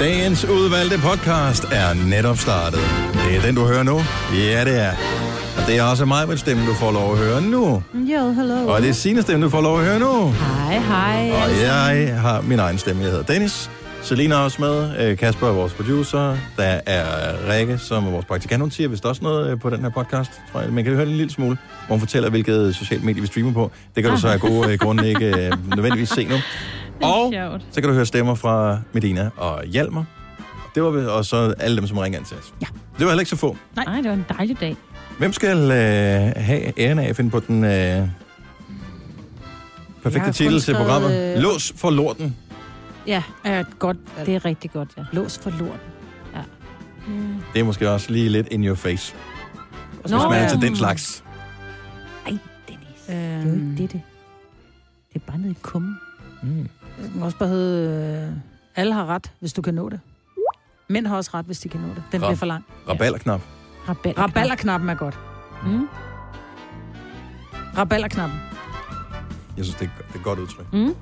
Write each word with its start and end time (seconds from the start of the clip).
Dagens 0.00 0.44
udvalgte 0.44 0.98
podcast 0.98 1.64
er 1.64 2.08
netop 2.08 2.36
startet. 2.36 2.80
Det 3.12 3.36
er 3.36 3.42
den, 3.42 3.54
du 3.54 3.64
hører 3.64 3.82
nu. 3.82 4.00
Ja, 4.34 4.64
det 4.64 4.80
er. 4.80 4.92
Og 5.56 5.66
det 5.66 5.78
er 5.78 5.82
også 5.82 6.04
mig 6.04 6.28
med 6.28 6.36
stemmen, 6.36 6.66
du 6.66 6.74
får 6.74 6.92
lov 6.92 7.12
at 7.12 7.18
høre 7.18 7.42
nu. 7.42 7.82
Jo, 7.94 8.32
hello. 8.32 8.68
Og 8.68 8.82
det 8.82 8.88
er 8.88 8.92
sine 8.92 9.22
stemme, 9.22 9.44
du 9.44 9.50
får 9.50 9.60
lov 9.60 9.78
at 9.78 9.84
høre 9.84 9.98
nu. 9.98 10.30
Hej, 10.30 10.78
hej. 10.78 11.30
Og 11.30 11.62
jeg 11.62 12.20
har 12.20 12.40
min 12.40 12.58
egen 12.58 12.78
stemme. 12.78 13.02
Jeg 13.02 13.10
hedder 13.10 13.24
Dennis. 13.24 13.70
Selina 14.02 14.34
er 14.34 14.38
også 14.38 14.62
med. 14.62 15.00
Øh, 15.00 15.16
Kasper 15.16 15.48
er 15.48 15.52
vores 15.52 15.72
producer. 15.72 16.36
Der 16.56 16.80
er 16.86 17.04
Rikke, 17.52 17.78
som 17.78 18.06
er 18.06 18.10
vores 18.10 18.24
praktikant. 18.24 18.60
Hun 18.60 18.70
siger 18.70 18.88
vist 18.88 19.06
også 19.06 19.22
noget 19.24 19.50
øh, 19.50 19.60
på 19.60 19.70
den 19.70 19.80
her 19.80 19.88
podcast, 19.90 20.30
tror 20.52 20.60
jeg. 20.60 20.72
Man 20.72 20.84
kan 20.84 20.92
høre 20.94 21.06
en 21.06 21.16
lille 21.16 21.32
smule, 21.32 21.58
hvor 21.86 21.94
hun 21.94 22.00
fortæller, 22.00 22.30
hvilket 22.30 22.74
socialt 22.76 23.04
medie 23.04 23.20
vi 23.20 23.26
streamer 23.26 23.52
på. 23.52 23.70
Det 23.94 24.02
kan 24.02 24.12
du 24.12 24.18
så 24.20 24.28
af 24.28 24.40
gode 24.40 24.72
øh, 24.72 24.78
grunde 24.78 25.08
ikke 25.08 25.52
nødvendigvis 25.76 26.08
se 26.08 26.24
nu. 26.24 26.36
Og 27.02 27.32
sjovt. 27.32 27.66
så 27.70 27.80
kan 27.80 27.88
du 27.88 27.94
høre 27.94 28.06
stemmer 28.06 28.34
fra 28.34 28.78
Medina 28.92 29.30
og 29.36 29.64
Hjalmar. 29.64 30.04
Det 30.74 30.82
var 30.82 31.08
og 31.10 31.24
så 31.24 31.54
alle 31.58 31.76
dem, 31.76 31.86
som 31.86 31.98
ringer 31.98 32.18
ind 32.18 32.26
til 32.26 32.36
os. 32.36 32.54
Ja. 32.60 32.66
Det 32.98 33.04
var 33.04 33.06
heller 33.06 33.20
ikke 33.20 33.30
så 33.30 33.36
få. 33.36 33.56
Nej, 33.76 33.96
det 33.96 34.04
var 34.04 34.12
en 34.14 34.24
dejlig 34.38 34.60
dag. 34.60 34.76
Hvem 35.18 35.32
skal 35.32 35.58
øh, 35.58 36.32
have 36.44 36.80
æren 36.80 36.98
af 36.98 37.08
at 37.08 37.16
finde 37.16 37.30
på 37.30 37.40
den 37.40 37.64
øh, 37.64 38.08
perfekte 40.02 40.32
titel 40.32 40.60
til 40.60 40.74
programmet? 40.74 41.10
skrevet, 41.10 41.36
øh, 41.36 41.42
Lås 41.42 41.72
for 41.76 41.90
lorten. 41.90 42.36
Ja, 43.06 43.22
er 43.44 43.60
et 43.60 43.78
godt 43.78 43.96
det 44.26 44.34
er 44.34 44.44
rigtig 44.44 44.70
godt, 44.70 44.88
ja. 44.96 45.02
Lås 45.12 45.38
for 45.38 45.50
lort. 45.50 45.80
Det 47.54 47.60
er 47.60 47.64
måske 47.64 47.90
også 47.90 48.12
lige 48.12 48.28
lidt 48.28 48.48
in 48.50 48.64
your 48.64 48.74
face. 48.74 49.14
Hvis 50.00 50.10
Nå, 50.10 50.18
man 50.18 50.32
er 50.38 50.42
ja. 50.42 50.48
til 50.48 50.60
den 50.60 50.76
slags. 50.76 51.24
Ej, 52.26 52.38
Dennis. 52.68 52.88
Det 53.06 53.14
er 53.16 53.42
jo 53.42 53.48
Øhm, 53.48 53.70
ikke 53.70 53.82
det, 53.82 53.92
det. 53.92 54.00
Det 55.12 55.22
er 55.22 55.26
bare 55.26 55.38
nede 55.38 55.50
i 55.50 55.56
kummen. 55.62 55.96
Mm. 56.42 56.68
Det 57.02 57.12
kan 57.12 57.22
også 57.22 57.38
bare 57.38 57.48
hedde, 57.48 58.28
øh, 58.30 58.36
alle 58.76 58.92
har 58.94 59.06
ret, 59.06 59.32
hvis 59.40 59.52
du 59.52 59.62
kan 59.62 59.74
nå 59.74 59.88
det. 59.88 60.00
Mænd 60.88 61.06
har 61.06 61.16
også 61.16 61.30
ret, 61.34 61.46
hvis 61.46 61.60
de 61.60 61.68
kan 61.68 61.80
nå 61.80 61.86
det. 61.88 62.02
Den 62.12 62.22
Rab- 62.22 62.26
bliver 62.26 62.36
for 62.36 62.46
lang. 62.46 62.64
Rabalderknap. 62.88 63.40
Rabal. 63.88 64.12
Raballerknappen 64.14 64.88
er 64.90 64.94
godt. 64.94 65.18
Mm. 65.66 65.88
Raballerknappen. 67.78 68.38
Jeg 69.56 69.64
synes, 69.64 69.76
det 69.78 69.84
er, 69.98 70.02
det 70.06 70.14
er 70.14 70.18
et 70.18 70.24
godt 70.24 70.38
udtryk. 70.38 70.72
Mm. 70.72 70.94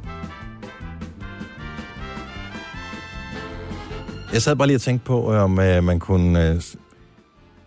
Jeg 4.33 4.42
sad 4.42 4.56
bare 4.56 4.69
lige 4.69 4.77
og 4.77 4.81
tænkte 4.81 5.06
på, 5.06 5.33
øh, 5.34 5.42
om 5.42 5.60
øh, 5.60 5.84
man 5.84 6.00
kunne... 6.00 6.48
Øh, 6.48 6.55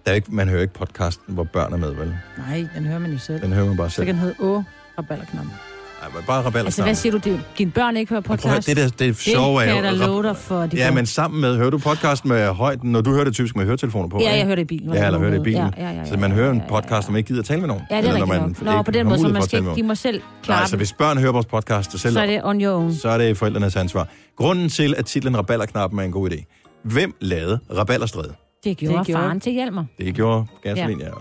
der 0.05 0.11
er 0.11 0.14
ikke, 0.16 0.36
man 0.36 0.49
hører 0.49 0.61
ikke 0.61 0.73
podcasten, 0.73 1.33
hvor 1.33 1.43
børn 1.43 1.73
er 1.73 1.77
med, 1.77 1.93
vel? 1.93 2.17
Nej, 2.38 2.67
den 2.75 2.86
hører 2.86 2.99
man 2.99 3.11
jo 3.11 3.17
selv. 3.17 3.41
Den 3.41 3.53
hører 3.53 3.66
man 3.66 3.77
bare 3.77 3.89
Så 3.89 3.95
selv. 3.95 4.05
kan 4.05 4.16
den 4.16 4.21
hedde 4.23 4.36
Å, 4.39 4.64
Raballerknappen. 4.97 5.53
Nej, 6.02 6.09
men 6.16 6.23
bare 6.28 6.38
rabalderknap. 6.38 6.66
Altså, 6.66 6.83
hvad 6.83 6.95
siger 6.95 7.11
du? 7.11 7.17
Din- 7.17 7.39
Dine 7.58 7.72
børn 7.72 7.97
ikke 7.97 8.09
hører 8.09 8.22
Prøv 8.22 8.33
at 8.33 8.44
høre, 8.44 8.52
podcast? 8.53 8.67
det, 8.67 8.78
der, 8.78 8.88
det 8.89 9.09
er 9.09 9.14
sjove 9.14 9.61
det 9.61 9.69
er 9.69 9.73
kan 9.75 9.83
jeg 9.86 9.94
da 10.00 10.05
jo- 10.05 10.11
love 10.11 10.23
dig 10.23 10.38
for. 10.38 10.66
De 10.66 10.78
Ja, 10.78 10.88
går. 10.88 10.94
men 10.95 11.05
sammen 11.05 11.42
med... 11.42 11.58
Hører 11.58 11.69
du 11.69 11.78
podcasten 11.78 12.30
med 12.30 12.47
højt, 12.50 12.83
når 12.83 13.02
du 13.02 13.11
hører 13.11 13.23
det 13.23 13.33
typisk 13.33 13.55
med 13.55 13.66
høretelefoner 13.66 14.08
på? 14.09 14.17
Ja, 14.17 14.25
ikke? 14.25 14.38
jeg 14.38 14.45
hører 14.45 14.55
det 14.55 14.61
i 14.61 14.66
bilen. 14.66 14.94
Ja, 14.94 15.05
eller 15.05 15.20
hører 15.20 15.31
det 15.31 15.38
i 15.39 15.44
bilen. 15.44 15.73
Ja, 15.77 15.89
ja, 15.89 15.92
ja, 16.00 16.05
Så 16.05 16.17
man 16.17 16.31
hører 16.31 16.52
en 16.52 16.58
ja, 16.58 16.64
ja, 16.64 16.75
ja. 16.75 16.81
podcast, 16.81 17.05
som 17.05 17.16
ikke 17.16 17.27
gider 17.27 17.44
tale 17.44 17.59
med 17.59 17.67
nogen. 17.67 17.83
Ja, 17.92 17.97
det 17.97 18.05
er 18.05 18.14
rigtigt 18.14 18.27
når 18.27 18.36
nok. 18.47 18.61
man 18.67 18.75
Nå, 18.75 18.81
på 18.81 18.92
den 18.92 19.05
måde, 19.08 19.20
så 19.20 19.27
man 19.27 19.42
skal, 19.42 19.59
ikke- 19.59 19.75
de 19.75 19.83
må 19.83 19.95
selv 19.95 20.22
klare 20.44 20.59
Nej, 20.59 20.66
så 20.67 20.72
det. 20.72 20.80
hvis 20.80 20.94
børn 20.94 21.17
hører 21.17 21.31
vores 21.31 21.45
podcast, 21.45 21.92
så, 21.92 21.97
selv, 21.97 22.14
Så 22.14 22.22
er 22.22 22.25
det 22.25 22.42
on 22.44 22.61
your 22.64 22.73
own. 22.75 22.94
så 22.95 23.09
er 23.09 23.17
det 23.17 23.38
forældrenes 23.38 23.75
ansvar. 23.75 24.08
Grunden 24.38 24.70
til, 24.70 24.95
at 24.97 25.05
titlen 25.05 25.38
Rabalderknappen 25.38 26.00
er 26.00 26.03
en 26.03 26.11
god 26.11 26.30
idé. 26.31 26.44
Hvem 26.83 27.14
lavede 27.22 27.59
Rabalderstræde? 27.77 28.33
Det 28.64 28.77
gjorde, 28.77 28.97
Det 28.97 29.05
gjorde- 29.05 29.22
faren 29.23 29.39
til 29.39 29.52
Hjalmar. 29.53 29.86
Det 29.97 30.16
gjorde 30.16 30.45
Gasolin, 30.64 31.00
ja. 31.00 31.05
ja. 31.05 31.11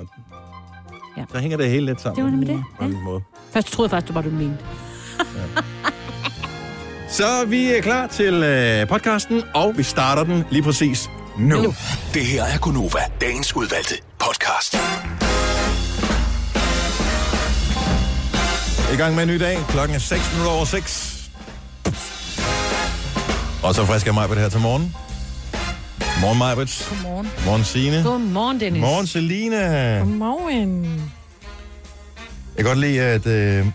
Ja. 1.18 1.24
Så 1.32 1.38
hænger 1.38 1.56
det 1.56 1.70
hele 1.70 1.86
lidt 1.86 2.00
sammen. 2.00 2.16
Det 2.16 2.24
var 2.24 2.30
nemlig 2.30 2.48
det, 2.48 2.64
På 2.78 2.84
en 2.84 3.02
måde. 3.04 3.20
Først 3.52 3.72
troede 3.72 3.86
jeg 3.86 3.90
faktisk, 3.90 4.06
det 4.08 4.14
var, 4.14 4.22
du 4.22 4.30
mente. 4.30 4.58
Så 7.10 7.44
vi 7.46 7.72
er 7.72 7.80
klar 7.82 8.06
til 8.06 8.34
øh, 8.34 8.88
podcasten, 8.88 9.42
og 9.54 9.74
vi 9.76 9.82
starter 9.82 10.24
den 10.24 10.44
lige 10.50 10.62
præcis 10.62 11.10
nu. 11.38 11.56
nu. 11.62 11.74
Det 12.14 12.22
her 12.26 12.44
er 12.44 12.58
Gunova, 12.58 12.98
dagens 13.20 13.56
udvalgte 13.56 13.94
podcast. 14.18 14.74
I 18.92 18.96
gang 18.96 19.14
med 19.14 19.22
en 19.22 19.28
ny 19.28 19.40
dag. 19.40 19.58
Klokken 19.68 19.94
er 19.94 19.98
6 20.00 20.30
minutter 20.32 20.52
over 20.52 20.64
6. 20.64 21.30
Og 23.62 23.74
så 23.74 23.84
frisk 23.84 24.06
er 24.06 24.12
mig 24.12 24.28
på 24.28 24.34
det 24.34 24.42
her 24.42 24.48
til 24.48 24.60
morgen. 24.60 24.94
Morgen 26.20 26.38
Majbrit. 26.38 26.86
Godmorgen. 26.90 27.28
Morgen 27.44 27.64
Signe. 27.64 28.02
Godmorgen, 28.02 28.60
Dennis. 28.60 28.80
Morgen 28.80 29.06
Selina. 29.06 29.98
Godmorgen. 29.98 30.84
Jeg 32.56 32.64
kan 32.64 32.64
godt 32.64 32.78
lide, 32.78 33.00
at 33.00 33.26
øh, 33.26 33.66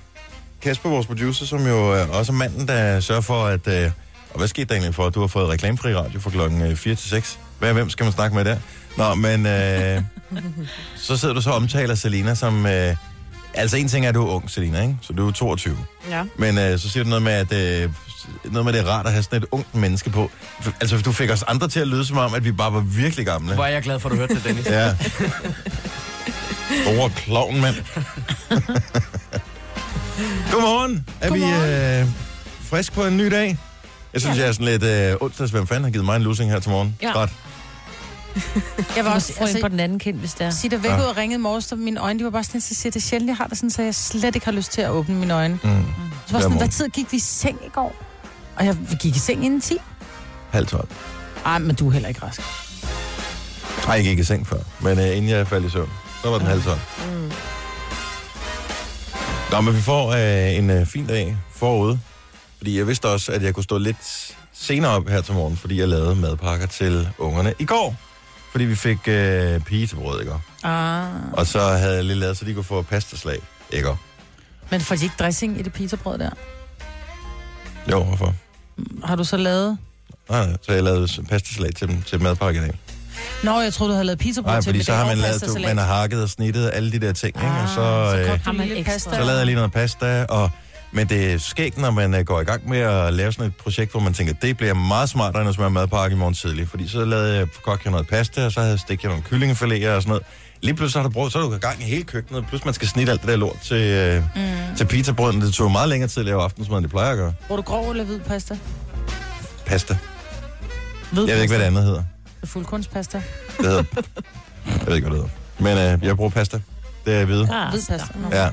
Kasper, 0.62 0.90
vores 0.90 1.08
producer, 1.08 1.46
som 1.46 1.68
jo 1.68 1.92
er 1.92 2.06
også 2.08 2.32
er 2.32 2.36
manden, 2.36 2.68
der 2.68 3.00
sørger 3.00 3.22
for, 3.22 3.46
at... 3.46 3.68
Øh, 3.68 3.92
og 4.30 4.38
hvad 4.38 4.48
skete 4.48 4.66
der 4.66 4.74
egentlig 4.74 4.96
for, 4.96 5.06
at 5.06 5.16
du 5.16 5.20
har 5.20 5.28
fået 5.28 5.50
reklamefri 5.50 5.96
radio 5.96 6.20
fra 6.20 6.30
klokken 6.30 6.62
øh, 6.62 6.76
4 6.76 6.96
til 6.96 7.10
6? 7.10 7.40
Hvad, 7.60 7.74
hvem 7.74 7.90
skal 7.90 8.04
man 8.04 8.14
snakke 8.14 8.36
med 8.36 8.46
der? 8.46 8.58
Nå, 8.98 9.16
men 9.16 9.46
øh, 9.46 10.02
så 11.08 11.18
sidder 11.18 11.34
du 11.34 11.42
så 11.42 11.50
og 11.50 11.56
omtaler 11.56 11.96
Selina 11.96 12.36
som... 12.36 12.66
Øh, 12.66 12.96
altså, 13.54 13.78
en 13.78 13.88
ting 13.88 14.06
er, 14.06 14.10
at 14.10 14.16
du 14.16 14.28
er 14.28 14.32
ung, 14.32 14.50
Selina, 14.50 14.82
ikke? 14.82 14.98
Så 15.02 15.14
du 15.14 15.28
er 15.28 15.32
22. 15.32 15.78
Ja. 16.10 16.24
Men 16.38 16.58
øh, 16.58 16.80
så 16.80 16.90
siger 16.90 17.04
du 17.04 17.10
noget 17.10 17.24
med, 17.24 17.32
at 17.34 17.54
øh, 17.54 17.90
noget 18.46 18.66
med, 18.66 18.74
det 18.74 18.82
er 18.82 18.86
rart 18.92 19.06
at 19.06 19.12
have 19.12 19.24
sådan 19.24 19.42
et 19.42 19.48
ungt 19.52 19.76
menneske 19.76 20.10
på. 20.10 20.32
Altså, 20.82 21.02
du 21.02 21.12
fik 21.12 21.30
os 21.32 21.44
andre 21.44 21.68
til 21.68 21.80
at 21.80 21.88
lyde 21.88 22.06
som 22.06 22.18
om, 22.18 22.34
at 22.34 22.44
vi 22.44 22.52
bare 22.52 22.74
var 22.74 22.80
virkelig 22.80 23.26
gamle. 23.26 23.54
Hvor 23.56 23.64
er 23.66 23.70
jeg 23.70 23.82
glad 23.82 24.00
for, 24.00 24.10
at 24.10 24.14
du 24.14 24.18
hørte 24.18 24.36
det, 24.36 24.44
Dennis. 24.44 24.66
Ja. 24.66 24.96
Store 26.84 27.10
klovn, 27.16 27.62
mand. 27.62 27.76
Godmorgen. 30.52 31.06
Er 31.22 31.30
Godmorgen. 31.30 32.00
vi 32.00 32.02
øh, 32.02 32.08
frisk 32.70 32.94
på 32.94 33.06
en 33.06 33.18
ny 33.18 33.32
dag? 33.32 33.58
Jeg 34.14 34.22
synes, 34.22 34.38
jeg 34.38 34.48
er 34.48 34.52
sådan 34.52 34.66
lidt 34.66 34.84
øh, 34.84 35.16
onsdags. 35.22 35.52
Hvem 35.52 35.68
fanden 35.68 35.84
har 35.84 35.92
givet 35.92 36.06
mig 36.06 36.16
en 36.16 36.22
losing 36.22 36.52
her 36.52 36.60
til 36.60 36.72
morgen? 36.72 36.98
Ja. 37.02 37.12
Træt. 37.12 37.30
Jeg 38.96 39.06
var 39.06 39.14
også, 39.14 39.34
altså, 39.40 39.58
på 39.62 39.68
den 39.68 39.80
anden 39.80 40.00
kind, 40.00 40.18
hvis 40.18 40.34
det 40.34 40.46
er. 40.48 40.50
sige 40.50 40.72
der 40.72 40.78
væk 40.78 40.92
ud 40.92 41.04
og 41.04 41.18
ringede 41.18 41.40
i 41.40 41.42
morges, 41.42 41.72
og 41.72 41.78
mine 41.78 42.00
øjne, 42.00 42.20
de 42.20 42.24
var 42.24 42.30
bare 42.30 42.44
sådan, 42.44 42.62
så 42.62 42.76
siger 42.76 42.92
det 42.92 43.00
er 43.00 43.04
sjældent, 43.04 43.28
jeg 43.30 43.38
har 43.38 43.48
det 43.48 43.58
sådan, 43.58 43.70
så 43.70 43.82
jeg 43.82 43.96
slet 43.96 44.36
ikke 44.36 44.46
har 44.46 44.52
lyst 44.54 44.72
til 44.72 44.82
at 44.82 44.90
åbne 44.90 45.16
mine 45.16 45.34
øjne. 45.34 45.60
Mm. 45.64 45.86
Så 46.28 46.34
var 46.34 46.40
sådan, 46.40 46.58
hvad 46.58 46.68
tid 46.68 46.90
gik 46.90 47.12
vi 47.12 47.18
i 47.18 47.20
seng 47.20 47.60
i 47.66 47.70
går? 47.70 47.96
Og 48.56 48.66
jeg 48.66 48.78
gik 49.00 49.16
i 49.16 49.20
seng 49.20 49.46
inden 49.46 49.62
10. 49.62 49.78
Halv 50.52 50.68
tolv. 50.68 50.88
Ej, 51.46 51.60
men 51.60 51.76
du 51.76 51.88
er 51.88 51.92
heller 51.92 52.10
ikke 52.10 52.22
rask. 52.24 52.42
Nej, 53.86 53.96
jeg 53.96 54.04
gik 54.04 54.20
i 54.20 54.24
seng 54.24 54.48
før. 54.48 54.58
Men 54.82 55.00
øh, 55.00 55.18
inden 55.18 55.30
jeg 55.30 55.48
faldt 55.48 55.66
i 55.66 55.70
søvn, 55.70 55.90
så 56.24 56.30
var 56.30 56.38
den 56.38 56.48
halv 56.48 56.64
tolv. 56.64 56.80
Mm. 57.14 57.32
Nå, 59.52 59.62
men 59.62 59.76
vi 59.76 59.82
får 59.82 60.12
øh, 60.12 60.58
en 60.58 60.70
øh, 60.70 60.86
fin 60.86 61.08
dag 61.08 61.38
forude. 61.56 62.00
Fordi 62.58 62.78
jeg 62.78 62.88
vidste 62.88 63.10
også, 63.10 63.32
at 63.32 63.44
jeg 63.44 63.54
kunne 63.54 63.64
stå 63.64 63.78
lidt 63.78 64.34
senere 64.54 64.92
op 64.92 65.08
her 65.10 65.22
til 65.22 65.34
morgen, 65.34 65.58
fordi 65.58 65.80
jeg 65.80 65.88
lavede 65.88 66.16
madpakker 66.16 66.68
til 66.68 67.10
ungerne 67.18 67.54
i 67.60 67.66
går. 67.66 67.96
Fordi 68.54 68.66
vi 68.66 68.76
fik 68.76 68.98
øh, 69.08 69.60
pige 69.60 69.88
til 69.88 69.96
brød, 69.96 70.20
ikke? 70.22 70.34
Ah. 70.64 71.06
Og 71.34 71.48
så 71.48 71.60
havde 71.62 71.96
jeg 71.96 72.04
lige 72.04 72.16
lavet, 72.20 72.38
så 72.38 72.46
de 72.46 72.54
kunne 72.54 72.64
få 72.64 72.82
pastaslag, 72.82 73.38
ikke? 73.72 73.90
Men 74.72 74.82
får 74.82 74.96
de 74.96 75.04
ikke 75.04 75.16
dressing 75.20 75.60
i 75.60 75.62
det 75.62 75.74
pizzabrød 75.74 76.18
der? 76.18 76.30
Jo, 77.92 78.04
hvorfor? 78.04 78.34
Har 79.04 79.16
du 79.16 79.24
så 79.24 79.38
lavet... 79.38 79.78
Nej, 80.30 80.46
nej, 80.46 80.56
så 80.62 80.74
jeg 80.74 80.84
lavede 80.84 81.08
pastaslag 81.30 81.76
til 81.76 81.88
dem 81.88 82.02
til 82.02 82.22
madpakke 82.22 82.60
i 82.60 82.64
dag. 82.64 82.74
Nå, 83.44 83.60
jeg 83.62 83.74
troede, 83.74 83.92
du 83.92 83.94
havde 83.96 84.06
lavet 84.06 84.20
pizzabrød 84.20 84.52
Nej, 84.54 84.62
til 84.62 84.70
fordi 84.70 84.84
så 84.84 84.94
har 84.94 85.06
man 85.06 85.18
lavet, 85.18 85.34
du, 85.34 85.40
pastasalat. 85.40 85.76
man 85.76 85.86
har 85.86 85.96
hakket 85.96 86.24
og 86.24 86.30
snittet 86.30 86.70
alle 86.74 86.92
de 86.92 87.00
der 87.00 87.14
ting, 87.14 87.36
ikke? 87.38 87.48
Og 87.48 87.62
Ah, 87.62 87.68
så, 87.68 87.74
så 87.76 88.18
øh, 88.18 88.28
har 88.46 88.98
så 88.98 89.10
lavede 89.12 89.38
jeg 89.38 89.46
lige 89.46 89.56
noget 89.56 89.72
pasta, 89.72 90.26
og, 90.30 90.50
men 90.94 91.10
det 91.10 91.34
er 91.34 91.38
skægt, 91.38 91.78
når 91.78 91.92
man 91.92 92.14
øh, 92.14 92.26
går 92.26 92.42
i 92.42 92.44
gang 92.44 92.70
med 92.70 92.78
at 92.80 93.14
lave 93.14 93.32
sådan 93.32 93.46
et 93.48 93.56
projekt, 93.56 93.92
hvor 93.92 94.00
man 94.00 94.14
tænker, 94.14 94.34
det 94.34 94.58
bliver 94.58 94.74
meget 94.74 95.10
smartere, 95.10 95.42
end 95.42 95.50
at 95.50 95.56
smøre 95.56 95.70
madpakke 95.70 96.16
i 96.16 96.18
morgen 96.20 96.34
tidlig. 96.34 96.68
Fordi 96.68 96.88
så 96.88 97.06
lavede 97.06 97.38
jeg 97.38 97.48
kogte 97.64 97.82
jeg 97.86 97.92
noget 97.92 98.08
pasta, 98.08 98.46
og 98.46 98.52
så 98.52 98.60
havde 98.60 98.72
jeg 98.72 98.80
stikket 98.80 99.06
nogle 99.06 99.24
kyllingefiléer 99.24 99.90
og 99.90 100.02
sådan 100.02 100.08
noget. 100.08 100.24
Lige 100.62 100.74
pludselig 100.76 101.02
har 101.04 101.10
du 101.10 101.14
brød, 101.14 101.32
så 101.32 101.40
er 101.40 101.44
du 101.44 101.54
i 101.56 101.58
gang 101.58 101.82
i 101.82 101.84
hele 101.84 102.04
køkkenet, 102.04 102.46
plus 102.48 102.66
man 102.66 102.74
skal 102.74 102.88
snitte 102.88 103.12
alt 103.12 103.22
det 103.22 103.30
der 103.30 103.36
lort 103.36 103.60
til, 103.64 103.78
øh, 103.78 104.24
mm. 104.36 104.76
til 104.78 104.86
pizzabrøden. 104.86 105.42
Det 105.42 105.54
tog 105.54 105.72
meget 105.72 105.90
længere 105.90 106.08
tid 106.10 106.20
at 106.22 106.26
lave 106.26 106.42
aftensmad, 106.42 106.78
end 106.78 106.84
det 106.84 106.92
plejer 106.92 107.12
at 107.12 107.18
gøre. 107.18 107.34
Bruger 107.48 107.62
du 107.62 107.66
grov 107.66 107.90
eller 107.92 108.04
hvid 108.04 108.20
pasta? 108.20 108.58
Pasta. 109.66 109.98
Hvid 111.12 111.26
Jeg 111.26 111.36
ved 111.36 111.42
ikke, 111.42 111.52
hvad 111.52 111.60
det 111.60 111.66
andet 111.68 111.84
hedder. 111.84 112.04
det 112.42 112.50
Fuldkornspasta. 112.50 113.22
Det 113.58 113.66
hedder... 113.66 113.84
jeg 114.66 114.88
ved 114.88 114.96
ikke, 114.96 115.08
hvad 115.10 115.18
det 115.20 115.30
hedder. 115.68 115.84
Men 115.94 116.00
øh, 116.02 116.08
jeg 116.08 116.16
bruger 116.16 116.30
pasta. 116.30 116.60
Det 117.06 117.14
er 117.14 117.18
jeg 117.18 117.28
ved. 117.28 117.48
Ah, 117.52 117.70
Hvid 117.72 117.82
pasta. 117.90 118.08
Ja. 118.32 118.50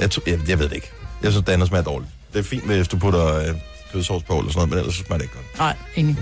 Jeg, 0.00 0.10
jeg, 0.26 0.48
jeg 0.48 0.58
ved 0.58 0.68
det 0.68 0.74
ikke. 0.74 0.92
Jeg 1.22 1.32
synes, 1.32 1.44
det 1.46 1.52
andet 1.52 1.68
smager 1.68 1.84
dårligt. 1.84 2.10
Det 2.32 2.38
er 2.38 2.42
fint, 2.42 2.64
hvis 2.66 2.88
du 2.88 2.98
putter 2.98 3.36
øh, 3.36 3.54
kødsovs 3.92 4.22
på 4.24 4.38
eller 4.38 4.52
sådan 4.52 4.58
noget, 4.58 4.70
men 4.70 4.78
ellers 4.78 4.94
så 4.94 5.04
smager 5.04 5.18
det 5.18 5.24
ikke 5.24 5.34
godt. 5.34 5.58
Nej, 5.58 5.76
enig. 5.96 6.16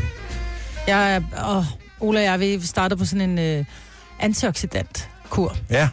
Jeg 0.87 1.23
åh, 1.49 1.65
Ola 2.01 2.19
og 2.21 2.25
jeg, 2.25 2.41
vi 2.41 2.61
starter 2.67 2.97
på 2.97 3.05
sådan 3.05 3.31
en 3.31 3.39
øh, 3.39 3.65
antioxidant 4.21 5.11
kur. 5.31 5.57
Ja, 5.71 5.89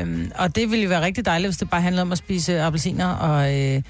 Øhm, 0.00 0.32
og 0.38 0.56
det 0.56 0.70
ville 0.70 0.82
jo 0.82 0.88
være 0.88 1.02
rigtig 1.02 1.24
dejligt, 1.26 1.48
hvis 1.48 1.56
det 1.58 1.70
bare 1.70 1.80
handlede 1.80 2.02
om 2.02 2.12
at 2.12 2.18
spise 2.18 2.60
appelsiner 2.62 3.06
og, 3.08 3.54
øh, 3.60 3.82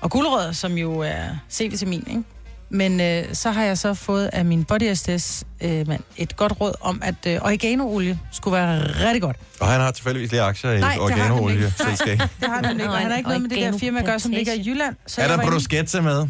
og 0.00 0.10
gulerødder, 0.10 0.52
som 0.52 0.72
jo 0.72 0.98
er 0.98 1.22
C-vitamin, 1.52 2.08
ikke? 2.10 2.22
Men 2.70 3.00
øh, 3.00 3.24
så 3.34 3.50
har 3.50 3.64
jeg 3.64 3.78
så 3.78 3.94
fået 3.94 4.30
af 4.32 4.44
min 4.44 4.64
Body 4.64 4.94
SDS 4.94 5.44
øh, 5.60 5.88
mand, 5.88 6.02
et 6.16 6.36
godt 6.36 6.60
råd 6.60 6.72
om, 6.80 7.02
at 7.04 7.14
øh, 7.26 7.36
oregano-olie 7.42 8.18
skulle 8.32 8.56
være 8.56 8.82
rigtig 9.06 9.22
godt. 9.22 9.36
og 9.60 9.68
han 9.68 9.80
har 9.80 9.90
tilfældigvis 9.90 10.30
lige 10.30 10.42
aktier 10.42 10.70
i 10.72 10.80
Nej, 10.80 10.94
et 10.94 11.00
det 11.00 11.10
har 11.10 11.22
han 11.22 11.32
organoolieselskab. 11.32 12.18
Det 12.18 12.48
har 12.48 12.54
han 12.54 12.64
nemlig 12.64 12.82
ikke. 12.84 12.92
og 12.92 12.98
Han 12.98 13.10
har 13.10 13.16
ikke 13.16 13.28
noget 13.28 13.42
med 13.42 13.50
det 13.50 13.58
der 13.58 13.78
firma 13.78 13.98
at 13.98 14.04
gøre, 14.06 14.18
som 14.20 14.30
ligger 14.30 14.52
i 14.52 14.62
Jylland. 14.66 14.96
Så 15.06 15.20
Er 15.22 15.28
der 15.28 15.50
bruschetta 15.50 16.00
med? 16.00 16.26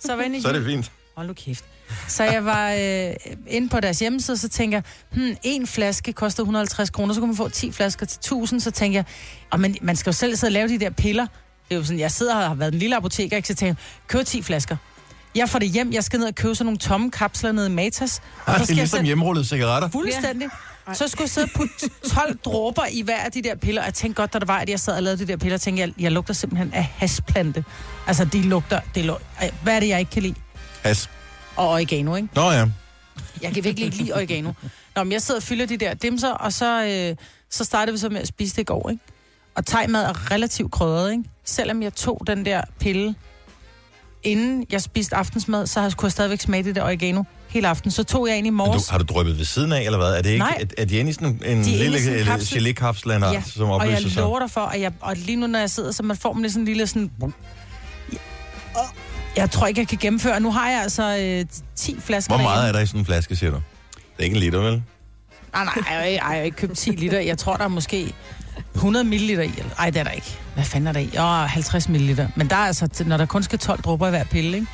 Så 0.00 0.16
var 0.16 0.40
Så 0.42 0.48
er 0.48 0.52
det 0.52 0.64
fint. 0.66 0.90
Hold 1.16 1.26
nu 1.26 1.34
kæft. 1.34 1.64
Så 2.08 2.24
jeg 2.24 2.44
var 2.44 2.70
øh, 2.72 3.14
inde 3.46 3.68
på 3.68 3.80
deres 3.80 3.98
hjemmeside, 3.98 4.36
så 4.36 4.48
tænker 4.48 4.76
jeg, 4.76 4.82
hmm, 5.12 5.36
en 5.42 5.66
flaske 5.66 6.12
koster 6.12 6.42
150 6.42 6.90
kroner, 6.90 7.14
så 7.14 7.20
kunne 7.20 7.28
man 7.28 7.36
få 7.36 7.48
10 7.48 7.72
flasker 7.72 8.06
til 8.06 8.18
1000, 8.18 8.60
så 8.60 8.70
tænker 8.70 8.98
jeg, 8.98 9.04
og 9.50 9.60
man, 9.60 9.76
man 9.82 9.96
skal 9.96 10.10
jo 10.10 10.14
selv 10.14 10.36
sidde 10.36 10.48
og 10.48 10.52
lave 10.52 10.68
de 10.68 10.78
der 10.78 10.90
piller. 10.90 11.26
Det 11.68 11.74
er 11.74 11.78
jo 11.78 11.84
sådan, 11.84 11.98
jeg 12.00 12.10
sidder 12.10 12.36
og 12.36 12.42
har 12.48 12.54
været 12.54 12.72
en 12.72 12.78
lille 12.78 12.96
apoteker, 12.96 13.36
ikke, 13.36 13.48
så 13.48 13.54
tænker 13.54 13.68
jeg, 13.68 13.76
køb 14.08 14.26
10 14.26 14.42
flasker. 14.42 14.76
Jeg 15.34 15.48
får 15.48 15.58
det 15.58 15.68
hjem, 15.68 15.92
jeg 15.92 16.04
skal 16.04 16.18
ned 16.18 16.26
og 16.28 16.34
købe 16.34 16.54
sådan 16.54 16.66
nogle 16.66 16.78
tomme 16.78 17.10
kapsler 17.10 17.52
nede 17.52 17.66
i 17.66 17.70
Matas. 17.70 18.20
Ah, 18.46 18.46
så 18.46 18.52
det 18.54 18.60
er 18.60 18.64
skal 18.64 18.74
ligesom 18.76 18.96
sætte- 18.96 19.06
hjemmerullede 19.06 19.44
cigaretter. 19.46 19.88
Fuldstændig. 19.88 20.48
Så 20.94 21.08
skulle 21.08 21.22
jeg 21.22 21.30
sidde 21.30 21.44
og 21.44 21.50
putte 21.54 21.74
12 22.14 22.38
dråber 22.38 22.82
i 22.92 23.02
hver 23.02 23.16
af 23.16 23.32
de 23.32 23.42
der 23.42 23.54
piller. 23.54 23.80
Og 23.82 23.86
jeg 23.86 23.94
tænkte 23.94 24.20
godt, 24.22 24.32
da 24.32 24.38
der 24.38 24.46
var, 24.46 24.58
at 24.58 24.68
jeg 24.68 24.80
sad 24.80 24.96
og 24.96 25.02
lavede 25.02 25.18
de 25.26 25.28
der 25.32 25.36
piller, 25.36 25.58
tænkte 25.58 25.80
jeg, 25.80 25.92
jeg 25.98 26.12
lugter 26.12 26.34
simpelthen 26.34 26.72
af 26.74 26.84
hasplante. 26.96 27.64
Altså, 28.06 28.24
de 28.24 28.42
lugter... 28.42 28.80
Det 28.94 29.04
lugter 29.04 29.26
hvad 29.62 29.76
er 29.76 29.80
det, 29.80 29.88
jeg 29.88 29.98
ikke 29.98 30.10
kan 30.10 30.22
lide? 30.22 30.34
Has. 30.82 31.10
Og 31.56 31.68
oregano, 31.68 32.14
ikke? 32.16 32.28
Nå 32.34 32.50
ja. 32.50 32.66
Jeg 33.42 33.54
kan 33.54 33.64
virkelig 33.64 33.84
ikke 33.86 33.96
lide 33.96 34.12
oregano. 34.14 34.52
Nå, 34.96 35.04
men 35.04 35.12
jeg 35.12 35.22
sidder 35.22 35.38
og 35.40 35.42
fylder 35.44 35.66
de 35.66 35.76
der 35.76 35.94
dimser, 35.94 36.30
og 36.30 36.52
så, 36.52 36.84
øh, 36.84 37.16
så 37.50 37.64
startede 37.64 37.92
vi 37.92 37.98
så 37.98 38.08
med 38.08 38.20
at 38.20 38.28
spise 38.28 38.56
det 38.56 38.62
i 38.62 38.64
går, 38.64 38.90
ikke? 38.90 39.02
Og 39.54 39.66
tegmad 39.66 40.02
er 40.04 40.30
relativt 40.30 40.72
krydret, 40.72 41.10
ikke? 41.12 41.24
Selvom 41.44 41.82
jeg 41.82 41.94
tog 41.94 42.22
den 42.26 42.44
der 42.44 42.62
pille, 42.80 43.14
inden 44.22 44.66
jeg 44.70 44.82
spiste 44.82 45.16
aftensmad, 45.16 45.66
så 45.66 45.94
kunne 45.96 46.06
jeg 46.06 46.12
stadigvæk 46.12 46.40
smage 46.40 46.62
det 46.62 46.74
der 46.74 46.82
oregano 46.82 47.22
hele 47.48 47.68
aften. 47.68 47.90
Så 47.90 48.04
tog 48.04 48.28
jeg 48.28 48.38
en 48.38 48.46
i 48.46 48.50
Men 48.50 48.58
du, 48.58 48.64
morges. 48.64 48.88
har 48.88 48.98
du 48.98 49.04
drøbet 49.04 49.38
ved 49.38 49.44
siden 49.44 49.72
af, 49.72 49.82
eller 49.82 49.98
hvad? 49.98 50.08
Er 50.14 50.22
det 50.22 50.30
ikke, 50.30 50.38
Nej. 50.38 50.58
Er, 50.60 50.82
er 50.82 50.84
de 50.84 50.96
inde 50.96 51.10
i 51.10 51.12
sådan 51.12 51.40
en 51.46 51.62
lille 51.62 52.18
en 52.20 52.24
kapsel. 52.26 52.58
gelé-kapsel 52.66 53.10
Ja, 53.10 53.42
som 53.46 53.70
og 53.70 53.86
jeg 53.86 53.92
opløser 53.94 54.08
sig? 54.10 54.22
lover 54.22 54.38
dig 54.38 54.50
for, 54.50 54.60
at 54.60 54.80
jeg, 54.80 54.92
og 55.00 55.16
lige 55.16 55.36
nu, 55.36 55.46
når 55.46 55.58
jeg 55.58 55.70
sidder, 55.70 55.92
så 55.92 56.02
man 56.02 56.16
får 56.16 56.32
man 56.32 56.50
sådan 56.50 56.62
en 56.62 56.66
lille 56.66 56.86
sådan... 56.86 57.10
Og 58.74 58.84
Jeg 59.36 59.50
tror 59.50 59.66
ikke, 59.66 59.80
jeg 59.80 59.88
kan 59.88 59.98
gennemføre. 59.98 60.40
Nu 60.40 60.50
har 60.52 60.70
jeg 60.70 60.82
altså 60.82 61.16
øh, 61.20 61.44
10 61.76 61.96
flasker 62.00 62.34
Hvor 62.36 62.42
meget 62.42 62.56
derhjemme. 62.56 62.68
er 62.68 62.72
der 62.72 62.80
i 62.80 62.86
sådan 62.86 63.00
en 63.00 63.06
flaske, 63.06 63.36
siger 63.36 63.50
du? 63.50 63.56
Det 63.96 64.02
er 64.18 64.24
ikke 64.24 64.34
en 64.34 64.40
liter, 64.40 64.58
vel? 64.58 64.82
Nej, 65.52 65.64
nej, 65.64 65.74
jeg 65.90 66.08
ikke- 66.08 66.24
jeg 66.24 66.26
har 66.36 66.36
ikke 66.36 66.56
købt 66.56 66.76
10 66.78 66.90
liter. 66.90 67.20
Jeg 67.20 67.38
tror, 67.38 67.56
der 67.56 67.64
er 67.64 67.68
måske 67.68 68.14
100 68.74 69.04
milliliter 69.04 69.42
i. 69.42 69.52
eller- 69.58 69.74
Ej, 69.78 69.90
det 69.90 70.00
er 70.00 70.04
der 70.04 70.10
ikke. 70.10 70.38
Hvad 70.54 70.64
fanden 70.64 70.86
er 70.88 70.92
der 70.92 71.00
i? 71.00 71.10
Jo, 71.16 71.22
50 71.22 71.88
milliliter. 71.88 72.28
Men 72.36 72.50
der 72.50 72.56
er 72.56 72.66
altså, 72.66 72.88
når 73.06 73.16
der 73.16 73.26
kun 73.26 73.42
skal 73.42 73.58
12 73.58 73.82
dråber 73.82 74.06
i 74.06 74.10
hver 74.10 74.24
pille, 74.24 74.54
ikke? 74.54 74.66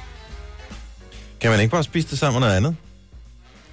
Kan 1.40 1.50
man 1.50 1.60
ikke 1.60 1.70
bare 1.70 1.84
spise 1.84 2.08
det 2.10 2.19
sammen 2.19 2.40
med 2.40 2.48
noget 2.48 2.56
andet? 2.56 2.76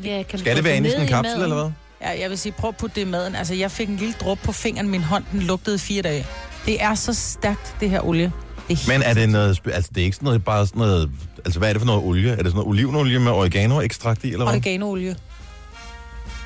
Ja, 0.03 0.23
kan 0.29 0.39
Skal 0.39 0.55
det 0.55 0.63
være 0.63 0.77
inde 0.77 0.87
i 0.87 0.91
sådan 0.91 1.03
en 1.05 1.09
kapsel, 1.13 1.41
eller 1.41 1.55
hvad? 1.55 1.71
Ja, 2.01 2.19
jeg 2.21 2.29
vil 2.29 2.37
sige, 2.37 2.51
prøv 2.51 2.67
at 2.67 2.77
putte 2.77 2.95
det 2.95 3.01
i 3.07 3.09
maden. 3.09 3.35
Altså, 3.35 3.53
jeg 3.53 3.71
fik 3.71 3.89
en 3.89 3.95
lille 3.97 4.13
dråbe 4.21 4.41
på 4.43 4.51
fingeren. 4.51 4.89
Min 4.89 5.03
hånd, 5.03 5.23
den 5.31 5.41
lugtede 5.41 5.75
i 5.75 5.79
fire 5.79 6.01
dage. 6.01 6.25
Det 6.65 6.83
er 6.83 6.95
så 6.95 7.13
stærkt, 7.13 7.75
det 7.79 7.89
her 7.89 8.01
olie. 8.05 8.31
Det 8.69 8.83
er 8.87 8.87
Men 8.87 9.01
er 9.03 9.13
det 9.13 9.29
noget... 9.29 9.61
Altså, 9.73 9.91
det 9.95 10.01
er 10.01 10.05
ikke 10.05 10.15
sådan 10.15 10.25
noget, 10.25 10.43
bare 10.43 10.67
sådan 10.67 10.79
noget... 10.79 11.11
Altså, 11.45 11.59
hvad 11.59 11.69
er 11.69 11.73
det 11.73 11.81
for 11.81 11.85
noget 11.85 12.03
olie? 12.03 12.31
Er 12.31 12.35
det 12.35 12.45
sådan 12.45 12.53
noget 12.55 12.67
olivenolie 12.67 13.19
med 13.19 13.31
oregano-ekstrakt 13.31 14.23
i, 14.23 14.31
eller 14.31 14.45
hvad? 14.45 14.55
oregano-olie. 14.55 15.15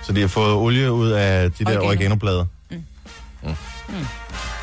Så 0.03 0.13
de 0.13 0.21
har 0.21 0.27
fået 0.27 0.53
olie 0.53 0.91
ud 0.91 1.09
af 1.09 1.51
de 1.51 1.65
der 1.65 1.79
Oregano. 3.43 3.55
oreganoblade? 3.87 4.07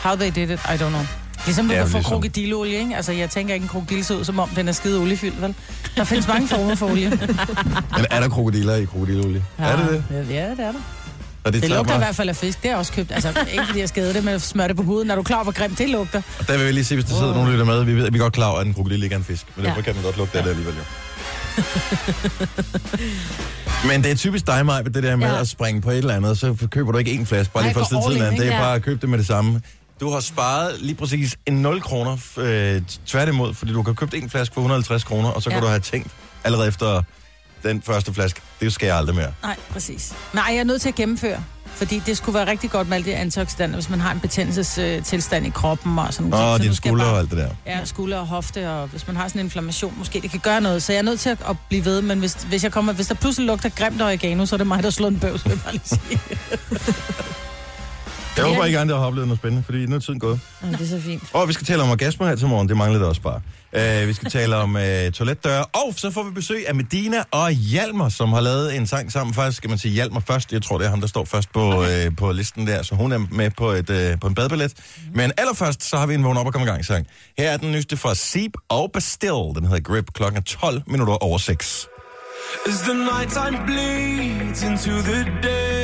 How 0.02 0.14
they 0.16 0.30
did 0.34 0.50
it, 0.50 0.60
I 0.64 0.82
don't 0.82 0.88
know. 0.88 1.06
Ligesom 1.46 1.68
du 1.68 1.74
er 1.74 1.78
kan 1.78 1.88
få 1.88 1.96
ligesom- 1.98 2.12
krokodilleolie, 2.12 2.78
ikke? 2.78 2.96
Altså, 2.96 3.12
jeg 3.12 3.30
tænker 3.30 3.54
ikke, 3.54 3.64
en 3.64 3.68
krokodille 3.68 4.04
ser 4.04 4.14
ud, 4.16 4.24
som 4.24 4.38
om 4.38 4.48
den 4.48 4.68
er 4.68 4.72
skide 4.72 5.00
oliefyldt, 5.00 5.42
vel? 5.42 5.54
Der 5.96 6.04
findes 6.04 6.28
mange 6.28 6.48
former 6.48 6.74
for 6.74 6.90
olie. 6.90 7.10
Men 7.96 8.06
er 8.10 8.20
der 8.20 8.28
krokodiller 8.28 8.74
i 8.74 8.84
krokodilleolie? 8.84 9.44
Er 9.58 9.76
det 9.76 9.88
det? 9.90 10.04
Ja, 10.34 10.38
det 10.38 10.38
er 10.38 10.54
der. 10.72 10.78
Og 11.44 11.52
det, 11.52 11.62
Det 11.62 11.70
lugter 11.70 11.94
i 11.94 11.98
mig- 11.98 12.06
hvert 12.06 12.16
fald 12.16 12.28
af 12.28 12.36
fisk. 12.36 12.62
Det 12.62 12.70
er 12.70 12.76
også 12.76 12.92
købt. 12.92 13.12
Altså, 13.12 13.28
ikke 13.52 13.66
fordi 13.66 13.80
jeg 13.80 13.88
skadede 13.88 14.14
det 14.14 14.24
med 14.24 14.32
at 14.32 14.42
smøre 14.42 14.68
det 14.68 14.76
på 14.76 14.82
huden. 14.82 15.06
Når 15.08 15.14
du 15.14 15.20
er 15.20 15.24
klar, 15.24 15.42
hvor 15.42 15.52
grimt 15.52 15.78
det 15.78 15.88
lugter. 15.90 16.22
Og 16.38 16.48
der 16.48 16.56
vil 16.56 16.64
jeg 16.64 16.74
lige 16.74 16.84
se, 16.84 16.94
hvis 16.94 17.04
der 17.04 17.14
sidder 17.14 17.32
nogen, 17.34 17.46
der 17.46 17.52
lytter 17.52 17.64
med. 17.64 17.84
Vi, 17.84 17.94
ved, 17.94 18.10
vi 18.10 18.18
er 18.18 18.22
godt 18.22 18.32
klar 18.32 18.48
over, 18.48 18.58
at 18.60 18.66
en 18.66 18.74
krokodille 18.74 19.06
ikke 19.06 19.14
er 19.14 19.18
en 19.18 19.24
fisk. 19.24 19.46
Men 19.56 19.64
Ja. 19.64 19.68
derfor 19.70 19.82
kan 19.82 19.94
man 19.94 20.04
godt 20.04 20.16
lugte 20.16 20.38
af 20.38 20.44
det 20.44 20.50
alligevel, 20.50 20.74
jo. 20.76 20.82
Men 23.84 24.02
det 24.04 24.10
er 24.10 24.14
typisk 24.16 24.46
dig, 24.46 24.66
Maj, 24.66 24.82
det 24.82 25.02
der 25.02 25.16
med 25.16 25.26
Ja. 25.28 25.40
at 25.40 25.48
springe 25.48 25.80
på 25.80 25.90
et 25.90 25.96
eller 25.98 26.14
andet, 26.14 26.38
så 26.38 26.66
køber 26.70 26.92
du 26.92 26.98
ikke 26.98 27.12
en 27.12 27.26
flaske, 27.26 27.52
bare 27.52 27.62
lige 27.62 27.74
for 27.74 27.80
at 27.80 27.86
gå 27.86 27.88
sidde 27.88 28.02
all 28.04 28.12
tiden 28.14 28.26
in, 28.26 28.40
an. 28.40 28.46
Det 28.46 28.54
er 28.54 28.58
bare 28.60 28.74
at 28.74 28.82
købe 28.82 29.00
det 29.00 29.08
med 29.08 29.18
det 29.18 29.26
samme. 29.26 29.62
Du 30.00 30.10
har 30.10 30.20
sparet 30.20 30.80
lige 30.80 30.94
præcis 30.94 31.36
en 31.46 31.54
0 31.54 31.80
kroner 31.82 32.16
øh, 32.36 32.82
tværtimod, 33.06 33.54
fordi 33.54 33.72
du 33.72 33.82
kan 33.82 33.94
købt 33.94 34.14
en 34.14 34.30
flaske 34.30 34.54
for 34.54 34.60
150 34.60 35.04
kroner, 35.04 35.28
og 35.28 35.42
så 35.42 35.50
kan 35.50 35.58
Ja. 35.58 35.62
du 35.64 35.68
have 35.68 35.80
tænkt 35.80 36.08
allerede 36.44 36.68
efter 36.68 37.02
den 37.62 37.82
første 37.82 38.14
flaske, 38.14 38.40
det 38.60 38.72
skal 38.72 38.86
jeg 38.86 38.96
aldrig 38.96 39.16
mere. 39.16 39.32
Nej, 39.42 39.56
præcis. 39.70 40.12
Nej, 40.32 40.44
jeg 40.48 40.56
er 40.56 40.64
nødt 40.64 40.80
til 40.82 40.88
at 40.88 40.94
gennemføre. 40.94 41.44
Fordi 41.76 42.02
det 42.06 42.16
skulle 42.16 42.34
være 42.34 42.50
rigtig 42.50 42.70
godt 42.70 42.88
med 42.88 42.96
alle 42.96 43.10
de 43.10 43.16
antioxidanter, 43.16 43.76
hvis 43.76 43.90
man 43.90 44.00
har 44.00 44.12
en 44.12 44.20
betændelsestilstand 44.20 45.46
i 45.46 45.50
kroppen 45.50 45.98
og 45.98 46.14
sådan 46.14 46.32
ting. 46.32 46.42
Så 46.42 46.58
dine 46.62 46.74
skuldre 46.74 47.06
og 47.06 47.18
alt 47.18 47.30
det 47.30 47.38
der. 47.38 47.48
Ja, 47.66 47.84
skulder 47.84 48.18
og 48.18 48.26
hofte, 48.26 48.70
og 48.70 48.86
hvis 48.86 49.06
man 49.06 49.16
har 49.16 49.28
sådan 49.28 49.40
en 49.40 49.46
inflammation, 49.46 49.94
måske 49.98 50.20
det 50.20 50.30
kan 50.30 50.40
gøre 50.40 50.60
noget. 50.60 50.82
Så 50.82 50.92
jeg 50.92 50.98
er 50.98 51.02
nødt 51.02 51.20
til 51.20 51.30
at, 51.30 51.38
at 51.48 51.56
blive 51.68 51.84
ved, 51.84 52.02
men 52.02 52.18
hvis, 52.18 52.34
hvis, 52.34 52.64
jeg 52.64 52.72
kommer, 52.72 52.92
hvis 52.92 53.06
der 53.06 53.14
pludselig 53.14 53.46
lugter 53.46 53.68
grimt 53.68 54.02
oregano, 54.02 54.46
så 54.46 54.56
er 54.56 54.58
det 54.58 54.66
mig, 54.66 54.82
der 54.82 54.90
slår 54.90 55.08
en 55.08 55.20
bøvs, 55.20 55.44
vil 55.44 55.50
jeg 55.50 55.60
bare 55.64 55.72
lige 55.72 55.88
sige. 55.88 56.20
Jeg 58.36 58.44
håber 58.44 58.64
ikke, 58.64 58.78
andre 58.78 58.96
har 58.98 59.06
oplevet 59.06 59.28
noget 59.28 59.38
spændende, 59.38 59.64
fordi 59.64 59.86
nu 59.86 59.96
er 59.96 60.00
tiden 60.00 60.18
gået. 60.20 60.40
Ja, 60.62 60.68
det 60.68 60.80
er 60.80 60.86
så 60.86 61.00
fint. 61.00 61.22
Og 61.32 61.48
vi 61.48 61.52
skal 61.52 61.66
tale 61.66 61.82
om 61.82 61.90
orgasmer 61.90 62.26
her 62.26 62.36
til 62.36 62.46
morgen, 62.46 62.68
det 62.68 62.76
manglede 62.76 63.08
også 63.08 63.20
bare. 63.20 63.40
Uh, 63.72 64.08
vi 64.08 64.12
skal 64.12 64.30
tale 64.30 64.56
om 64.56 64.74
uh, 64.74 65.12
toiletdøre, 65.12 65.64
og 65.64 65.94
så 65.96 66.10
får 66.10 66.22
vi 66.22 66.30
besøg 66.30 66.68
af 66.68 66.74
Medina 66.74 67.22
og 67.30 67.50
Hjalmar, 67.50 68.08
som 68.08 68.32
har 68.32 68.40
lavet 68.40 68.76
en 68.76 68.86
sang 68.86 69.12
sammen. 69.12 69.34
Faktisk 69.34 69.56
skal 69.56 69.70
man 69.70 69.78
sige 69.78 69.94
Hjalmar 69.94 70.22
først, 70.26 70.52
jeg 70.52 70.62
tror 70.62 70.78
det 70.78 70.84
er 70.86 70.90
ham, 70.90 71.00
der 71.00 71.08
står 71.08 71.24
først 71.24 71.52
på, 71.52 71.72
okay. 71.72 72.08
uh, 72.08 72.16
på 72.16 72.32
listen 72.32 72.66
der, 72.66 72.82
så 72.82 72.94
hun 72.94 73.12
er 73.12 73.18
med 73.30 73.50
på, 73.50 73.70
et, 73.70 73.90
uh, 73.90 74.20
på 74.20 74.26
en 74.26 74.34
badbillet. 74.34 74.72
Mm-hmm. 74.76 75.16
Men 75.16 75.32
allerførst, 75.36 75.84
så 75.84 75.96
har 75.96 76.06
vi 76.06 76.14
en 76.14 76.24
vågn 76.24 76.36
op 76.36 76.46
og 76.46 76.52
komme 76.52 76.66
i 76.66 76.70
gang 76.70 76.84
sang. 76.84 77.06
Her 77.38 77.50
er 77.50 77.56
den 77.56 77.72
nyeste 77.72 77.96
fra 77.96 78.14
Seep 78.14 78.52
og 78.68 78.90
Bastille, 78.92 79.54
den 79.54 79.64
hedder 79.64 79.80
Grip, 79.80 80.12
klokken 80.14 80.38
er 80.38 80.42
12 80.42 80.82
minutter 80.86 81.14
over 81.14 81.38
6. 81.38 81.88
As 82.66 82.80
the 82.80 82.94
nighttime 82.94 83.66
bleeds 83.66 84.62
into 84.62 84.90
the 85.02 85.24
day, 85.42 85.75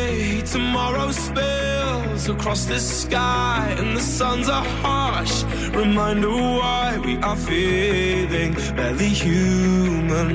tomorrow 0.55 1.11
spills 1.11 2.29
across 2.29 2.65
the 2.67 2.79
sky, 2.79 3.75
and 3.79 3.97
the 3.97 4.01
suns 4.01 4.49
are 4.49 4.65
harsh. 4.85 5.45
Reminder 5.75 6.31
why 6.31 6.99
we 7.05 7.17
are 7.19 7.37
feeling 7.37 8.53
barely 8.77 9.09
human. 9.09 10.29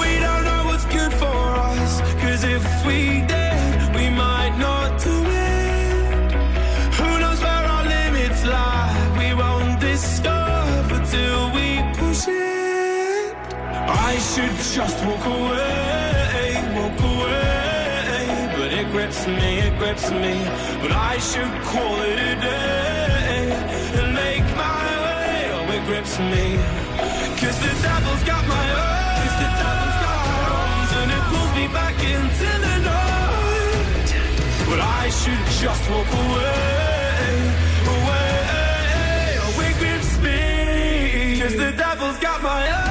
We 0.00 0.10
don't 0.24 0.44
know 0.48 0.62
what's 0.68 0.86
good 0.96 1.12
for 1.22 1.40
us, 1.70 1.92
cause 2.22 2.42
if 2.44 2.64
we 2.86 3.00
did, 3.32 3.94
we 3.96 4.06
might 4.24 4.54
not 4.66 4.90
do 5.08 5.16
it. 5.52 6.32
Who 6.98 7.08
knows 7.22 7.40
where 7.46 7.64
our 7.74 7.84
limits 7.96 8.44
lie? 8.44 8.92
We 9.20 9.28
won't 9.42 9.80
discover 9.80 10.98
till 11.14 11.42
we 11.56 11.68
push 12.00 12.24
it. 12.28 13.34
I 14.08 14.12
should 14.30 14.56
just 14.76 14.98
walk 15.06 15.24
away, 15.26 16.07
Grips 19.08 19.26
me, 19.26 19.58
it 19.60 19.78
grips 19.78 20.10
me. 20.10 20.34
But 20.82 20.92
I 20.92 21.16
should 21.16 21.50
call 21.72 21.96
it 22.02 22.18
a 22.18 22.34
day 22.44 23.56
and 23.96 24.12
make 24.12 24.44
my 24.54 24.84
way. 25.04 25.48
Oh, 25.56 25.72
it 25.76 25.82
grips 25.86 26.18
me. 26.18 26.60
Cause 27.40 27.58
the 27.64 27.72
devil's 27.80 28.22
got 28.24 28.44
my 28.46 28.66
arms, 28.68 29.34
the 29.40 29.48
devil's 29.64 29.98
got 30.04 30.18
my 30.28 30.40
arms, 30.60 30.90
and 31.00 31.08
it 31.16 31.24
pulls 31.30 31.52
me 31.56 31.66
back 31.72 31.96
into 32.04 32.50
the 32.66 32.76
night. 32.84 34.08
But 34.68 34.80
I 35.00 35.08
should 35.08 35.44
just 35.56 35.88
walk 35.88 36.12
away, 36.12 37.32
away. 37.96 39.38
Oh, 39.40 39.64
it 39.68 39.74
grips 39.80 40.18
me. 40.20 41.40
Cause 41.40 41.56
the 41.56 41.72
devil's 41.72 42.18
got 42.18 42.42
my 42.42 42.70
arms. 42.72 42.87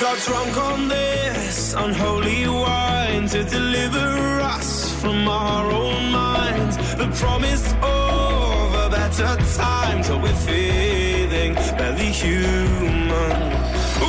Got 0.00 0.18
drunk 0.18 0.56
on 0.56 0.88
this 0.88 1.74
unholy 1.74 2.46
wine 2.46 3.26
to 3.26 3.42
deliver 3.42 4.40
us 4.40 4.92
from 5.00 5.26
our 5.26 5.70
own 5.70 6.12
minds. 6.12 6.76
The 6.94 7.08
promise 7.16 7.72
of 7.82 8.74
a 8.74 8.88
better 8.90 9.36
time 9.56 10.02
till 10.02 10.20
we're 10.20 10.34
feeling 10.34 11.54
barely 11.76 12.12
human. 12.12 13.34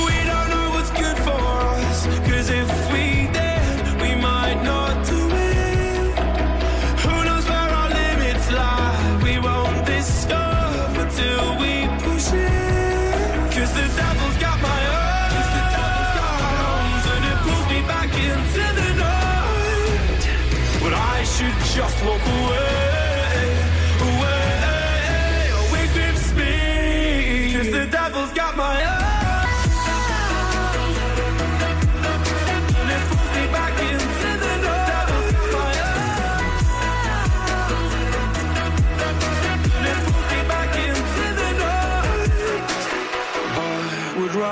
We 0.06 0.19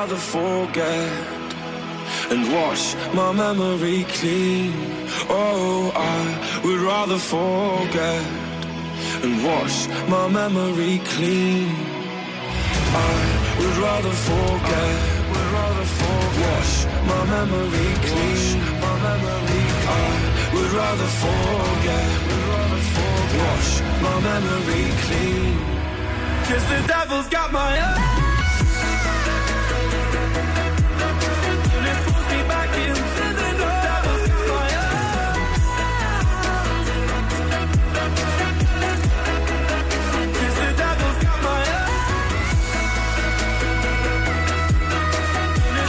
rather 0.07 0.21
forget 0.21 1.11
and 2.31 2.53
wash 2.53 2.95
my 3.13 3.33
memory 3.33 4.05
clean. 4.07 4.71
Oh, 5.29 5.91
I 5.95 6.61
would 6.63 6.79
rather 6.79 7.17
forget 7.17 8.23
and 9.23 9.43
wash 9.43 9.87
my 10.07 10.29
memory 10.29 11.01
clean. 11.11 11.67
I 12.95 13.15
would 13.59 13.77
rather 13.83 14.15
forget, 14.29 14.95
would 15.29 15.49
rather 15.59 15.87
forget, 15.99 16.45
wash 16.47 16.73
my 17.11 17.21
memory 17.35 17.91
clean. 18.07 18.59
My 18.79 18.93
memory 19.07 19.63
I 19.87 20.07
would 20.53 20.71
rather 20.71 21.09
forget, 21.23 22.07
would 22.27 22.45
rather 22.53 22.81
forget, 22.95 23.39
wash 23.43 23.71
my 24.05 24.15
memory 24.29 24.85
clean. 25.03 25.57
Cause 26.47 26.65
the 26.71 26.87
devil's 26.87 27.27
got 27.27 27.51
my 27.51 27.75
And 27.75 28.16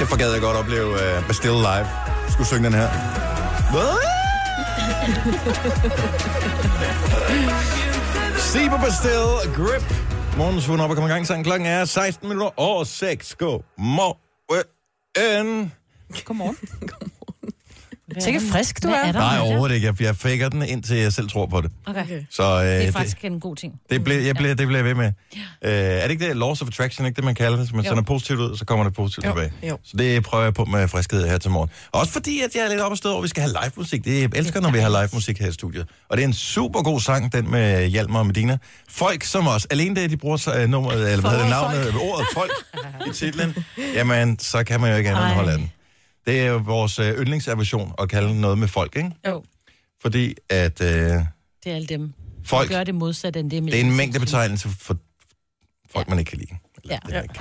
Hvor 0.08 0.16
gad 0.16 0.32
jeg 0.32 0.40
godt 0.40 0.56
opleve 0.56 0.90
uh, 0.92 1.26
Bastille 1.26 1.58
Live. 1.58 1.86
Skulle 2.28 2.46
synge 2.46 2.64
den 2.64 2.74
her. 2.74 2.88
Se 8.38 8.70
på 8.70 8.76
Bastille 8.76 9.54
Grip. 9.56 9.94
Morgens 10.36 10.68
vågen 10.68 10.80
op 10.80 10.90
og 10.90 10.96
kommer 10.96 11.10
i 11.10 11.12
gang. 11.12 11.26
Sangen 11.26 11.44
klokken 11.44 11.66
er 11.66 11.84
16 11.84 12.28
minutter 12.28 12.50
over 12.56 12.84
6. 12.84 13.34
Go. 13.34 13.58
Morgen. 13.78 14.18
Godmorgen. 18.08 18.22
Sikkert 18.24 18.42
frisk, 18.52 18.82
du 18.82 18.88
Hvad 18.88 18.98
er. 18.98 19.02
er 19.04 19.12
der? 19.12 19.18
Nej, 19.18 19.38
overhovedet 19.38 19.74
ikke. 19.74 19.86
Jeg, 19.86 20.02
jeg 20.02 20.16
faker 20.16 20.48
den, 20.48 20.62
indtil 20.62 20.96
jeg 20.96 21.12
selv 21.12 21.28
tror 21.30 21.46
på 21.46 21.60
det. 21.60 21.70
Okay. 21.86 22.22
Så 22.30 22.42
øh, 22.42 22.64
Det 22.66 22.74
er 22.76 22.80
det, 22.84 22.92
faktisk 22.94 23.24
en 23.24 23.40
god 23.40 23.56
ting. 23.56 23.74
det, 23.90 24.04
bliver, 24.04 24.20
jeg 24.20 24.34
bliver, 24.36 24.54
det 24.54 24.66
bliver 24.66 24.78
jeg 24.78 24.84
ved 24.84 24.94
med. 24.94 25.06
Øh, 25.64 25.72
er 25.72 26.02
det 26.02 26.10
ikke 26.10 26.28
det? 26.28 26.36
Laws 26.36 26.62
of 26.62 26.68
Attraction, 26.68 27.06
ikke 27.06 27.16
det, 27.16 27.24
man 27.24 27.34
kalder 27.34 27.50
det? 27.50 27.60
Hvis 27.66 27.72
man 27.74 27.84
Jo. 27.84 27.88
sender 27.90 28.02
positivt 28.02 28.38
ud, 28.40 28.56
så 28.56 28.64
kommer 28.64 28.84
det 28.84 28.94
positivt 28.94 29.26
Jo, 29.26 29.30
tilbage. 29.30 29.52
jo. 29.68 29.78
Så 29.84 29.96
det 29.96 30.22
prøver 30.22 30.44
jeg 30.44 30.54
på 30.54 30.64
med 30.64 30.88
friskhed 30.88 31.28
her 31.28 31.38
til 31.38 31.50
morgen. 31.50 31.70
Også 31.92 32.12
fordi, 32.12 32.40
at 32.40 32.54
jeg 32.54 32.64
er 32.64 32.68
lidt 32.68 32.80
op 32.80 32.90
og 32.90 32.98
stød 32.98 33.10
over, 33.10 33.18
at 33.20 33.22
vi 33.22 33.28
skal 33.28 33.42
have 33.42 33.52
live 33.62 33.72
musik. 33.76 34.04
Det 34.04 34.20
jeg 34.20 34.30
elsker, 34.34 34.60
når 34.60 34.70
vi 34.70 34.78
har 34.78 34.88
live 34.88 35.08
musik 35.12 35.38
her 35.38 35.48
i 35.48 35.52
studiet. 35.52 35.86
Og 36.08 36.16
det 36.16 36.22
er 36.24 36.28
en 36.28 36.34
super 36.34 36.82
god 36.82 37.00
sang, 37.00 37.32
den 37.32 37.50
med 37.50 37.86
Hjalmar 37.88 38.18
og 38.18 38.26
Medina. 38.26 38.58
Folk 38.88 39.24
som 39.24 39.48
os. 39.48 39.66
Alene 39.70 40.00
det, 40.02 40.10
de 40.10 40.16
bruger 40.16 40.36
så, 40.36 40.62
uh, 40.62 40.70
nummeret, 40.70 41.12
eller 41.12 41.20
hvad 41.20 41.30
hedder 41.30 41.42
det, 41.44 41.50
navnet, 41.50 41.94
ordet 42.10 42.26
folk 42.34 42.50
i 43.06 43.12
titlen. 43.12 43.54
Jamen, 43.94 44.38
så 44.38 44.64
kan 44.64 44.80
man 44.80 44.90
jo 44.90 44.96
ikke 44.96 45.10
andet 45.10 45.24
end 45.24 45.34
holde 45.34 45.52
den. 45.52 45.70
Det 46.28 46.40
er 46.40 46.46
jo 46.46 46.56
vores 46.56 46.98
øh, 46.98 47.18
yndlingsaversion 47.20 47.92
at 47.98 48.08
kalde 48.08 48.40
noget 48.40 48.58
med 48.58 48.68
folk, 48.68 48.96
ikke? 48.96 49.10
Jo. 49.28 49.42
Fordi 50.02 50.34
at 50.50 50.80
øh, 50.80 50.88
Det 50.88 51.22
er 51.66 51.74
alle 51.74 51.86
dem. 51.86 52.12
folk, 52.44 52.68
Gør 52.70 52.84
det 52.84 52.94
modsat 52.94 53.36
end 53.36 53.50
det. 53.50 53.62
det 53.62 53.74
er 53.74 53.80
en 53.84 53.96
mængdebetegnelse 53.96 54.68
for 54.68 54.96
folk, 55.92 56.08
man 56.08 56.18
ikke 56.18 56.28
kan 56.28 56.38
lide. 56.38 56.54
Eller, 56.82 56.98
Ja. 57.10 57.16
det 57.18 57.22
ikke. 57.22 57.40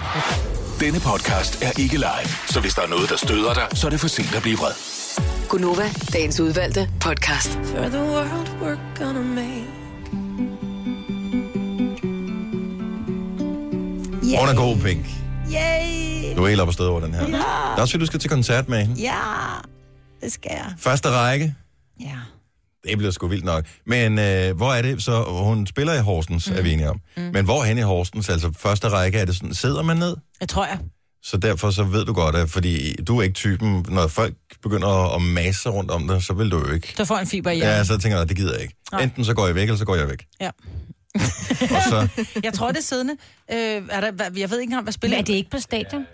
Denne 0.86 1.00
podcast 1.00 1.64
er 1.64 1.72
ikke 1.80 1.96
live, 1.96 2.30
så 2.50 2.60
hvis 2.60 2.74
der 2.74 2.82
er 2.82 2.88
noget, 2.88 3.10
der 3.10 3.18
støder 3.18 3.54
dig, 3.54 3.68
så 3.78 3.88
er 3.88 3.92
det 3.92 4.00
for 4.00 4.08
sent 4.08 4.36
at 4.36 4.42
blive 4.42 4.58
vred. 4.58 4.74
Gunova, 5.50 5.90
dagens 6.14 6.40
udvalgte 6.40 6.90
podcast. 7.02 7.50
For 7.52 7.90
the 7.90 8.00
world 8.04 8.48
we're 8.62 9.04
gonna 9.04 9.22
make. 9.22 9.68
Hun 14.40 14.50
er 14.50 14.56
god, 14.56 14.78
Pink. 14.78 15.06
Yay! 15.54 16.36
Du 16.38 16.44
er 16.44 16.48
helt 16.48 16.62
op 16.62 16.68
og 16.68 16.74
stød 16.74 16.86
over 16.88 17.00
den 17.00 17.14
her. 17.14 17.22
Ja. 17.22 17.28
Det 17.28 17.34
er 17.78 17.82
også 17.82 17.98
du 17.98 18.06
skal 18.06 18.20
til 18.20 18.30
koncert 18.30 18.70
med 18.70 18.86
hende. 18.86 19.02
Ja, 19.02 19.20
det 20.22 20.32
skal 20.32 20.52
jeg. 20.54 20.74
Første 20.78 21.10
række. 21.10 21.56
Ja. 22.02 22.16
Det 22.90 22.98
bliver 22.98 23.12
sgu 23.12 23.28
vildt 23.28 23.46
nok. 23.46 23.66
Men 23.86 24.20
øh, 24.20 24.56
hvor 24.58 24.74
er 24.74 24.82
det? 24.82 25.04
Så 25.04 25.24
hun 25.24 25.68
spiller 25.68 25.94
i 25.94 26.00
Horsens, 26.00 26.50
mm. 26.50 26.56
er 26.58 26.62
vi 26.62 26.74
enige 26.74 26.90
om. 26.90 27.00
Mm. 27.18 27.24
Men 27.24 27.46
hvor 27.46 27.64
hen 27.64 27.78
i 27.78 27.82
Horsens? 27.82 28.30
Altså 28.30 28.52
første 28.58 28.90
række, 28.90 29.18
er 29.20 29.26
det 29.26 29.36
sådan, 29.36 29.54
sidder 29.54 29.82
man 29.84 29.98
ned? 29.98 30.16
Jeg 30.40 30.50
tror 30.50 30.66
jeg. 30.66 30.78
Så 31.24 31.38
derfor 31.38 31.72
så 31.72 31.84
ved 31.84 32.06
du 32.06 32.14
godt, 32.14 32.36
at 32.36 32.50
fordi 32.50 32.96
du 32.96 33.18
er 33.20 33.24
ikke 33.24 33.34
typen, 33.34 33.86
når 33.90 34.08
folk 34.08 34.34
begynder 34.64 35.16
at, 35.16 35.22
masse 35.22 35.70
rundt 35.70 35.92
om 35.92 36.08
dig, 36.08 36.24
så 36.24 36.34
vil 36.34 36.52
du 36.52 36.58
jo 36.68 36.74
ikke. 36.74 36.94
Du 36.98 37.06
får 37.06 37.18
en 37.18 37.28
fiber 37.28 37.52
i 37.52 37.58
Ja, 37.58 37.66
hjernen. 37.66 37.86
så 37.86 37.98
tænker 37.98 38.18
jeg, 38.18 38.30
det 38.30 38.38
gider 38.38 38.54
jeg 38.54 38.62
ikke. 38.62 38.76
Nej. 38.92 39.02
Enten 39.04 39.26
så 39.26 39.34
går 39.34 39.46
jeg 39.46 39.56
væk, 39.56 39.64
eller 39.64 39.78
så 39.78 39.86
går 39.86 39.96
jeg 39.96 40.08
væk. 40.10 40.26
Ja. 40.42 40.50
Og 41.62 41.82
så, 41.90 42.08
Jeg 42.44 42.54
tror, 42.54 42.68
det 42.68 42.78
er 42.78 42.82
siddende. 42.82 43.14
Øh, 43.52 43.58
er 43.58 44.12
der, 44.12 44.24
jeg 44.38 44.50
ved 44.50 44.60
ikke 44.60 44.64
engang, 44.64 44.72
hvad 44.72 44.82
Men 44.84 44.92
spiller 44.94 45.18
er 45.18 45.22
det 45.22 45.34
ikke 45.34 45.50
på 45.50 45.60
stadion? 45.60 46.06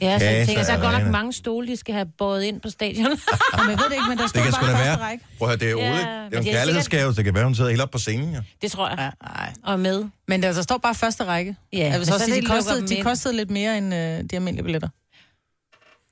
Ja, 0.00 0.18
så 0.18 0.24
jeg 0.24 0.46
tænker, 0.46 0.64
så 0.64 0.72
er 0.72 0.80
godt 0.80 1.02
nok 1.02 1.12
mange 1.12 1.32
stole, 1.32 1.66
de 1.68 1.76
skal 1.76 1.94
have 1.94 2.06
båret 2.18 2.42
ind 2.42 2.60
på 2.60 2.70
stadion. 2.70 3.06
Jamen, 3.58 3.70
jeg 3.70 3.78
ved 3.78 3.84
det 3.86 3.92
ikke, 3.92 4.04
men 4.08 4.18
der 4.18 4.26
står 4.26 4.40
det 4.42 4.52
kan 4.54 4.60
bare 4.60 4.70
første 4.70 4.84
være. 4.84 4.96
række. 4.96 5.24
Prøv 5.38 5.48
at 5.50 5.60
høre, 5.60 5.74
det 5.74 5.80
er 5.80 5.84
Ja, 5.86 5.90
Ole. 5.92 5.98
Det 5.98 6.06
men 6.06 6.08
er 6.08 6.24
jo 6.24 6.30
det 6.30 6.46
en 6.48 6.54
kærlighedsgave, 6.54 7.12
så 7.12 7.16
det 7.16 7.24
kan 7.24 7.34
være, 7.34 7.44
hun 7.44 7.54
sidder 7.54 7.70
helt 7.70 7.82
op 7.82 7.90
på 7.90 7.98
scenen, 7.98 8.32
ja. 8.32 8.40
det 8.62 8.70
tror 8.72 8.88
jeg. 8.88 8.98
Ja, 8.98 9.10
nej. 9.28 9.52
Og 9.64 9.80
med. 9.80 10.04
Men 10.28 10.42
der, 10.42 10.52
der 10.52 10.62
står 10.62 10.78
bare 10.78 10.94
første 10.94 11.24
række. 11.24 11.56
Ja, 11.72 11.78
jeg 11.78 11.90
vil 11.90 11.98
men 11.98 12.06
så 12.06 12.18
så 12.18 12.24
sige, 12.24 12.34
det 12.34 12.42
de 12.42 12.48
kostede, 12.48 12.86
de 12.88 13.02
kostede 13.02 13.36
lidt 13.36 13.50
mere 13.50 13.78
end 13.78 13.94
øh, 13.94 14.00
de 14.00 14.36
almindelige 14.36 14.64
billetter. 14.64 14.88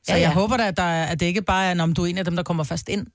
Så 0.05 0.13
Ja, 0.13 0.15
jeg 0.15 0.21
ja. 0.21 0.33
håber 0.33 0.57
da, 0.57 0.67
at, 0.67 0.77
der, 0.77 0.83
er- 0.83 1.07
at 1.07 1.21
det 1.21 1.27
ikke 1.27 1.43
bare 1.43 1.65
er, 1.71 1.83
om 1.83 1.95
du 1.95 2.03
er 2.03 2.07
en 2.07 2.19
af 2.19 2.25
dem, 2.25 2.37
der 2.37 2.43
kommer 2.43 2.65
først 2.65 2.89
ind. 2.89 3.07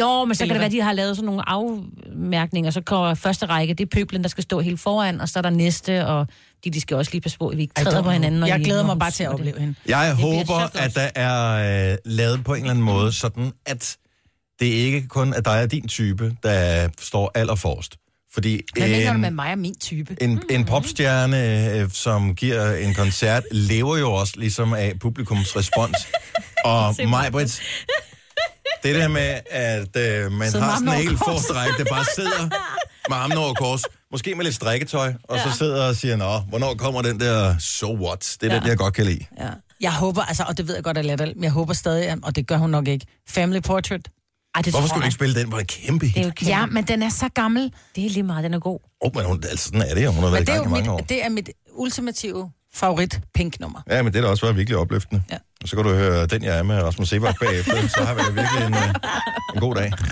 Jo, 0.00 0.24
men 0.24 0.34
så 0.34 0.44
kan 0.44 0.48
det 0.48 0.58
være, 0.58 0.66
at 0.66 0.72
de 0.72 0.80
har 0.80 0.92
lavet 0.92 1.16
sådan 1.16 1.26
nogle 1.26 1.48
afmærkninger, 1.48 2.70
så 2.70 2.80
kommer 2.80 3.14
første 3.14 3.46
række, 3.46 3.74
det 3.74 3.84
er 3.84 3.88
pøblen, 3.94 4.22
der 4.22 4.28
skal 4.28 4.42
stå 4.42 4.60
helt 4.60 4.80
foran, 4.80 5.20
og 5.20 5.28
så 5.28 5.38
er 5.38 5.42
der 5.42 5.50
næste, 5.50 6.06
og 6.06 6.26
de, 6.64 6.70
de 6.70 6.80
skal 6.80 6.96
også 6.96 7.12
lige 7.12 7.20
passe 7.20 7.38
på, 7.38 7.48
at 7.48 7.56
vi 7.56 7.62
ikke 7.62 7.74
træder 7.74 8.02
på 8.02 8.10
hinanden. 8.10 8.40
når 8.40 8.46
Jeg 8.46 8.58
de- 8.58 8.64
glæder 8.64 8.86
mig 8.86 8.98
bare 8.98 9.10
til 9.10 9.24
at 9.24 9.28
synger 9.28 9.36
det. 9.36 9.40
opleve 9.54 9.60
hende. 9.60 9.74
Jeg 9.86 10.14
bliver 10.16 10.36
håber, 10.36 10.78
at 10.78 10.94
der 10.94 11.10
er 11.14 11.90
øh, 11.92 11.96
lavet 12.04 12.44
på 12.44 12.54
en 12.54 12.60
eller 12.60 12.70
anden 12.70 12.84
måde, 12.84 13.12
sådan 13.12 13.52
at 13.66 13.96
det 14.60 14.66
ikke 14.66 15.08
kun 15.08 15.32
er 15.34 15.40
dig 15.40 15.62
og 15.62 15.70
din 15.72 15.88
type, 15.88 16.36
der 16.42 16.88
står 17.00 17.30
allerforrest. 17.34 17.96
Fordi 18.34 18.60
Hvad 18.76 18.88
mener 18.88 19.12
du 19.12 19.18
med 19.18 19.30
mig 19.30 19.52
og 19.52 19.58
min 19.58 19.74
type? 19.74 20.16
en, 20.20 20.42
en 20.50 20.64
popstjerne, 20.64 21.70
øh, 21.78 21.90
som 21.90 22.34
giver 22.34 22.74
en 22.74 22.94
koncert, 22.94 23.42
lever 23.50 23.96
jo 23.96 24.12
også 24.12 24.34
ligesom 24.36 24.72
af 24.74 24.92
publikums 25.00 25.56
respons. 25.56 25.96
og 26.64 26.94
mig, 27.08 27.32
Britt, 27.32 27.60
det 28.84 28.94
der 28.94 29.08
med, 29.08 29.40
at 29.50 29.96
øh, 29.96 30.32
man 30.32 30.50
Sidder 30.50 30.64
med 30.66 30.72
har 30.72 30.78
sådan 30.78 30.88
en 30.88 30.94
helt 31.08 31.18
forstræk, 31.18 31.70
der 31.78 31.84
bare 31.90 32.04
sidder 32.14 32.42
med 33.08 33.16
armen 33.16 33.38
over 33.38 33.54
kors, 33.54 33.82
måske 34.12 34.34
med 34.34 34.44
lidt 34.44 34.54
strikketøj, 34.54 35.14
og 35.24 35.38
så 35.38 35.58
sidder 35.58 35.88
og 35.88 35.96
siger, 35.96 36.16
nå, 36.16 36.38
hvornår 36.38 36.74
kommer 36.74 37.02
den 37.02 37.20
der 37.20 37.58
so 37.58 37.94
what? 37.96 38.36
Det 38.40 38.50
er 38.50 38.54
ja. 38.54 38.60
den, 38.60 38.68
jeg 38.68 38.76
godt 38.78 38.94
kan 38.94 39.06
lide. 39.06 39.24
Ja. 39.40 39.48
Jeg 39.80 39.92
håber, 39.92 40.22
altså, 40.22 40.44
og 40.48 40.58
det 40.58 40.68
ved 40.68 40.74
jeg 40.74 40.84
godt 40.84 40.98
er 40.98 41.02
latterligt, 41.02 41.36
men 41.36 41.44
jeg 41.44 41.52
håber 41.52 41.72
stadig, 41.72 42.08
at- 42.08 42.18
og 42.22 42.36
det 42.36 42.46
gør 42.46 42.56
hun 42.56 42.70
nok 42.70 42.88
ikke, 42.88 43.06
Family 43.28 43.60
Portrait. 43.60 44.08
Ej, 44.54 44.62
det 44.62 44.72
Hvorfor 44.72 44.88
skulle 44.88 45.00
du 45.00 45.02
jeg. 45.04 45.06
ikke 45.06 45.14
spille 45.14 45.34
den 45.40 45.50
på 45.50 45.58
en 45.58 45.66
kæmpe 45.66 46.06
Det 46.06 46.12
er 46.16 46.18
hit? 46.18 46.26
jo 46.26 46.32
kæmpe. 46.36 46.50
Ja, 46.50 46.66
men 46.66 46.84
den 46.84 47.02
er 47.02 47.08
så 47.08 47.28
gammel. 47.34 47.72
Det 47.96 48.06
er 48.06 48.10
lige 48.10 48.22
meget, 48.22 48.44
den 48.44 48.54
er 48.54 48.58
god. 48.58 48.78
Oh, 49.00 49.10
men 49.16 49.24
hun, 49.24 49.44
altså, 49.50 49.64
sådan 49.64 49.82
er 49.82 49.94
det 49.94 50.04
jo. 50.04 50.10
Hun 50.10 50.22
har 50.24 50.30
Men 50.30 50.32
været 50.32 50.42
i 50.42 50.44
det 50.44 50.52
er 50.52 50.56
gang 50.56 50.64
jo 50.70 50.70
i 50.70 50.74
mange 50.78 50.92
år. 50.92 50.96
mit, 50.96 51.08
det 51.08 51.24
er 51.24 51.28
mit 51.28 51.50
ultimative 51.72 52.50
favorit 52.74 53.20
pink-nummer. 53.34 53.80
Ja, 53.90 54.02
men 54.02 54.12
det 54.12 54.20
har 54.20 54.26
da 54.26 54.30
også 54.30 54.46
været 54.46 54.56
virkelig 54.56 54.78
opløftende. 54.78 55.22
Ja. 55.30 55.36
Og 55.62 55.68
så 55.68 55.76
kan 55.76 55.84
du 55.84 55.90
høre 55.90 56.26
den, 56.26 56.44
jeg 56.44 56.58
er 56.58 56.62
med 56.62 56.82
Rasmus 56.82 57.08
Sebak 57.08 57.34
bagefter. 57.40 57.88
så 57.88 58.04
har 58.04 58.14
vi 58.14 58.20
virkelig 58.20 58.66
en, 58.66 58.74
øh, 58.74 58.94
en 59.54 59.60
god 59.60 59.74
dag. 59.74 59.92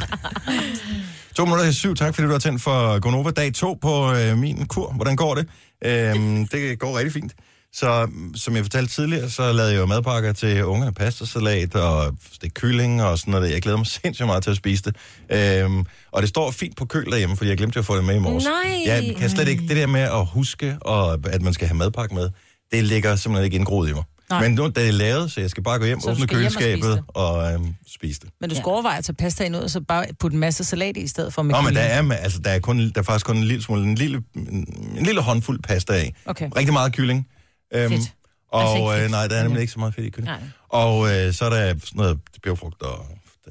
To 1.36 1.44
minutter 1.44 1.64
til 1.64 1.74
syv. 1.74 1.94
Tak 1.94 2.14
fordi 2.14 2.26
du 2.26 2.32
har 2.32 2.38
tændt 2.38 2.62
for 2.62 2.98
Gonova. 2.98 3.30
Dag 3.30 3.54
to 3.54 3.78
på 3.82 4.12
øh, 4.12 4.38
min 4.38 4.66
kur. 4.66 4.92
Hvordan 4.92 5.16
går 5.16 5.34
det? 5.34 5.48
Øhm, 5.84 6.46
det 6.46 6.78
går 6.78 6.98
rigtig 6.98 7.12
fint. 7.12 7.32
Så 7.74 8.06
mm, 8.06 8.34
som 8.34 8.56
jeg 8.56 8.64
fortalte 8.64 8.92
tidligere, 8.92 9.30
så 9.30 9.52
lavede 9.52 9.72
jeg 9.72 9.80
jo 9.80 9.86
madpakker 9.86 10.32
til 10.32 10.64
ungerne, 10.64 10.92
pastasalat 10.92 11.74
og 11.74 12.16
det 12.42 12.54
kylling 12.54 13.02
og 13.02 13.18
sådan 13.18 13.32
noget. 13.32 13.52
Jeg 13.52 13.62
glæder 13.62 13.78
mig 13.78 13.86
sindssygt 14.02 14.26
meget 14.26 14.42
til 14.42 14.50
at 14.50 14.56
spise 14.56 14.82
det. 14.82 14.96
Øhm, 15.30 15.84
og 16.12 16.22
det 16.22 16.28
står 16.28 16.50
fint 16.50 16.76
på 16.76 16.84
køl 16.84 17.06
derhjemme, 17.10 17.36
fordi 17.36 17.50
jeg 17.50 17.58
glemte 17.58 17.78
at 17.78 17.84
få 17.84 17.96
det 17.96 18.04
med 18.04 18.14
i 18.14 18.18
morges. 18.18 18.44
Nej. 18.44 18.82
Jeg 18.86 19.16
kan 19.18 19.30
slet 19.30 19.48
ikke, 19.48 19.68
det 19.68 19.76
der 19.76 19.86
med 19.86 20.00
at 20.00 20.26
huske, 20.26 20.76
og 20.80 21.18
at 21.26 21.42
man 21.42 21.52
skal 21.54 21.68
have 21.68 21.76
madpakke 21.76 22.14
med, 22.14 22.30
det 22.72 22.84
ligger 22.84 23.16
simpelthen 23.16 23.44
ikke 23.44 23.54
indgroet 23.56 23.88
i 23.88 23.92
mig. 23.92 24.02
Nej. 24.30 24.40
Men 24.42 24.52
nu 24.54 24.66
det 24.68 24.88
er 24.88 24.92
lavet, 24.92 25.32
så 25.32 25.40
jeg 25.40 25.50
skal 25.50 25.62
bare 25.62 25.78
gå 25.78 25.84
hjem, 25.84 26.00
Så 26.00 26.10
åbne 26.10 26.22
skal 26.22 26.36
hjem 26.38 26.46
og 26.46 26.52
spise 26.52 26.64
køleskabet 26.70 26.96
det. 26.96 27.04
og 27.08 27.52
øhm, 27.52 27.74
spise 27.94 28.20
det. 28.20 28.28
Men 28.40 28.50
du 28.50 28.54
skal 28.56 28.62
Ja. 28.66 28.72
overveje 28.72 28.98
at 28.98 29.04
tage 29.04 29.16
pastaen 29.16 29.54
ud, 29.54 29.60
og 29.60 29.70
så 29.70 29.80
bare 29.80 30.06
putte 30.20 30.34
en 30.34 30.40
masse 30.40 30.64
salat 30.64 30.96
i, 30.96 31.00
i 31.00 31.06
stedet 31.06 31.34
for 31.34 31.42
med 31.42 31.54
Nå, 31.54 31.60
men 31.60 31.74
der 31.74 31.80
er, 31.80 32.12
altså, 32.12 32.38
der 32.38 32.50
er, 32.50 32.58
kun, 32.58 32.78
der 32.78 32.90
er 32.96 33.02
faktisk 33.02 33.26
kun 33.26 33.36
en 33.36 33.44
lille 33.44 33.62
smule, 33.62 33.82
en 33.82 33.94
lille, 33.94 34.22
en 34.36 35.02
lille 35.06 35.20
håndfuld 35.20 35.62
pasta 35.62 35.92
af. 35.92 36.14
Okay. 36.26 36.50
Rigtig 36.56 36.72
meget 36.72 36.92
kylling. 36.92 37.28
Øhm, 37.74 37.92
Fedt. 37.92 38.12
Og 38.52 38.62
Altså 38.90 39.04
øh, 39.04 39.10
nej, 39.10 39.26
der 39.26 39.36
er 39.36 39.42
nemlig 39.42 39.60
ikke 39.60 39.72
så 39.72 39.78
meget 39.78 39.94
fedt 39.94 40.06
i 40.06 40.10
kylling. 40.10 40.26
Nej. 40.32 40.40
Og 40.68 41.14
øh, 41.14 41.32
så 41.34 41.44
er 41.44 41.50
der 41.50 41.58
sådan 41.68 41.80
noget 41.94 42.18
bjergfrugt 42.42 42.82
og 42.82 43.06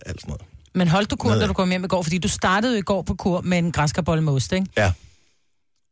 alt 0.06 0.22
sådan 0.22 0.30
noget. 0.30 0.42
Men 0.76 0.88
holdt 0.88 1.12
du 1.12 1.16
kur, 1.16 1.32
da 1.34 1.48
du 1.48 1.54
kom 1.54 1.70
hjem 1.70 1.84
i 1.84 1.88
går? 1.88 2.02
Fordi 2.02 2.18
du 2.18 2.28
startede 2.28 2.74
jo 2.74 2.80
i 2.80 2.82
går 2.82 3.02
på 3.02 3.16
kur 3.16 3.42
med 3.42 3.58
en 3.58 3.72
græskarbolle 3.72 4.24
med 4.24 4.34
ost, 4.34 4.52
ikke? 4.54 4.66
Ja. 4.78 4.92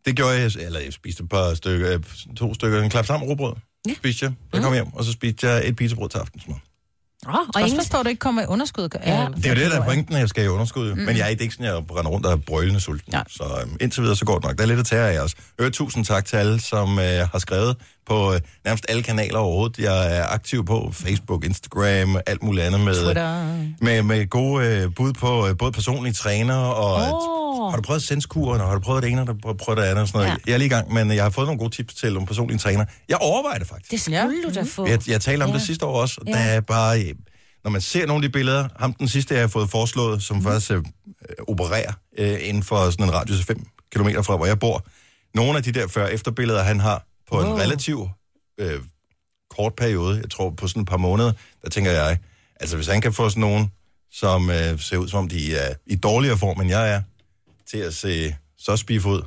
Det 0.05 0.15
gjorde 0.15 0.33
jeg, 0.33 0.51
eller 0.59 0.79
jeg 0.79 0.93
spiste 0.93 1.23
et 1.23 1.29
par 1.29 1.53
stykker, 1.53 1.93
øh, 1.93 2.35
to 2.37 2.53
stykker, 2.53 2.81
en 2.81 2.89
klap 2.89 3.05
sammen 3.05 3.29
rugbrød. 3.29 3.53
Ja. 3.87 3.93
Spiste 3.93 4.25
jeg, 4.25 4.33
jeg 4.53 4.61
kom 4.61 4.73
hjem, 4.73 4.93
og 4.93 5.03
så 5.05 5.11
spiste 5.11 5.47
jeg 5.47 5.67
et 5.67 5.75
pizzabrød 5.75 6.09
til 6.09 6.17
aftensmad. 6.17 6.55
Oh, 7.27 7.33
og 7.35 7.45
Og 7.55 7.61
ingen... 7.61 7.77
forstår, 7.79 7.99
at 7.99 8.05
du 8.05 8.09
ikke 8.09 8.19
kommer 8.19 8.41
i 8.41 8.45
underskud. 8.45 8.89
Ja. 9.05 9.27
Det 9.35 9.45
er 9.45 9.49
jo 9.49 9.55
det, 9.55 9.71
der 9.71 9.81
er 9.81 9.85
pointen, 9.85 10.15
at 10.15 10.19
jeg 10.21 10.29
skal 10.29 10.43
i 10.43 10.47
underskud. 10.47 10.93
Mm. 10.93 11.01
Men 11.01 11.17
jeg 11.17 11.23
er 11.25 11.27
ikke, 11.27 11.51
sådan, 11.53 11.65
at 11.65 11.71
jeg 11.73 11.97
render 11.97 12.11
rundt 12.11 12.25
og 12.25 12.31
er 12.31 12.35
brølende 12.35 12.79
sulten. 12.79 13.13
Ja. 13.13 13.21
Så 13.29 13.43
øhm, 13.61 13.77
indtil 13.81 14.01
videre, 14.01 14.15
så 14.15 14.25
går 14.25 14.35
det 14.35 14.43
nok. 14.43 14.57
Der 14.57 14.63
er 14.63 14.67
lidt 14.67 14.79
at 14.79 14.85
tage 14.85 15.01
af 15.01 15.19
os. 15.19 15.35
Øre 15.61 15.69
tusind 15.69 16.05
tak 16.05 16.25
til 16.25 16.35
alle, 16.35 16.59
som 16.61 16.99
øh, 16.99 17.05
har 17.31 17.39
skrevet 17.39 17.77
på 18.09 18.33
øh, 18.33 18.39
nærmest 18.65 18.85
alle 18.89 19.03
kanaler 19.03 19.39
overhovedet. 19.39 19.79
Jeg 19.79 20.17
er 20.17 20.25
aktiv 20.27 20.65
på 20.65 20.89
Facebook, 20.93 21.45
Instagram, 21.45 22.17
alt 22.25 22.43
muligt 22.43 22.65
andet 22.65 22.81
med, 22.81 23.03
Twitter. 23.03 23.53
med, 23.81 24.03
med 24.03 24.27
gode 24.29 24.65
øh, 24.67 24.95
bud 24.95 25.13
på 25.13 25.47
øh, 25.47 25.57
både 25.57 25.71
personlige 25.71 26.13
træner 26.13 26.55
og... 26.55 26.95
Åh. 26.95 27.39
Har 27.71 27.75
du 27.75 27.81
prøvet 27.81 28.03
senskuren, 28.03 28.61
og 28.61 28.67
har 28.67 28.73
du 28.75 28.81
prøvet 28.81 29.03
det 29.03 29.11
ene, 29.11 29.21
og 29.21 29.27
har 29.27 29.33
du 29.33 29.53
prøvet 29.53 29.77
det 29.77 29.83
andet 29.83 30.01
og 30.01 30.07
sådan 30.07 30.17
noget? 30.19 30.29
Ja. 30.31 30.35
Jeg 30.47 30.53
er 30.53 30.57
lige 30.57 30.65
i 30.65 30.69
gang, 30.69 30.93
men 30.93 31.11
jeg 31.11 31.23
har 31.23 31.29
fået 31.29 31.47
nogle 31.47 31.59
gode 31.59 31.75
tips 31.75 31.93
til 31.93 32.13
nogle 32.13 32.27
personlige 32.27 32.57
træner. 32.57 32.85
Jeg 33.09 33.17
overvejer 33.21 33.57
det 33.57 33.67
faktisk. 33.67 33.91
Det 33.91 34.01
skulle 34.01 34.17
Ja. 34.19 34.27
du 34.49 34.53
da 34.55 34.63
få. 34.63 34.87
Jeg, 34.87 35.09
jeg 35.09 35.21
talte 35.21 35.43
om 35.43 35.49
Ja. 35.49 35.55
det 35.55 35.61
sidste 35.65 35.85
år 35.85 36.01
også, 36.01 36.17
og 36.21 36.27
Ja. 36.27 36.33
der 36.33 36.39
er 36.39 36.61
bare... 36.61 37.01
øh, 37.01 37.13
Når 37.63 37.71
man 37.71 37.81
ser 37.81 38.05
nogle 38.05 38.25
af 38.25 38.29
de 38.29 38.33
billeder, 38.33 38.67
ham 38.79 38.93
den 38.93 39.07
sidste, 39.07 39.33
jeg 39.33 39.43
har 39.43 39.47
fået 39.47 39.69
foreslået, 39.69 40.23
som 40.23 40.37
mm. 40.37 40.43
faktisk 40.43 40.71
øh, 40.71 40.81
opererer 41.47 41.91
øh, 42.17 42.37
inden 42.41 42.63
for 42.63 42.89
sådan 42.89 43.05
en 43.05 43.13
radius 43.13 43.39
af 43.39 43.45
5 43.45 43.59
km 43.95 44.07
fra, 44.21 44.35
hvor 44.37 44.45
jeg 44.45 44.59
bor. 44.59 44.85
Nogle 45.35 45.57
af 45.57 45.63
de 45.63 45.71
der 45.71 45.87
før-efter 45.87 46.31
billeder, 46.31 46.63
han 46.63 46.79
har 46.79 47.05
på 47.29 47.36
wow. 47.38 47.45
en 47.45 47.62
relativ 47.62 48.09
øh, 48.57 48.81
kort 49.50 49.74
periode, 49.75 50.19
jeg 50.21 50.29
tror 50.29 50.50
på 50.50 50.67
sådan 50.67 50.81
et 50.81 50.88
par 50.88 50.98
måneder, 50.98 51.31
der 51.62 51.69
tænker 51.69 51.91
jeg, 51.91 52.17
altså 52.59 52.75
hvis 52.75 52.88
han 52.88 53.01
kan 53.01 53.13
få 53.13 53.29
sådan 53.29 53.41
nogen, 53.41 53.71
som 54.12 54.50
øh, 54.50 54.79
ser 54.79 54.98
ud 54.98 55.07
som 55.07 55.19
om 55.19 55.29
de 55.29 55.55
er 55.55 55.74
i 55.86 55.95
dårligere 55.95 56.38
form, 56.38 56.62
end 56.62 56.69
jeg 56.69 56.91
er, 56.91 57.01
til 57.71 57.77
at 57.77 57.93
se 57.93 58.36
så 58.57 58.77
spif 58.77 59.05
ud, 59.05 59.21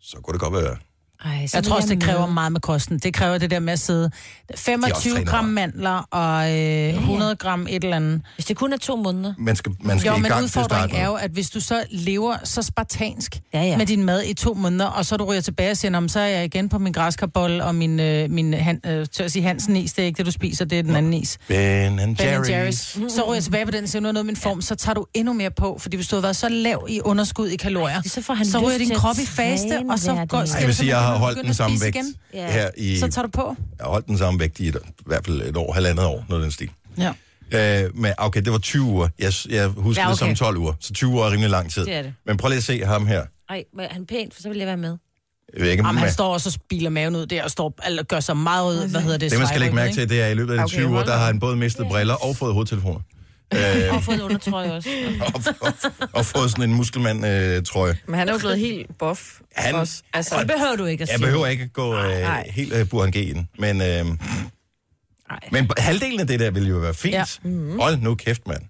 så 0.00 0.16
kunne 0.20 0.32
det 0.32 0.40
godt 0.40 0.64
være. 0.64 0.76
Ej, 1.24 1.48
Jeg 1.54 1.64
tror 1.64 1.76
også, 1.76 1.88
det 1.88 2.02
kræver 2.02 2.26
meget 2.26 2.52
med 2.52 2.60
kosten. 2.60 2.98
Det 2.98 3.14
kræver 3.14 3.38
det 3.38 3.50
der 3.50 3.60
med 3.60 3.72
at 3.72 3.78
sidde 3.78 4.10
25 4.56 5.12
træner 5.14 5.30
gram 5.30 5.44
mandler 5.44 6.06
og 6.10 6.54
øh, 6.58 6.88
100 6.94 7.36
gram 7.36 7.66
et 7.70 7.84
eller 7.84 7.96
andet. 7.96 8.20
Hvis 8.34 8.46
det 8.46 8.56
kun 8.56 8.72
er 8.72 8.76
to 8.76 8.96
måneder. 8.96 9.34
Man 9.38 9.56
skal, 9.56 9.72
man 9.80 9.98
skal 9.98 10.08
Jo, 10.10 10.16
i 10.16 10.20
men 10.20 10.30
gang 10.30 10.38
til 10.40 10.44
at 10.44 10.50
starte 10.50 10.64
udfordringen 10.74 11.00
er 11.02 11.06
jo, 11.06 11.14
at 11.14 11.30
hvis 11.30 11.50
du 11.50 11.60
så 11.60 11.82
lever 11.90 12.36
så 12.44 12.62
spartansk 12.62 13.36
Ja, 13.54 13.62
ja. 13.62 13.76
med 13.76 13.86
din 13.86 14.04
mad 14.04 14.22
i 14.24 14.34
to 14.34 14.54
måneder, 14.54 14.86
og 14.86 15.06
så 15.06 15.16
du 15.16 15.24
ryger 15.24 15.40
tilbage 15.40 15.70
og 15.70 15.76
siger, 15.76 15.90
"Nå, 15.92 16.00
men 16.00 16.08
så 16.08 16.20
er 16.20 16.26
jeg 16.26 16.44
igen 16.44 16.68
på 16.68 16.78
min 16.78 16.92
græskarbolle 16.92 17.64
og 17.64 17.74
min, 17.74 18.00
øh, 18.00 18.30
min 18.30 18.54
han, 18.54 18.80
øh, 18.86 19.06
tør 19.06 19.24
at 19.24 19.32
sige 19.32 19.42
Hansen-is, 19.42 19.92
det 19.92 20.02
er 20.02 20.06
ikke 20.06 20.16
det, 20.18 20.26
du 20.26 20.30
spiser, 20.30 20.64
det 20.64 20.78
er 20.78 20.82
den 20.82 20.96
anden 20.96 21.12
is. 21.14 21.38
Ben 21.48 21.98
and 21.98 22.16
Ben 22.16 22.26
Jerry's. 22.26 22.48
Jerry's. 22.50 23.08
Så 23.14 23.22
ryger 23.26 23.34
jeg 23.34 23.44
tilbage 23.44 23.64
på 23.64 23.70
den, 23.70 23.86
siger, 23.86 24.02
nu 24.02 24.08
er 24.08 24.12
noget 24.12 24.22
af 24.22 24.26
min 24.26 24.36
form, 24.36 24.62
så 24.62 24.74
tager 24.74 24.94
du 24.94 25.06
endnu 25.14 25.32
mere 25.32 25.50
på, 25.50 25.78
fordi 25.80 25.96
hvis 25.96 26.08
du 26.08 26.16
har 26.16 26.20
været 26.20 26.36
så 26.36 26.48
lav 26.48 26.86
i 26.88 27.00
underskud 27.04 27.48
i 27.48 27.56
kalorier, 27.56 28.02
så 28.06 28.22
får 28.22 28.34
han 28.34 28.46
så 28.46 28.58
ryger 28.58 28.78
din 28.78 28.86
til 28.86 28.94
at 28.94 29.00
krop 29.00 29.16
i 29.22 29.26
faste, 29.26 29.82
og 29.90 29.98
så 29.98 30.26
går 30.28 30.38
dag. 30.38 30.48
Ej, 30.54 30.66
har 31.06 31.18
holdt 31.18 31.38
den 31.44 31.54
samme 31.54 31.76
vægt 31.82 31.96
igen. 31.96 32.14
Ja. 32.34 32.52
her 32.52 32.70
i... 32.76 32.98
Så 32.98 33.08
tager 33.08 33.26
du 33.26 33.30
på. 33.30 33.56
Jeg 33.78 33.84
har 33.84 33.90
holdt 33.90 34.06
den 34.06 34.18
samme 34.18 34.40
vægt 34.40 34.60
i 34.60 34.68
et, 34.68 34.76
i 34.84 35.02
hvert 35.06 35.24
fald 35.26 35.42
et 35.42 35.56
år, 35.56 35.72
halvandet 35.72 36.04
år, 36.04 36.24
noget 36.28 36.42
af 36.42 36.44
den 36.44 36.52
stil. 36.52 36.70
Ja. 36.98 37.12
Øh, 37.84 37.96
men 37.96 38.12
okay, 38.18 38.40
det 38.42 38.52
var 38.52 38.58
20 38.58 38.82
uger. 38.82 39.08
Jeg, 39.18 39.32
jeg 39.48 39.66
husker 39.68 40.02
Ja, 40.02 40.06
okay. 40.08 40.22
okay. 40.22 40.30
det 40.30 40.38
som 40.38 40.46
12 40.46 40.56
uger. 40.56 40.72
Så 40.80 40.92
20 40.92 41.10
uger 41.10 41.24
er 41.26 41.30
rimelig 41.30 41.50
lang 41.50 41.70
tid. 41.72 41.84
Det 41.86 41.94
er 41.94 42.02
det. 42.02 42.14
Men 42.26 42.36
prøv 42.36 42.48
lige 42.48 42.56
at 42.58 42.64
se 42.64 42.84
ham 42.84 43.06
her. 43.06 43.22
Ej, 43.48 43.64
men 43.76 43.84
er 43.84 43.92
han 43.92 44.06
pænt, 44.06 44.34
for 44.34 44.42
så 44.42 44.48
vil 44.48 44.58
jeg 44.58 44.66
være 44.66 44.76
med. 44.76 44.96
Jeg 45.54 45.62
ved 45.62 45.70
ikke, 45.70 45.86
Jamen, 45.86 45.98
han 45.98 46.12
står 46.12 46.32
også 46.32 46.48
og 46.48 46.52
spiler 46.52 46.90
maven 46.90 47.16
ud 47.16 47.26
der, 47.26 47.44
og 47.44 47.50
står, 47.50 47.74
eller 47.86 48.02
gør 48.02 48.20
sig 48.20 48.36
meget 48.36 48.74
ud, 48.74 48.88
hvad 48.90 49.00
hedder 49.00 49.18
det? 49.18 49.30
det, 49.30 49.38
man 49.38 49.48
skal 49.48 49.60
lægge 49.60 49.74
mærke 49.74 49.94
til, 49.94 50.08
det 50.08 50.20
er, 50.20 50.26
at 50.26 50.32
i 50.32 50.34
løbet 50.34 50.52
af 50.52 50.58
de 50.58 50.64
Okay, 50.64 50.74
20 50.74 50.86
uger, 50.86 50.94
hold 50.96 51.06
der 51.06 51.12
da 51.12 51.18
har 51.18 51.26
han 51.26 51.40
både 51.40 51.56
mistet 51.56 51.86
briller 51.86 52.14
og 52.14 52.36
fået 52.36 52.52
hovedtelefoner. 52.52 53.00
Øh, 53.54 53.94
Og 53.94 54.02
fået 54.02 54.14
en 54.14 54.20
undertrøje 54.22 54.72
også. 54.72 54.88
og, 55.34 55.42
og, 55.60 55.72
og 56.12 56.26
fået 56.26 56.50
sådan 56.50 56.70
en 56.70 56.74
muskelmand-trøje. 56.76 57.98
Men 58.06 58.18
han 58.18 58.28
er 58.28 58.32
jo 58.32 58.38
blevet 58.38 58.58
helt 58.58 58.98
buff. 58.98 59.20
Han- 59.56 59.74
Også. 59.74 60.02
Altså, 60.14 60.38
Det 60.38 60.46
behøver 60.46 60.76
du 60.76 60.84
ikke 60.84 61.02
at 61.02 61.08
jeg 61.08 61.18
sige. 61.18 61.26
behøver 61.26 61.46
ikke 61.46 61.62
at 61.64 61.72
gå 61.72 61.96
øh, 61.96 62.20
nej. 62.20 62.50
helt 62.50 62.72
øh, 62.72 62.88
Burhan 62.88 63.46
men, 63.58 63.80
øh, 63.80 64.04
Nej. 64.06 65.40
men 65.52 65.70
halvdelen 65.78 66.20
af 66.20 66.26
det 66.26 66.40
der 66.40 66.50
ville 66.50 66.68
jo 66.68 66.76
være 66.76 66.94
fint. 66.94 67.14
Ja. 67.14 67.24
Mm-hmm. 67.42 67.78
Hold 67.80 67.98
nu 67.98 68.14
kæft, 68.14 68.46
mand. 68.46 68.62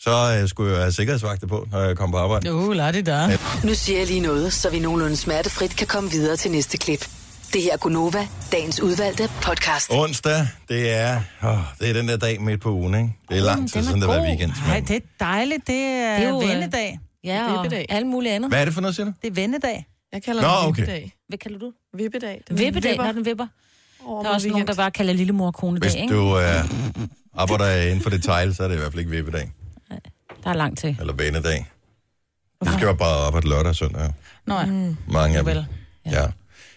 Så 0.00 0.38
øh, 0.42 0.48
skulle 0.48 0.72
jeg 0.72 0.80
have 0.80 0.92
sikkerhedsvagter 0.92 1.46
på, 1.46 1.68
når 1.72 1.80
jeg 1.80 1.96
kom 1.96 2.10
på 2.10 2.16
arbejde. 2.16 2.54
Uh, 2.54 2.72
lad 2.72 2.92
det 2.92 3.06
der. 3.06 3.66
Nu 3.66 3.74
siger 3.74 3.98
jeg 3.98 4.06
lige 4.06 4.20
noget, 4.20 4.52
så 4.52 4.70
vi 4.70 4.78
nogenlunde 4.78 5.16
smertefrit 5.16 5.76
kan 5.76 5.86
komme 5.86 6.10
videre 6.10 6.36
til 6.36 6.50
næste 6.50 6.78
klip. 6.78 7.08
Det 7.52 7.62
her 7.62 7.72
er 7.72 7.76
Gunova, 7.76 8.28
dagens 8.52 8.80
udvalgte 8.80 9.28
podcast. 9.42 9.90
Onsdag, 9.92 10.46
det 10.68 10.90
er, 10.92 11.20
åh, 11.44 11.58
det 11.80 11.88
er 11.88 11.92
den 11.92 12.08
der 12.08 12.16
dag 12.16 12.40
midt 12.40 12.60
på 12.60 12.70
ugen, 12.72 12.94
ikke? 12.94 13.12
Det 13.28 13.36
er 13.38 13.42
lang 13.42 13.70
tid 13.70 13.80
den 13.80 13.80
er 13.80 13.90
siden, 13.90 14.00
der 14.02 14.06
var 14.06 14.22
weekend. 14.22 14.52
Nej, 14.66 14.74
men- 14.76 14.84
det 14.88 14.96
er 14.96 15.00
dejligt. 15.20 15.66
Det 15.66 15.74
er, 15.74 16.16
Det 16.16 16.24
er 16.24 16.28
jo, 16.28 16.40
det 16.40 16.44
øh, 16.44 16.50
vennedag. 16.50 16.98
Ja, 17.24 17.52
og 17.56 17.62
Vippedag. 17.64 17.86
alle 17.88 18.08
mulige 18.08 18.32
andet. 18.32 18.50
Hvad 18.50 18.60
er 18.60 18.64
det 18.64 18.74
for 18.74 18.80
noget, 18.80 18.96
siger 18.96 19.06
du? 19.06 19.12
Det 19.22 19.28
er 19.30 19.34
vennedag. 19.34 19.86
jeg 20.12 20.22
kalder 20.22 20.42
Nå, 20.42 20.48
det 20.48 20.56
okay. 20.68 20.80
vippedag. 20.82 21.12
Hvad 21.28 21.38
kalder 21.38 21.58
du? 21.58 21.72
Vippedag. 21.96 22.40
Den 22.48 22.58
Vippedag, 22.58 22.90
vipper 22.90 23.04
når 23.04 23.12
den 23.12 23.24
vipper. 23.24 23.46
over 24.06 24.22
Der 24.22 24.30
er 24.30 24.34
også 24.34 24.48
nogen, 24.48 24.54
weekend. 24.62 24.76
der 24.76 24.82
bare 24.82 24.90
kalder 24.90 25.12
lillemor 25.12 25.50
konedag, 25.50 25.90
Hvis 25.90 26.02
ikke? 26.02 26.14
du 26.14 26.38
øh, 26.38 26.64
arbejder 27.34 27.82
inden 27.82 28.00
for 28.00 28.10
detail, 28.10 28.54
så 28.54 28.62
er 28.64 28.68
det 28.68 28.74
i 28.74 28.78
hvert 28.78 28.92
fald 28.92 28.98
ikke 28.98 29.10
vippedag. 29.10 29.50
Der 30.44 30.50
er 30.50 30.54
langt 30.54 30.78
til. 30.80 30.96
Eller 31.00 31.12
banedag. 31.12 31.66
De 32.64 32.72
skal 32.72 32.86
jo 32.86 32.94
bare 32.94 33.26
arbejde 33.26 33.48
lørdag 33.48 33.68
og 33.70 33.76
søndag. 33.76 34.02
ja. 34.02 34.08
Nå 34.46 34.54
ja, 34.58 34.66
mm. 34.66 34.96
Mange 35.08 35.38
af 35.38 35.44
dem. 35.44 35.54
vel. 35.54 35.66
Ja. 36.06 36.26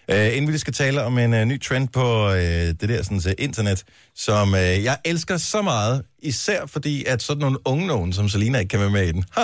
Uh, 0.08 0.36
inden 0.36 0.52
vi 0.52 0.58
skal 0.58 0.72
tale 0.72 1.04
om 1.04 1.18
en 1.18 1.34
uh, 1.34 1.44
ny 1.44 1.60
trend 1.60 1.88
på 1.88 2.26
uh, 2.26 2.34
det 2.34 2.80
der 2.80 3.02
sådan, 3.02 3.16
uh, 3.26 3.32
internet, 3.38 3.84
som 4.16 4.52
uh, 4.52 4.58
jeg 4.58 4.96
elsker 5.04 5.36
så 5.36 5.62
meget, 5.62 6.02
især 6.22 6.66
fordi, 6.66 7.04
at 7.04 7.22
sådan 7.22 7.40
nogle 7.40 7.58
unge 7.64 7.86
nogen, 7.86 8.12
som 8.12 8.28
Selina 8.28 8.58
ikke 8.58 8.68
kan 8.68 8.80
være 8.80 8.90
med 8.90 9.08
i 9.08 9.12
den. 9.12 9.24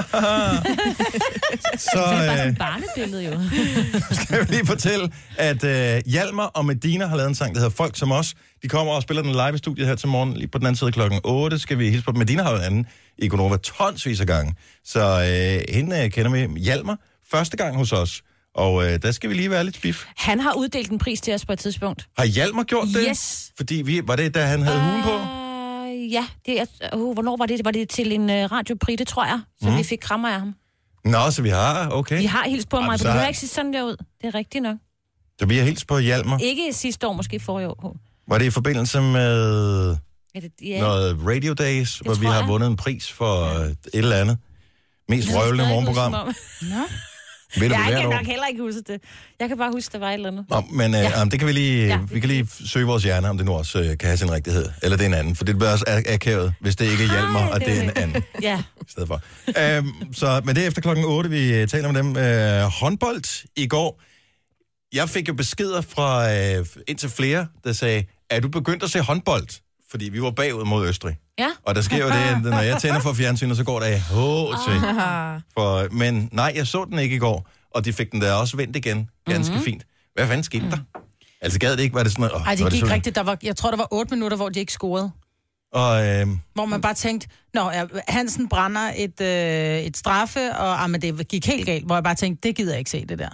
så 1.78 1.90
Det 1.94 2.02
er 2.02 2.26
bare 2.26 2.36
sådan 2.36 2.48
et 2.48 2.58
barnebillede, 2.58 3.24
jo. 3.24 3.40
skal 4.22 4.40
vi 4.40 4.44
lige 4.54 4.66
fortælle, 4.66 5.12
at 5.36 5.64
uh, 5.64 6.10
Hjalmar 6.12 6.46
og 6.46 6.64
Medina 6.64 7.06
har 7.06 7.16
lavet 7.16 7.28
en 7.28 7.34
sang, 7.34 7.54
der 7.54 7.60
hedder 7.60 7.74
Folk 7.76 7.98
som 7.98 8.12
os. 8.12 8.34
De 8.62 8.68
kommer 8.68 8.92
og 8.92 9.02
spiller 9.02 9.22
den 9.22 9.32
live 9.32 9.54
i 9.54 9.58
studiet 9.58 9.86
her 9.86 9.94
til 9.94 10.08
morgen, 10.08 10.34
lige 10.34 10.48
på 10.48 10.58
den 10.58 10.66
anden 10.66 10.78
side 10.78 10.92
klokken 10.92 11.20
8. 11.24 11.58
Skal 11.58 11.78
vi 11.78 11.90
hilse 11.90 12.04
på 12.04 12.12
dem. 12.12 12.18
Medina 12.18 12.42
har 12.42 12.50
jo 12.50 12.56
en 12.56 12.62
anden 12.62 12.86
i 13.18 13.28
Gonova 13.28 13.56
tonsvis 13.56 14.20
af 14.20 14.26
gange. 14.26 14.54
Så 14.84 15.16
uh, 15.16 15.74
hende 15.74 16.04
uh, 16.04 16.10
kender 16.10 16.30
vi. 16.30 16.60
Hjalmar, 16.60 16.98
første 17.30 17.56
gang 17.56 17.76
hos 17.76 17.92
os. 17.92 18.22
Og 18.58 18.74
uh, 18.74 18.84
der 18.84 19.12
skal 19.12 19.30
vi 19.30 19.34
lige 19.34 19.50
være 19.50 19.64
lidt 19.64 19.76
spif. 19.76 20.04
Han 20.16 20.40
har 20.40 20.52
uddelt 20.54 20.90
en 20.90 20.98
pris 20.98 21.20
til 21.20 21.34
os 21.34 21.44
på 21.46 21.52
et 21.52 21.58
tidspunkt. 21.58 22.08
Har 22.18 22.24
Hjalmar 22.24 22.62
gjort 22.62 22.88
det? 22.94 23.06
Yes. 23.08 23.52
Fordi 23.56 23.74
vi, 23.74 24.00
var 24.04 24.16
det, 24.16 24.34
da 24.34 24.44
han 24.46 24.62
havde 24.62 24.78
uh, 24.78 24.84
hugen 24.84 25.02
på? 25.02 25.14
Uh, 25.14 26.12
ja, 26.12 26.26
det 26.46 26.60
er, 26.60 26.64
uh, 26.96 27.12
hvornår 27.14 27.36
var 27.36 27.46
det? 27.46 27.64
Var 27.64 27.70
det 27.70 27.88
til 27.88 28.12
en 28.12 28.22
uh, 28.22 28.36
radiopris, 28.36 28.98
det 28.98 29.08
tror 29.08 29.24
jeg. 29.24 29.40
Så 29.62 29.70
mm. 29.70 29.76
vi 29.78 29.82
fik 29.82 29.98
krammer 29.98 30.28
af 30.28 30.40
ham. 30.40 30.54
Nå, 31.04 31.30
så 31.30 31.42
vi 31.42 31.48
har, 31.48 31.88
okay. 31.90 32.18
Vi 32.20 32.24
har 32.26 32.44
hilst 32.48 32.68
på 32.68 32.76
Jamen, 32.76 32.86
mig, 32.86 32.98
men 33.00 33.06
det 33.12 33.20
har- 33.20 33.26
ikke 33.28 33.40
se 33.40 33.48
sådan 33.48 33.72
der 33.72 33.82
ud. 33.82 33.96
Det 34.22 34.26
er 34.28 34.34
rigtigt 34.34 34.62
nok. 34.62 34.76
Så 35.40 35.46
vi 35.46 35.56
har 35.56 35.64
hilst 35.64 35.86
på 35.86 35.98
Hjalmar. 35.98 36.38
Ikke 36.38 36.72
sidste 36.72 37.06
år, 37.06 37.12
måske 37.12 37.40
forrige 37.40 37.68
år. 37.68 37.96
Var 38.28 38.38
det 38.38 38.44
i 38.44 38.50
forbindelse 38.50 39.00
med 39.00 39.90
Er 40.34 40.40
det, 40.40 40.52
ja. 40.62 40.80
noget 40.80 41.18
Radio 41.26 41.54
Days, 41.54 41.98
hvor 41.98 42.14
vi 42.14 42.26
har 42.26 42.38
jeg. 42.38 42.48
vundet 42.48 42.66
en 42.66 42.76
pris 42.76 43.12
for 43.12 43.46
ja. 43.60 43.64
et 43.64 43.76
eller 43.94 44.16
andet? 44.16 44.38
Mest 45.08 45.28
Det 45.28 45.36
røvlende 45.36 45.68
morgenprogram. 45.68 46.14
om- 46.14 46.34
Ved 47.56 47.68
du, 47.68 47.74
Jeg 47.74 47.84
kan 47.98 48.06
år? 48.06 48.12
nok 48.12 48.26
heller 48.26 48.46
ikke 48.46 48.62
huske 48.62 48.80
det. 48.86 49.02
Jeg 49.40 49.48
kan 49.48 49.58
bare 49.58 49.72
huske, 49.72 49.92
der 49.92 49.98
var 49.98 50.08
et 50.08 50.14
eller 50.14 50.28
andet. 50.28 50.44
Nå, 50.50 50.60
men 50.72 50.94
øh, 50.94 51.00
Ja. 51.00 51.24
det 51.24 51.38
kan 51.38 51.48
vi 51.48 51.52
lige, 51.52 51.86
ja, 51.86 51.98
vi 52.12 52.20
kan 52.20 52.28
lige 52.28 52.48
søge 52.66 52.86
vores 52.86 53.04
hjerne, 53.04 53.28
om 53.30 53.36
det 53.36 53.46
nu 53.46 53.52
også 53.52 53.78
øh, 53.80 53.86
kan 53.98 54.06
have 54.08 54.16
sin 54.16 54.30
rigtighed. 54.32 54.66
Eller 54.82 54.96
det 54.96 55.04
er 55.04 55.08
en 55.08 55.14
anden, 55.14 55.36
for 55.36 55.44
det 55.44 55.58
bliver 55.58 55.72
også 55.72 55.84
ak- 55.88 56.12
akavet, 56.14 56.54
hvis 56.60 56.76
det 56.76 56.90
ikke 56.90 57.04
er 57.04 57.08
Hjalmar, 57.12 57.40
Ej, 57.40 57.48
og 57.48 57.60
det 57.60 57.66
det 57.68 57.78
er 57.78 57.82
en 57.82 57.92
anden 57.96 58.22
Ja, 58.42 58.62
i 58.80 58.84
stedet 58.90 59.08
for. 59.08 59.20
øhm, 59.76 60.12
så, 60.14 60.40
men 60.44 60.56
det 60.56 60.62
er 60.64 60.68
efter 60.68 60.82
klokken 60.82 61.04
8, 61.04 61.30
vi 61.30 61.54
øh, 61.54 61.68
taler 61.68 61.88
om 61.88 61.94
dem. 61.94 62.16
Øh, 62.16 62.60
håndbold 62.62 63.46
i 63.56 63.66
går. 63.66 64.02
Jeg 64.92 65.08
fik 65.08 65.28
jo 65.28 65.34
beskeder 65.34 65.80
fra 65.80 66.34
øh, 66.34 66.66
indtil 66.88 67.08
flere, 67.08 67.46
der 67.64 67.72
sagde, 67.72 68.04
er 68.30 68.40
du 68.40 68.48
begyndt 68.48 68.82
at 68.82 68.90
se 68.90 69.00
håndbold? 69.00 69.46
Fordi 69.90 70.08
vi 70.08 70.22
var 70.22 70.30
bagud 70.30 70.64
mod 70.64 70.88
Østrig. 70.88 71.16
ja. 71.38 71.48
Og 71.62 71.74
der 71.74 71.80
sker 71.80 71.96
jo 71.96 72.10
det, 72.10 72.42
når 72.50 72.60
jeg 72.60 72.80
tænder 72.80 73.00
for 73.00 73.12
fjernsynet, 73.12 73.56
så 73.56 73.64
går 73.64 73.80
der 73.80 73.86
i 73.86 73.98
til. 74.66 74.80
For, 75.54 75.94
men 75.94 76.28
nej, 76.32 76.52
jeg 76.56 76.66
så 76.66 76.84
den 76.84 76.98
ikke 76.98 77.16
i 77.16 77.18
går, 77.18 77.48
og 77.70 77.84
de 77.84 77.92
fik 77.92 78.12
den 78.12 78.20
der 78.20 78.32
også 78.32 78.56
vendt 78.56 78.76
igen. 78.76 79.10
Ganske 79.26 79.52
mm-hmm. 79.52 79.64
fint. 79.64 79.86
Hvad 80.14 80.26
fanden 80.26 80.44
skete 80.44 80.70
der? 80.70 80.78
Altså 81.40 81.58
gad 81.58 81.76
det 81.76 81.82
ikke, 81.82 81.94
var 81.94 82.02
det 82.02 82.12
sådan 82.12 82.22
noget... 82.22 82.46
Ej, 82.46 82.56
var 82.56 82.64
det 82.64 82.72
gik 82.72 82.80
sådan, 82.80 82.94
rigtigt. 82.94 83.16
Der 83.16 83.22
var, 83.22 83.38
jeg 83.42 83.56
tror, 83.56 83.70
der 83.70 83.76
var 83.76 83.88
otte 83.90 84.14
minutter, 84.14 84.36
hvor 84.36 84.48
de 84.48 84.60
ikke 84.60 84.72
scorede. 84.72 85.10
Og, 85.72 86.06
øh, 86.06 86.26
Hvor 86.54 86.64
man 86.64 86.80
bare 86.80 86.94
tænkte, 86.94 87.28
Nå, 87.54 87.70
Hansen 88.08 88.48
brænder 88.48 88.92
et, 88.96 89.20
øh, 89.20 89.80
et 89.80 89.96
straffe, 89.96 90.52
og 90.56 90.82
ah, 90.84 90.90
men 90.90 91.02
det 91.02 91.28
gik 91.28 91.46
helt 91.46 91.66
galt. 91.66 91.86
Hvor 91.86 91.94
jeg 91.96 92.04
bare 92.04 92.14
tænkte, 92.14 92.48
det 92.48 92.56
gider 92.56 92.72
jeg 92.72 92.78
ikke 92.78 92.90
se, 92.90 93.06
det 93.06 93.18
der. 93.18 93.28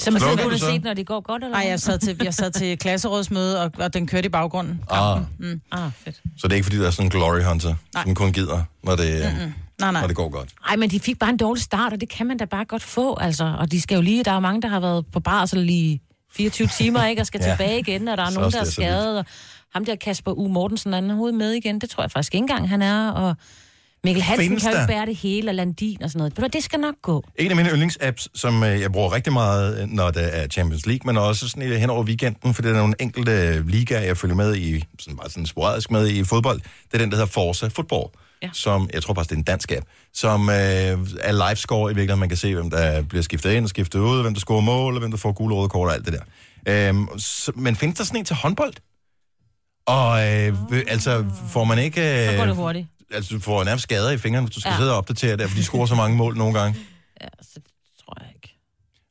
Så 0.00 0.10
man 0.10 0.20
du 0.22 0.42
kunne 0.42 0.58
så? 0.58 0.66
se, 0.66 0.78
når 0.78 0.94
det 0.94 1.06
går 1.06 1.20
godt, 1.20 1.44
eller 1.44 1.56
Nej, 1.58 1.66
jeg 1.68 1.80
sad 1.80 1.98
til, 1.98 2.20
jeg 2.24 2.34
sad 2.34 2.50
til 2.50 2.78
klasserådsmøde, 2.78 3.62
og, 3.62 3.70
og 3.78 3.94
den 3.94 4.06
kørte 4.06 4.26
i 4.26 4.28
baggrunden. 4.28 4.80
ah, 4.90 5.20
Ah, 5.72 5.90
fedt. 6.04 6.16
så 6.38 6.48
det 6.48 6.52
er 6.52 6.54
ikke, 6.56 6.64
fordi 6.64 6.78
der 6.78 6.86
er 6.86 6.90
sådan 6.90 7.06
en 7.06 7.10
glory 7.10 7.40
hunter, 7.42 7.74
Nej. 7.94 8.04
som 8.04 8.14
kun 8.14 8.32
gider, 8.32 8.62
når 8.84 8.96
det, 8.96 9.14
øh, 9.16 9.22
Nej, 9.22 9.92
nej. 9.92 10.00
når 10.00 10.06
det 10.06 10.16
går 10.16 10.28
godt. 10.28 10.48
Ej, 10.68 10.76
men 10.76 10.90
de 10.90 11.00
fik 11.00 11.18
bare 11.18 11.30
en 11.30 11.36
dårlig 11.36 11.62
start, 11.62 11.92
og 11.92 12.00
det 12.00 12.08
kan 12.08 12.26
man 12.26 12.36
da 12.36 12.44
bare 12.44 12.64
godt 12.64 12.82
få, 12.82 13.16
altså. 13.20 13.56
Og 13.58 13.72
de 13.72 13.80
skal 13.80 13.94
jo 13.94 14.00
lige, 14.02 14.24
der 14.24 14.32
er 14.32 14.40
mange, 14.40 14.62
der 14.62 14.68
har 14.68 14.80
været 14.80 15.04
på 15.12 15.20
barsel 15.20 15.58
lige 15.58 16.00
24 16.32 16.68
timer, 16.68 17.04
ikke, 17.04 17.22
og 17.22 17.26
skal 17.26 17.40
Ja. 17.44 17.50
tilbage 17.50 17.78
igen, 17.78 18.08
og 18.08 18.16
der 18.16 18.24
er 18.24 18.28
Så 18.30 18.34
nogen, 18.34 18.52
der 18.52 18.58
er 18.58 18.60
er 18.60 18.64
så 18.66 18.72
skadet, 18.72 19.18
og 19.18 19.24
ham 19.74 19.84
der 19.84 19.96
Kasper 19.96 20.32
U. 20.32 20.48
Mortensen, 20.48 20.92
han 20.92 21.10
er 21.10 21.14
hovedet 21.14 21.38
med 21.38 21.52
igen, 21.52 21.80
det 21.80 21.90
tror 21.90 22.02
jeg 22.02 22.10
faktisk 22.10 22.34
ikke 22.34 22.42
engang, 22.42 22.68
han 22.68 22.82
er, 22.82 23.10
og 23.10 23.36
Mikkel 24.04 24.22
Hansen 24.22 24.44
Findes 24.48 24.62
kan 24.62 24.72
jo 24.72 24.76
der? 24.76 24.82
ikke 24.82 24.92
bære 24.92 25.06
det 25.06 25.16
hele, 25.16 25.50
og 25.50 25.54
Landin 25.54 26.02
og 26.02 26.10
sådan 26.10 26.18
noget. 26.18 26.32
Hvad, 26.32 26.48
Det 26.48 26.64
skal 26.64 26.80
nok 26.80 26.94
gå. 27.02 27.24
En 27.36 27.50
af 27.50 27.56
mine 27.56 27.68
yndlingsapps, 27.70 28.28
som 28.34 28.62
øh, 28.64 28.80
jeg 28.80 28.92
bruger 28.92 29.12
rigtig 29.12 29.32
meget, 29.32 29.82
øh, 29.82 29.88
når 29.88 30.10
det 30.10 30.38
er 30.42 30.46
Champions 30.48 30.86
League, 30.86 31.06
men 31.06 31.16
også 31.16 31.48
sådan 31.48 31.62
øh, 31.62 31.76
hen 31.78 31.90
over 31.90 32.02
weekenden, 32.04 32.54
for 32.54 32.62
det 32.62 32.70
er 32.70 32.74
nogle 32.76 32.94
enkelte 33.00 33.32
øh, 33.32 33.68
ligaer, 33.68 34.00
jeg 34.00 34.16
følger 34.16 34.36
med 34.36 34.56
i, 34.56 34.84
sådan 34.98 35.16
bare 35.16 35.30
sådan 35.30 35.46
sporadisk 35.46 35.90
med 35.90 36.08
i 36.08 36.24
fodbold. 36.24 36.60
Det 36.60 36.94
er 36.94 36.98
den, 36.98 37.10
der 37.10 37.16
hedder 37.16 37.30
Forza 37.30 37.66
Football, 37.68 38.04
ja. 38.42 38.48
Som, 38.52 38.90
jeg 38.94 39.02
tror 39.02 39.14
faktisk, 39.14 39.30
det 39.30 39.36
er 39.36 39.38
en 39.38 39.44
dansk 39.44 39.72
app, 39.72 39.86
som 40.14 40.48
øh, 40.48 40.54
er 41.20 41.32
live 41.32 41.56
score 41.56 41.90
i 41.90 41.94
virkeligheden. 41.94 42.20
Man 42.20 42.28
kan 42.28 42.38
se, 42.38 42.54
hvem 42.54 42.70
der 42.70 43.02
bliver 43.02 43.22
skiftet 43.22 43.50
ind 43.52 43.64
og 43.64 43.68
skiftet 43.68 43.98
ud, 43.98 44.22
hvem 44.22 44.34
der 44.34 44.40
scorer 44.40 44.60
mål, 44.60 44.94
og 44.94 44.98
hvem 45.00 45.10
der 45.10 45.18
får 45.18 45.32
gule 45.32 45.54
røde 45.54 45.68
kort 45.68 45.88
og 45.88 45.94
alt 45.94 46.04
det 46.06 46.12
der. 46.66 46.88
Øhm, 46.88 47.08
så, 47.18 47.52
men 47.54 47.76
findes 47.76 47.98
der 47.98 48.04
sådan 48.04 48.18
en 48.20 48.24
til 48.24 48.36
håndbold? 48.36 48.72
Og 49.86 50.28
øh, 50.28 50.54
v- 50.70 50.90
altså, 50.90 51.24
får 51.48 51.64
man 51.64 51.78
ikke... 51.78 52.26
Så 52.30 52.36
går 52.36 52.44
det 52.44 52.50
Øh, 52.50 52.56
hurtigt. 52.56 52.86
Altså, 53.14 53.34
du 53.34 53.40
får 53.40 53.64
nærmest 53.64 53.82
skader 53.82 54.10
i 54.10 54.18
fingrene, 54.18 54.46
hvis 54.46 54.54
du 54.54 54.60
skal 54.60 54.70
ja. 54.70 54.76
Sidde 54.78 54.90
og 54.92 54.96
opdatere 54.98 55.36
det, 55.36 55.48
for 55.50 55.56
de 55.56 55.64
scorer 55.64 55.86
så 55.86 55.94
mange 55.94 56.16
mål 56.16 56.36
nogle 56.36 56.58
gange. 56.60 56.78
Ja, 57.22 57.26
så 57.42 57.60
tror 58.04 58.16
jeg 58.20 58.28
ikke. 58.34 58.56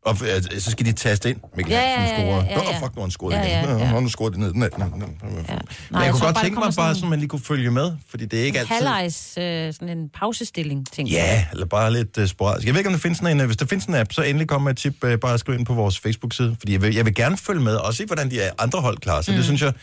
Og 0.06 0.18
øh, 0.56 0.60
så 0.62 0.72
skal 0.72 0.86
de 0.86 0.92
taste 0.92 1.30
ind. 1.30 1.40
Mikkel 1.56 1.72
Ja, 1.74 1.96
Hansen 1.98 2.18
ja, 2.18 2.22
scorer. 2.24 2.44
ja, 2.46 2.52
ja, 2.64 2.72
ja. 2.72 2.86
fuck, 2.86 2.96
nu 2.96 3.02
har 3.02 3.06
han 3.06 3.12
scoret 3.12 3.34
Ja, 3.36 3.42
igen. 3.62 3.80
ja, 3.80 3.92
Nå. 3.92 3.96
Nu 3.96 4.02
har 4.02 4.10
scoret 4.10 4.32
det 4.34 4.40
ned. 4.40 4.54
Nej, 4.54 4.70
nej, 4.78 4.88
nej. 4.90 4.98
Ja. 5.00 5.28
Men 5.28 5.38
Nej, 5.48 5.56
jeg, 5.92 6.06
jeg 6.06 6.12
kunne 6.14 6.22
godt 6.22 6.36
bare, 6.36 6.44
tænke 6.44 6.60
mig 6.60 6.74
bare, 6.78 6.96
så 6.96 7.06
man 7.06 7.20
lige 7.20 7.30
kunne 7.30 7.42
følge 7.42 7.72
med, 7.72 7.92
fordi 8.10 8.26
det 8.26 8.40
er 8.40 8.44
ikke 8.44 8.60
altid... 8.60 8.76
halvlejs, 8.76 9.38
øh, 9.38 9.74
sådan 9.74 9.98
en 9.98 10.10
pausestilling, 10.10 10.92
tænker 10.92 11.14
Ja, 11.14 11.46
eller 11.52 11.66
bare 11.66 11.94
lidt 11.94 12.18
uh, 12.18 12.26
sporadisk. 12.28 12.66
Jeg 12.66 12.74
ved 12.74 12.80
ikke, 12.80 12.88
om 12.88 12.94
der 12.94 13.00
findes 13.00 13.18
sådan 13.18 13.36
en... 13.38 13.42
øh, 13.42 13.46
Hvis 13.46 13.58
der 13.58 13.66
findes 13.66 13.86
en 13.86 13.96
app, 13.96 14.12
så 14.14 14.22
endelig 14.22 14.48
kom 14.48 14.62
med 14.62 14.72
et 14.72 14.78
tip. 14.78 15.04
Uh, 15.04 15.14
bare 15.22 15.38
skriv 15.40 15.56
ind 15.58 15.66
på 15.66 15.74
vores 15.74 16.00
Facebook-side. 16.00 16.56
Fordi 16.60 16.72
jeg 16.74 16.82
vil, 16.82 16.96
jeg 16.96 17.06
vil 17.06 17.16
gerne 17.16 17.38
følge 17.38 17.62
med 17.62 17.76
og 17.76 17.94
se, 17.94 18.06
hvordan 18.06 18.32
de 18.32 18.62
andre 18.62 18.82
hold 18.82 18.98
klarer 18.98 19.22
sig. 19.22 19.32
Mm. 19.32 19.36
Det 19.36 19.46
synes 19.46 19.62
jeg, 19.62 19.74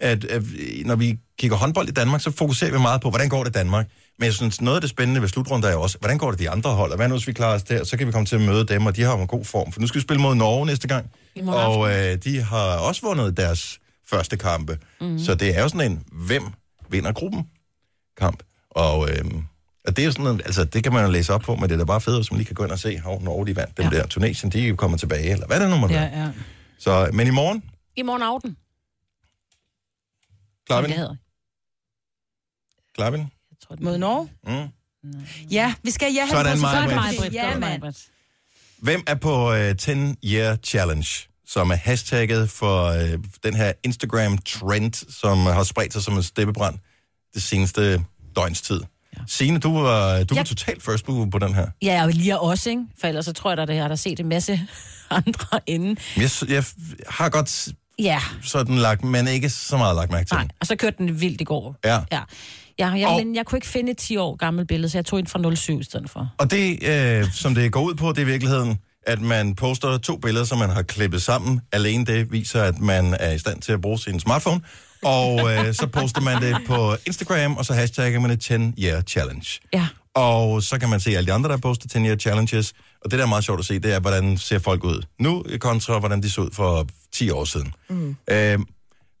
at, 0.00 0.24
at 0.24 0.42
når 0.84 0.96
vi 0.96 1.18
kigger 1.38 1.56
håndbold 1.56 1.88
i 1.88 1.92
Danmark, 1.92 2.20
så 2.20 2.30
fokuserer 2.30 2.72
vi 2.72 2.78
meget 2.78 3.00
på, 3.00 3.10
hvordan 3.10 3.28
går 3.28 3.44
det 3.44 3.50
i 3.50 3.52
Danmark. 3.52 3.86
Men 4.18 4.26
jeg 4.26 4.34
synes, 4.34 4.60
noget 4.60 4.76
af 4.76 4.80
det 4.80 4.90
spændende 4.90 5.20
ved 5.20 5.28
slutrunden 5.28 5.70
er 5.70 5.74
jo 5.74 5.82
også, 5.82 5.98
hvordan 5.98 6.18
går 6.18 6.30
det 6.30 6.40
de 6.40 6.50
andre 6.50 6.70
hold? 6.70 6.90
Og 6.90 6.96
hvad 6.96 7.08
nu, 7.08 7.14
hvis 7.14 7.26
vi 7.26 7.32
klarer 7.32 7.54
os 7.54 7.62
der? 7.62 7.84
Så 7.84 7.96
kan 7.96 8.06
vi 8.06 8.12
komme 8.12 8.26
til 8.26 8.36
at 8.36 8.42
møde 8.42 8.66
dem, 8.66 8.86
og 8.86 8.96
de 8.96 9.02
har 9.02 9.16
jo 9.16 9.20
en 9.20 9.26
god 9.26 9.44
form. 9.44 9.72
For 9.72 9.80
nu 9.80 9.86
skal 9.86 9.98
vi 9.98 10.02
spille 10.02 10.22
mod 10.22 10.34
Norge 10.34 10.66
næste 10.66 10.88
gang. 10.88 11.10
Og 11.46 11.90
øh, 11.92 12.16
de 12.24 12.42
har 12.42 12.76
også 12.76 13.02
vundet 13.02 13.36
deres 13.36 13.78
første 14.10 14.36
kampe. 14.36 14.78
Mm. 15.00 15.18
Så 15.18 15.34
det 15.34 15.58
er 15.58 15.62
jo 15.62 15.68
sådan 15.68 15.92
en, 15.92 16.04
hvem 16.12 16.42
vinder 16.90 17.12
gruppen 17.12 17.46
kamp. 18.18 18.42
Og, 18.70 19.10
øh, 19.10 19.24
og 19.86 19.96
det 19.96 20.04
er 20.04 20.10
sådan 20.10 20.24
noget, 20.24 20.42
altså 20.44 20.64
det 20.64 20.82
kan 20.82 20.92
man 20.92 21.04
jo 21.04 21.10
læse 21.10 21.32
op 21.32 21.40
på, 21.40 21.54
men 21.54 21.62
det 21.62 21.72
er 21.72 21.78
da 21.78 21.84
bare 21.84 22.00
fedt, 22.00 22.16
hvis 22.16 22.30
man 22.30 22.38
lige 22.38 22.46
kan 22.46 22.54
gå 22.54 22.64
ind 22.64 22.72
og 22.72 22.78
se, 22.78 23.00
hvor 23.00 23.20
Norge 23.20 23.46
de 23.46 23.56
vandt 23.56 23.76
dem 23.76 23.88
ja. 23.92 23.98
der. 23.98 24.06
Tunesien, 24.06 24.52
de 24.52 24.64
er 24.64 24.68
jo 24.68 24.76
kommet 24.76 25.00
tilbage, 25.00 25.30
eller 25.30 25.46
hvad 25.46 25.60
det 25.60 25.70
nu 25.70 25.76
må 25.76 25.88
Ja, 25.88 26.02
ja. 26.02 26.28
Så, 26.78 27.10
men 27.12 27.26
i 27.26 27.30
morgen, 27.30 27.62
I 27.96 28.02
morgen 28.02 28.22
aften. 28.22 28.56
Jeg 33.50 33.56
tror, 33.68 33.74
det 33.74 33.84
Mod 33.84 33.98
Norge? 33.98 34.28
Mm. 34.46 34.68
Ja, 35.50 35.74
vi 35.82 35.90
skal 35.90 36.12
ja 36.12 36.26
Sådan, 36.30 36.60
vores 36.62 36.62
Maja. 36.94 37.28
Ja, 37.32 37.58
mand. 37.58 37.94
Hvem 38.78 39.02
er 39.06 39.14
på 39.14 39.52
uh, 39.52 39.76
10 39.78 39.90
Year 40.24 40.56
Challenge, 40.56 41.08
som 41.46 41.70
er 41.70 41.74
hashtagget 41.74 42.50
for 42.50 42.90
uh, 42.90 43.24
den 43.44 43.54
her 43.54 43.72
Instagram-trend, 43.82 45.12
som 45.12 45.38
har 45.38 45.62
spredt 45.64 45.92
sig 45.92 46.02
som 46.02 46.16
en 46.16 46.22
steppebrand 46.22 46.78
det 47.34 47.42
seneste 47.42 48.04
døgns 48.36 48.62
tid? 48.62 48.80
Ja. 49.16 49.20
Signe, 49.26 49.58
du 49.58 49.72
var, 49.78 50.24
du 50.24 50.34
var 50.34 50.40
Jeg- 50.40 50.46
totalt 50.46 50.82
first 50.82 51.08
mover 51.08 51.30
på 51.30 51.38
den 51.38 51.54
her. 51.54 51.70
Ja, 51.82 52.02
og 52.04 52.08
lige 52.12 52.40
også, 52.40 52.70
ikke? 52.70 52.82
For 53.00 53.06
ellers 53.06 53.24
så 53.24 53.32
tror 53.32 53.50
jeg, 53.50 53.58
at 53.58 53.68
jeg 53.68 53.82
har 53.82 53.88
der 53.88 53.94
set 53.96 54.20
en 54.20 54.28
masse 54.28 54.60
andre 55.10 55.60
inden. 55.66 55.98
Jeg, 56.16 56.30
jeg 56.48 56.64
har 57.08 57.28
godt 57.28 57.68
Ja, 57.98 58.20
sådan 58.42 58.74
lagt, 58.78 59.04
men 59.04 59.28
ikke 59.28 59.50
så 59.50 59.76
meget 59.76 59.96
lagt 59.96 60.10
mærke 60.12 60.28
til 60.28 60.34
nej. 60.36 60.48
Og 60.60 60.66
så 60.66 60.76
kørte 60.76 60.96
den 60.98 61.20
vildt 61.20 61.40
i 61.40 61.44
går. 61.44 61.76
Ja. 61.84 62.00
Ja. 62.12 62.20
Ja, 62.78 62.88
jeg, 62.88 63.08
Og- 63.08 63.22
jeg 63.34 63.46
kunne 63.46 63.56
ikke 63.56 63.66
finde 63.66 63.90
et 63.92 63.98
10 63.98 64.16
år 64.16 64.36
gammelt 64.36 64.68
billede, 64.68 64.88
så 64.88 64.98
jeg 64.98 65.04
tog 65.04 65.18
ind 65.18 65.26
fra 65.26 65.54
07 65.54 65.80
i 65.80 65.84
stedet 65.84 66.10
for. 66.10 66.28
Og 66.38 66.50
det, 66.50 66.82
øh, 66.88 67.24
som 67.32 67.54
det 67.54 67.72
går 67.72 67.80
ud 67.82 67.94
på, 67.94 68.08
det 68.08 68.18
er 68.18 68.22
i 68.22 68.24
virkeligheden, 68.24 68.78
at 69.06 69.20
man 69.20 69.54
poster 69.54 69.98
to 69.98 70.16
billeder, 70.16 70.44
som 70.44 70.58
man 70.58 70.70
har 70.70 70.82
klippet 70.82 71.22
sammen. 71.22 71.60
Alene 71.72 72.04
det 72.04 72.32
viser, 72.32 72.62
at 72.62 72.78
man 72.78 73.16
er 73.20 73.32
i 73.32 73.38
stand 73.38 73.60
til 73.62 73.72
at 73.72 73.80
bruge 73.80 73.98
sin 73.98 74.20
smartphone. 74.20 74.60
Og 75.04 75.52
øh, 75.54 75.74
så 75.74 75.86
poster 75.86 76.20
man 76.20 76.42
det 76.42 76.56
på 76.66 76.96
Instagram, 77.06 77.56
og 77.56 77.64
så 77.64 77.72
hashtagger 77.74 78.20
man 78.20 78.30
det 78.30 78.40
10 78.40 78.52
Year 78.84 79.00
Challenge. 79.02 79.46
Ja. 79.72 79.86
Og 80.14 80.62
så 80.62 80.78
kan 80.78 80.88
man 80.88 81.00
se 81.00 81.10
alle 81.16 81.26
de 81.26 81.32
andre, 81.32 81.50
der 81.50 81.56
poster 81.56 81.88
10 81.88 81.98
Year 81.98 82.16
Challenges. 82.16 82.72
Og 83.06 83.10
det, 83.10 83.18
der 83.18 83.24
er 83.24 83.28
meget 83.28 83.44
sjovt 83.44 83.58
at 83.60 83.66
se, 83.66 83.78
det 83.78 83.94
er, 83.94 84.00
hvordan 84.00 84.38
ser 84.38 84.58
folk 84.58 84.84
ud 84.84 85.02
nu, 85.20 85.44
kontra 85.60 85.98
hvordan 85.98 86.22
de 86.22 86.30
så 86.30 86.40
ud 86.40 86.50
for 86.52 86.86
10 87.12 87.30
år 87.30 87.44
siden. 87.44 87.72
Mm. 87.90 88.16
Øh, 88.30 88.58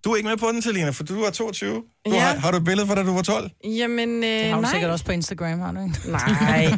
du 0.04 0.10
er 0.12 0.16
ikke 0.16 0.28
med 0.28 0.36
på 0.36 0.46
den, 0.52 0.62
Selina, 0.62 0.90
for 0.90 1.04
du 1.04 1.20
er 1.22 1.30
22. 1.30 1.74
Du 1.74 1.82
Ja. 2.06 2.20
har, 2.20 2.36
har 2.36 2.50
du 2.50 2.56
et 2.56 2.64
billede 2.64 2.86
fra, 2.86 2.94
da 2.94 3.02
du 3.02 3.14
var 3.14 3.22
12? 3.22 3.50
Jamen, 3.64 4.24
øh, 4.24 4.30
Det 4.30 4.44
har 4.48 4.54
du 4.54 4.60
nej. 4.60 4.70
sikkert 4.70 4.90
også 4.90 5.04
på 5.04 5.12
Instagram, 5.12 5.60
har 5.60 5.72
du 5.72 5.80
ikke? 5.80 6.10
Nej. 6.10 6.66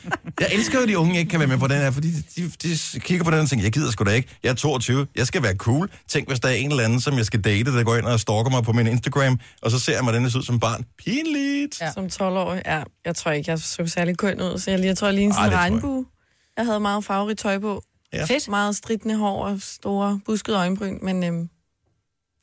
Jeg 0.41 0.49
elsker 0.53 0.77
jo, 0.77 0.83
at 0.83 0.89
de 0.89 0.97
unge 0.97 1.19
ikke 1.19 1.29
kan 1.29 1.39
være 1.39 1.47
med 1.47 1.57
på 1.57 1.67
den 1.67 1.77
her, 1.77 1.91
fordi 1.91 2.11
de, 2.11 2.23
de, 2.63 2.69
de 2.93 2.99
kigger 2.99 3.23
på 3.23 3.31
den 3.31 3.39
og 3.39 3.49
tænker, 3.49 3.65
jeg 3.65 3.71
gider 3.71 3.91
sgu 3.91 4.03
da 4.03 4.09
ikke. 4.11 4.29
Jeg 4.43 4.49
er 4.49 4.53
22, 4.53 5.07
jeg 5.15 5.27
skal 5.27 5.43
være 5.43 5.55
cool. 5.55 5.89
Tænk, 6.07 6.27
hvis 6.27 6.39
der 6.39 6.49
er 6.49 6.53
en 6.53 6.69
eller 6.71 6.83
anden, 6.83 7.01
som 7.01 7.17
jeg 7.17 7.25
skal 7.25 7.41
date, 7.41 7.71
der 7.77 7.83
går 7.83 7.95
ind 7.95 8.05
og 8.05 8.19
stalker 8.19 8.51
mig 8.51 8.63
på 8.63 8.71
min 8.73 8.87
Instagram, 8.87 9.39
og 9.61 9.71
så 9.71 9.79
ser 9.79 9.93
jeg 9.93 10.03
mig 10.03 10.13
den 10.13 10.25
ud 10.25 10.43
som 10.43 10.59
barn. 10.59 10.85
Pinligt. 10.97 11.81
Ja. 11.81 11.91
Som 11.91 12.05
12-årig, 12.05 12.61
ja. 12.65 12.83
Jeg 13.05 13.15
tror 13.15 13.31
ikke, 13.31 13.51
jeg 13.51 13.59
så 13.59 13.87
særlig 13.87 14.17
køn 14.17 14.41
ud, 14.41 14.59
så 14.59 14.71
jeg, 14.71 14.79
lige, 14.79 14.87
jeg 14.87 14.97
tror, 14.97 15.07
jeg 15.07 15.15
lignede 15.15 15.35
sådan 15.35 15.45
en 15.47 15.51
det 15.51 15.57
tror 15.57 15.63
jeg. 15.63 15.71
regnbue. 15.71 16.05
Jeg 16.57 16.65
havde 16.65 16.79
meget 16.79 17.05
farverigt 17.05 17.39
tøj 17.39 17.59
på. 17.59 17.83
Ja. 18.13 18.25
Fedt. 18.25 18.47
Meget 18.47 18.75
stridende 18.75 19.15
hår 19.17 19.45
og 19.45 19.57
store 19.61 20.19
buskede 20.25 20.57
øjenbryn, 20.57 20.97
men 21.01 21.23
øhm, 21.23 21.49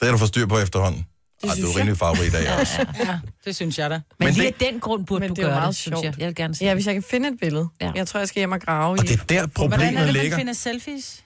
Det 0.01 0.09
er 0.09 0.13
du 0.13 0.19
for 0.19 0.27
styr 0.27 0.47
på 0.47 0.59
efterhånden. 0.59 1.07
Det 1.43 1.49
Ej, 1.51 1.55
du 1.55 1.63
er 1.63 1.69
jeg. 1.69 1.77
rimelig 1.77 1.99
farverig 1.99 2.27
i 2.27 2.31
dag 2.31 2.61
også. 2.61 2.87
Ja, 2.99 3.19
det 3.45 3.57
synes 3.57 3.79
jeg 3.79 3.91
da. 3.91 3.95
Men, 3.95 4.27
Men 4.27 4.35
lige 4.35 4.47
det- 4.47 4.63
af 4.67 4.73
den 4.73 4.81
grund 4.81 5.07
burde 5.07 5.21
Men 5.21 5.29
du 5.29 5.35
det 5.35 5.43
er 5.43 5.47
gøre 5.47 5.57
meget 5.57 5.69
det, 5.69 5.77
synes 5.77 5.95
sjovt. 6.01 6.05
jeg. 6.05 6.19
Jeg 6.21 6.27
vil 6.27 6.35
gerne 6.35 6.55
se 6.55 6.65
ja, 6.65 6.75
hvis 6.75 6.87
jeg 6.87 6.95
kan 6.95 7.03
finde 7.03 7.29
et 7.29 7.39
billede. 7.41 7.69
Ja. 7.81 7.87
Ja. 7.87 7.93
Jeg 7.95 8.07
tror, 8.09 8.19
jeg 8.21 8.29
skal 8.29 8.41
hjem 8.41 8.53
og 8.53 8.61
grave 8.61 8.99
Og 8.99 9.05
i 9.05 9.07
det 9.07 9.13
er 9.13 9.17
der 9.17 9.25
Hvordan 9.25 9.45
er 9.47 9.49
problemet 9.77 9.87
det, 9.99 10.15
man 10.15 10.23
ligger. 10.23 10.37
finder 10.39 10.53
selfies? 10.53 11.25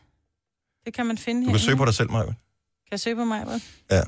Det 0.87 0.95
kan 0.95 1.07
man 1.07 1.19
finde 1.19 1.41
Du 1.41 1.47
her. 1.47 1.53
kan 1.53 1.61
søge 1.61 1.77
på 1.77 1.85
dig 1.85 1.95
selv, 1.95 2.11
Maja. 2.11 2.25
Kan 2.25 2.35
jeg 2.91 3.01
søge 3.01 3.17
på 3.17 3.25
mig, 3.25 3.43
Britt? 3.45 3.65
Ja, 3.91 4.03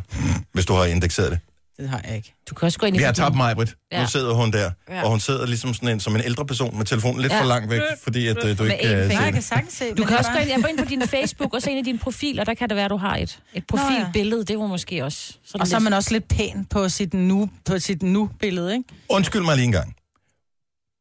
hvis 0.52 0.66
du 0.66 0.72
har 0.72 0.84
indekseret 0.84 1.30
det. 1.30 1.40
Det 1.76 1.88
har 1.88 2.00
jeg 2.08 2.16
ikke. 2.16 2.34
Du 2.50 2.54
kan 2.54 2.66
også 2.66 2.78
gå 2.78 2.86
ind 2.86 2.96
i 2.96 2.98
Vi 2.98 3.04
har 3.04 3.12
din- 3.12 3.16
tabt 3.16 3.36
mig, 3.36 3.54
Britt. 3.56 3.70
Nu 3.92 3.98
Ja. 3.98 4.06
sidder 4.06 4.34
hun 4.34 4.52
der, 4.52 4.70
Ja. 4.88 5.02
og 5.02 5.10
hun 5.10 5.20
sidder 5.20 5.46
ligesom 5.46 5.74
sådan 5.74 5.88
en, 5.88 6.00
som 6.00 6.16
en 6.16 6.22
ældre 6.24 6.46
person 6.46 6.76
med 6.78 6.86
telefonen 6.86 7.20
lidt 7.20 7.32
Ja. 7.32 7.40
for 7.40 7.44
langt 7.46 7.70
væk, 7.70 7.80
fordi 8.02 8.26
at, 8.26 8.44
øh, 8.44 8.58
du 8.58 8.62
Med 8.64 8.72
ikke 8.72 8.84
én 8.84 8.88
kan 8.88 9.10
se 9.10 9.18
jeg 9.22 9.32
kan 9.32 9.42
sagtens 9.42 9.74
se. 9.74 9.94
Du 9.94 10.04
kan 10.04 10.18
også 10.18 10.30
er 10.30 10.34
gå 10.34 10.38
ind, 10.40 10.46
bare- 10.48 10.54
jeg 10.56 10.62
går 10.62 10.68
ind 10.68 10.78
på 10.78 10.84
din 10.84 11.08
Facebook 11.08 11.54
og 11.54 11.62
se 11.62 11.70
ind 11.70 11.78
i 11.86 11.90
dine 11.90 11.98
profiler, 11.98 12.44
der 12.44 12.54
kan 12.54 12.68
det 12.68 12.76
være, 12.76 12.88
du 12.88 12.96
har 12.96 13.16
et, 13.16 13.38
et 13.54 13.64
profilbillede. 13.66 14.44
Det 14.44 14.58
var 14.58 14.66
måske 14.66 15.04
også... 15.04 15.32
Sådan 15.44 15.60
Og 15.60 15.66
så 15.66 15.76
er 15.76 15.78
lidt- 15.80 15.84
man 15.84 15.92
også 15.92 16.12
lidt 16.12 16.28
pæn 16.28 16.64
på 16.70 16.88
sit 16.88 17.14
nu, 17.14 17.50
på 17.64 17.78
sit 17.78 18.02
nu-billede, 18.02 18.72
ikke? 18.72 18.84
Undskyld 19.08 19.42
mig 19.42 19.56
lige 19.56 19.64
en 19.66 19.72
gang. 19.72 19.94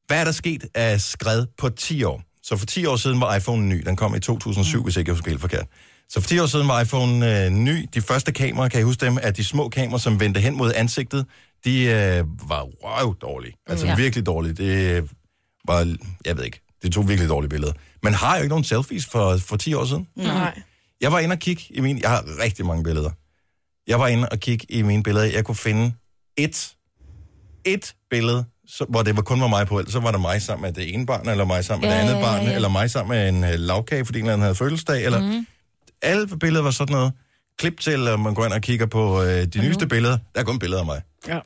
Hvad 0.07 0.19
er 0.19 0.23
der 0.23 0.31
sket 0.31 0.65
af 0.75 1.01
skred 1.01 1.45
på 1.57 1.69
10 1.69 2.03
år? 2.03 2.21
Så 2.43 2.57
for 2.57 2.65
10 2.65 2.85
år 2.85 2.95
siden 2.95 3.21
var 3.21 3.35
iPhone 3.35 3.65
ny. 3.65 3.83
Den 3.85 3.95
kom 3.95 4.15
i 4.15 4.19
2007, 4.19 4.77
mm. 4.77 4.83
hvis 4.83 4.97
ikke 4.97 5.09
jeg 5.09 5.13
husker 5.13 5.29
helt 5.31 5.41
forkert. 5.41 5.65
Så 6.13 6.21
for 6.21 6.27
10 6.27 6.39
år 6.39 6.45
siden 6.45 6.67
var 6.67 6.81
iPhone 6.81 7.45
øh, 7.45 7.49
ny. 7.51 7.89
De 7.93 8.01
første 8.01 8.31
kameraer, 8.31 8.69
kan 8.69 8.79
I 8.79 8.83
huske 8.83 9.05
dem, 9.05 9.17
at 9.21 9.37
de 9.37 9.43
små 9.43 9.69
kameraer, 9.69 9.97
som 9.97 10.19
vendte 10.19 10.39
hen 10.39 10.55
mod 10.57 10.71
ansigtet, 10.75 11.25
de 11.65 11.83
øh, 11.83 12.23
var 12.49 12.61
røv 12.63 13.15
dårlige. 13.21 13.53
Altså 13.67 13.85
Ja. 13.85 13.91
ja. 13.91 13.97
virkelig 13.97 14.25
dårlige. 14.25 14.53
Det 14.53 14.97
øh, 14.97 15.03
var, 15.67 15.95
jeg 16.25 16.37
ved 16.37 16.43
ikke, 16.43 16.61
det 16.83 16.93
tog 16.93 17.09
virkelig 17.09 17.29
dårlige 17.29 17.49
billeder. 17.49 17.73
Men 18.03 18.13
har 18.13 18.35
jo 18.35 18.41
ikke 18.41 18.49
nogen 18.49 18.63
selfies 18.63 19.05
for, 19.05 19.37
for 19.37 19.57
10 19.57 19.73
år 19.73 19.85
siden. 19.85 20.07
Nej. 20.15 20.61
Jeg 21.01 21.11
var 21.11 21.19
inde 21.19 21.33
og 21.33 21.39
kigge 21.39 21.63
i 21.69 21.81
min... 21.81 21.97
Jeg 22.01 22.09
har 22.09 22.23
rigtig 22.43 22.65
mange 22.65 22.83
billeder. 22.83 23.09
Jeg 23.87 23.99
var 23.99 24.07
inde 24.07 24.29
og 24.29 24.39
kigge 24.39 24.65
i 24.69 24.81
mine 24.81 25.03
billeder. 25.03 25.25
Jeg 25.25 25.45
kunne 25.45 25.55
finde 25.55 25.93
et, 26.37 26.73
et 27.65 27.95
billede, 28.09 28.45
så, 28.67 28.85
hvor 28.89 29.01
det 29.03 29.15
var 29.15 29.21
kun 29.21 29.41
var 29.41 29.47
mig 29.47 29.67
på. 29.67 29.81
Så 29.87 29.99
var 29.99 30.11
der 30.11 30.19
mig 30.19 30.41
sammen 30.41 30.61
med 30.61 30.73
det 30.73 30.93
ene 30.93 31.05
barn, 31.05 31.29
eller 31.29 31.45
mig 31.45 31.65
sammen 31.65 31.89
med 31.89 31.95
Ja, 31.97 32.03
det 32.03 32.09
andet 32.09 32.13
ja, 32.13 32.19
ja, 32.19 32.25
barn, 32.37 32.45
ja. 32.45 32.55
eller 32.55 32.69
mig 32.69 32.91
sammen 32.91 33.17
med 33.17 33.29
en 33.29 33.43
uh, 33.43 33.59
lavkage, 33.59 34.05
fordi 34.05 34.19
en 34.19 34.25
eller 34.25 34.33
anden 34.33 34.43
havde 34.43 34.55
fødselsdag. 34.55 35.05
Eller, 35.05 35.21
mm. 35.21 35.47
Alle 36.03 36.27
billeder 36.27 36.63
var 36.63 36.71
sådan 36.71 36.93
noget. 36.93 37.13
Klip 37.57 37.79
til, 37.79 38.07
at 38.07 38.19
man 38.19 38.33
går 38.33 38.45
ind 38.45 38.53
og 38.53 38.61
kigger 38.61 38.85
på 38.85 39.19
uh, 39.19 39.25
de 39.25 39.61
nyeste 39.67 39.87
billeder. 39.87 40.17
Der 40.35 40.41
er 40.41 40.45
kun 40.45 40.59
billeder 40.59 40.79
af 40.81 40.85
mig. 40.85 41.01
Ja, 41.27 41.39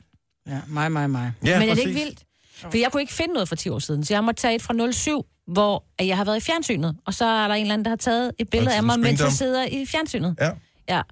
mig, 0.66 0.92
mig, 0.92 1.10
mig. 1.10 1.32
Ja, 1.44 1.58
Men 1.58 1.68
er 1.68 1.74
det 1.74 1.86
ikke 1.86 2.00
vildt? 2.00 2.24
For 2.60 2.78
jeg 2.78 2.92
kunne 2.92 3.02
ikke 3.02 3.12
finde 3.12 3.34
noget 3.34 3.48
for 3.48 3.56
10 3.56 3.68
år 3.68 3.78
siden, 3.78 4.04
så 4.04 4.14
jeg 4.14 4.24
måtte 4.24 4.42
tage 4.42 4.54
et 4.54 4.62
fra 4.62 4.92
07, 4.92 5.26
hvor 5.46 5.84
jeg 6.00 6.16
har 6.16 6.24
været 6.24 6.36
i 6.36 6.40
fjernsynet. 6.40 6.96
Og 7.06 7.14
så 7.14 7.24
er 7.24 7.48
der 7.48 7.54
en 7.54 7.60
eller 7.60 7.74
anden, 7.74 7.84
der 7.84 7.90
har 7.90 7.96
taget 7.96 8.32
et 8.38 8.50
billede 8.50 8.76
af 8.76 8.82
mig, 8.82 8.94
en 8.94 9.00
mens 9.00 9.20
jeg 9.20 9.32
sidder 9.32 9.64
i 9.66 9.86
fjernsynet. 9.86 10.36
Ja. 10.40 10.50
Ja. 10.88 11.02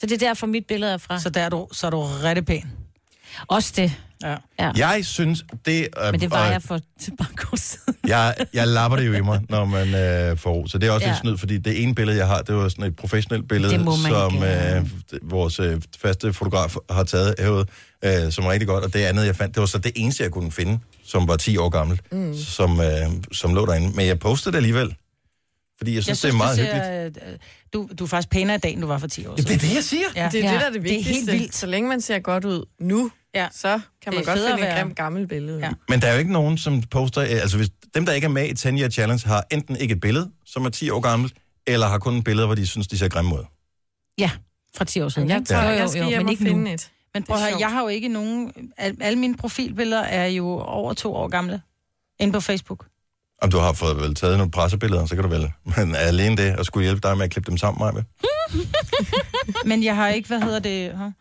Så 0.00 0.06
det 0.06 0.12
er 0.12 0.18
derfor, 0.28 0.46
mit 0.46 0.66
billede 0.66 0.92
er 0.92 0.98
fra. 0.98 1.20
Så, 1.20 1.30
der 1.30 1.40
er 1.40 1.48
du, 1.48 1.68
så 1.72 1.86
er 1.86 1.90
du 1.90 2.02
rigtig 2.02 2.46
pæn. 2.46 2.72
Også 3.48 3.72
det. 3.76 3.92
Ja. 4.22 4.36
Ja. 4.58 4.70
Jeg 4.76 5.04
synes, 5.06 5.44
det... 5.66 5.88
Uh, 6.06 6.10
Men 6.12 6.20
det 6.20 6.30
var 6.30 6.46
jeg 6.50 6.62
for 6.62 6.80
til 7.00 7.12
bare 7.18 7.28
år 7.52 7.56
siden. 7.56 7.94
jeg, 8.06 8.34
jeg 8.52 8.68
lapper 8.68 8.96
det 8.98 9.06
jo 9.06 9.12
i 9.12 9.20
mig, 9.20 9.40
når 9.48 9.64
man 9.64 9.94
øh, 9.94 10.36
får 10.38 10.52
ro. 10.52 10.66
Så 10.66 10.78
det 10.78 10.86
er 10.86 10.90
også 10.92 11.04
ja. 11.04 11.08
Ja. 11.10 11.14
lidt 11.14 11.20
snyd, 11.20 11.38
fordi 11.38 11.58
det 11.58 11.82
ene 11.82 11.94
billede, 11.94 12.18
jeg 12.18 12.26
har, 12.26 12.42
det 12.42 12.54
var 12.54 12.68
sådan 12.68 12.84
et 12.84 12.96
professionelt 12.96 13.48
billede, 13.48 13.72
Det 13.78 13.84
som 14.08 14.42
øh, 14.42 15.30
vores 15.30 15.60
øh, 15.60 15.80
faste 15.98 16.32
fotograf 16.32 16.74
har 16.90 17.04
taget 17.04 17.34
herude, 17.38 17.66
øh, 18.04 18.32
som 18.32 18.44
er 18.44 18.50
rigtig 18.50 18.68
godt. 18.68 18.84
Og 18.84 18.92
det 18.94 19.00
andet, 19.00 19.26
jeg 19.26 19.36
fandt, 19.36 19.54
det 19.54 19.60
var 19.60 19.66
så 19.66 19.78
det 19.78 19.92
eneste, 19.96 20.22
jeg 20.22 20.30
kunne 20.30 20.52
finde, 20.52 20.78
som 21.04 21.28
var 21.28 21.36
10 21.36 21.56
år 21.56 21.68
gammelt, 21.68 22.12
mm. 22.12 22.34
som, 22.36 22.80
øh, 22.80 22.86
som 23.32 23.54
lå 23.54 23.66
derinde. 23.66 23.96
Men 23.96 24.06
jeg 24.06 24.18
postede 24.18 24.52
det 24.52 24.56
alligevel, 24.56 24.94
fordi 25.78 25.94
jeg 25.94 26.02
synes, 26.02 26.24
Jeg 26.24 26.32
det 26.32 26.36
er 26.36 26.48
synes, 26.48 26.58
meget 26.58 26.58
du 26.58 26.62
hyggeligt. 26.62 27.16
ser, 27.24 27.32
øh, 27.32 27.38
du, 27.72 27.88
du 27.98 28.04
er 28.04 28.08
faktisk 28.08 28.30
pænere 28.30 28.56
i 28.56 28.58
dag, 28.58 28.72
end 28.72 28.80
du 28.80 28.86
var 28.86 28.98
for 28.98 29.06
10 29.06 29.26
år 29.26 29.30
Ja, 29.30 29.36
siden. 29.36 29.48
det 29.48 29.64
er 29.64 29.68
det, 29.68 29.74
jeg 29.74 29.84
siger. 29.84 30.02
Ja. 30.16 30.28
Det 30.32 30.44
er 30.44 30.48
Ja, 30.48 30.52
det, 30.54 30.60
der 30.60 30.66
er 30.66 30.70
det 30.72 30.82
det 30.82 30.90
er 30.90 30.94
helt 30.94 31.06
vigtigste. 31.06 31.32
vildt. 31.32 31.54
Så 31.54 31.66
længe 31.66 31.88
man 31.88 32.00
ser 32.00 32.18
godt 32.18 32.44
ud 32.44 32.64
nu, 32.80 33.10
Ja. 33.36 33.48
så 33.52 33.80
kan 34.02 34.12
man 34.14 34.22
er 34.22 34.26
godt 34.26 34.38
finde 34.38 34.54
et 34.54 34.60
være- 34.60 34.78
grimt 34.80 34.96
gammelt 34.96 35.28
billede. 35.28 35.58
Ja. 35.58 35.70
Men 35.88 36.00
der 36.00 36.06
er 36.08 36.12
jo 36.12 36.18
ikke 36.18 36.32
nogen, 36.32 36.58
som 36.58 36.82
poster... 36.82 37.22
øh, 37.22 37.28
Altså, 37.30 37.56
hvis 37.56 37.68
dem, 37.94 38.06
der 38.06 38.12
ikke 38.12 38.24
er 38.24 38.28
med 38.28 38.48
i 38.48 38.54
10 38.54 38.68
Year 38.68 38.88
Challenge, 38.90 39.28
har 39.28 39.44
enten 39.50 39.76
ikke 39.76 39.92
et 39.94 40.00
billede, 40.00 40.30
som 40.46 40.64
er 40.64 40.70
10 40.70 40.90
år 40.90 41.00
gammelt, 41.00 41.34
eller 41.66 41.86
har 41.86 41.98
kun 41.98 42.16
et 42.16 42.24
billede, 42.24 42.46
hvor 42.46 42.54
de 42.54 42.66
synes, 42.66 42.86
de 42.86 42.98
ser 42.98 43.08
grimme 43.08 43.34
ud. 43.34 43.44
Ja, 44.18 44.30
fra 44.76 44.84
10 44.84 45.00
år 45.00 45.08
siden. 45.08 45.28
Jeg 45.28 45.42
tror, 45.48 45.56
Jo, 45.56 45.62
jo, 45.62 45.68
jeg 45.68 45.88
skal 45.90 46.02
jo, 46.12 46.16
men 46.18 46.28
ikke 46.28 46.42
finde 46.44 46.64
nu. 46.64 46.70
et. 46.70 46.90
Men 47.14 47.22
prøv 47.22 47.36
at 47.36 47.52
er 47.52 47.58
jeg 47.58 47.70
har 47.72 47.80
jo 47.82 47.88
ikke 47.88 48.08
nogen... 48.08 48.52
Al, 48.78 48.96
alle 49.00 49.18
mine 49.18 49.36
profilbilleder 49.36 50.02
er 50.02 50.26
jo 50.26 50.46
over 50.58 50.92
to 50.94 51.14
år 51.14 51.28
gamle. 51.28 51.60
Inde 52.20 52.32
på 52.32 52.40
Facebook. 52.40 52.86
Om 53.42 53.50
du 53.50 53.58
har 53.58 53.72
fået 53.72 53.96
vel 53.96 54.14
taget 54.14 54.36
nogle 54.38 54.50
pressebilleder, 54.50 55.06
så 55.06 55.14
kan 55.14 55.24
du 55.24 55.30
vel. 55.30 55.52
Men 55.76 55.94
alene 55.94 56.36
det, 56.36 56.56
og 56.56 56.64
skulle 56.66 56.84
hjælpe 56.84 57.08
dig 57.08 57.16
med 57.16 57.24
at 57.24 57.30
klippe 57.30 57.50
dem 57.50 57.58
sammen, 57.58 57.78
Maja? 57.94 58.02
Men 59.70 59.82
jeg 59.84 59.96
har 59.96 60.08
ikke, 60.08 60.28
hvad 60.28 60.40
hedder 60.40 60.58
det... 60.58 60.92
Huh? 60.98 61.12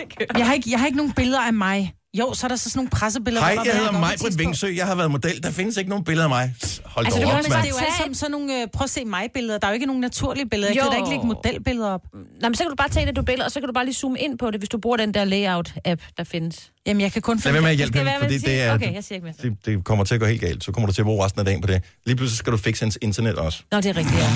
Jeg 0.38 0.46
har, 0.46 0.54
ikke, 0.54 0.70
jeg 0.70 0.78
har 0.78 0.86
ikke 0.86 0.96
nogen 0.96 1.12
billeder 1.12 1.40
af 1.40 1.52
mig. 1.52 1.94
Jo, 2.18 2.34
så 2.34 2.46
er 2.46 2.48
der 2.48 2.56
så 2.56 2.70
sådan 2.70 2.78
nogle 2.78 2.90
pressebilleder. 2.90 3.46
Hej, 3.46 3.56
jeg 3.64 3.72
er 3.72 3.76
hedder 3.76 3.92
Maj-Britt 3.92 4.20
tidspunkt. 4.20 4.38
Vingsø. 4.38 4.66
Jeg 4.76 4.86
har 4.86 4.94
været 4.94 5.10
model. 5.10 5.42
Der 5.42 5.50
findes 5.50 5.76
ikke 5.76 5.90
nogen 5.90 6.04
billeder 6.04 6.24
af 6.24 6.28
mig. 6.28 6.54
Hold 6.84 7.06
Altså, 7.06 7.20
altså, 7.20 7.32
du 7.32 7.36
op, 7.38 7.50
mand. 7.50 7.62
det 7.62 7.68
er 7.68 7.68
jo 7.68 7.76
alle 7.76 7.96
sammen 7.98 8.14
sådan 8.14 8.30
nogle, 8.30 8.62
øh, 8.62 8.68
prøv 8.72 8.84
at 8.84 8.90
se 8.90 9.04
mig-billeder. 9.04 9.58
Der 9.58 9.66
er 9.66 9.70
jo 9.70 9.74
ikke 9.74 9.86
nogen 9.86 10.00
naturlige 10.00 10.48
billeder. 10.48 10.72
Jeg 10.72 10.82
kan 10.82 10.90
da 10.90 10.96
ikke 10.96 11.08
lægge 11.08 11.26
modelbilleder 11.26 11.90
op. 11.90 12.02
Nej, 12.40 12.48
men 12.48 12.54
så 12.54 12.62
kan 12.64 12.70
du 12.70 12.76
bare 12.76 12.88
tage 12.88 13.06
det, 13.06 13.16
du 13.16 13.22
billeder, 13.22 13.44
og 13.44 13.52
så 13.52 13.60
kan 13.60 13.66
du 13.66 13.72
bare 13.72 13.84
lige 13.84 13.94
zoome 13.94 14.18
ind 14.18 14.38
på 14.38 14.50
det, 14.50 14.60
hvis 14.60 14.68
du 14.68 14.78
bruger 14.78 14.96
den 14.96 15.14
der 15.14 15.24
layout-app, 15.24 16.00
der 16.16 16.24
findes. 16.24 16.72
Jamen, 16.88 17.00
jeg 17.00 17.12
kan 17.12 17.22
kun 17.22 17.36
Lad 17.36 17.42
finde... 17.42 17.52
være 17.54 17.62
med 17.62 17.70
at 17.70 17.78
Det 17.78 17.78
hjælpe 17.78 17.98
hende, 17.98 18.12
fordi 18.20 18.38
det 18.38 18.62
er... 18.62 18.74
Okay, 18.74 18.94
jeg 18.94 19.04
siger 19.04 19.16
ikke 19.16 19.24
mere. 19.24 19.50
det, 19.50 19.66
det 19.66 19.84
kommer 19.84 20.04
til 20.04 20.14
at 20.14 20.20
gå 20.20 20.26
helt 20.26 20.40
galt. 20.40 20.64
Så 20.64 20.72
kommer 20.72 20.86
du 20.86 20.92
til 20.92 21.02
at 21.02 21.04
bruge 21.06 21.24
resten 21.24 21.38
af 21.38 21.44
dagen 21.44 21.60
på 21.60 21.66
det. 21.66 21.82
Lige 22.06 22.16
pludselig 22.16 22.38
skal 22.38 22.52
du 22.52 22.56
fikse 22.56 22.84
hans 22.84 22.98
internet 23.02 23.34
også. 23.34 23.62
Nå, 23.72 23.76
det 23.80 23.86
er 23.86 23.96
rigtigt, 23.96 24.18
ja. 24.18 24.30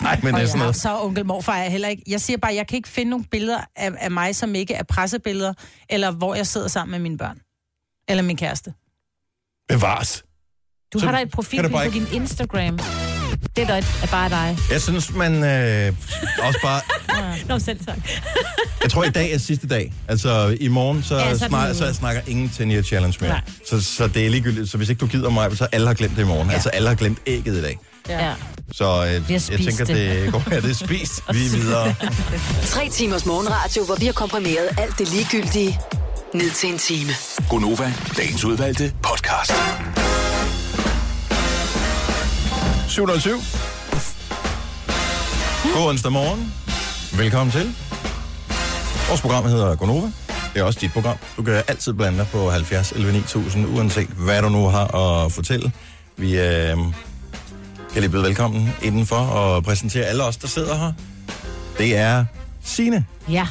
Nej, 0.00 0.20
men 0.22 0.34
det 0.34 0.42
er 0.42 0.46
sådan 0.46 0.58
noget. 0.58 0.76
så 0.76 1.00
onkel 1.02 1.26
morfar 1.26 1.56
er 1.56 1.68
heller 1.68 1.88
ikke. 1.88 2.02
Jeg 2.06 2.20
siger 2.20 2.36
bare, 2.36 2.54
jeg 2.54 2.66
kan 2.66 2.76
ikke 2.76 2.88
finde 2.88 3.10
nogle 3.10 3.24
billeder 3.30 3.60
af, 3.76 3.90
af 3.98 4.10
mig, 4.10 4.36
som 4.36 4.54
ikke 4.54 4.74
er 4.74 4.82
pressebilleder, 4.82 5.52
eller 5.90 6.10
hvor 6.10 6.34
jeg 6.34 6.46
sidder 6.46 6.68
sammen 6.68 6.90
med 6.90 6.98
mine 6.98 7.18
børn. 7.18 7.38
Eller 8.08 8.22
min 8.22 8.36
kæreste. 8.36 8.72
Bevares. 9.68 10.24
Du 10.92 10.98
Så 10.98 11.06
har 11.06 11.12
da 11.12 11.22
et 11.22 11.30
profil 11.30 11.68
på 11.70 11.78
din 11.92 12.06
Instagram. 12.12 12.78
Det 13.56 13.70
er, 13.70 13.74
er 13.74 14.06
bare 14.10 14.28
dig. 14.28 14.58
Jeg 14.70 14.82
synes, 14.82 15.14
man 15.14 15.44
øh, 15.44 15.92
også 16.42 16.58
bare... 16.62 16.80
Nå, 17.48 17.58
selv 17.58 17.78
tak. 17.86 17.96
Jeg 18.82 18.90
tror, 18.90 19.04
i 19.04 19.10
dag 19.10 19.32
er 19.32 19.38
sidste 19.38 19.66
dag. 19.68 19.92
Altså, 20.08 20.56
i 20.60 20.68
morgen, 20.68 21.02
så, 21.02 21.16
Ja, 21.16 21.32
så 21.32 21.38
så, 21.38 21.46
snak, 21.48 21.74
så 21.74 21.84
jeg 21.84 21.94
snakker 21.94 22.22
ingen 22.26 22.48
10 22.48 22.62
year 22.62 22.82
challenge 22.82 23.18
mere. 23.20 23.30
Nej. 23.30 23.40
Så, 23.68 23.82
så 23.82 24.06
det 24.06 24.26
er 24.26 24.30
ligegyldigt. 24.30 24.70
Så 24.70 24.76
hvis 24.76 24.88
ikke 24.88 25.00
du 25.00 25.06
gider 25.06 25.30
mig, 25.30 25.56
så 25.56 25.66
alle 25.72 25.86
har 25.86 25.94
glemt 25.94 26.16
det 26.16 26.22
i 26.22 26.26
morgen. 26.26 26.48
Ja. 26.48 26.54
Altså, 26.54 26.68
alle 26.68 26.88
har 26.88 26.94
glemt 26.96 27.18
ægget 27.26 27.56
i 27.56 27.62
dag. 27.62 27.78
Ja. 28.08 28.32
Så 28.72 29.04
øh, 29.04 29.32
jeg 29.32 29.42
tænker, 29.42 29.84
det. 29.84 29.88
det 29.88 30.32
går 30.32 30.42
ja, 30.50 30.56
det 30.60 30.70
er 30.70 30.74
spist. 30.74 31.22
Vi 31.34 31.46
er 31.46 31.50
videre. 31.50 31.94
Tre 32.64 32.88
timers 32.88 33.26
morgenradio, 33.26 33.84
hvor 33.84 33.94
vi 33.94 34.06
har 34.06 34.12
komprimeret 34.12 34.68
alt 34.78 34.98
det 34.98 35.12
ligegyldige 35.12 35.80
ned 36.34 36.50
til 36.50 36.72
en 36.72 36.78
time. 36.78 37.10
Gonova, 37.50 37.92
dagens 38.16 38.44
udvalgte 38.44 38.92
podcast. 39.02 39.52
707. 42.88 43.40
God 45.74 45.88
onsdag 45.88 46.12
morgen. 46.12 46.52
Velkommen 47.16 47.52
til. 47.52 47.74
Vores 49.08 49.20
program 49.20 49.44
hedder 49.44 49.76
Gonova. 49.76 50.06
Det 50.54 50.60
er 50.60 50.62
også 50.64 50.78
dit 50.80 50.92
program. 50.92 51.16
Du 51.36 51.42
kan 51.42 51.62
altid 51.68 51.92
blande 51.92 52.18
dig 52.18 52.26
på 52.32 52.50
70 52.50 52.92
11 52.92 53.12
9000, 53.12 53.66
uanset 53.76 54.08
hvad 54.08 54.42
du 54.42 54.48
nu 54.48 54.68
har 54.68 54.94
at 54.96 55.32
fortælle. 55.32 55.72
Vi 56.16 56.38
øh, 56.38 56.76
kan 57.92 58.00
lige 58.00 58.08
byde 58.08 58.22
velkommen 58.22 58.70
indenfor 58.82 59.16
og 59.16 59.64
præsentere 59.64 60.04
alle 60.04 60.24
os, 60.24 60.36
der 60.36 60.48
sidder 60.48 60.76
her. 60.78 60.92
Det 61.78 61.96
er 61.96 62.24
Sine, 62.64 63.04
Ja, 63.30 63.46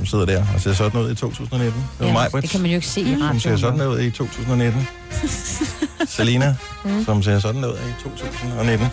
som 0.00 0.06
sidder 0.06 0.24
der 0.26 0.44
og 0.54 0.60
ser 0.60 0.72
sådan 0.72 1.00
ud 1.00 1.10
i 1.10 1.14
2019. 1.14 1.84
Det 1.98 2.04
er 2.04 2.06
ja 2.08 2.12
mig, 2.12 2.42
det 2.42 2.50
kan 2.50 2.60
man 2.60 2.70
jo 2.70 2.74
ikke 2.76 2.86
se 2.86 3.00
i 3.00 3.16
som 3.18 3.40
ser 3.40 3.56
sådan 3.56 3.78
radioen. 3.80 3.98
ud 3.98 4.00
i 4.00 4.10
2019. 4.10 4.88
Selina, 6.08 6.54
Mm. 6.84 7.04
som 7.04 7.22
ser 7.22 7.38
sådan 7.38 7.64
ud 7.64 7.70
i 7.72 8.02
2019. 8.02 8.86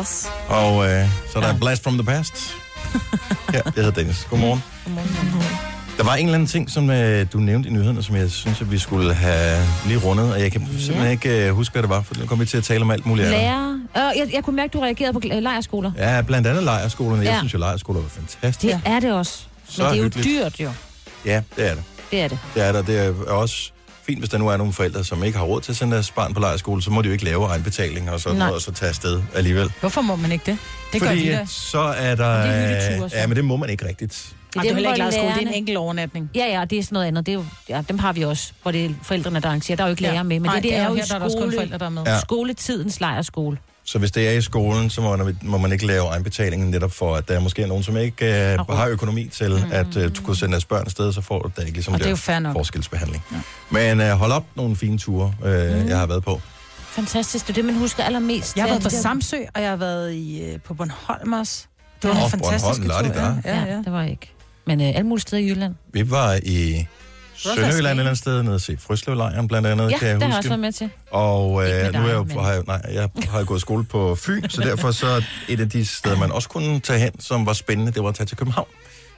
Yes. 0.00 0.28
Og 0.48 0.88
øh, 0.88 1.08
så 1.32 1.38
er 1.38 1.42
der 1.42 1.48
ja. 1.48 1.54
Blast 1.60 1.82
from 1.82 1.94
the 1.94 2.04
Past. 2.04 2.32
Ja, 3.52 3.60
jeg 3.64 3.72
hedder 3.76 3.90
Dennis. 3.90 4.26
Godmorgen. 4.30 4.62
Der 5.98 6.04
var 6.04 6.14
en 6.14 6.24
eller 6.26 6.34
anden 6.34 6.46
ting, 6.48 6.70
som 6.70 6.90
øh, 6.90 7.26
du 7.32 7.38
nævnte 7.38 7.68
i 7.68 7.72
nyhederne, 7.72 8.02
som 8.02 8.16
jeg 8.16 8.30
synes, 8.30 8.60
at 8.60 8.70
vi 8.70 8.78
skulle 8.78 9.14
have 9.14 9.64
lige 9.86 9.98
rundet, 9.98 10.32
og 10.32 10.40
jeg 10.40 10.52
kan 10.52 10.68
simpelthen 10.78 11.10
ikke 11.10 11.46
øh, 11.48 11.54
huske, 11.54 11.72
hvad 11.72 11.82
det 11.82 11.90
var, 11.90 12.02
for 12.02 12.14
nu 12.20 12.26
kommer 12.26 12.44
vi 12.44 12.48
til 12.50 12.56
at 12.56 12.64
tale 12.64 12.82
om 12.82 12.90
alt 12.90 13.06
muligt 13.06 13.26
andet. 13.26 13.40
Lærer. 13.40 13.72
Øh, 14.12 14.18
jeg, 14.18 14.34
jeg 14.34 14.44
kunne 14.44 14.56
mærke, 14.56 14.68
at 14.68 14.72
du 14.74 14.80
reagerede 14.80 15.12
på 15.12 15.20
øh, 15.32 15.42
lejerskoler. 15.42 15.92
Ja, 15.96 16.22
blandt 16.22 16.46
andet 16.46 16.62
lejerskolerne. 16.62 17.22
Jeg 17.22 17.30
Ja. 17.32 17.38
synes 17.38 17.54
jo, 17.54 17.58
lejerskoler 17.58 18.00
var 18.00 18.08
fantastisk. 18.08 18.74
Det 18.74 18.80
er 18.84 19.00
det 19.00 19.12
også. 19.12 19.38
Så 19.68 19.82
Men 19.82 19.90
det 19.90 19.92
er 19.92 19.96
jo 19.96 20.02
hyggeligt. 20.04 20.28
dyrt, 20.42 20.60
jo. 20.60 20.70
Ja, 21.24 21.42
det 21.56 21.70
er 21.70 21.74
det. 21.74 21.82
Det 22.10 22.20
er 22.20 22.28
det. 22.28 22.38
Det 22.54 22.62
er 22.62 22.72
der. 22.72 22.82
Det 22.82 22.98
er 22.98 23.32
også 23.32 23.70
fint, 24.06 24.18
hvis 24.18 24.30
der 24.30 24.38
nu 24.38 24.48
er 24.48 24.56
nogle 24.56 24.72
forældre, 24.72 25.04
som 25.04 25.24
ikke 25.24 25.38
har 25.38 25.44
råd 25.44 25.60
til 25.60 25.72
at 25.72 25.76
sende 25.76 25.94
deres 25.94 26.10
barn 26.10 26.34
på 26.34 26.40
lejerskole, 26.40 26.82
så 26.82 26.90
må 26.90 27.02
de 27.02 27.06
jo 27.06 27.12
ikke 27.12 27.24
lave 27.24 27.46
egenbetaling 27.46 28.10
og 28.10 28.20
sådan 28.20 28.38
Nej. 28.38 28.46
noget, 28.46 28.54
og 28.56 28.62
så 28.62 28.72
tage 28.72 28.88
afsted 28.88 29.22
alligevel. 29.34 29.72
Hvorfor 29.80 30.00
må 30.02 30.16
man 30.16 30.32
ikke 30.32 30.50
det? 30.50 30.58
Det 30.92 31.00
gør 31.00 31.08
Fordi 31.08 31.20
vi 31.22 31.28
da. 31.28 31.38
at 31.40 31.48
så 31.48 31.78
er 31.80 32.14
der... 32.14 32.42
Det 32.42 32.50
er 32.54 32.68
hyggeture, 32.90 33.10
så. 33.10 33.16
ja, 33.16 33.26
men 33.26 33.36
det 33.36 33.44
må 33.44 33.56
man 33.56 33.70
ikke 33.70 33.88
rigtigt. 33.88 34.12
Det 34.52 34.56
er 34.58 34.62
dem, 34.62 34.74
heller 34.74 34.90
ikke 34.90 34.98
lejrskole, 34.98 35.26
det 35.28 35.36
er 35.36 35.40
en 35.40 35.48
enkelt 35.54 35.78
overnatning. 35.78 36.30
Ja, 36.34 36.46
ja, 36.58 36.64
det 36.64 36.78
er 36.78 36.82
sådan 36.82 36.94
noget 36.94 37.06
andet. 37.06 37.26
Det 37.26 37.32
er 37.32 37.36
jo, 37.36 37.44
ja, 37.68 37.82
dem 37.88 37.98
har 37.98 38.12
vi 38.12 38.22
også, 38.22 38.52
hvor 38.62 38.70
det 38.70 38.84
er 38.84 38.90
forældrene, 39.02 39.40
der 39.40 39.46
arrangerer. 39.48 39.76
Der 39.76 39.84
er 39.84 39.88
jo 39.88 39.90
ikke 39.90 40.04
Ja. 40.04 40.10
lærer 40.12 40.22
med, 40.22 40.40
men 40.40 40.42
Nej, 40.48 40.54
det, 40.54 40.62
det, 40.62 40.74
er, 40.74 40.88
jo 40.88 40.94
her, 40.94 41.02
i 41.04 41.06
der 41.08 41.14
er 41.16 41.20
også 41.20 41.36
kun 41.38 41.42
skole, 41.42 41.56
forældre, 41.56 41.78
der 41.78 41.86
er 41.86 41.90
med. 41.90 42.02
Ja. 42.06 42.20
skoletidens 42.20 43.00
lejerskole. 43.00 43.58
Så 43.86 43.98
hvis 43.98 44.10
det 44.10 44.28
er 44.28 44.32
i 44.32 44.40
skolen, 44.42 44.90
så 44.90 45.00
må, 45.00 45.16
man- 45.16 45.38
må 45.42 45.58
man 45.58 45.72
ikke 45.72 45.86
lave 45.86 46.06
egenbetaling 46.08 46.70
netop 46.70 46.92
for, 46.92 47.16
at 47.16 47.28
der 47.28 47.40
måske 47.40 47.62
er 47.62 47.66
nogen, 47.66 47.82
som 47.82 47.96
ikke 47.96 48.26
øh, 48.52 48.58
har 48.70 48.86
økonomi 48.86 49.28
til 49.28 49.50
mm. 49.50 49.72
at 49.72 49.96
øh, 49.96 50.10
kunne 50.24 50.36
sende 50.36 50.52
deres 50.52 50.64
børn 50.64 50.82
afsted, 50.86 51.12
så 51.12 51.20
får 51.20 51.38
du 51.42 51.50
da 51.56 51.60
ikke 51.60 51.72
ligesom 51.72 51.94
Og 51.94 51.98
det 51.98 52.04
er 52.04 52.06
der 52.06 52.10
jo 52.10 52.16
fair 52.16 52.38
nok. 52.38 52.52
forskelsbehandling. 52.52 53.24
Ja. 53.32 53.36
Men 53.70 54.00
øh, 54.00 54.10
hold 54.10 54.32
op 54.32 54.44
nogle 54.54 54.76
fine 54.76 54.98
ture, 54.98 55.34
øh, 55.44 55.80
mm. 55.82 55.88
jeg 55.88 55.98
har 55.98 56.06
været 56.06 56.24
på. 56.24 56.40
Fantastisk. 56.90 57.44
Det 57.46 57.50
er 57.52 57.54
det, 57.54 57.64
man 57.64 57.74
husker 57.74 58.04
allermest. 58.04 58.56
Jeg 58.56 58.64
har 58.64 58.68
været 58.68 58.82
på 58.82 58.88
der- 58.88 58.96
Samsø, 58.96 59.36
og 59.54 59.62
jeg 59.62 59.70
har 59.70 59.76
været 59.76 60.12
i, 60.12 60.42
øh, 60.42 60.60
på 60.60 60.74
Bornholm 60.74 61.32
også. 61.32 61.64
Det 62.02 62.10
var 62.10 62.28
fantastiske 62.28 62.82
Bornholm, 62.86 63.10
ture. 63.12 63.22
la-di-da. 63.22 63.50
Ja, 63.54 63.58
ja, 63.64 63.72
ja. 63.72 63.76
det 63.76 63.92
var 63.92 64.02
jeg 64.02 64.10
ikke. 64.10 64.32
Men 64.66 64.80
øh, 64.80 64.86
alle 64.88 65.02
mulige 65.02 65.22
steder 65.22 65.42
i 65.42 65.48
Jylland. 65.50 65.74
Vi 65.92 66.10
var 66.10 66.38
i 66.42 66.86
Sønderjylland 67.36 67.76
et 67.76 67.78
eller 67.90 68.02
andet 68.02 68.18
sted, 68.18 68.42
nede 68.42 68.54
at 68.54 68.60
se 68.62 68.76
Frøslevlejren 68.80 69.48
blandt 69.48 69.66
andet, 69.68 69.90
Ja, 69.90 69.98
kan 69.98 70.08
jeg 70.08 70.14
det 70.14 70.22
har 70.22 70.28
jeg 70.28 70.36
huske. 70.36 70.38
også 70.38 70.48
været 70.48 70.60
med 70.60 70.72
til. 70.72 70.90
Og 71.10 71.42
øh, 71.64 71.92
nu 71.94 71.98
er 72.00 72.08
jeg, 72.08 72.26
men- 72.26 72.38
har 72.38 72.52
jeg, 72.52 72.62
nej, 72.66 72.80
jeg 72.92 73.08
har 73.30 73.44
gået 73.44 73.60
skole 73.60 73.84
på 73.84 74.14
Fyn, 74.14 74.48
så 74.48 74.60
derfor 74.70 74.90
så 74.90 75.22
et 75.48 75.60
af 75.60 75.68
de 75.70 75.86
steder, 75.86 76.16
man 76.18 76.32
også 76.32 76.48
kunne 76.48 76.80
tage 76.80 76.98
hen, 76.98 77.20
som 77.20 77.46
var 77.46 77.52
spændende, 77.52 77.92
det 77.92 78.02
var 78.02 78.08
at 78.08 78.14
tage 78.14 78.26
til 78.26 78.36
København. 78.36 78.66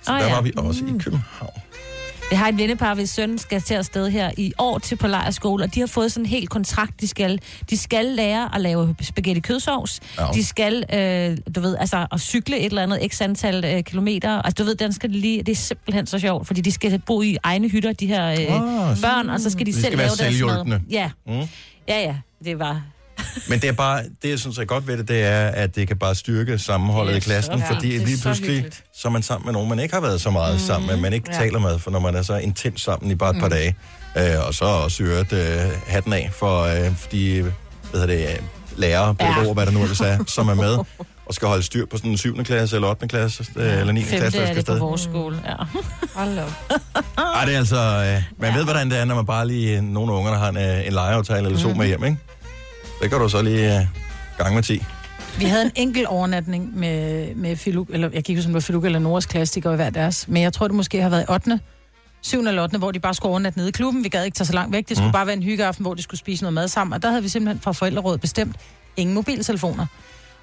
Så 0.03 0.13
Åh, 0.13 0.19
der 0.19 0.27
ja. 0.27 0.35
var 0.35 0.41
vi 0.41 0.53
også 0.57 0.81
i 0.85 0.99
København. 0.99 1.61
Jeg 2.31 2.39
har 2.39 2.49
et 2.49 2.59
vennepar, 2.59 2.95
hvis 2.95 3.11
søn 3.11 3.39
skal 3.39 3.63
til 3.63 3.75
afsted 3.75 4.09
her 4.11 4.31
i 4.37 4.53
år 4.59 4.79
til 4.79 4.97
på 4.97 5.07
lejerskole, 5.07 5.65
og 5.65 5.75
de 5.75 5.81
har 5.81 5.87
fået 5.87 6.13
sådan 6.13 6.25
en 6.25 6.29
helt 6.31 6.51
kontrakt, 6.51 7.01
de 7.01 7.09
skal. 7.09 7.41
De 7.71 7.77
skal 7.77 8.05
lære 8.05 8.55
at 8.55 8.61
lave 8.61 8.97
spaghetti 9.03 9.41
kødsovs. 9.41 10.01
Ja. 10.19 10.27
De 10.35 10.45
skal, 10.45 10.85
øh, 10.95 11.39
du 11.55 11.61
ved, 11.61 11.77
altså 11.81 12.07
at 12.13 12.21
cykle 12.21 12.59
et 12.59 12.65
eller 12.67 12.83
andet 12.83 13.13
x 13.13 13.21
antal 13.21 13.65
øh, 13.65 13.83
kilometer. 13.83 14.43
Altså, 14.43 14.63
du 14.63 14.69
ved, 14.69 14.75
den 14.75 14.93
skal 14.93 15.11
de 15.11 15.15
lige, 15.21 15.43
det 15.43 15.53
er 15.53 15.57
simpelthen 15.57 16.07
så 16.07 16.19
sjovt, 16.19 16.47
fordi 16.47 16.61
de 16.61 16.73
skal 16.73 16.99
bo 17.07 17.23
i 17.23 17.37
egne 17.43 17.69
hytter, 17.69 17.93
de 17.93 18.07
her 18.07 18.31
øh, 18.31 18.37
så- 18.37 19.03
børn, 19.03 19.31
og 19.31 19.41
så 19.41 19.51
skal 19.51 19.67
de, 19.67 19.73
De 19.73 19.77
selv 19.81 19.85
skal 19.85 19.99
være 19.99 20.07
lave 20.07 20.17
deres 20.17 20.19
selvhjulpne. 20.35 20.65
mad. 20.71 20.81
Ja. 20.91 21.11
Mm. 21.27 21.33
ja, 21.89 22.01
ja, 22.01 22.17
det 22.45 22.59
var... 22.59 22.83
Men 23.49 23.61
det 23.61 23.69
er 23.69 23.73
bare, 23.73 24.03
det 24.23 24.31
jeg 24.31 24.39
synes 24.39 24.59
er 24.59 24.65
godt 24.65 24.87
ved 24.87 24.99
det, 24.99 25.09
det 25.09 25.23
er, 25.23 25.47
at 25.49 25.75
det 25.77 25.89
kan 25.89 25.97
bare 25.97 26.15
styrke 26.15 26.59
sammenholdet 26.59 27.13
Ja, 27.13 27.17
i 27.17 27.21
klassen, 27.21 27.59
så- 27.59 27.65
ja, 27.65 27.75
fordi 27.75 27.99
det 27.99 28.07
lige 28.07 28.17
så 28.19 28.23
pludselig, 28.23 28.51
hyggeligt. 28.51 28.85
så 28.95 29.09
er 29.09 29.13
man 29.13 29.23
sammen 29.23 29.47
med 29.47 29.53
nogen, 29.53 29.69
man 29.69 29.79
ikke 29.79 29.95
har 29.95 30.01
været 30.01 30.21
så 30.21 30.31
meget 30.31 30.55
mm, 30.55 30.61
sammen 30.61 30.87
med, 30.87 30.97
man 30.97 31.13
ikke 31.13 31.29
ja. 31.33 31.39
taler 31.39 31.59
med, 31.59 31.79
for 31.79 31.91
når 31.91 31.99
man 32.01 32.15
er 32.15 32.23
så 32.23 32.37
intens 32.37 32.81
sammen 32.83 33.11
i 33.11 33.15
bare 33.15 33.31
et 33.37 33.41
par 33.41 33.49
dage, 33.49 33.77
øh, 34.19 34.47
og 34.47 34.55
så 34.55 34.65
også 34.65 35.03
øvrigt 35.03 35.33
øh, 35.33 35.61
hatten 35.87 36.13
af 36.13 36.31
for 36.33 36.63
øh, 36.63 36.91
de, 37.13 37.43
hvad 37.43 37.53
hedder 38.01 38.07
det, 38.07 38.23
øh, 38.29 38.39
lærere, 38.77 39.15
pædagoger, 39.15 39.47
ja. 39.47 39.53
hvad 39.53 39.67
der 39.67 39.73
nu 39.73 39.83
ellers 39.83 40.01
er, 40.01 40.19
som 40.27 40.49
er 40.49 40.55
med, 40.55 40.79
og 41.27 41.35
skal 41.35 41.49
holde 41.49 41.63
styr 41.63 41.87
på 41.87 41.97
sådan 41.97 42.11
en 42.11 42.17
7. 42.19 42.45
klasse 42.45 42.77
eller 42.77 42.89
8. 42.89 43.09
klasse, 43.09 43.47
øh, 43.57 43.79
eller 43.81 43.93
9. 43.93 44.01
klasse, 44.03 44.19
Femte 44.25 44.39
der 44.39 44.43
er 44.45 44.47
skal 44.53 44.57
det 44.57 44.67
på 44.81 44.87
vores 44.87 45.01
skole, 45.01 45.41
ja. 45.47 45.55
Hold 46.15 46.39
op. 46.39 46.53
Ej, 47.37 47.45
det 47.45 47.55
er 47.55 47.59
altså, 47.59 47.77
øh, 48.17 48.23
man 48.39 48.55
ved, 48.55 48.65
hvordan 48.65 48.91
det 48.91 48.99
er, 48.99 49.05
når 49.05 49.15
man 49.15 49.27
bare 49.27 49.47
lige, 49.47 49.81
nogle 49.83 50.13
af 50.13 50.17
ungerne 50.17 50.37
har 50.39 50.49
en, 50.49 50.57
øh, 50.57 50.87
en 50.87 50.93
legeaftale 50.93 51.47
eller 51.47 51.59
to 51.61 51.75
med 51.75 51.87
hjem, 51.87 52.05
ikke? 52.05 52.17
Det 53.03 53.11
kan 53.11 53.19
du 53.19 53.29
så 53.29 53.43
lige 53.43 53.79
øh, 53.79 53.87
gange 54.39 54.55
med 54.55 54.63
10. 54.63 54.83
Vi 55.39 55.45
havde 55.45 55.65
en 55.65 55.73
enkelt 55.75 56.07
overnatning 56.07 56.79
med, 56.79 57.35
med 57.35 57.57
Filuk, 57.57 57.89
eller 57.91 58.09
jeg 58.09 58.25
kan 58.25 58.33
ikke 58.33 58.35
huske, 58.41 58.49
om 58.49 58.53
det 58.53 58.55
var 58.55 58.61
Filuk 58.61 58.85
eller 58.85 58.99
Noras 58.99 59.27
går 59.63 59.73
i 59.73 59.77
hver 59.77 59.91
deres. 59.91 60.29
Men 60.29 60.43
jeg 60.43 60.53
tror, 60.53 60.69
det 60.69 60.77
måske 60.77 61.03
har 61.03 61.09
været 61.09 61.23
i 61.23 61.33
8. 61.33 61.61
7. 62.23 62.39
eller 62.39 62.63
8. 62.63 62.79
hvor 62.79 62.91
de 62.91 63.01
bare 63.01 63.15
skulle 63.15 63.31
overnatte 63.31 63.59
nede 63.59 63.69
i 63.69 63.73
klubben. 63.73 64.05
Vi 64.05 64.09
gad 64.09 64.25
ikke 64.25 64.35
tage 64.35 64.47
så 64.47 64.53
langt 64.53 64.73
væk. 64.73 64.89
Det 64.89 64.97
skulle 64.97 65.09
mm. 65.09 65.13
bare 65.13 65.27
være 65.27 65.37
en 65.37 65.43
hyggeaften, 65.43 65.83
hvor 65.83 65.95
de 65.95 66.03
skulle 66.03 66.19
spise 66.19 66.43
noget 66.43 66.53
mad 66.53 66.69
sammen. 66.69 66.95
Og 66.95 67.03
der 67.03 67.09
havde 67.09 67.23
vi 67.23 67.29
simpelthen 67.29 67.61
fra 67.61 67.73
forældrerådet 67.73 68.21
bestemt 68.21 68.57
ingen 68.97 69.15
mobiltelefoner. 69.15 69.87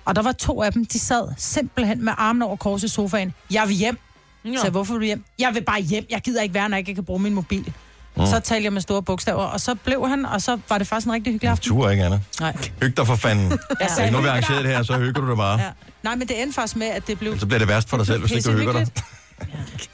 Og 0.06 0.16
der 0.16 0.22
var 0.22 0.32
to 0.32 0.62
af 0.62 0.74
dem, 0.74 0.86
de 0.86 1.00
sad 1.00 1.28
simpelthen 1.38 2.06
med 2.06 2.14
armene 2.18 2.46
over 2.46 2.56
kors 2.56 2.84
i 2.84 2.88
sofaen. 2.88 3.34
Jeg 3.52 3.64
vil 3.68 3.76
hjem. 3.76 3.98
Nå. 4.44 4.58
Så 4.58 4.70
hvorfor 4.70 4.94
vil 4.94 5.02
du 5.02 5.06
hjem? 5.06 5.24
Jeg 5.40 5.52
vil 5.54 5.64
bare 5.64 5.82
hjem. 5.82 6.06
Jeg 6.10 6.22
gider 6.22 6.42
ikke 6.42 6.54
være, 6.56 6.70
når 6.70 6.78
jeg 6.78 6.80
ikke 6.80 6.96
kan 6.96 7.06
bruge 7.06 7.20
min 7.20 7.34
mobil. 7.34 7.74
Mm. 8.18 8.26
Så 8.26 8.40
talte 8.40 8.64
jeg 8.64 8.74
med 8.74 8.82
store 8.82 9.04
bogstaver, 9.04 9.44
og 9.44 9.62
så 9.62 9.76
blev 9.76 10.08
han, 10.10 10.26
og 10.26 10.42
så 10.42 10.58
var 10.70 10.78
det 10.78 10.88
faktisk 10.88 11.08
en 11.08 11.14
rigtig 11.14 11.34
hyggelig 11.34 11.52
aften. 11.52 11.68
Tur 11.68 11.90
ikke, 11.90 12.04
Anna. 12.04 12.20
Nej. 12.40 12.58
Hyg 12.82 12.98
dig 12.98 13.08
for 13.08 13.16
fanden. 13.16 13.52
Jeg 13.52 13.90
Hvis 14.00 14.12
nu 14.12 14.22
vi 14.22 14.28
arrangeret 14.28 14.64
det 14.64 14.72
her, 14.72 14.84
så 14.84 14.98
hygger 14.98 15.22
du 15.22 15.30
dig 15.30 15.38
bare. 15.38 15.60
Ja. 15.60 15.70
Nej, 16.04 16.16
men 16.16 16.28
det 16.28 16.42
endte 16.42 16.56
faktisk 16.56 16.76
med, 16.76 16.88
at 16.88 17.08
det 17.08 17.20
blev 17.20 17.40
Så 17.40 17.46
bliver 17.46 17.60
det 17.60 17.68
værst 17.68 17.90
for 17.90 17.98
dig 17.98 18.06
selv, 18.06 18.20
hvis 18.20 18.32
ikke 18.32 18.52
du 18.52 18.58
hygger 18.58 18.74
dig. 18.74 18.88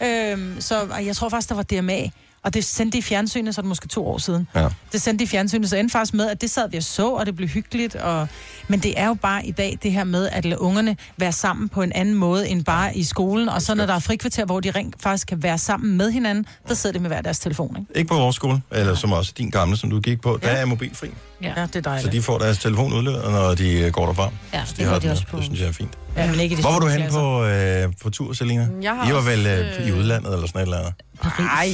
Øhm, 0.02 0.62
så 0.62 0.88
jeg 1.06 1.16
tror 1.16 1.30
faktisk, 1.30 1.50
der 1.50 1.56
var 1.56 1.64
DMA. 1.64 2.10
Og 2.44 2.54
det 2.54 2.66
sendte 2.66 2.94
de 2.94 2.98
i 2.98 3.02
fjernsynet, 3.02 3.56
så 3.56 3.62
er 3.62 3.64
det 3.64 3.68
måske 3.70 3.88
to 3.88 4.08
år 4.08 4.18
siden. 4.18 4.48
Ja. 4.56 4.68
Det 4.92 5.02
sendte 5.02 5.20
de 5.20 5.24
i 5.24 5.28
fjernsynet, 5.28 5.70
så 5.70 5.76
endte 5.76 5.92
faktisk 5.92 6.14
med, 6.14 6.30
at 6.30 6.42
det 6.42 6.50
sad 6.50 6.70
vi 6.70 6.78
og 6.78 6.84
så, 6.84 7.10
og 7.10 7.26
det 7.26 7.36
blev 7.36 7.50
hyggeligt. 7.50 7.96
Og... 7.96 8.28
Men 8.68 8.80
det 8.80 9.00
er 9.00 9.08
jo 9.08 9.14
bare 9.14 9.46
i 9.46 9.52
dag 9.52 9.78
det 9.84 9.92
her 9.92 10.04
med, 10.04 10.30
at 10.32 10.46
lade 10.46 10.62
ungerne 10.62 10.98
være 11.18 11.32
sammen 11.32 11.70
på 11.70 11.82
en 11.82 11.92
anden 11.92 12.16
måde 12.16 12.50
end 12.50 12.66
bare 12.66 12.98
i 12.98 13.04
skolen. 13.04 13.50
Og 13.50 13.62
så 13.62 13.76
når 13.76 13.86
der 13.86 13.94
er 13.94 14.00
frikvarter, 14.00 14.46
hvor 14.46 14.60
de 14.60 14.72
rent 14.72 14.96
faktisk 15.00 15.28
kan 15.28 15.44
være 15.44 15.58
sammen 15.58 15.98
med 15.98 16.12
hinanden, 16.12 16.46
der 16.68 16.74
sidder 16.74 16.94
de 16.94 17.00
med 17.00 17.10
hver 17.10 17.22
deres 17.22 17.40
telefon. 17.40 17.78
Ikke? 17.80 18.00
Ikke 18.00 18.08
på 18.10 18.16
vores 18.16 18.36
skole, 18.36 18.62
eller 18.72 18.96
som 18.96 19.12
også 19.14 19.34
din 19.38 19.50
gamle, 19.50 19.78
som 19.78 19.90
du 19.90 20.00
gik 20.00 20.22
på, 20.22 20.40
der 20.44 20.50
er 20.50 20.66
mobilfri. 20.66 21.08
Ja, 21.42 21.48
det 21.50 21.58
er 21.58 21.68
Så 21.74 21.80
dejligt. 21.82 22.14
de 22.14 22.22
får 22.22 22.38
deres 22.38 22.58
telefon 22.58 22.94
udleveret, 22.94 23.32
når 23.32 23.56
de 23.56 23.80
øh, 23.80 23.92
går 23.92 24.06
derfra. 24.06 24.30
Ja, 24.54 24.66
Så 24.66 24.74
det 24.78 24.86
gør 24.86 24.92
har 24.92 25.00
de 25.00 25.02
den. 25.04 25.12
også 25.12 25.28
på. 25.28 25.38
Det 25.38 25.46
synes 25.46 25.60
jeg 25.60 25.68
er 25.68 25.72
fint. 25.72 25.94
Ja, 26.18 26.32
men 26.32 26.40
ikke 26.40 26.56
de 26.58 26.62
Hvor 26.62 26.72
var 26.72 26.80
du 26.80 26.88
klasser. 26.88 27.20
på, 27.20 27.46
øh, 27.46 27.94
på 28.04 28.10
tur, 28.10 28.34
Selina? 28.34 28.68
Jeg 28.82 28.96
har 28.96 29.10
I 29.10 29.14
var 29.14 29.22
vel 29.22 29.46
øh, 29.48 29.88
i 29.88 29.92
udlandet 29.92 30.34
eller 30.34 30.48
sådan 30.48 30.62
et 30.62 30.66
eller 30.66 30.78
andet? 30.78 30.94
Nej. 31.40 31.70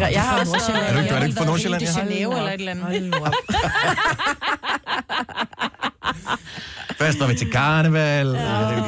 Jeg, 0.00 0.12
jeg 0.12 0.22
har 0.22 0.40
også... 0.40 0.72
Er 0.72 0.92
du 0.92 0.98
ikke- 0.98 1.10
er 1.14 1.18
du 1.18 1.24
ikke 1.24 1.36
fra 1.38 1.44
Nordsjælland, 1.44 1.82
ja? 1.82 1.88
Janeiro 1.98 2.30
eller 2.32 2.48
et 2.50 2.54
eller 2.54 2.70
andet. 2.70 2.84
Hold 2.86 3.00
nu 3.00 3.16
op. 3.16 3.32
Først 6.98 7.18
når 7.18 7.26
vi 7.26 7.34
til 7.34 7.52
karneval. 7.52 8.26
Ja. 8.26 8.82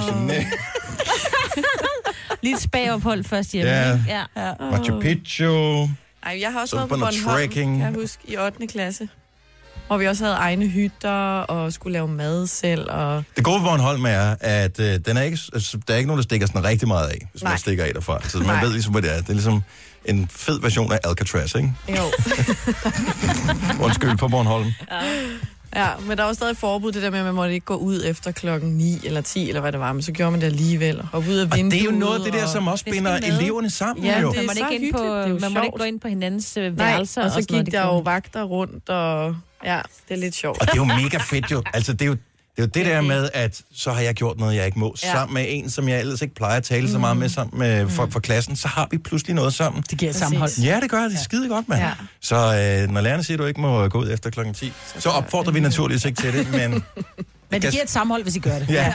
Lige 2.43 2.55
et 2.55 2.61
spagophold 2.61 3.25
først 3.25 3.53
hjemme. 3.53 3.71
Ja. 3.71 3.99
ja. 4.37 4.53
Machu 4.71 5.01
Picchu. 5.01 5.89
Ej, 6.27 6.39
jeg 6.41 6.53
har 6.53 6.61
også 6.61 6.71
Så 6.71 6.77
været 6.77 6.89
på 6.89 6.95
Bornholm, 6.97 7.17
trekking. 7.25 7.77
kan 7.79 7.87
jeg 7.87 7.95
huske, 8.01 8.23
i 8.25 8.37
8. 8.37 8.67
klasse. 8.67 9.09
Hvor 9.87 9.97
vi 9.97 10.07
også 10.07 10.25
havde 10.25 10.37
egne 10.37 10.67
hytter 10.67 11.39
og 11.41 11.73
skulle 11.73 11.93
lave 11.93 12.09
mad 12.09 12.47
selv. 12.47 12.91
Og... 12.91 13.23
Det 13.37 13.45
gode 13.45 13.57
ved 13.61 13.65
Bornholm 13.69 14.05
er, 14.05 14.35
at 14.41 14.81
øh, 14.81 14.99
den 15.07 15.17
er 15.17 15.23
ikke, 15.23 15.39
altså, 15.53 15.79
der 15.89 15.95
er 15.95 15.99
ikke 15.99 16.07
nogen, 16.09 16.19
der 16.19 16.23
stikker 16.23 16.47
sådan 16.47 16.65
rigtig 16.65 16.89
meget 16.89 17.09
af, 17.09 17.29
hvis 17.33 17.43
Nej. 17.43 17.51
man 17.51 17.53
Nej. 17.53 17.59
stikker 17.59 17.85
af 17.85 17.95
derfra. 17.95 18.29
Så 18.29 18.39
man 18.39 18.47
Nej. 18.47 18.63
ved 18.65 18.73
ligesom, 18.73 18.93
hvad 18.93 19.03
det 19.03 19.13
er. 19.17 19.21
Det 19.21 19.29
er 19.29 19.33
ligesom 19.33 19.63
en 20.05 20.29
fed 20.31 20.61
version 20.61 20.93
af 20.93 20.99
Alcatraz, 21.05 21.55
ikke? 21.55 21.73
Jo. 21.89 22.03
Undskyld 23.85 24.17
på 24.19 24.29
Bornholm. 24.29 24.73
Ja, 25.77 25.87
men 26.09 26.19
der 26.19 26.25
var 26.25 26.33
stadig 26.33 26.57
forbud, 26.57 26.93
det 26.93 27.03
der 27.03 27.11
med, 27.11 27.19
at 27.19 27.25
man 27.25 27.35
måtte 27.35 27.55
ikke 27.55 27.67
gå 27.67 27.75
ud 27.75 28.03
efter 28.05 28.33
klokken 28.33 28.71
9 28.71 29.01
eller 29.05 29.21
10, 29.21 29.49
eller 29.49 29.61
hvad 29.61 29.73
det 29.73 29.81
var, 29.81 29.93
men 29.93 30.03
så 30.03 30.13
gjorde 30.13 30.31
man 30.31 30.41
det 30.41 30.47
alligevel. 30.47 31.03
Hoppe 31.03 31.31
ud 31.31 31.35
af 31.37 31.45
Og 31.45 31.57
vinduet. 31.57 31.73
det 31.73 31.81
er 31.81 31.85
jo 31.85 31.91
noget 31.99 32.19
af 32.19 32.25
det 32.25 32.33
der, 32.33 32.43
og- 32.43 32.49
som 32.49 32.69
også 32.69 32.85
binder 32.85 33.17
eleverne 33.17 33.71
sammen, 33.71 34.05
Ja, 34.05 34.21
jo. 34.21 34.29
det 34.29 34.37
Man 34.37 34.45
er 34.45 34.49
må 34.49 34.55
så 34.55 34.69
ikke, 34.73 34.87
ind 34.87 34.95
på, 34.95 35.05
man 35.41 35.53
må 35.53 35.61
ikke 35.63 35.79
gå 35.79 35.85
ind 35.85 36.01
på 36.01 36.09
hinandens 36.09 36.57
øh, 36.57 36.63
Nej, 36.77 36.87
værelser. 36.91 37.23
og 37.25 37.31
så 37.31 37.35
sådan 37.35 37.47
noget, 37.51 37.65
gik 37.67 37.73
det 37.73 37.81
der 37.81 37.87
jo 37.87 37.99
vagter 37.99 38.43
rundt, 38.43 38.89
og 38.89 39.37
ja, 39.65 39.81
det 40.09 40.15
er 40.15 40.19
lidt 40.19 40.35
sjovt. 40.35 40.61
Og 40.61 40.67
det 40.67 40.73
er 40.73 40.77
jo 40.77 40.85
mega 40.85 41.19
fedt 41.19 41.51
jo. 41.51 41.63
Altså, 41.75 41.93
det 41.93 42.03
er 42.03 42.07
jo 42.07 42.17
det, 42.57 42.63
er 42.63 42.67
jo 42.67 42.71
det 42.75 42.87
der 42.87 43.01
med, 43.01 43.29
at 43.35 43.63
så 43.75 43.93
har 43.93 44.01
jeg 44.01 44.15
gjort 44.15 44.39
noget, 44.39 44.57
jeg 44.57 44.67
ikke 44.67 44.79
må. 44.79 44.95
Ja. 45.03 45.13
Sammen 45.13 45.35
med 45.35 45.45
en, 45.49 45.71
som 45.71 45.89
jeg 45.89 46.01
ellers 46.01 46.23
ikke 46.23 46.35
plejer 46.35 46.57
at 46.57 46.63
tale 46.65 46.91
så 46.91 46.99
meget 46.99 47.17
med, 47.17 47.29
sammen 47.29 47.59
med 47.59 47.89
folk 47.89 48.13
fra 48.13 48.21
klassen, 48.21 48.57
så 48.57 48.69
har 48.69 48.89
vi 48.91 48.99
pludselig 48.99 49.35
noget 49.35 49.55
sammen. 49.55 49.85
Det 49.91 49.99
giver 49.99 50.11
et 50.11 50.15
Præcis. 50.15 50.21
sammenhold. 50.23 50.51
Ja, 50.63 50.81
det 50.81 50.91
gør 50.91 51.03
det. 51.03 51.11
Det 51.11 51.19
er 51.19 51.23
skide 51.23 51.49
godt, 51.49 51.69
mand. 51.69 51.83
Ja. 51.83 51.91
Så 52.21 52.37
øh, 52.37 52.91
når 52.91 53.01
lærerne 53.01 53.25
siger, 53.25 53.37
at 53.37 53.39
du 53.39 53.45
ikke 53.45 53.61
må 53.61 53.89
gå 53.89 53.99
ud 53.99 54.13
efter 54.13 54.31
klokken 54.31 54.55
10, 54.55 54.73
så 54.99 55.09
opfordrer 55.09 55.53
vi 55.53 55.61
naturligvis 55.61 56.05
ikke 56.05 56.23
til 56.23 56.33
det, 56.33 56.51
men... 56.53 56.73
Men 57.51 57.63
det 57.63 57.71
giver 57.71 57.83
et 57.83 57.91
sammenhold, 57.91 58.23
hvis 58.23 58.37
I 58.37 58.39
gør 58.39 58.59
det. 58.59 58.71
Ja. 58.71 58.95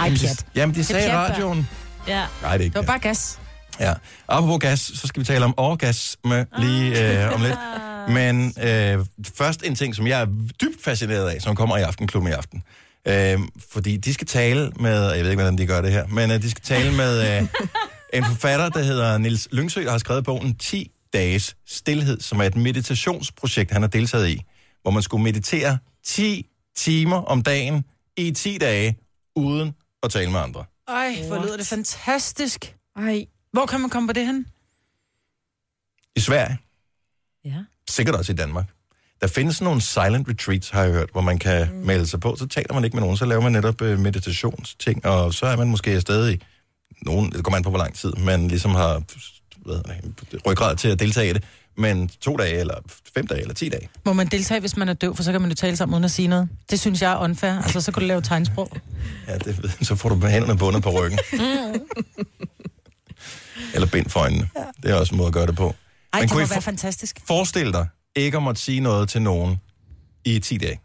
Ej, 0.00 0.10
pjat. 0.20 0.46
Jamen, 0.54 0.74
de 0.74 0.84
sagde 0.84 1.08
i 1.08 1.12
radioen... 1.12 1.68
Ja. 2.08 2.22
Nej, 2.42 2.52
det 2.52 2.60
er 2.60 2.64
ikke 2.64 2.74
Det 2.74 2.86
var 2.86 2.92
bare 2.92 2.98
gas. 2.98 3.38
Ja. 3.80 3.94
Apropos 4.28 4.58
gas, 4.60 4.80
så 4.80 5.06
skal 5.06 5.20
vi 5.20 5.24
tale 5.24 5.44
om 5.44 5.54
orgasme 5.56 6.46
lige 6.58 7.24
øh, 7.24 7.34
om 7.34 7.40
lidt. 7.42 7.58
Men 8.08 8.54
øh, 8.62 9.06
først 9.34 9.62
en 9.62 9.74
ting, 9.74 9.94
som 9.94 10.06
jeg 10.06 10.20
er 10.20 10.26
dybt 10.60 10.84
fascineret 10.84 11.28
af, 11.28 11.42
som 11.42 11.56
kommer 11.56 11.76
i 11.76 11.82
Aftenklubben 11.82 12.32
i 12.32 12.34
aften. 12.34 12.62
Øh, 13.08 13.38
fordi 13.70 13.96
de 13.96 14.14
skal 14.14 14.26
tale 14.26 14.72
med, 14.80 15.12
jeg 15.12 15.24
ved 15.24 15.30
ikke, 15.30 15.42
hvordan 15.42 15.58
de 15.58 15.66
gør 15.66 15.80
det 15.80 15.92
her, 15.92 16.06
men 16.06 16.30
øh, 16.30 16.42
de 16.42 16.50
skal 16.50 16.62
tale 16.62 16.96
med 16.96 17.38
øh, 17.38 17.48
en 18.18 18.24
forfatter, 18.24 18.68
der 18.68 18.82
hedder 18.82 19.18
Nils 19.18 19.48
Lyngsø, 19.52 19.84
der 19.84 19.90
har 19.90 19.98
skrevet 19.98 20.24
bogen 20.24 20.54
10 20.54 20.90
dages 21.12 21.56
stillhed, 21.66 22.20
som 22.20 22.40
er 22.40 22.44
et 22.44 22.56
meditationsprojekt, 22.56 23.70
han 23.70 23.82
har 23.82 23.88
deltaget 23.88 24.28
i, 24.28 24.42
hvor 24.82 24.90
man 24.90 25.02
skulle 25.02 25.22
meditere 25.22 25.78
10 26.04 26.46
timer 26.76 27.16
om 27.16 27.42
dagen 27.42 27.84
i 28.16 28.30
10 28.30 28.58
dage, 28.58 28.98
uden 29.36 29.74
at 30.02 30.10
tale 30.10 30.30
med 30.30 30.40
andre. 30.40 30.64
Ej, 30.88 31.24
hvor 31.26 31.42
lyder 31.42 31.56
det 31.56 31.66
fantastisk. 31.66 32.74
Ej, 32.96 33.26
Hvor 33.54 33.66
kan 33.66 33.80
man 33.80 33.90
komme 33.90 34.06
på 34.06 34.12
det 34.12 34.26
hen? 34.26 34.46
I 36.16 36.20
Sverige. 36.20 36.58
ja. 37.44 37.64
sikkert 37.90 38.14
også 38.14 38.32
i 38.32 38.34
Danmark. 38.34 38.66
Der 39.20 39.26
findes 39.26 39.60
nogle 39.60 39.80
silent 39.80 40.28
retreats, 40.28 40.70
har 40.70 40.82
jeg 40.82 40.92
hørt, 40.92 41.08
hvor 41.12 41.20
man 41.20 41.38
kan 41.38 41.68
mm. 41.72 41.86
melde 41.86 42.06
sig 42.06 42.20
på. 42.20 42.36
Så 42.36 42.46
taler 42.46 42.74
man 42.74 42.84
ikke 42.84 42.96
med 42.96 43.02
nogen, 43.02 43.16
så 43.16 43.24
laver 43.24 43.42
man 43.42 43.52
netop 43.52 43.82
øh, 43.82 43.98
meditationsting, 43.98 45.06
og 45.06 45.34
så 45.34 45.46
er 45.46 45.56
man 45.56 45.68
måske 45.68 45.90
afsted 45.90 46.30
i 46.30 46.42
nogen, 47.02 47.32
det 47.32 47.44
kommer 47.44 47.56
an 47.56 47.62
på, 47.62 47.70
hvor 47.70 47.78
lang 47.78 47.94
tid 47.94 48.12
man 48.12 48.48
ligesom 48.48 48.70
har 48.70 49.02
hvad, 49.56 49.80
ryggrad 50.46 50.76
til 50.76 50.88
at 50.88 50.98
deltage 50.98 51.30
i 51.30 51.32
det, 51.32 51.44
men 51.76 52.08
to 52.08 52.36
dage, 52.36 52.60
eller 52.60 52.74
fem 53.14 53.26
dage, 53.26 53.40
eller 53.40 53.54
ti 53.54 53.68
dage. 53.68 53.88
Må 54.04 54.12
man 54.12 54.26
deltage, 54.26 54.60
hvis 54.60 54.76
man 54.76 54.88
er 54.88 54.94
døv, 54.94 55.16
for 55.16 55.22
så 55.22 55.32
kan 55.32 55.40
man 55.40 55.50
jo 55.50 55.56
tale 55.56 55.76
sammen 55.76 55.94
uden 55.94 56.04
at 56.04 56.10
sige 56.10 56.28
noget. 56.28 56.48
Det 56.70 56.80
synes 56.80 57.02
jeg 57.02 57.12
er 57.12 57.18
unfair. 57.18 57.62
Altså, 57.62 57.80
så 57.80 57.92
kan 57.92 58.00
du 58.00 58.06
lave 58.06 58.20
tegnsprog. 58.20 58.76
Ja, 59.28 59.38
det, 59.38 59.78
så 59.80 59.96
får 59.96 60.08
du 60.08 60.26
hænderne 60.26 60.58
bundet 60.58 60.82
på 60.82 60.90
ryggen. 60.90 61.18
eller 63.74 63.86
bind 63.88 64.10
for 64.10 64.20
øjnene. 64.20 64.48
Det 64.82 64.90
er 64.90 64.94
også 64.94 65.14
en 65.14 65.18
måde 65.18 65.26
at 65.28 65.32
gøre 65.34 65.46
det 65.46 65.56
på. 65.56 65.64
Ej, 65.66 65.74
Men 66.12 66.22
det 66.22 66.30
kunne 66.30 66.36
må 66.40 66.46
I 66.46 66.50
være 66.50 66.54
for- 66.56 66.60
fantastisk. 66.60 67.20
Forestil 67.26 67.72
dig 67.72 67.86
ikke 68.16 68.36
at 68.36 68.42
måtte 68.42 68.60
sige 68.60 68.80
noget 68.80 69.08
til 69.08 69.22
nogen 69.22 69.60
i 70.24 70.38
10 70.38 70.56
dage. 70.58 70.80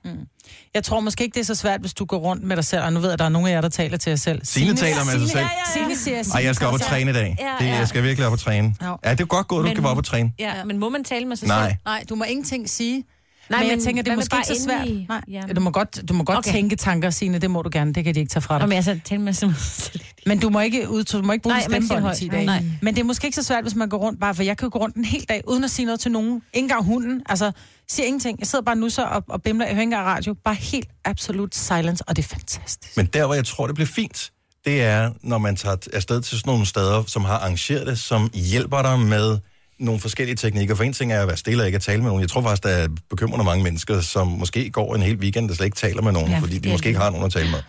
Jeg 0.74 0.84
tror 0.84 1.00
måske 1.00 1.24
ikke, 1.24 1.34
det 1.36 1.40
er 1.42 1.46
så 1.46 1.56
svært, 1.56 1.80
hvis 1.82 1.94
du 1.94 2.06
går 2.06 2.18
rundt 2.18 2.44
med 2.44 2.56
dig 2.56 2.66
selv. 2.66 2.82
Og 2.84 2.94
nu 2.94 3.00
ved 3.00 3.08
jeg, 3.10 3.14
at 3.14 3.20
der 3.20 3.26
er 3.26 3.30
nogle 3.30 3.50
af 3.50 3.54
jer, 3.54 3.62
der 3.62 3.70
taler 3.70 3.98
til 3.98 4.10
jer 4.10 4.18
selv. 4.18 4.42
Signe 4.44 4.76
taler 4.76 5.04
med 5.06 5.20
sig 5.20 5.30
selv. 5.30 5.46
Signe 5.74 5.96
siger 5.98 6.24
Ej, 6.36 6.44
jeg 6.44 6.56
skal 6.56 6.68
op 6.68 6.74
og 6.74 6.82
træne 6.82 7.12
i 7.12 7.14
dag. 7.14 7.36
Ja, 7.40 7.56
Det, 7.60 7.72
ja. 7.72 7.78
jeg 7.78 7.88
skal 7.88 8.04
virkelig 8.04 8.28
op 8.28 8.34
og 8.34 8.40
træne. 8.40 8.76
Ja. 8.82 8.94
Ja, 9.06 9.12
det 9.12 9.20
er 9.22 9.26
godt 9.26 9.48
gået, 9.48 9.60
du 9.60 9.64
Men- 9.68 9.76
skal 9.76 9.84
være 9.84 9.92
op 9.92 9.98
og 9.98 10.06
træne. 10.06 10.32
ja. 10.40 10.64
Men 10.64 10.78
må 10.78 10.90
man 10.90 11.04
tale 11.04 11.26
med 11.26 11.36
sig 11.36 11.48
Nej. 11.48 11.68
selv? 11.68 11.76
Nej, 11.86 12.04
du 12.10 12.16
må 12.16 12.24
ingenting 12.24 12.70
sige. 12.70 13.04
Nej, 13.50 13.60
men 13.60 13.70
jeg 13.70 13.78
men 13.78 13.86
tænker, 13.86 14.04
det 14.04 14.12
er 14.12 14.16
måske 14.16 14.36
ikke 14.38 14.60
så 14.60 14.64
svært. 14.64 14.88
i 14.88 15.06
Nej, 15.10 15.22
hjernen? 15.28 15.56
du 15.56 15.62
må 15.62 15.72
godt, 15.72 16.10
du 16.10 16.14
må 16.14 16.24
godt 16.24 16.38
Okay. 16.38 16.52
tænke 16.52 16.76
tanker, 16.76 17.10
Signe, 17.10 17.40
det 17.40 17.52
må 17.52 17.62
du 17.62 17.70
gerne, 17.74 17.94
det 17.94 18.04
kan 18.04 18.16
de 18.16 18.20
ikke 18.20 18.30
tage 18.30 18.42
fra 18.42 18.56
dig. 18.56 18.64
Om 18.64 18.72
jeg 18.72 18.84
så 18.90 19.00
tale 19.06 19.22
med 19.22 19.34
sig 19.34 19.54
selv. 19.58 20.02
Men 20.26 20.40
du 20.40 20.50
må 20.50 20.60
ikke, 20.60 20.90
ud, 20.90 21.04
du 21.04 21.22
må 21.22 21.34
ikke 21.34 21.44
bruge 21.44 21.54
Nej, 21.56 21.62
stemmebånd 21.64 22.02
siger 22.02 22.12
i 22.12 22.16
10 22.16 22.28
højt. 22.28 22.32
dage. 22.32 22.46
Nej. 22.46 22.64
Men 22.82 22.96
det 22.96 23.02
er 23.02 23.06
måske 23.06 23.26
ikke 23.28 23.36
så 23.36 23.44
svært, 23.44 23.64
hvis 23.64 23.76
man 23.76 23.90
går 23.90 23.98
rundt 23.98 24.20
bare, 24.20 24.36
for 24.36 24.44
jeg 24.44 24.58
kan 24.58 24.66
jo 24.66 24.70
gå 24.74 24.80
rundt 24.80 24.96
en 24.96 25.06
hel 25.06 25.26
dag, 25.30 25.42
uden 25.48 25.64
at 25.64 25.72
sige 25.72 25.86
noget 25.86 26.00
til 26.00 26.12
nogen. 26.12 26.34
Ikke 26.54 26.66
engang 26.66 26.84
hunden. 26.86 27.22
Altså, 27.30 27.52
siger 27.90 28.06
ingenting. 28.08 28.40
Jeg 28.40 28.48
sidder 28.48 28.66
bare 28.66 28.76
nu 28.76 28.90
så 28.90 29.04
og, 29.04 29.24
og 29.30 29.42
bimler. 29.42 29.66
Jeg 29.66 29.74
hører 29.76 29.82
ikke 29.82 29.84
engang 29.96 30.06
radio. 30.08 30.36
Bare 30.44 30.56
helt 30.56 30.88
absolut 31.06 31.56
silence, 31.56 32.04
og 32.08 32.16
det 32.16 32.24
er 32.26 32.28
fantastisk. 32.30 32.98
Men 32.98 33.06
der, 33.06 33.26
hvor 33.26 33.36
jeg 33.36 33.46
tror, 33.46 33.66
det 33.68 33.76
bliver 33.76 33.88
fint, 33.88 34.32
det 34.66 34.82
er, 34.84 35.12
når 35.24 35.38
man 35.38 35.56
tager 35.56 35.76
afsted 35.94 36.22
til 36.22 36.38
sådan 36.38 36.50
nogle 36.52 36.66
steder, 36.66 37.04
som 37.08 37.26
har 37.26 37.34
arrangeret 37.38 37.88
det, 37.88 38.00
som 38.00 38.30
hjælper 38.34 38.82
dig 38.82 39.00
med 39.00 39.38
nogle 39.80 40.02
forskellige 40.02 40.36
teknikker. 40.36 40.76
For 40.76 40.84
en 40.84 40.94
ting 40.94 41.14
er 41.14 41.22
at 41.22 41.28
være 41.28 41.38
stille 41.38 41.64
og 41.64 41.66
ikke 41.66 41.76
at 41.76 41.82
tale 41.82 42.02
med 42.02 42.08
nogen. 42.08 42.22
Jeg 42.22 42.30
tror 42.30 42.42
faktisk, 42.42 42.64
der 42.64 42.70
er 42.70 42.88
bekymrende 43.10 43.46
mange 43.46 43.64
mennesker, 43.64 44.02
som 44.02 44.28
måske 44.28 44.70
går 44.70 44.96
en 44.96 45.02
hel 45.02 45.16
weekend, 45.18 45.50
der 45.50 45.56
slet 45.56 45.66
ikke 45.66 45.78
taler 45.78 46.02
med 46.02 46.12
nogen, 46.12 46.32
Ja, 46.32 46.40
fordi 46.40 46.58
de 46.58 46.70
måske 46.70 46.88
ikke 46.88 47.00
har 47.00 47.10
nogen 47.10 47.26
at 47.26 47.32
tale 47.32 47.50
med. 47.52 47.60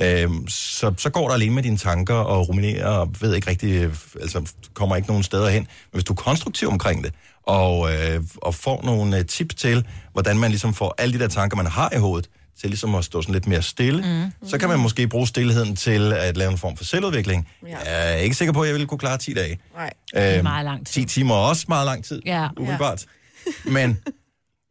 Øhm, 0.00 0.48
så, 0.48 0.94
så 0.98 1.10
går 1.10 1.28
der 1.28 1.34
alene 1.34 1.54
med 1.54 1.62
dine 1.62 1.76
tanker 1.76 2.14
og 2.14 2.48
ruminerer 2.48 2.88
og 2.88 3.14
ved 3.20 3.34
ikke 3.34 3.50
rigtig, 3.50 3.82
øh, 3.82 3.94
altså 4.20 4.52
kommer 4.74 4.96
ikke 4.96 5.08
nogen 5.08 5.22
steder 5.22 5.48
hen. 5.48 5.62
Men 5.62 5.68
hvis 5.92 6.04
du 6.04 6.12
er 6.12 6.16
konstruktiv 6.16 6.68
omkring 6.68 7.04
det, 7.04 7.12
og, 7.42 7.92
øh, 7.94 8.22
og 8.36 8.54
får 8.54 8.82
nogle 8.84 9.18
øh, 9.18 9.26
tips 9.26 9.54
til, 9.54 9.86
hvordan 10.12 10.38
man 10.38 10.50
ligesom 10.50 10.74
får 10.74 10.94
alle 10.98 11.18
de 11.18 11.18
der 11.18 11.28
tanker, 11.28 11.56
man 11.56 11.66
har 11.66 11.90
i 11.96 11.98
hovedet, 11.98 12.28
til 12.60 12.70
ligesom 12.70 12.94
at 12.94 13.04
stå 13.04 13.22
sådan 13.22 13.32
lidt 13.32 13.46
mere 13.46 13.62
stille, 13.62 14.02
mm. 14.42 14.48
så 14.48 14.58
kan 14.58 14.68
man 14.68 14.78
måske 14.80 15.08
bruge 15.08 15.26
stillheden 15.26 15.76
til 15.76 16.12
at 16.12 16.36
lave 16.36 16.50
en 16.52 16.58
form 16.58 16.76
for 16.76 16.84
selvudvikling. 16.84 17.48
Ja. 17.66 17.78
Jeg 17.78 18.12
er 18.12 18.16
ikke 18.16 18.36
sikker 18.36 18.52
på, 18.52 18.60
at 18.62 18.66
jeg 18.66 18.74
ville 18.74 18.86
kunne 18.86 18.98
klare 18.98 19.18
10 19.18 19.34
dage. 19.34 19.58
nej. 19.74 19.92
Øhm, 20.16 20.42
meget 20.42 20.64
lang 20.64 20.86
tid. 20.86 21.02
10 21.02 21.04
timer 21.14 21.34
er 21.34 21.38
også 21.38 21.64
meget 21.68 21.86
lang 21.86 22.04
tid, 22.04 22.22
Ja. 22.26 22.48
umiddelbart. 22.56 23.06
Men, 23.64 23.98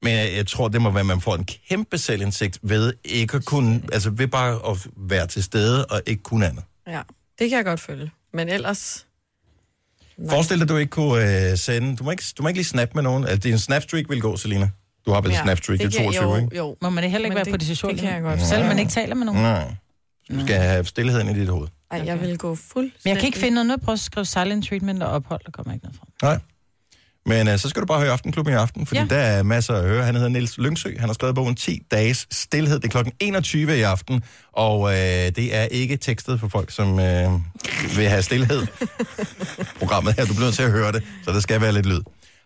men 0.01 0.13
jeg, 0.13 0.33
jeg 0.35 0.47
tror, 0.47 0.67
det 0.67 0.81
må 0.81 0.91
være, 0.91 0.99
at 0.99 1.05
man 1.05 1.21
får 1.21 1.35
en 1.35 1.45
kæmpe 1.69 1.97
selvindsigt 1.97 2.59
ved 2.61 2.93
ikke 3.03 3.37
at 3.37 3.45
kunne, 3.45 3.81
altså 3.93 4.09
ved 4.09 4.27
bare 4.27 4.71
at 4.71 4.87
være 4.97 5.27
til 5.27 5.43
stede 5.43 5.85
og 5.85 6.01
ikke 6.05 6.23
kunne 6.23 6.47
andet. 6.47 6.63
Ja, 6.87 7.01
det 7.39 7.49
kan 7.49 7.57
jeg 7.57 7.65
godt 7.65 7.79
følge. 7.79 8.11
Men 8.33 8.49
ellers... 8.49 9.05
Nej. 10.17 10.29
Forestil 10.29 10.57
dig, 10.57 10.63
at 10.63 10.69
du 10.69 10.77
ikke 10.77 10.89
kunne 10.89 11.49
øh, 11.51 11.57
sende, 11.57 11.95
du 11.95 12.03
må 12.03 12.11
ikke, 12.11 12.23
du 12.37 12.41
må 12.43 12.47
ikke 12.49 12.57
lige 12.57 12.65
snap 12.65 12.95
med 12.95 13.03
nogen. 13.03 13.23
Altså, 13.23 13.49
din 13.49 13.59
snapstreak 13.59 14.05
vil 14.09 14.21
gå, 14.21 14.37
Selina. 14.37 14.69
Du 15.05 15.11
har 15.11 15.21
vel 15.21 15.31
ja, 15.31 15.41
snapstreak, 15.43 15.79
kan- 15.79 15.91
22, 15.91 16.23
jo, 16.23 16.35
ikke? 16.35 16.57
Jo, 16.57 16.75
Må 16.81 16.89
man 16.89 17.03
heller 17.03 17.17
ikke 17.17 17.29
Men 17.29 17.35
være 17.35 17.43
det- 17.45 17.53
på 17.53 17.57
de 17.57 17.65
sociale 17.65 17.93
det 17.93 18.01
kan 18.01 18.13
jeg 18.13 18.21
godt. 18.21 18.41
Selvom 18.41 18.67
man 18.67 18.79
ikke 18.79 18.91
taler 18.91 19.15
med 19.15 19.25
nogen. 19.25 19.41
Nej. 19.41 19.73
Du 20.31 20.41
skal 20.45 20.55
have 20.55 20.85
stillheden 20.85 21.29
i 21.35 21.39
dit 21.39 21.47
hoved. 21.49 21.67
Ej, 21.91 22.01
jeg 22.05 22.21
vil 22.21 22.37
gå 22.37 22.55
fuldstændig... 22.55 22.91
Men 23.03 23.09
jeg 23.09 23.17
kan 23.19 23.25
ikke 23.27 23.39
finde 23.39 23.55
noget. 23.55 23.67
Nu 23.67 23.85
prøve 23.85 23.93
at 23.93 23.99
skrive 23.99 24.25
silent 24.25 24.67
treatment 24.67 25.03
og 25.03 25.09
ophold, 25.09 25.41
der 25.45 25.51
kommer 25.51 25.73
ikke 25.73 25.85
noget 25.85 25.99
fra. 25.99 26.27
Nej. 26.27 26.39
Men 27.27 27.47
øh, 27.47 27.57
så 27.59 27.69
skal 27.69 27.81
du 27.81 27.85
bare 27.87 27.99
høre 28.01 28.11
Aftenklubben 28.11 28.53
i 28.53 28.57
aften, 28.57 28.85
fordi 28.85 28.99
ja. 28.99 29.05
Der 29.09 29.15
er 29.17 29.43
masser 29.43 29.73
at 29.73 29.83
høre. 29.83 30.03
Han 30.05 30.15
hedder 30.15 30.29
Niels 30.29 30.57
Lyngsø. 30.57 30.89
Han 30.99 31.09
har 31.09 31.13
skrevet 31.13 31.35
bogen 31.35 31.55
10 31.55 31.81
dages 31.91 32.27
stillhed. 32.31 32.75
Det 32.79 32.85
er 32.85 32.89
klokken 32.89 33.13
21 33.19 33.77
i 33.77 33.81
aften, 33.81 34.23
og 34.53 34.89
øh, 34.91 34.97
det 34.97 35.55
er 35.55 35.63
ikke 35.63 35.97
tekstet 35.97 36.39
for 36.39 36.47
folk, 36.47 36.71
som 36.71 36.99
øh, 36.99 37.31
vil 37.97 38.07
have 38.07 38.21
stillhed. 38.21 38.67
Programmet 39.79 40.13
her, 40.17 40.25
du 40.25 40.33
bliver 40.33 40.45
nødt 40.45 40.55
til 40.55 40.63
at 40.63 40.71
høre 40.71 40.91
det, 40.91 41.03
så 41.23 41.31
der 41.31 41.39
skal 41.39 41.61
være 41.61 41.71
lidt 41.73 41.85
lyd. 41.85 41.99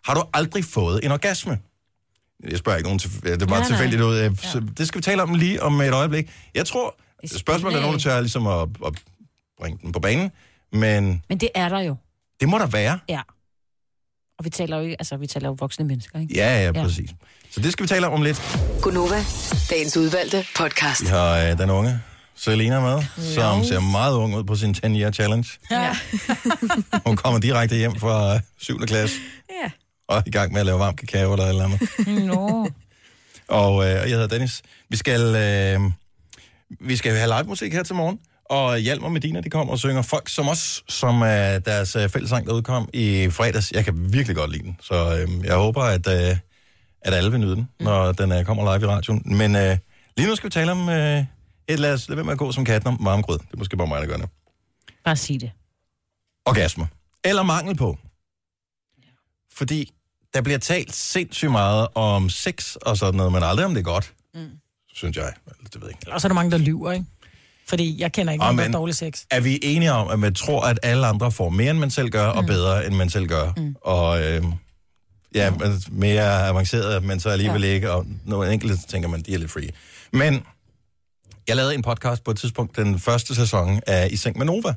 Har 0.05 0.13
du 0.13 0.23
aldrig 0.33 0.65
fået 0.65 1.05
en 1.05 1.11
orgasme? 1.11 1.57
Jeg 2.49 2.57
spørger 2.57 2.77
ikke 2.77 2.87
nogen 2.87 2.99
til, 2.99 3.23
det 3.23 3.39
var 3.41 3.45
Nej, 3.47 3.59
nej. 3.59 3.67
tilfældigt 3.67 4.01
ud. 4.01 4.17
Øh, 4.19 4.37
så 4.37 4.61
Det 4.77 4.87
skal 4.87 4.97
vi 4.99 5.03
tale 5.03 5.23
om 5.23 5.33
lige 5.33 5.63
om 5.63 5.81
et 5.81 5.93
øjeblik. 5.93 6.29
Jeg 6.55 6.65
tror, 6.65 6.95
er 7.23 7.27
spørgsmålet 7.27 7.77
er 7.77 7.81
nogen, 7.81 7.93
der 7.97 7.99
tør 8.03 8.19
ligesom 8.21 8.47
at, 8.47 8.69
at 8.85 8.93
bringe 9.61 9.79
den 9.83 9.91
på 9.91 9.99
banen, 9.99 10.31
men 10.73 11.23
Men 11.29 11.37
det 11.37 11.49
er 11.55 11.69
der 11.69 11.79
jo. 11.79 11.95
det 12.39 12.49
må 12.49 12.57
der 12.57 12.67
være. 12.67 12.99
Ja. 13.09 13.21
Og 14.39 14.45
vi 14.45 14.49
taler 14.49 14.77
jo 14.77 14.83
ikke, 14.83 14.95
altså 14.99 15.17
vi 15.17 15.27
taler 15.27 15.49
jo 15.49 15.55
voksne 15.59 15.85
mennesker, 15.85 16.19
ikke? 16.19 16.33
Ja, 16.35 16.57
ja, 16.59 16.71
Ja. 16.75 16.83
præcis. 16.83 17.09
Så 17.51 17.59
det 17.59 17.71
skal 17.71 17.83
vi 17.83 17.87
tale 17.87 18.07
om 18.07 18.21
lidt. 18.21 18.41
Gunova, 18.81 19.23
dagens 19.69 19.97
udvalgte 19.97 20.45
podcast. 20.57 21.01
Vi 21.01 21.07
har 21.07 21.37
øh, 21.37 21.57
den 21.57 21.69
unge 21.69 21.99
Selena 22.35 22.79
med, 22.79 23.03
som 23.35 23.63
ser 23.63 23.79
meget 23.79 24.15
ung 24.15 24.35
ud 24.35 24.43
på 24.43 24.55
sin 24.55 24.75
10-year 24.85 25.11
challenge. 25.11 25.49
Ja. 25.71 25.95
Hun 27.05 27.15
kommer 27.15 27.39
direkte 27.39 27.75
hjem 27.75 27.95
fra 27.95 28.35
øh, 28.35 28.41
7. 28.57 28.79
klasse 28.79 29.15
ja. 29.63 29.69
Og 30.09 30.23
i 30.25 30.29
gang 30.29 30.51
med 30.51 30.59
at 30.59 30.65
lave 30.65 30.79
varm 30.79 30.95
kakao 30.95 31.33
eller 31.33 31.45
eller 31.45 31.63
andet. 31.63 31.81
Nå. 32.33 32.67
Og 33.47 33.85
øh, 33.85 33.89
jeg 33.91 34.09
hedder 34.09 34.27
Dennis. 34.27 34.61
Vi 34.89 34.97
skal, 34.97 35.21
øh, 35.21 35.91
vi 36.87 36.95
skal 36.95 37.15
have 37.15 37.27
live 37.27 37.49
musik 37.49 37.73
her 37.73 37.83
til 37.83 37.95
morgen. 37.95 38.19
Og 38.45 38.77
Hjalmar 38.77 39.05
og 39.05 39.11
Medina, 39.11 39.41
de 39.41 39.49
kommer 39.49 39.73
og 39.73 39.79
synger 39.79 40.01
folk 40.01 40.29
som 40.29 40.47
os, 40.47 40.83
som 40.87 41.21
er 41.21 41.59
deres 41.59 41.95
øh, 41.95 42.09
fællesang, 42.09 42.47
der 42.47 42.53
udkom 42.53 42.89
i 42.93 43.29
fredags. 43.29 43.71
Jeg 43.71 43.85
kan 43.85 44.13
virkelig 44.13 44.35
godt 44.35 44.51
lide 44.51 44.63
den, 44.63 44.77
så 44.81 45.17
øh, 45.17 45.45
jeg 45.45 45.55
håber, 45.55 45.83
at, 45.83 46.07
øh, 46.07 46.37
at 47.01 47.13
alle 47.13 47.31
vil 47.31 47.39
nyde 47.39 47.55
den, 47.55 47.69
når 47.79 48.11
den 48.11 48.31
øh, 48.31 48.45
kommer 48.45 48.75
live 48.77 48.85
i 48.85 48.91
radioen. 48.91 49.23
Men 49.25 49.55
øh, 49.55 49.77
lige 50.17 50.27
nu 50.27 50.35
skal 50.35 50.47
vi 50.47 50.51
tale 50.51 50.71
om 50.71 50.89
øh, 50.89 51.23
et 51.67 51.79
lad 51.79 51.93
os 51.93 52.09
lade 52.09 52.17
være 52.17 52.23
med 52.25 52.33
at 52.33 52.39
gå 52.39 52.51
som 52.51 52.65
katten 52.65 52.87
om 52.87 52.97
varmgrød. 53.01 53.39
Det 53.39 53.53
er 53.53 53.57
måske 53.57 53.77
bare 53.77 53.87
mig, 53.87 54.01
der 54.01 54.07
gør 54.07 54.17
det. 54.17 54.29
Bare 55.05 55.15
sig 55.15 55.41
det. 55.41 55.51
Orgasmer. 56.45 56.85
Eller 57.23 57.43
mangel 57.43 57.75
på. 57.75 57.97
Fordi 59.53 59.91
der 60.33 60.41
bliver 60.41 60.59
talt 60.59 60.95
sindssygt 60.95 61.51
meget 61.51 61.87
om 61.95 62.29
sex 62.29 62.75
og 62.75 62.97
sådan 62.97 63.17
noget, 63.17 63.31
men 63.31 63.43
aldrig 63.43 63.65
om 63.65 63.73
det 63.73 63.79
er 63.79 63.83
godt. 63.83 64.13
Mm. 64.33 64.49
Synes 64.93 65.17
jeg. 65.17 65.33
Det 65.45 65.81
ved 65.81 65.81
jeg 65.81 65.89
ikke. 65.89 66.13
Og 66.13 66.21
så 66.21 66.27
er 66.27 66.29
der 66.29 66.35
mange, 66.35 66.51
der 66.51 66.57
lyver, 66.57 66.91
ikke? 66.91 67.05
Fordi 67.69 68.01
jeg 68.01 68.11
kender 68.11 68.33
ikke 68.33 68.45
nogen, 68.45 68.57
der 68.57 68.71
dårlig 68.71 68.95
sex. 68.95 69.23
Er 69.31 69.39
vi 69.39 69.59
enige 69.63 69.91
om, 69.91 70.09
at 70.09 70.19
man 70.19 70.33
tror, 70.33 70.61
at 70.61 70.79
alle 70.83 71.07
andre 71.07 71.31
får 71.31 71.49
mere, 71.49 71.71
end 71.71 71.79
man 71.79 71.91
selv 71.91 72.09
gør, 72.09 72.31
mm. 72.31 72.37
og 72.37 72.45
bedre, 72.45 72.87
end 72.87 72.95
man 72.95 73.09
selv 73.09 73.27
gør? 73.27 73.53
Mm. 73.57 73.75
Og 73.81 74.21
øh, 74.23 74.43
ja, 75.35 75.53
mere 75.91 76.47
avanceret, 76.47 77.03
men 77.03 77.19
så 77.19 77.29
alligevel 77.29 77.61
ja. 77.61 77.67
ikke, 77.67 77.91
og 77.91 78.05
nogle 78.25 78.53
enkelte 78.53 78.77
tænker 78.87 79.09
man, 79.09 79.21
de 79.21 79.33
er 79.33 79.37
lidt 79.37 79.51
free. 79.51 79.69
Men 80.13 80.43
jeg 81.47 81.55
lavede 81.55 81.75
en 81.75 81.81
podcast 81.81 82.23
på 82.23 82.31
et 82.31 82.37
tidspunkt, 82.37 82.75
den 82.75 82.99
første 82.99 83.35
sæson 83.35 83.81
af 83.87 84.07
I 84.11 84.15
Seng 84.15 84.37
med 84.37 84.45
Nova, 84.45 84.73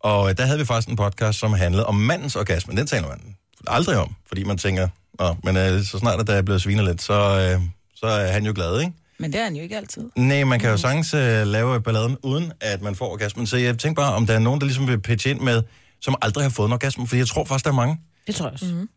og 0.00 0.38
der 0.38 0.44
havde 0.44 0.58
vi 0.58 0.64
faktisk 0.64 0.88
en 0.88 0.96
podcast, 0.96 1.38
som 1.38 1.52
handlede 1.52 1.86
om 1.86 1.94
mandens 1.94 2.36
orgasme. 2.36 2.76
Den 2.76 2.86
taler 2.86 3.08
man 3.08 3.36
aldrig 3.66 3.96
om, 3.98 4.14
fordi 4.26 4.44
man 4.44 4.58
tænker, 4.58 4.88
Nå, 5.18 5.36
men 5.44 5.56
øh, 5.56 5.84
så 5.84 5.98
snart 5.98 6.20
at 6.20 6.26
der 6.26 6.34
er 6.34 6.42
blevet 6.42 6.62
svinet 6.62 6.84
lidt, 6.84 7.02
så, 7.02 7.14
øh, 7.14 7.62
så 7.94 8.06
er 8.06 8.32
han 8.32 8.46
jo 8.46 8.52
glad, 8.54 8.80
ikke? 8.80 8.92
Men 9.18 9.32
det 9.32 9.40
er 9.40 9.44
han 9.44 9.56
jo 9.56 9.62
ikke 9.62 9.76
altid. 9.76 10.02
Nej, 10.16 10.44
man 10.44 10.60
kan 10.60 10.70
jo 10.70 10.76
sagtens 10.76 11.14
uh, 11.14 11.20
lave 11.20 11.80
balladen, 11.82 12.16
uden 12.22 12.52
at 12.60 12.82
man 12.82 12.94
får 12.94 13.12
orgasmen. 13.12 13.46
Så 13.46 13.56
jeg 13.56 13.78
tænker 13.78 14.02
bare, 14.02 14.14
om 14.14 14.26
der 14.26 14.34
er 14.34 14.38
nogen, 14.38 14.60
der 14.60 14.66
ligesom 14.66 14.86
vil 14.88 15.00
pitche 15.00 15.30
ind 15.30 15.40
med, 15.40 15.62
som 16.00 16.14
aldrig 16.22 16.44
har 16.44 16.50
fået 16.50 16.66
en 16.66 16.72
orgasme, 16.72 17.06
for 17.08 17.16
jeg 17.16 17.26
tror 17.26 17.44
faktisk, 17.44 17.64
der 17.64 17.70
er 17.70 17.74
mange. 17.74 18.00
Det 18.26 18.34
tror 18.34 18.46
jeg 18.46 18.52
også. 18.52 18.66
Mm-hmm. 18.66 18.88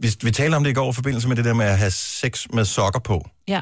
Vi, 0.00 0.08
vi 0.22 0.30
taler 0.30 0.56
om 0.56 0.64
det 0.64 0.70
i 0.70 0.74
går 0.74 0.90
i 0.90 0.92
forbindelse 0.92 1.28
med 1.28 1.36
det 1.36 1.44
der 1.44 1.54
med 1.54 1.66
at 1.66 1.78
have 1.78 1.90
sex 1.90 2.46
med 2.52 2.64
sokker 2.64 3.00
på. 3.00 3.28
Ja. 3.48 3.60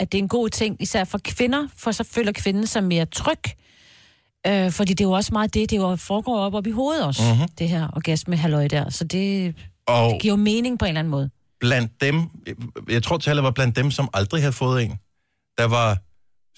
At 0.00 0.12
det 0.12 0.18
er 0.18 0.22
en 0.22 0.28
god 0.28 0.48
ting, 0.48 0.76
især 0.80 1.04
for 1.04 1.20
kvinder, 1.24 1.68
for 1.76 1.92
så 1.92 2.04
føler 2.04 2.32
kvinden 2.32 2.66
sig 2.66 2.84
mere 2.84 3.06
tryg. 3.06 3.38
Øh, 4.46 4.72
fordi 4.72 4.92
det 4.94 5.00
er 5.04 5.08
jo 5.08 5.12
også 5.12 5.30
meget 5.32 5.54
det, 5.54 5.70
det 5.70 5.76
jo 5.76 5.96
foregår 5.96 6.38
op, 6.40 6.54
op 6.54 6.66
i 6.66 6.70
hovedet 6.70 7.04
også, 7.04 7.22
Mhm. 7.22 7.32
mm-hmm. 7.32 7.48
det 7.58 7.68
her 7.68 7.88
orgasme 7.96 8.36
halløj 8.36 8.68
der. 8.68 8.90
Så 8.90 9.04
det, 9.04 9.54
Og 9.86 10.10
det 10.12 10.22
giver 10.22 10.32
jo 10.32 10.36
mening 10.36 10.78
på 10.78 10.84
en 10.84 10.88
eller 10.88 10.98
anden 10.98 11.10
måde. 11.10 11.30
blandt 11.60 11.92
dem, 12.00 12.22
jeg 12.88 13.02
tror 13.02 13.18
tallet 13.18 13.44
var 13.44 13.50
blandt 13.50 13.76
dem, 13.76 13.90
som 13.90 14.08
aldrig 14.14 14.42
havde 14.42 14.52
fået 14.52 14.82
en, 14.84 14.98
der 15.58 15.64
var 15.64 15.98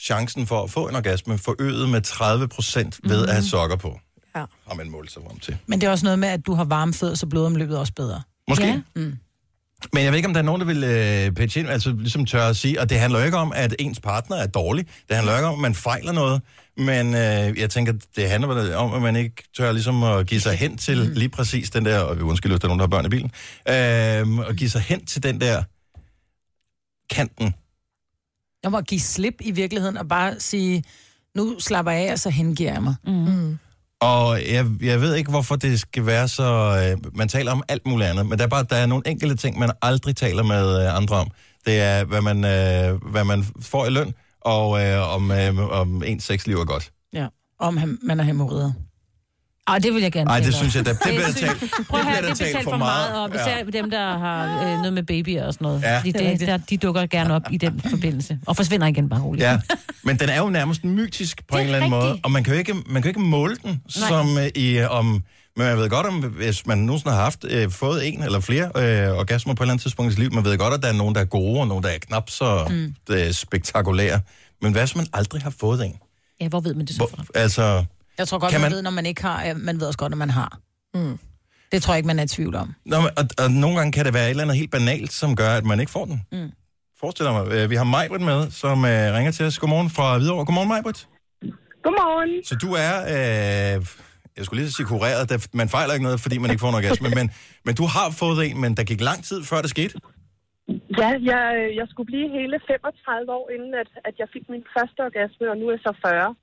chancen 0.01 0.47
for 0.47 0.63
at 0.63 0.71
få 0.71 0.89
en 0.89 0.97
orgasme 0.97 1.39
forøget 1.39 1.89
med 1.89 2.01
30 2.01 2.49
procent 2.49 3.01
ved 3.05 3.27
at 3.27 3.33
have 3.33 3.45
sokker 3.45 3.77
på. 3.77 3.99
Ja. 4.37 4.45
Har 4.69 4.75
man 4.75 4.91
målt 4.91 5.13
sig 5.13 5.23
frem 5.29 5.39
til. 5.39 5.57
Men 5.67 5.81
det 5.81 5.87
er 5.87 5.91
også 5.91 6.05
noget 6.05 6.19
med, 6.19 6.29
at 6.29 6.47
du 6.47 6.55
har 6.55 6.65
varme 6.65 6.95
fødder, 6.95 7.15
så 7.15 7.27
blodomløbet 7.27 7.79
også 7.79 7.93
bedre. 7.93 8.23
Måske. 8.49 8.67
Ja. 8.67 8.81
Mm. 8.97 9.19
Men 9.93 10.05
jeg 10.05 10.13
ved 10.13 10.17
ikke, 10.17 10.27
om 10.29 10.35
der 10.35 10.41
er 10.41 10.45
nogen, 10.45 10.61
der 10.61 10.67
vil 10.67 10.85
øh, 10.85 11.33
pitche 11.33 11.61
ind, 11.61 11.71
altså 11.71 11.93
ligesom 11.93 12.27
tør 12.27 12.49
at 12.49 12.57
sige, 12.57 12.81
og 12.81 12.91
det 12.91 12.99
handler 12.99 13.19
jo 13.19 13.25
ikke 13.25 13.37
om, 13.37 13.53
at 13.55 13.75
ens 13.79 14.01
partner 14.01 14.37
er 14.37 14.47
dårlig. 14.47 14.87
Det 15.09 15.17
handler 15.17 15.33
jo 15.33 15.39
ikke 15.39 15.49
om, 15.49 15.55
at 15.55 15.61
man 15.61 15.75
fejler 15.75 16.13
noget. 16.13 16.43
Men 16.77 17.15
øh, 17.15 17.59
jeg 17.61 17.71
tænker, 17.71 17.93
det 18.17 18.31
handler 18.31 18.55
vel 18.55 18.75
om, 18.75 18.95
at 18.95 19.03
man 19.03 19.17
ikke 19.17 19.43
tør 19.57 19.73
ligesom 19.73 20.03
at 20.03 20.27
give 20.27 20.41
sig 20.41 20.57
hen 20.57 20.79
til 20.79 20.97
lige 20.99 21.29
præcis 21.29 21.71
den 21.71 21.85
der, 21.85 21.99
og 21.99 22.17
vi 22.17 22.23
undskylder, 22.23 22.55
hvis 22.55 22.61
der 22.61 22.67
er 22.67 22.77
nogen, 22.77 22.79
der 22.79 22.87
har 22.87 22.91
børn 22.91 23.07
i 23.07 23.09
bilen, 23.09 23.31
øh, 23.69 24.49
og 24.49 24.55
give 24.55 24.71
sig 24.71 24.81
hen 24.81 25.07
til 25.07 25.23
den 25.23 25.41
der 25.41 25.63
kanten. 27.11 27.55
Jeg 28.63 28.71
må 28.71 28.81
give 28.81 29.01
slip 29.01 29.35
i 29.41 29.51
virkeligheden 29.51 29.97
og 29.97 30.09
bare 30.09 30.41
sige, 30.41 30.85
nu 31.35 31.57
slapper 31.61 31.93
jeg 31.93 32.09
af, 32.09 32.13
og 32.13 32.19
så 32.19 32.31
hengiver 32.31 32.73
jeg 32.73 32.83
mig. 32.83 32.95
Mm. 33.07 33.59
Og 34.01 34.41
jeg, 34.53 34.67
jeg 34.83 35.01
ved 35.01 35.15
ikke, 35.15 35.31
hvorfor 35.31 35.57
det 35.57 35.81
skal 35.81 36.07
være 36.07 36.29
så... 36.29 36.45
Øh, 36.45 37.17
man 37.17 37.29
taler 37.29 37.53
om 37.53 37.63
alt 37.69 37.87
muligt 37.87 38.11
andet, 38.11 38.27
men 38.27 38.39
der 38.39 38.45
er 38.45 38.49
bare 38.49 38.67
der 38.71 38.77
er 38.77 38.87
nogle 38.87 39.09
enkelte 39.09 39.37
ting, 39.37 39.59
man 39.59 39.71
aldrig 39.83 40.17
taler 40.17 40.43
med 40.43 40.83
øh, 40.83 40.97
andre 40.97 41.17
om. 41.17 41.31
Det 41.67 41.81
er, 41.81 42.05
hvad 42.05 42.21
man, 42.21 42.45
øh, 42.45 43.11
hvad 43.11 43.25
man 43.25 43.45
får 43.61 43.87
i 43.87 43.91
løn, 43.91 44.15
og 44.47 44.85
øh, 44.87 45.15
om, 45.15 45.31
øh, 45.31 45.59
om 45.81 46.03
ens 46.07 46.25
sexliv 46.25 46.57
er 46.57 46.65
godt. 46.65 46.91
Ja. 47.13 47.27
Om 47.59 47.77
han, 47.77 47.99
man 48.03 48.21
er 48.21 48.25
hemorrider. 48.25 48.73
Ej, 49.69 49.79
det 49.79 49.95
vil 49.95 50.03
jeg 50.03 50.13
gerne 50.13 50.25
Nej, 50.25 50.41
det 50.41 50.55
synes 50.55 50.77
jeg, 50.77 50.85
der, 50.85 50.93
det 50.93 51.01
bliver 51.05 51.33
talt, 51.33 51.73
Prøv 51.89 52.01
at 52.01 52.07
det 52.07 52.13
høre, 52.15 52.23
det 52.23 52.31
er 52.41 52.53
talt 52.53 52.65
for 52.65 52.77
meget, 52.77 53.15
og 53.23 53.35
især 53.35 53.57
Ja. 53.59 53.65
dem, 53.65 53.91
der 53.91 54.19
har 54.19 54.63
øh, 54.65 54.77
noget 54.79 54.93
med 54.93 55.03
babyer 55.03 55.47
og 55.47 55.55
sådan 55.55 55.65
noget. 55.65 55.83
Ja. 55.83 55.99
Fordi 55.99 56.13
Det 56.13 56.43
er 56.43 56.47
der, 56.47 56.57
de 56.57 56.77
dukker 56.77 57.07
gerne 57.07 57.35
op 57.35 57.43
i 57.51 57.57
den 57.57 57.81
forbindelse. 57.91 58.39
Og 58.47 58.57
forsvinder 58.57 58.87
igen 58.87 59.09
bare 59.09 59.21
roligt. 59.21 59.45
Ja, 59.45 59.61
men 60.05 60.19
den 60.19 60.29
er 60.29 60.39
jo 60.39 60.49
nærmest 60.51 60.85
mytisk 60.85 61.43
på 61.49 61.57
en 61.57 61.61
er 61.61 61.65
eller 61.65 61.77
anden 61.77 61.91
måde, 61.91 62.05
rigtigt. 62.07 62.25
og 62.25 62.31
man 62.31 62.45
kan 62.45 62.53
jo 62.53 62.59
ikke, 62.59 62.75
man 62.75 63.03
kan 63.03 63.03
jo 63.03 63.09
ikke 63.09 63.21
måle 63.21 63.57
den, 63.57 63.71
Nej. 64.01 64.09
som 64.09 64.39
øh, 64.39 64.47
i 64.55 64.79
øh, 64.79 64.91
om... 64.91 65.23
Men 65.57 65.67
man 65.67 65.77
ved 65.79 65.91
godt, 65.91 66.07
om 66.07 66.15
hvis 66.25 66.67
man 66.67 66.79
nogensinde 66.79 67.15
har 67.15 67.23
haft, 67.23 67.45
øh, 67.49 67.71
fået 67.71 68.09
en 68.09 68.23
eller 68.23 68.41
flere 68.41 68.65
øh, 68.65 69.19
orgasmer 69.19 69.55
på 69.55 69.63
et 69.63 69.65
eller 69.65 69.73
andet 69.73 69.83
tidspunkt 69.83 70.11
i 70.13 70.15
sit 70.15 70.19
liv, 70.23 70.33
man 70.35 70.45
ved 70.45 70.59
godt, 70.59 70.75
at 70.75 70.83
der 70.83 70.89
er 70.89 70.93
nogen, 70.93 71.15
der 71.15 71.21
er 71.21 71.25
gode, 71.25 71.61
og 71.61 71.69
nogen, 71.69 71.85
der 71.85 71.91
er 71.91 71.99
knap 71.99 72.31
så 72.31 72.67
mm. 72.71 72.95
øh, 73.11 73.33
spektakulære. 73.33 74.21
Men 74.63 74.73
hvad 74.73 74.83
hvis 74.83 74.97
man 74.97 75.07
aldrig 75.13 75.43
har 75.43 75.51
fået 75.61 75.85
en? 75.87 75.97
Ja, 76.41 76.49
hvor 76.49 76.61
ved 76.61 76.75
man 76.75 76.87
det 76.87 76.95
så 76.95 76.99
Hvor, 76.99 77.07
fra? 77.17 77.25
altså, 77.35 77.85
Jeg 78.19 78.29
tror 78.29 78.39
godt, 78.39 78.51
Kan 78.53 78.61
man, 78.61 78.71
man- 78.71 78.77
ved, 78.77 78.83
når 78.83 78.91
man 78.91 79.07
ikke 79.07 79.23
har. 79.23 79.55
Man 79.55 79.81
ved 79.81 79.87
også 79.87 79.99
godt, 79.99 80.11
når 80.11 80.17
man 80.17 80.31
har. 80.31 80.59
Mm. 80.95 81.19
Det 81.73 81.83
tror 81.83 81.95
jeg 81.95 81.99
ikke, 81.99 82.07
man 82.07 82.19
er 82.19 82.23
i 82.25 82.27
tvivl 82.29 82.55
om. 82.55 82.75
Nå, 82.87 83.01
men- 83.01 83.11
og, 83.17 83.25
og 83.39 83.51
nogle 83.51 83.77
gange 83.77 83.93
kan 83.93 84.05
det 84.05 84.15
være 84.15 84.25
et 84.25 84.31
eller 84.31 84.43
andet 84.43 84.57
helt 84.57 84.71
banalt, 84.71 85.13
som 85.13 85.37
gør, 85.37 85.51
at 85.51 85.65
man 85.65 85.81
ikke 85.81 85.93
får 85.93 86.05
den. 86.05 86.23
Mm. 86.33 86.51
Forestil 87.01 87.25
dig 87.25 87.33
mig, 87.33 87.47
øh, 87.53 87.71
vi 87.71 87.75
har 87.77 87.85
Majbrit 87.85 88.21
med, 88.21 88.51
som 88.51 88.85
øh, 88.85 89.15
ringer 89.15 89.33
til 89.33 89.45
os. 89.47 89.59
Godmorgen 89.59 89.91
fra 89.91 90.19
Hvidovre. 90.19 90.45
Godmorgen, 90.45 90.69
Majbrit. 90.69 91.07
Godmorgen. 91.83 92.45
Så 92.45 92.55
du 92.55 92.73
er, 92.79 93.77
øh, 93.77 93.87
jeg 94.37 94.45
skulle 94.45 94.61
lige 94.63 94.73
sige 94.79 94.87
kureret, 94.93 95.25
der, 95.31 95.39
man 95.61 95.69
fejler 95.75 95.93
ikke 95.95 96.07
noget, 96.09 96.21
fordi 96.25 96.37
man 96.43 96.51
ikke 96.51 96.65
får 96.65 96.73
en 96.75 96.81
orgasme, 96.81 97.09
men, 97.19 97.27
men 97.67 97.75
du 97.81 97.87
har 97.97 98.09
fået 98.23 98.41
en, 98.49 98.57
men 98.63 98.71
der 98.79 98.85
gik 98.91 99.01
lang 99.11 99.21
tid, 99.31 99.39
før 99.51 99.59
det 99.65 99.71
skete. 99.77 99.95
Ja, 101.01 101.11
jeg, 101.31 101.45
jeg 101.81 101.87
skulle 101.91 102.09
blive 102.13 102.29
hele 102.39 102.57
35 102.67 103.33
år, 103.39 103.47
inden 103.57 103.73
at, 103.83 103.91
at 104.09 104.15
jeg 104.21 104.29
fik 104.35 104.45
min 104.55 104.65
første 104.75 105.01
orgasme, 105.09 105.45
og 105.53 105.57
nu 105.59 105.65
er 105.69 105.75
jeg 105.77 105.85
så 105.89 105.93
40. 106.05 106.35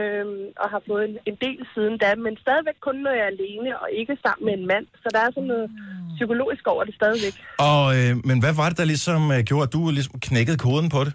Øhm, 0.00 0.44
og 0.62 0.66
har 0.74 0.82
fået 0.88 1.04
en, 1.08 1.14
en 1.30 1.36
del 1.44 1.58
siden 1.74 1.94
da, 2.02 2.08
men 2.26 2.34
stadigvæk 2.44 2.78
kun, 2.86 2.96
når 3.06 3.12
jeg 3.18 3.24
er 3.28 3.34
alene 3.36 3.70
og 3.82 3.88
ikke 4.00 4.14
sammen 4.24 4.44
med 4.48 4.54
en 4.58 4.66
mand. 4.72 4.86
Så 5.02 5.08
der 5.14 5.20
er 5.26 5.30
sådan 5.36 5.50
noget 5.54 5.68
psykologisk 6.16 6.64
over 6.72 6.84
det 6.88 6.94
stadigvæk. 7.00 7.34
Og, 7.68 7.84
øh, 7.98 8.12
men 8.28 8.36
hvad 8.42 8.54
var 8.60 8.68
det, 8.70 8.78
der 8.80 8.92
ligesom 8.94 9.20
øh, 9.34 9.40
gjorde, 9.48 9.66
at 9.66 9.72
du 9.76 9.80
ligesom 9.98 10.16
knækkede 10.28 10.58
koden 10.64 10.88
på 10.96 11.00
det? 11.06 11.12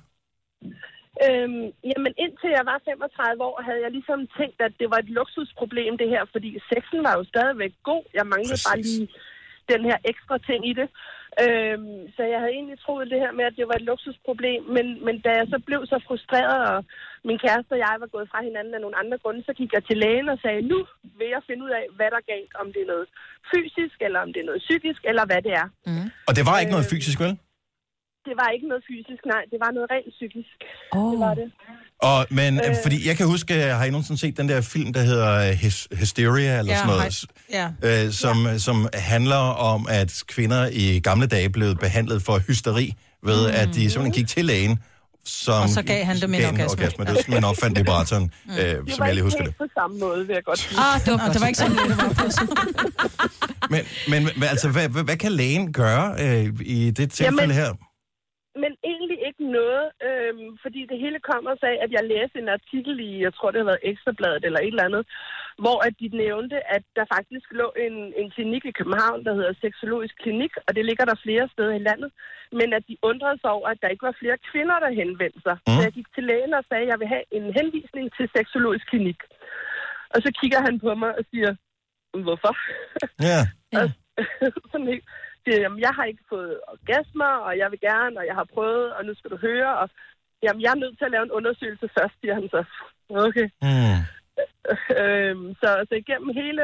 Øhm, 1.26 1.66
jamen 1.92 2.14
indtil 2.24 2.50
jeg 2.58 2.66
var 2.72 2.78
35 2.86 3.44
år, 3.50 3.58
havde 3.68 3.82
jeg 3.86 3.92
ligesom 3.98 4.20
tænkt, 4.40 4.60
at 4.68 4.74
det 4.80 4.88
var 4.94 5.00
et 5.02 5.12
luksusproblem 5.20 5.94
det 6.02 6.10
her, 6.14 6.24
fordi 6.34 6.50
sexen 6.72 7.00
var 7.08 7.14
jo 7.20 7.24
stadigvæk 7.34 7.74
god. 7.90 8.04
Jeg 8.18 8.26
manglede 8.34 8.60
Præcis. 8.60 8.68
bare 8.68 8.82
lige 8.88 9.08
den 9.74 9.82
her 9.90 9.98
ekstra 10.12 10.38
ting 10.50 10.62
i 10.72 10.74
det. 10.80 10.88
Øhm, 11.44 12.00
så 12.16 12.22
jeg 12.32 12.40
havde 12.42 12.56
egentlig 12.58 12.80
troet 12.86 13.12
det 13.14 13.20
her 13.24 13.32
med, 13.38 13.46
at 13.50 13.58
det 13.60 13.66
var 13.70 13.78
et 13.78 13.88
luksusproblem, 13.92 14.62
men, 14.76 14.86
men 15.06 15.16
da 15.26 15.30
jeg 15.40 15.48
så 15.54 15.60
blev 15.68 15.82
så 15.94 15.98
frustreret, 16.08 16.60
og 16.74 16.80
min 17.30 17.40
kæreste 17.46 17.72
og 17.76 17.82
jeg 17.86 17.96
var 18.04 18.10
gået 18.16 18.28
fra 18.32 18.40
hinanden 18.48 18.74
af 18.78 18.82
nogle 18.82 19.00
andre 19.02 19.18
grunde, 19.24 19.42
så 19.48 19.54
gik 19.60 19.72
jeg 19.74 19.84
til 19.86 19.98
lægen 20.04 20.30
og 20.34 20.40
sagde, 20.44 20.62
nu 20.72 20.78
vil 21.20 21.30
jeg 21.36 21.42
finde 21.48 21.64
ud 21.68 21.74
af, 21.80 21.86
hvad 21.98 22.08
der 22.14 22.20
er 22.22 22.32
galt, 22.34 22.54
om 22.62 22.68
det 22.74 22.82
er 22.82 22.92
noget 22.94 23.08
fysisk, 23.52 23.98
eller 24.08 24.20
om 24.26 24.30
det 24.34 24.40
er 24.42 24.50
noget 24.52 24.62
psykisk, 24.68 25.02
eller 25.10 25.26
hvad 25.30 25.42
det 25.48 25.54
er. 25.62 25.68
Og 26.28 26.34
det 26.38 26.44
var 26.50 26.56
ikke 26.60 26.76
noget 26.76 26.92
fysisk, 26.94 27.20
vel? 27.26 27.34
Det 28.28 28.36
var 28.42 28.50
ikke 28.56 28.68
noget 28.72 28.84
fysisk, 28.92 29.22
nej, 29.34 29.42
det 29.52 29.58
var 29.64 29.72
noget 29.76 29.88
rent 29.94 30.10
psykisk. 30.18 30.56
Oh. 30.92 31.12
Det 31.12 31.20
var 31.26 31.34
det. 31.34 31.48
Og, 32.02 32.26
men, 32.30 32.52
øh. 32.60 32.76
fordi 32.84 33.08
jeg 33.08 33.18
kan 33.18 33.26
huske, 33.28 33.54
har 33.54 33.86
I 33.86 33.90
nogensinde 33.90 34.20
set 34.20 34.38
den 34.38 34.50
der 34.50 34.62
film, 34.62 34.94
der 34.94 35.02
hedder 35.02 35.32
øh, 35.50 35.54
Hys- 35.64 35.88
Hysteria, 36.00 36.60
eller 36.60 36.74
Ja, 36.74 36.78
sådan 36.80 36.94
noget? 36.94 37.26
Ja. 37.84 38.06
øh, 38.06 38.12
som, 38.12 38.46
ja. 38.46 38.58
som 38.58 38.88
handler 38.94 39.44
om, 39.72 39.88
at 39.90 40.24
kvinder 40.28 40.70
i 40.72 41.00
gamle 41.00 41.28
dage 41.28 41.50
blev 41.50 41.76
behandlet 41.76 42.22
for 42.24 42.38
hysteri, 42.48 42.94
ved 43.24 43.48
mm. 43.48 43.54
at 43.56 43.68
de 43.76 43.90
simpelthen 43.90 44.12
gik 44.12 44.28
til 44.28 44.46
lægen, 44.46 44.80
som 45.26 45.62
Og 45.64 45.70
så 45.70 45.82
gav 45.84 46.04
han 46.06 46.16
dem 46.22 46.34
en 46.34 46.46
orgasme. 46.46 46.64
orgasme. 46.72 47.06
Det 47.06 47.14
var 47.28 47.34
man 47.34 47.44
opfandt 47.44 47.78
vibratoren, 47.80 48.24
mm. 48.46 48.52
øh, 48.52 48.58
Det 48.60 48.66
som 48.94 49.00
var 49.00 49.06
jeg 49.06 49.16
lige 49.16 49.20
ikke 49.20 49.24
husker 49.24 49.40
det. 49.44 49.48
helt 49.48 49.58
på 49.58 49.80
samme 49.80 50.00
måde, 50.00 50.28
vil 50.28 50.34
jeg 50.34 50.44
godt 50.44 50.60
sige. 50.60 50.80
Ah, 50.80 51.00
det 51.06 51.14
var, 51.14 51.32
det 51.34 51.42
var 51.42 51.48
ikke 51.48 51.60
sådan, 51.60 51.76
det 51.78 51.98
var 51.98 53.70
men 54.12 54.24
men 54.38 54.44
altså, 54.44 54.70
hvad, 54.70 54.90
hvad, 54.90 55.04
hvad 55.04 55.18
kan 55.18 55.32
lægen 55.32 55.74
gøre 55.74 56.16
øh, 56.20 56.54
i 56.66 56.92
det 56.92 57.12
tilfælde 57.12 57.42
Jamen- 57.42 57.56
her? 57.56 57.74
Men 58.64 58.72
egentlig 58.92 59.20
ikke 59.28 59.44
noget, 59.60 59.86
øhm, 60.08 60.50
fordi 60.64 60.82
det 60.92 60.98
hele 61.04 61.20
kommer 61.32 61.54
sig 61.56 61.70
af, 61.74 61.78
at 61.86 61.92
jeg 61.98 62.04
læste 62.14 62.38
en 62.40 62.50
artikel 62.58 62.96
i, 63.10 63.12
jeg 63.26 63.34
tror 63.34 63.52
det 63.52 63.60
har 63.62 63.72
været 63.72 63.88
Ekstrabladet 63.90 64.44
eller 64.46 64.60
et 64.60 64.74
eller 64.74 64.90
andet, 64.90 65.04
hvor 65.64 65.78
at 65.88 65.94
de 66.02 66.08
nævnte, 66.24 66.58
at 66.76 66.84
der 66.98 67.06
faktisk 67.16 67.48
lå 67.62 67.68
en, 67.86 67.96
en 68.22 68.30
klinik 68.36 68.64
i 68.66 68.78
København, 68.80 69.26
der 69.26 69.34
hedder 69.40 69.54
Seksologisk 69.62 70.16
Klinik, 70.24 70.54
og 70.68 70.72
det 70.76 70.86
ligger 70.86 71.06
der 71.06 71.24
flere 71.26 71.50
steder 71.54 71.74
i 71.76 71.86
landet, 71.90 72.12
men 72.60 72.70
at 72.78 72.84
de 72.90 72.98
undrede 73.10 73.38
sig 73.42 73.50
over, 73.58 73.68
at 73.70 73.82
der 73.82 73.94
ikke 73.94 74.08
var 74.10 74.20
flere 74.22 74.38
kvinder, 74.50 74.78
der 74.80 74.98
henvendte 75.00 75.42
sig. 75.48 75.56
Mm. 75.68 75.74
Så 75.74 75.80
jeg 75.88 75.94
gik 75.98 76.10
til 76.16 76.24
lægen 76.24 76.54
og 76.54 76.64
sagde, 76.70 76.84
at 76.86 76.92
jeg 76.92 77.00
vil 77.00 77.14
have 77.16 77.26
en 77.38 77.46
henvisning 77.60 78.06
til 78.18 78.26
Seksologisk 78.36 78.86
Klinik. 78.92 79.22
Og 80.14 80.20
så 80.26 80.30
kigger 80.40 80.62
han 80.68 80.80
på 80.80 80.96
mig 80.96 81.12
og 81.20 81.24
siger, 81.32 81.52
hvorfor? 82.26 82.54
Ja. 83.30 83.42
Sådan 84.72 84.88
helt, 84.88 85.06
siger, 85.48 85.60
jamen, 85.64 85.82
jeg 85.88 85.94
har 85.98 86.06
ikke 86.12 86.26
fået 86.34 86.54
orgasmer, 86.76 87.34
og 87.48 87.54
jeg 87.62 87.68
vil 87.72 87.82
gerne, 87.90 88.16
og 88.22 88.26
jeg 88.30 88.36
har 88.40 88.48
prøvet, 88.56 88.88
og 88.96 89.02
nu 89.08 89.14
skal 89.16 89.32
du 89.34 89.38
høre, 89.48 89.72
og 89.82 89.88
jamen, 90.44 90.62
jeg 90.64 90.72
er 90.72 90.82
nødt 90.84 90.96
til 90.98 91.06
at 91.08 91.14
lave 91.16 91.26
en 91.28 91.36
undersøgelse 91.40 91.88
først, 91.98 92.16
siger 92.22 92.36
han 92.40 92.48
så. 92.56 92.62
Okay. 93.28 93.48
Mm. 93.68 94.00
Øhm, 95.04 95.48
så, 95.62 95.70
så 95.90 95.94
igennem 96.04 96.30
hele, 96.42 96.64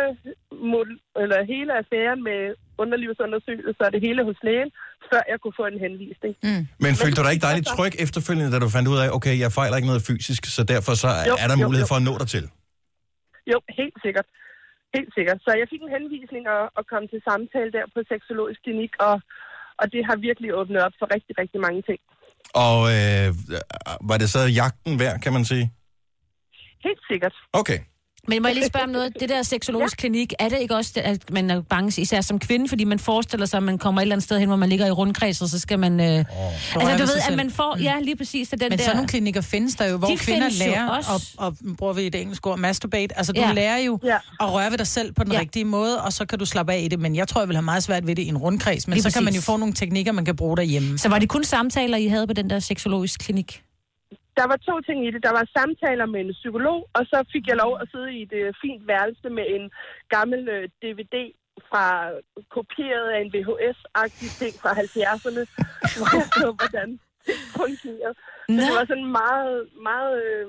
eller 1.23 1.39
hele 1.53 1.71
affæren 1.81 2.19
med 2.29 2.41
underlivsundersøgelse, 2.83 3.81
og 3.85 3.91
det 3.95 4.01
hele 4.07 4.21
hos 4.29 4.39
lægen, 4.47 4.69
før 5.09 5.21
jeg 5.31 5.37
kunne 5.41 5.57
få 5.61 5.65
en 5.73 5.79
henvisning. 5.85 6.33
Mm. 6.47 6.63
Men 6.83 6.91
følte 7.01 7.15
du 7.17 7.23
dig 7.25 7.33
ikke 7.33 7.47
dejligt 7.49 7.67
tryg 7.75 7.93
efterfølgende, 8.05 8.51
da 8.53 8.59
du 8.65 8.69
fandt 8.75 8.87
ud 8.93 8.97
af, 9.03 9.07
okay, 9.17 9.35
jeg 9.43 9.51
fejler 9.59 9.75
ikke 9.79 9.91
noget 9.91 10.03
fysisk, 10.09 10.41
så 10.55 10.61
derfor 10.73 10.93
så 11.03 11.09
Jo, 11.29 11.35
er 11.43 11.47
der 11.49 11.55
jo, 11.59 11.65
mulighed 11.67 11.85
jo. 11.87 11.91
for 11.91 11.97
at 12.01 12.05
nå 12.09 12.13
dig 12.21 12.27
til? 12.35 12.45
Jo, 13.51 13.57
helt 13.79 13.97
sikkert. 14.05 14.27
Helt 14.95 15.11
sikkert. 15.17 15.39
Så 15.45 15.49
jeg 15.61 15.67
fik 15.71 15.81
en 15.83 15.95
henvisning 15.97 16.43
og, 16.55 16.63
og 16.77 16.83
kom 16.91 17.03
til 17.11 17.21
samtale 17.29 17.71
der 17.77 17.85
på 17.93 17.99
seksologisk 18.11 18.59
klinik, 18.65 18.93
og, 19.07 19.15
og 19.79 19.85
det 19.93 20.01
har 20.07 20.15
virkelig 20.27 20.49
åbnet 20.59 20.81
op 20.87 20.95
for 20.99 21.07
rigtig, 21.15 21.33
rigtig 21.41 21.59
mange 21.67 21.81
ting. 21.89 21.99
Og 22.65 22.77
øh, 22.95 23.27
var 24.09 24.17
det 24.21 24.29
så 24.35 24.41
jagten 24.61 24.93
værd, 25.03 25.17
kan 25.23 25.33
man 25.37 25.45
sige? 25.51 25.65
Helt 26.87 27.03
sikkert. 27.11 27.35
Okay. 27.61 27.79
Men 28.27 28.41
må 28.41 28.47
jeg 28.47 28.55
lige 28.55 28.67
spørge 28.67 28.83
om 28.83 28.89
noget? 28.89 29.13
Det 29.19 29.29
der 29.29 29.43
seksologisk 29.43 29.97
ja. 29.97 29.99
klinik, 30.01 30.33
er 30.39 30.49
det 30.49 30.59
ikke 30.61 30.75
også, 30.75 30.91
at 30.95 31.31
man 31.31 31.49
er 31.51 31.61
bange, 31.61 32.01
især 32.01 32.21
som 32.21 32.39
kvinde, 32.39 32.69
fordi 32.69 32.83
man 32.83 32.99
forestiller 32.99 33.45
sig, 33.45 33.57
at 33.57 33.63
man 33.63 33.77
kommer 33.77 34.01
et 34.01 34.03
eller 34.03 34.15
andet 34.15 34.23
sted 34.23 34.39
hen, 34.39 34.47
hvor 34.47 34.55
man 34.55 34.69
ligger 34.69 34.85
i 34.87 34.91
rundkreds, 34.91 35.41
og 35.41 35.47
så 35.49 35.59
skal 35.59 35.79
man... 35.79 35.99
Øh... 35.99 36.05
Oh. 36.05 36.15
Altså, 36.75 36.97
du 36.97 37.03
ved 37.05 37.21
at 37.29 37.37
man 37.37 37.51
får... 37.51 37.77
Ja, 37.81 37.95
lige 38.01 38.15
præcis. 38.15 38.47
Så 38.49 38.55
den 38.55 38.69
Men 38.69 38.77
der... 38.77 38.83
sådan 38.83 38.95
nogle 38.95 39.07
klinikker 39.07 39.41
findes 39.41 39.75
der 39.75 39.89
jo, 39.89 39.97
hvor 39.97 40.07
De 40.07 40.17
kvinder 40.17 40.49
lærer, 40.59 40.87
også. 40.89 41.09
og, 41.37 41.45
og 41.47 41.55
bruger 41.77 41.93
vi 41.93 42.01
et 42.07 42.15
engelsk 42.15 42.47
ord, 42.47 42.59
masturbate. 42.59 43.17
Altså, 43.17 43.33
du 43.33 43.41
Ja. 43.41 43.51
lærer 43.53 43.77
jo 43.77 43.99
Ja. 44.03 44.15
at 44.39 44.53
røre 44.53 44.71
ved 44.71 44.77
dig 44.77 44.87
selv 44.87 45.13
på 45.13 45.23
den 45.23 45.31
Ja. 45.31 45.39
rigtige 45.39 45.65
måde, 45.65 46.01
og 46.01 46.13
så 46.13 46.25
kan 46.25 46.39
du 46.39 46.45
slappe 46.45 46.73
af 46.73 46.81
i 46.81 46.87
det. 46.87 46.99
Men 46.99 47.15
jeg 47.15 47.27
tror, 47.27 47.41
jeg 47.41 47.47
vil 47.47 47.55
have 47.55 47.63
meget 47.65 47.83
svært 47.83 48.07
ved 48.07 48.15
det 48.15 48.23
i 48.23 48.27
en 48.27 48.37
rundkreds. 48.37 48.87
Men 48.87 48.93
Lige 48.93 49.03
så 49.03 49.11
kan 49.13 49.23
man 49.23 49.33
jo 49.33 49.37
præcis. 49.37 49.45
få 49.45 49.57
nogle 49.57 49.73
teknikker, 49.73 50.11
man 50.11 50.25
kan 50.25 50.35
bruge 50.35 50.57
derhjemme. 50.57 50.97
Så 50.97 51.09
var 51.09 51.19
det 51.19 51.29
kun 51.29 51.43
samtaler, 51.43 51.97
I 51.97 52.07
havde 52.07 52.27
på 52.27 52.33
den 52.33 52.49
der 52.49 52.59
seksologisk 52.59 53.19
klinik? 53.19 53.61
Der 54.37 54.45
var 54.51 54.57
to 54.57 54.81
ting 54.81 54.99
i 55.07 55.11
det. 55.11 55.23
Der 55.23 55.33
var 55.39 55.53
samtaler 55.57 56.05
med 56.05 56.21
en 56.21 56.33
psykolog, 56.41 56.79
og 56.97 57.03
så 57.11 57.17
fik 57.33 57.47
jeg 57.47 57.57
lov 57.63 57.73
at 57.81 57.89
sidde 57.91 58.11
i 58.17 58.21
et 58.21 58.33
øh, 58.33 58.53
fint 58.61 58.87
værelse 58.87 59.29
med 59.29 59.45
en 59.55 59.71
gammel 60.15 60.41
øh, 60.55 60.69
DVD 60.81 61.15
fra 61.69 61.85
kopieret 62.55 63.07
af 63.15 63.19
en 63.21 63.33
VHS-agtig 63.35 64.29
ting 64.41 64.53
fra 64.61 64.71
70'erne, 64.83 65.43
hvor 65.97 66.09
jeg 66.19 66.27
så, 66.41 66.47
hvordan 66.59 66.89
det 67.27 67.35
fungerede. 67.57 68.15
Så 68.53 68.59
det 68.67 68.73
var 68.79 68.85
sådan 68.91 69.09
meget, 69.21 69.55
meget 69.89 70.13
øh, 70.25 70.47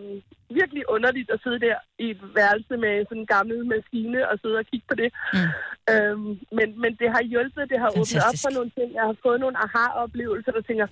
virkelig 0.60 0.82
underligt 0.94 1.30
at 1.30 1.40
sidde 1.44 1.60
der 1.66 1.76
i 2.04 2.06
et 2.10 2.22
værelse 2.40 2.74
med 2.84 2.94
sådan 3.08 3.22
en 3.22 3.32
gammel 3.36 3.66
maskine 3.74 4.20
og 4.30 4.38
sidde 4.42 4.56
og 4.62 4.66
kigge 4.70 4.86
på 4.90 4.94
det. 5.02 5.10
Mm. 5.34 5.50
Øhm, 5.92 6.30
men, 6.58 6.68
men 6.82 6.92
det 7.00 7.08
har 7.14 7.22
hjulpet, 7.32 7.70
det 7.72 7.78
har 7.82 7.90
åbnet 7.90 8.16
op 8.16 8.30
Fantastisk. 8.30 8.44
for 8.44 8.54
nogle 8.56 8.70
ting. 8.78 8.88
Jeg 8.98 9.04
har 9.10 9.16
fået 9.26 9.40
nogle 9.40 9.56
aha-oplevelser, 9.64 10.52
der 10.52 10.62
tænker, 10.68 10.86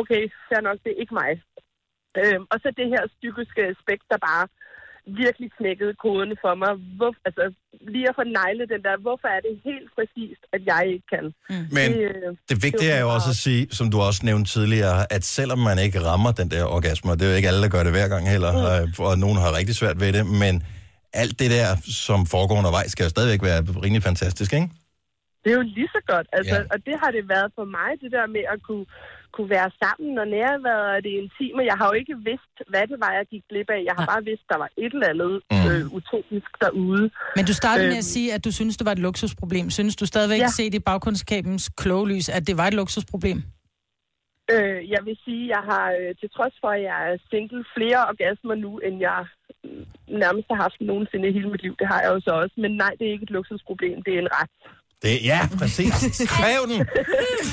okay, 0.00 0.22
fair 0.48 0.60
nok, 0.60 0.78
det 0.84 0.90
er 0.92 1.00
ikke 1.02 1.14
mig. 1.22 1.30
Øhm, 2.20 2.44
og 2.52 2.56
så 2.62 2.68
det 2.80 2.88
her 2.94 3.02
psykiske 3.16 3.62
aspekt, 3.72 4.04
der 4.12 4.18
bare 4.30 4.44
virkelig 5.24 5.48
knækkede 5.58 5.94
koden 6.04 6.32
for 6.44 6.54
mig. 6.62 6.72
Hvor, 6.98 7.12
altså, 7.28 7.44
lige 7.94 8.08
at 8.10 8.14
få 8.18 8.24
negle 8.40 8.64
den 8.72 8.82
der, 8.86 8.94
hvorfor 9.06 9.28
er 9.36 9.40
det 9.46 9.54
helt 9.68 9.88
præcist, 9.96 10.42
at 10.54 10.60
jeg 10.70 10.82
ikke 10.94 11.06
kan? 11.14 11.24
Mm. 11.50 11.66
Men 11.76 11.88
øh, 12.06 12.28
det 12.50 12.56
vigtige 12.66 12.92
er 12.98 13.00
jo 13.06 13.10
også 13.16 13.30
at 13.34 13.40
sige, 13.46 13.62
som 13.78 13.86
du 13.92 13.98
også 14.08 14.20
nævnte 14.28 14.48
tidligere, 14.56 14.98
at 15.16 15.22
selvom 15.24 15.60
man 15.68 15.78
ikke 15.86 15.98
rammer 16.08 16.32
den 16.40 16.48
der 16.54 16.64
orgasme, 16.76 17.10
og 17.10 17.16
det 17.18 17.24
er 17.24 17.30
jo 17.32 17.36
ikke 17.36 17.50
alle, 17.50 17.62
der 17.66 17.74
gør 17.74 17.82
det 17.86 17.92
hver 17.96 18.08
gang 18.14 18.24
heller, 18.34 18.52
mm. 18.52 19.04
og 19.08 19.14
nogen 19.24 19.38
har 19.42 19.50
rigtig 19.58 19.74
svært 19.80 19.98
ved 20.02 20.12
det, 20.16 20.24
men 20.42 20.54
alt 21.22 21.34
det 21.40 21.50
der, 21.56 21.68
som 22.06 22.20
foregår 22.34 22.56
undervejs, 22.62 22.90
skal 22.92 23.04
jo 23.04 23.10
stadigvæk 23.16 23.42
være 23.50 23.60
rimelig 23.84 24.02
fantastisk, 24.10 24.52
ikke? 24.52 24.68
Det 25.42 25.48
er 25.52 25.56
jo 25.60 25.66
lige 25.78 25.90
så 25.96 26.02
godt. 26.12 26.26
Altså, 26.38 26.56
ja. 26.56 26.62
Og 26.72 26.78
det 26.86 26.94
har 27.02 27.10
det 27.16 27.24
været 27.34 27.50
for 27.58 27.66
mig, 27.78 27.90
det 28.02 28.10
der 28.16 28.26
med 28.36 28.44
at 28.54 28.58
kunne, 28.66 28.86
kunne 29.34 29.50
være 29.58 29.70
sammen 29.82 30.12
og 30.22 30.26
nærværet 30.38 30.86
og 30.96 31.00
det 31.06 31.12
intime. 31.22 31.60
Jeg 31.70 31.76
har 31.80 31.86
jo 31.90 31.94
ikke 32.02 32.16
vidst, 32.28 32.54
hvad 32.72 32.84
det 32.90 32.98
var, 33.04 33.10
jeg 33.18 33.26
gik 33.32 33.44
glip 33.50 33.68
af. 33.76 33.80
Jeg 33.88 33.94
har 33.98 34.06
bare 34.12 34.22
vidst, 34.30 34.44
der 34.52 34.58
var 34.62 34.68
et 34.84 34.92
eller 34.96 35.08
andet 35.12 35.34
Mm. 35.52 35.66
øh, 35.70 35.82
utopisk 35.98 36.50
derude. 36.64 37.04
Men 37.36 37.44
du 37.50 37.54
startede 37.62 37.86
med 37.92 37.98
at 38.02 38.06
Øhm. 38.08 38.14
sige, 38.16 38.28
at 38.36 38.44
du 38.46 38.50
synes, 38.58 38.76
det 38.78 38.84
var 38.88 38.92
et 38.98 39.04
luksusproblem. 39.08 39.66
Synes 39.78 39.96
du 40.00 40.06
stadigvæk, 40.06 40.38
Ja. 40.44 40.50
ja. 40.52 40.58
set 40.60 40.74
i 40.74 40.78
bagkundskabens 40.90 41.64
kloge 41.80 42.06
lys, 42.12 42.28
at 42.36 42.42
det 42.48 42.54
var 42.60 42.66
et 42.72 42.74
luksusproblem? 42.74 43.38
Øh, 44.54 44.80
jeg 44.94 45.00
vil 45.06 45.16
sige, 45.24 45.42
jeg 45.54 45.62
har 45.70 45.86
øh, 46.00 46.10
til 46.20 46.28
trods 46.36 46.54
for, 46.60 46.68
at 46.76 46.82
jeg 46.90 46.98
er 47.10 47.16
single, 47.30 47.64
flere 47.76 48.00
orgasmer 48.12 48.54
nu, 48.64 48.70
end 48.86 48.96
jeg 49.08 49.20
øh, 49.64 49.86
nærmest 50.24 50.46
har 50.50 50.58
haft 50.66 50.78
nogensinde 50.90 51.28
i 51.28 51.32
hele 51.36 51.50
mit 51.50 51.62
liv. 51.66 51.74
Det 51.80 51.86
har 51.92 52.00
jeg 52.04 52.10
jo 52.14 52.20
så 52.26 52.30
også. 52.42 52.54
Men 52.64 52.72
nej, 52.82 52.92
det 52.98 53.04
er 53.06 53.12
ikke 53.12 53.22
et 53.30 53.36
luksusproblem. 53.38 54.02
Det 54.06 54.12
er 54.14 54.18
en 54.18 54.34
ret. 54.40 54.52
Det, 55.04 55.14
ja, 55.32 55.40
præcis. 55.60 55.92
Kræv 56.36 56.60
den. 56.72 56.80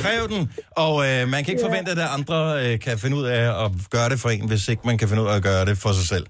Kræv 0.04 0.22
den. 0.34 0.42
Og 0.86 0.94
øh, 1.08 1.22
man 1.34 1.40
kan 1.44 1.50
ikke 1.54 1.66
forvente, 1.70 1.90
at 1.92 2.00
andre 2.18 2.38
øh, 2.64 2.80
kan 2.86 2.94
finde 3.04 3.16
ud 3.20 3.26
af 3.38 3.44
at 3.64 3.70
gøre 3.96 4.10
det 4.12 4.20
for 4.24 4.30
en, 4.36 4.48
hvis 4.52 4.64
ikke 4.72 4.84
man 4.90 4.98
kan 4.98 5.08
finde 5.10 5.24
ud 5.24 5.28
af 5.28 5.36
at 5.36 5.44
gøre 5.44 5.66
det 5.70 5.78
for 5.84 5.92
sig 6.00 6.08
selv. 6.14 6.26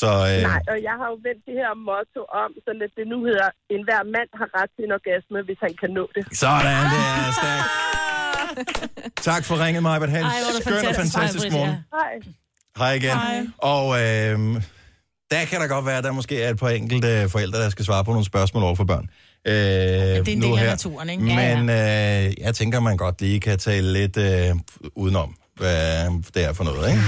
Så 0.00 0.10
øh, 0.30 0.42
Nej, 0.52 0.62
og 0.72 0.78
jeg 0.88 0.94
har 1.00 1.08
jo 1.12 1.16
vendt 1.26 1.42
det 1.48 1.54
her 1.62 1.72
motto 1.88 2.20
om, 2.42 2.50
sådan 2.64 2.82
at 2.86 2.92
det 2.98 3.06
nu 3.12 3.18
hedder, 3.28 3.48
enhver 3.74 4.02
mand 4.16 4.28
har 4.40 4.48
ret 4.58 4.70
til 4.76 4.82
en 4.88 4.92
orgasme, 4.98 5.38
hvis 5.48 5.58
han 5.66 5.72
kan 5.80 5.90
nå 5.98 6.04
det. 6.16 6.22
sådan, 6.42 6.84
det 6.94 7.02
er 7.12 7.32
stærkt. 7.40 7.68
Tak 9.30 9.42
for 9.44 9.54
ringet, 9.64 9.82
Maja. 9.82 9.98
Ha' 9.98 10.06
en 10.06 10.12
Ej, 10.14 10.20
hvor 10.20 10.50
er 10.50 10.54
det 10.56 10.62
skøn 10.64 10.86
og 10.92 10.94
fantastisk, 11.04 11.46
morgen. 11.52 11.74
Hej. 11.98 12.12
Hej 12.80 12.92
igen. 13.00 13.10
Hej. 13.10 13.46
Og 13.58 13.86
øh, 14.02 14.36
der 15.30 15.44
kan 15.50 15.60
der 15.60 15.68
godt 15.74 15.86
være, 15.86 15.98
at 15.98 16.04
der 16.04 16.12
måske 16.12 16.42
er 16.42 16.50
et 16.50 16.58
par 16.58 16.68
enkelte 16.68 17.28
forældre, 17.28 17.58
der 17.64 17.70
skal 17.70 17.84
svare 17.84 18.04
på 18.04 18.10
nogle 18.10 18.26
spørgsmål 18.32 18.62
over 18.62 18.74
for 18.74 18.84
børn. 18.84 19.06
Øh, 19.46 19.54
det 19.54 20.28
er 20.28 20.32
en 20.32 20.42
del 20.42 20.58
af 20.58 20.66
naturen, 20.66 21.08
ikke? 21.10 21.24
Ja, 21.24 21.56
Men 21.56 21.70
øh, 21.70 22.32
jeg 22.40 22.54
tænker, 22.54 22.80
man 22.80 22.96
godt 22.96 23.20
lige 23.20 23.40
kan 23.40 23.58
tale 23.58 23.92
lidt 23.92 24.16
øh, 24.16 24.50
udenom, 24.96 25.34
hvad 25.56 26.04
det 26.34 26.44
er 26.44 26.52
for 26.52 26.64
noget, 26.64 26.88
ikke? 26.90 27.02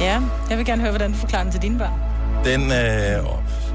Ja, 0.00 0.20
jeg 0.50 0.58
vil 0.58 0.66
gerne 0.66 0.80
høre, 0.82 0.90
hvordan 0.90 1.12
du 1.12 1.16
forklarer 1.18 1.42
den 1.42 1.52
til 1.52 1.62
dine 1.62 1.78
børn. 1.78 1.92
Den, 2.44 2.62
øh, 2.62 3.26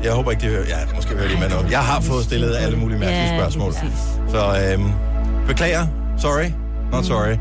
jeg 0.03 0.11
håber 0.13 0.31
ikke, 0.31 0.41
de 0.41 0.47
hører. 0.47 0.65
Ja, 0.67 0.77
måske 0.95 1.09
hører 1.15 1.27
de 1.33 1.39
med 1.39 1.49
noget. 1.49 1.71
Jeg 1.71 1.83
har 1.83 2.01
fået 2.01 2.23
stillet 2.25 2.55
alle 2.55 2.77
mulige 2.77 2.99
mærkelige 2.99 3.23
Ja, 3.33 3.37
spørgsmål. 3.39 3.73
Så 4.29 4.75
øh, 4.77 4.85
beklager. 5.47 5.87
Sorry. 6.17 6.45
Not 6.91 7.05
sorry. 7.05 7.35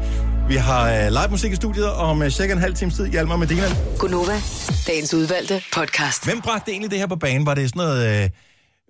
Vi 0.49 0.55
har 0.57 0.91
øh, 0.93 1.09
live 1.09 1.29
musik 1.31 1.53
i 1.53 1.57
studiet 1.57 1.91
om 1.93 2.23
øh, 2.23 2.31
cirka 2.31 2.53
en 2.53 2.59
halv 2.59 2.75
times 2.75 2.95
tid. 2.95 3.07
Hjalmar 3.07 3.37
Medina. 3.37 3.63
Gunova, 3.99 4.33
dagens 4.87 5.15
udvalgte 5.15 5.63
podcast. 5.75 6.25
Hvem 6.25 6.41
bragte 6.41 6.71
egentlig 6.71 6.91
det 6.91 6.99
her 6.99 7.07
på 7.07 7.17
banen? 7.17 7.47
Var 7.47 7.55
det 7.55 7.69
sådan 7.69 7.79
noget... 7.83 8.23
Øh, 8.25 8.31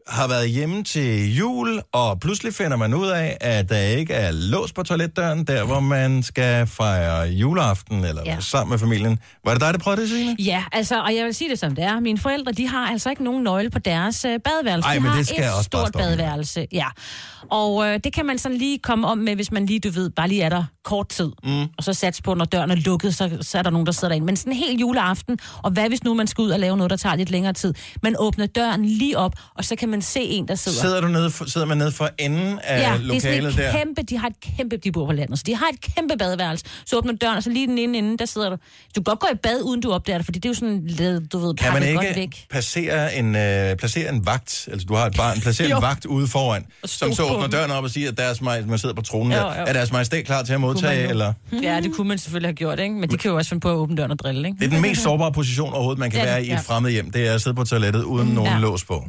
har 0.06 0.28
været 0.28 0.50
hjemme 0.50 0.84
til 0.84 1.36
jul, 1.36 1.80
og 1.92 2.20
pludselig 2.20 2.54
finder 2.54 2.76
man 2.76 2.94
ud 2.94 3.08
af, 3.08 3.36
at 3.40 3.68
der 3.68 3.78
ikke 3.78 4.14
er 4.14 4.30
lås 4.30 4.72
på 4.72 4.82
toiletdøren, 4.82 5.44
der 5.44 5.64
hvor 5.64 5.80
man 5.80 6.22
skal 6.22 6.66
fejre 6.66 7.28
juleaften, 7.28 8.04
eller 8.04 8.22
ja. 8.26 8.40
Sammen 8.40 8.70
med 8.70 8.78
familien. 8.78 9.18
Var 9.44 9.52
det 9.52 9.60
dig, 9.60 9.74
der 9.74 9.78
prøvede 9.78 10.00
det, 10.00 10.10
Signe? 10.10 10.36
Ja, 10.38 10.64
altså, 10.72 11.02
og 11.02 11.14
jeg 11.14 11.24
vil 11.24 11.34
sige 11.34 11.50
det 11.50 11.58
som 11.58 11.74
det 11.74 11.84
er. 11.84 12.00
Mine 12.00 12.18
forældre, 12.18 12.52
de 12.52 12.68
har 12.68 12.86
altså 12.86 13.10
ikke 13.10 13.24
nogen 13.24 13.42
nøgle 13.42 13.70
på 13.70 13.78
deres 13.78 14.24
øh, 14.24 14.40
badeværelse. 14.44 14.88
Ej, 14.88 14.94
de 14.94 15.00
men 15.00 15.10
har 15.10 15.16
det 15.16 15.26
skal 15.26 15.44
et 15.44 15.50
også 15.50 15.62
stort 15.62 15.92
badeværelse, 15.92 16.66
ja. 16.72 16.86
Og 17.50 17.86
øh, 17.86 18.00
det 18.04 18.12
kan 18.12 18.26
man 18.26 18.38
sådan 18.38 18.58
lige 18.58 18.78
komme 18.78 19.06
om 19.06 19.18
med, 19.18 19.34
hvis 19.34 19.52
man 19.52 19.66
lige, 19.66 19.80
du 19.80 19.90
ved, 19.90 20.10
bare 20.10 20.28
lige 20.28 20.42
er 20.42 20.48
der 20.48 20.64
kort 20.84 21.08
tid. 21.08 21.30
Mm. 21.44 21.62
Og 21.78 21.84
så 21.84 21.92
sats 21.92 22.22
på, 22.22 22.34
når 22.34 22.44
døren 22.44 22.70
er 22.70 22.74
lukket, 22.74 23.14
så, 23.14 23.38
så 23.40 23.58
er 23.58 23.62
der 23.62 23.70
nogen, 23.70 23.86
der 23.86 23.92
sidder 23.92 24.08
derinde. 24.08 24.26
Men 24.26 24.36
sådan 24.36 24.52
en 24.52 24.58
hel 24.58 24.78
juleaften, 24.80 25.38
og 25.62 25.70
hvad 25.70 25.88
hvis 25.88 26.04
nu 26.04 26.14
man 26.14 26.26
skal 26.26 26.42
ud 26.42 26.50
og 26.50 26.60
lave 26.60 26.76
noget, 26.76 26.90
der 26.90 26.96
tager 26.96 27.16
lidt 27.16 27.30
længere 27.30 27.52
tid? 27.52 27.74
Man 28.02 28.14
åbner 28.18 28.46
døren 28.46 28.84
lige 28.84 29.18
op, 29.18 29.32
og 29.54 29.64
så 29.64 29.76
kan 29.76 29.88
man 29.88 30.02
se 30.02 30.20
en, 30.20 30.48
der 30.48 30.54
sidder. 30.54 30.80
Sidder, 30.80 31.00
du 31.00 31.08
nede 31.08 31.30
for, 31.30 31.44
sidder 31.50 31.66
man 31.66 31.78
nede 31.78 31.92
for 31.92 32.08
enden 32.18 32.58
af 32.64 32.80
Ja, 32.80 32.98
det 32.98 33.16
er 33.16 33.20
sådan 33.20 33.34
lokalet 33.42 33.50
et 33.52 33.56
der? 33.58 33.72
kæmpe, 33.72 34.02
de 34.02 34.18
har 34.18 34.26
et 34.28 34.40
kæmpe, 34.56 34.76
de 34.76 34.92
bor 34.92 35.06
på 35.06 35.12
landet, 35.12 35.38
så 35.38 35.42
de 35.46 35.54
har 35.56 35.66
et 35.72 35.80
kæmpe 35.94 36.16
badeværelse. 36.18 36.64
Så 36.86 36.96
åbner 36.96 37.12
døren, 37.12 37.36
og 37.36 37.42
så 37.42 37.50
lige 37.50 37.66
den 37.66 37.78
inde, 37.78 37.98
inde 37.98 38.18
der 38.18 38.24
sidder 38.26 38.48
du. 38.50 38.56
Du 38.56 38.60
kan 38.94 39.02
godt 39.04 39.18
gå 39.20 39.28
i 39.32 39.36
bad, 39.42 39.62
uden 39.62 39.80
du 39.80 39.92
opdager 39.92 40.18
det, 40.18 40.24
fordi 40.24 40.38
det 40.38 40.48
er 40.48 40.50
jo 40.50 40.54
sådan, 40.54 41.26
du 41.32 41.38
ved, 41.38 41.54
Kan 41.54 41.72
man 41.72 41.82
pakket 41.82 41.94
godt 41.96 42.06
ikke 42.06 42.20
væk. 42.20 42.46
placere 42.50 43.14
en, 43.16 43.36
øh, 43.36 43.76
placere 43.76 44.12
en 44.12 44.26
vagt, 44.26 44.68
altså 44.72 44.86
du 44.88 44.94
har 44.94 45.06
et 45.06 45.16
barn, 45.16 45.40
placere 45.40 45.76
en 45.76 45.82
vagt 45.90 46.04
ude 46.06 46.26
foran, 46.28 46.66
som 46.84 47.12
så 47.12 47.22
åbner 47.24 47.46
døren 47.48 47.70
op 47.70 47.84
og 47.84 47.90
siger, 47.90 48.10
at 48.10 48.18
deres 48.18 48.40
man 48.40 48.78
sidder 48.78 48.94
på 48.94 49.02
tronen 49.02 49.32
Jo, 49.32 49.38
der. 49.38 49.44
jo. 49.60 49.64
Er 49.66 49.72
deres 49.72 49.92
majestæt 49.92 50.24
klar 50.24 50.42
til 50.42 50.52
at 50.52 50.60
modtage, 50.74 51.00
man 51.02 51.10
eller? 51.10 51.32
Ja, 51.62 51.80
det 51.80 51.94
kunne 51.94 52.08
man 52.08 52.18
selvfølgelig 52.18 52.48
have 52.48 52.54
gjort, 52.54 52.78
ikke? 52.80 52.94
Men 52.94 53.10
de 53.10 53.16
kan 53.16 53.30
jo 53.30 53.36
også 53.36 53.48
finde 53.48 53.60
på 53.60 53.70
at 53.70 53.74
åbne 53.74 53.96
døren 53.96 54.10
og 54.10 54.18
drille, 54.18 54.48
ikke? 54.48 54.58
Det 54.58 54.66
er 54.66 54.70
den 54.70 54.82
mest 54.82 55.02
sårbare 55.02 55.32
position 55.32 55.72
overhovedet, 55.72 55.98
man 55.98 56.10
kan 56.10 56.20
Ja, 56.20 56.24
være 56.26 56.44
i 56.44 56.48
ja. 56.48 56.54
et 56.58 56.64
fremmed 56.64 56.90
hjem. 56.90 57.10
Det 57.10 57.26
er 57.28 57.34
at 57.34 57.42
sidde 57.42 57.56
på 57.56 57.64
toilettet 57.64 58.02
uden 58.02 58.28
nogen 58.28 58.52
Ja. 58.52 58.58
lås 58.58 58.84
på. 58.84 59.04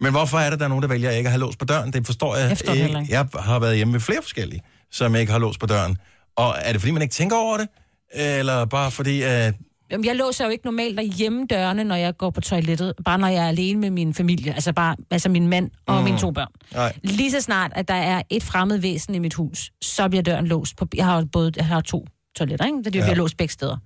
Men 0.00 0.10
hvorfor 0.10 0.38
er 0.38 0.50
det, 0.50 0.58
der 0.58 0.64
er 0.64 0.68
nogen, 0.68 0.82
der 0.82 0.88
vælger 0.88 1.10
ikke 1.10 1.26
at 1.28 1.32
have 1.32 1.40
lås 1.40 1.56
på 1.56 1.64
døren? 1.64 1.92
Det 1.92 2.06
forstår 2.06 2.36
jeg 2.36 2.48
Jeg 2.48 2.56
forstår 2.58 2.72
det 2.74 2.80
ikke. 2.88 3.00
ikke. 3.00 3.12
Jeg 3.14 3.26
har 3.38 3.58
været 3.58 3.76
hjemme 3.76 3.92
med 3.92 4.00
flere 4.00 4.18
forskellige, 4.22 4.62
som 4.92 5.14
ikke 5.16 5.32
har 5.32 5.38
lås 5.38 5.58
på 5.58 5.66
døren. 5.66 5.96
Og 6.36 6.54
er 6.60 6.72
det, 6.72 6.80
fordi 6.80 6.90
man 6.92 7.02
ikke 7.02 7.12
tænker 7.14 7.36
over 7.36 7.56
det? 7.58 7.68
Eller 8.14 8.64
bare 8.64 8.90
fordi, 8.90 9.22
at 9.22 9.54
Jamen, 9.90 10.04
jeg 10.04 10.16
låser 10.16 10.44
jo 10.44 10.50
ikke 10.50 10.64
normalt 10.64 10.96
derhjemme 10.96 11.46
dørene, 11.50 11.84
når 11.84 11.94
jeg 11.94 12.16
går 12.16 12.30
på 12.30 12.40
toilettet. 12.40 12.94
Bare 13.04 13.18
når 13.18 13.26
jeg 13.28 13.44
er 13.44 13.48
alene 13.48 13.80
med 13.80 13.90
min 13.90 14.14
familie. 14.14 14.54
Altså, 14.54 14.72
bare, 14.72 14.96
altså 15.10 15.28
min 15.28 15.46
mand 15.48 15.70
og 15.86 15.98
mm. 15.98 16.04
mine 16.04 16.18
to 16.18 16.30
børn. 16.30 16.48
Nej. 16.72 16.92
Lige 17.02 17.30
så 17.30 17.40
snart, 17.40 17.72
at 17.74 17.88
der 17.88 17.94
er 17.94 18.22
et 18.30 18.42
fremmed 18.42 18.78
væsen 18.78 19.14
i 19.14 19.18
mit 19.18 19.34
hus, 19.34 19.70
så 19.82 20.08
bliver 20.08 20.22
døren 20.22 20.46
låst. 20.46 20.76
På, 20.76 20.86
jeg 20.94 21.04
har 21.04 21.20
jo 21.20 21.26
både 21.32 21.52
jeg 21.56 21.66
har 21.66 21.80
to 21.80 22.06
toiletter, 22.36 22.66
ikke? 22.66 22.78
Det 22.84 22.94
Ja. 22.94 23.00
bliver 23.02 23.14
låst 23.14 23.36
begge 23.36 23.52
steder. 23.52 23.76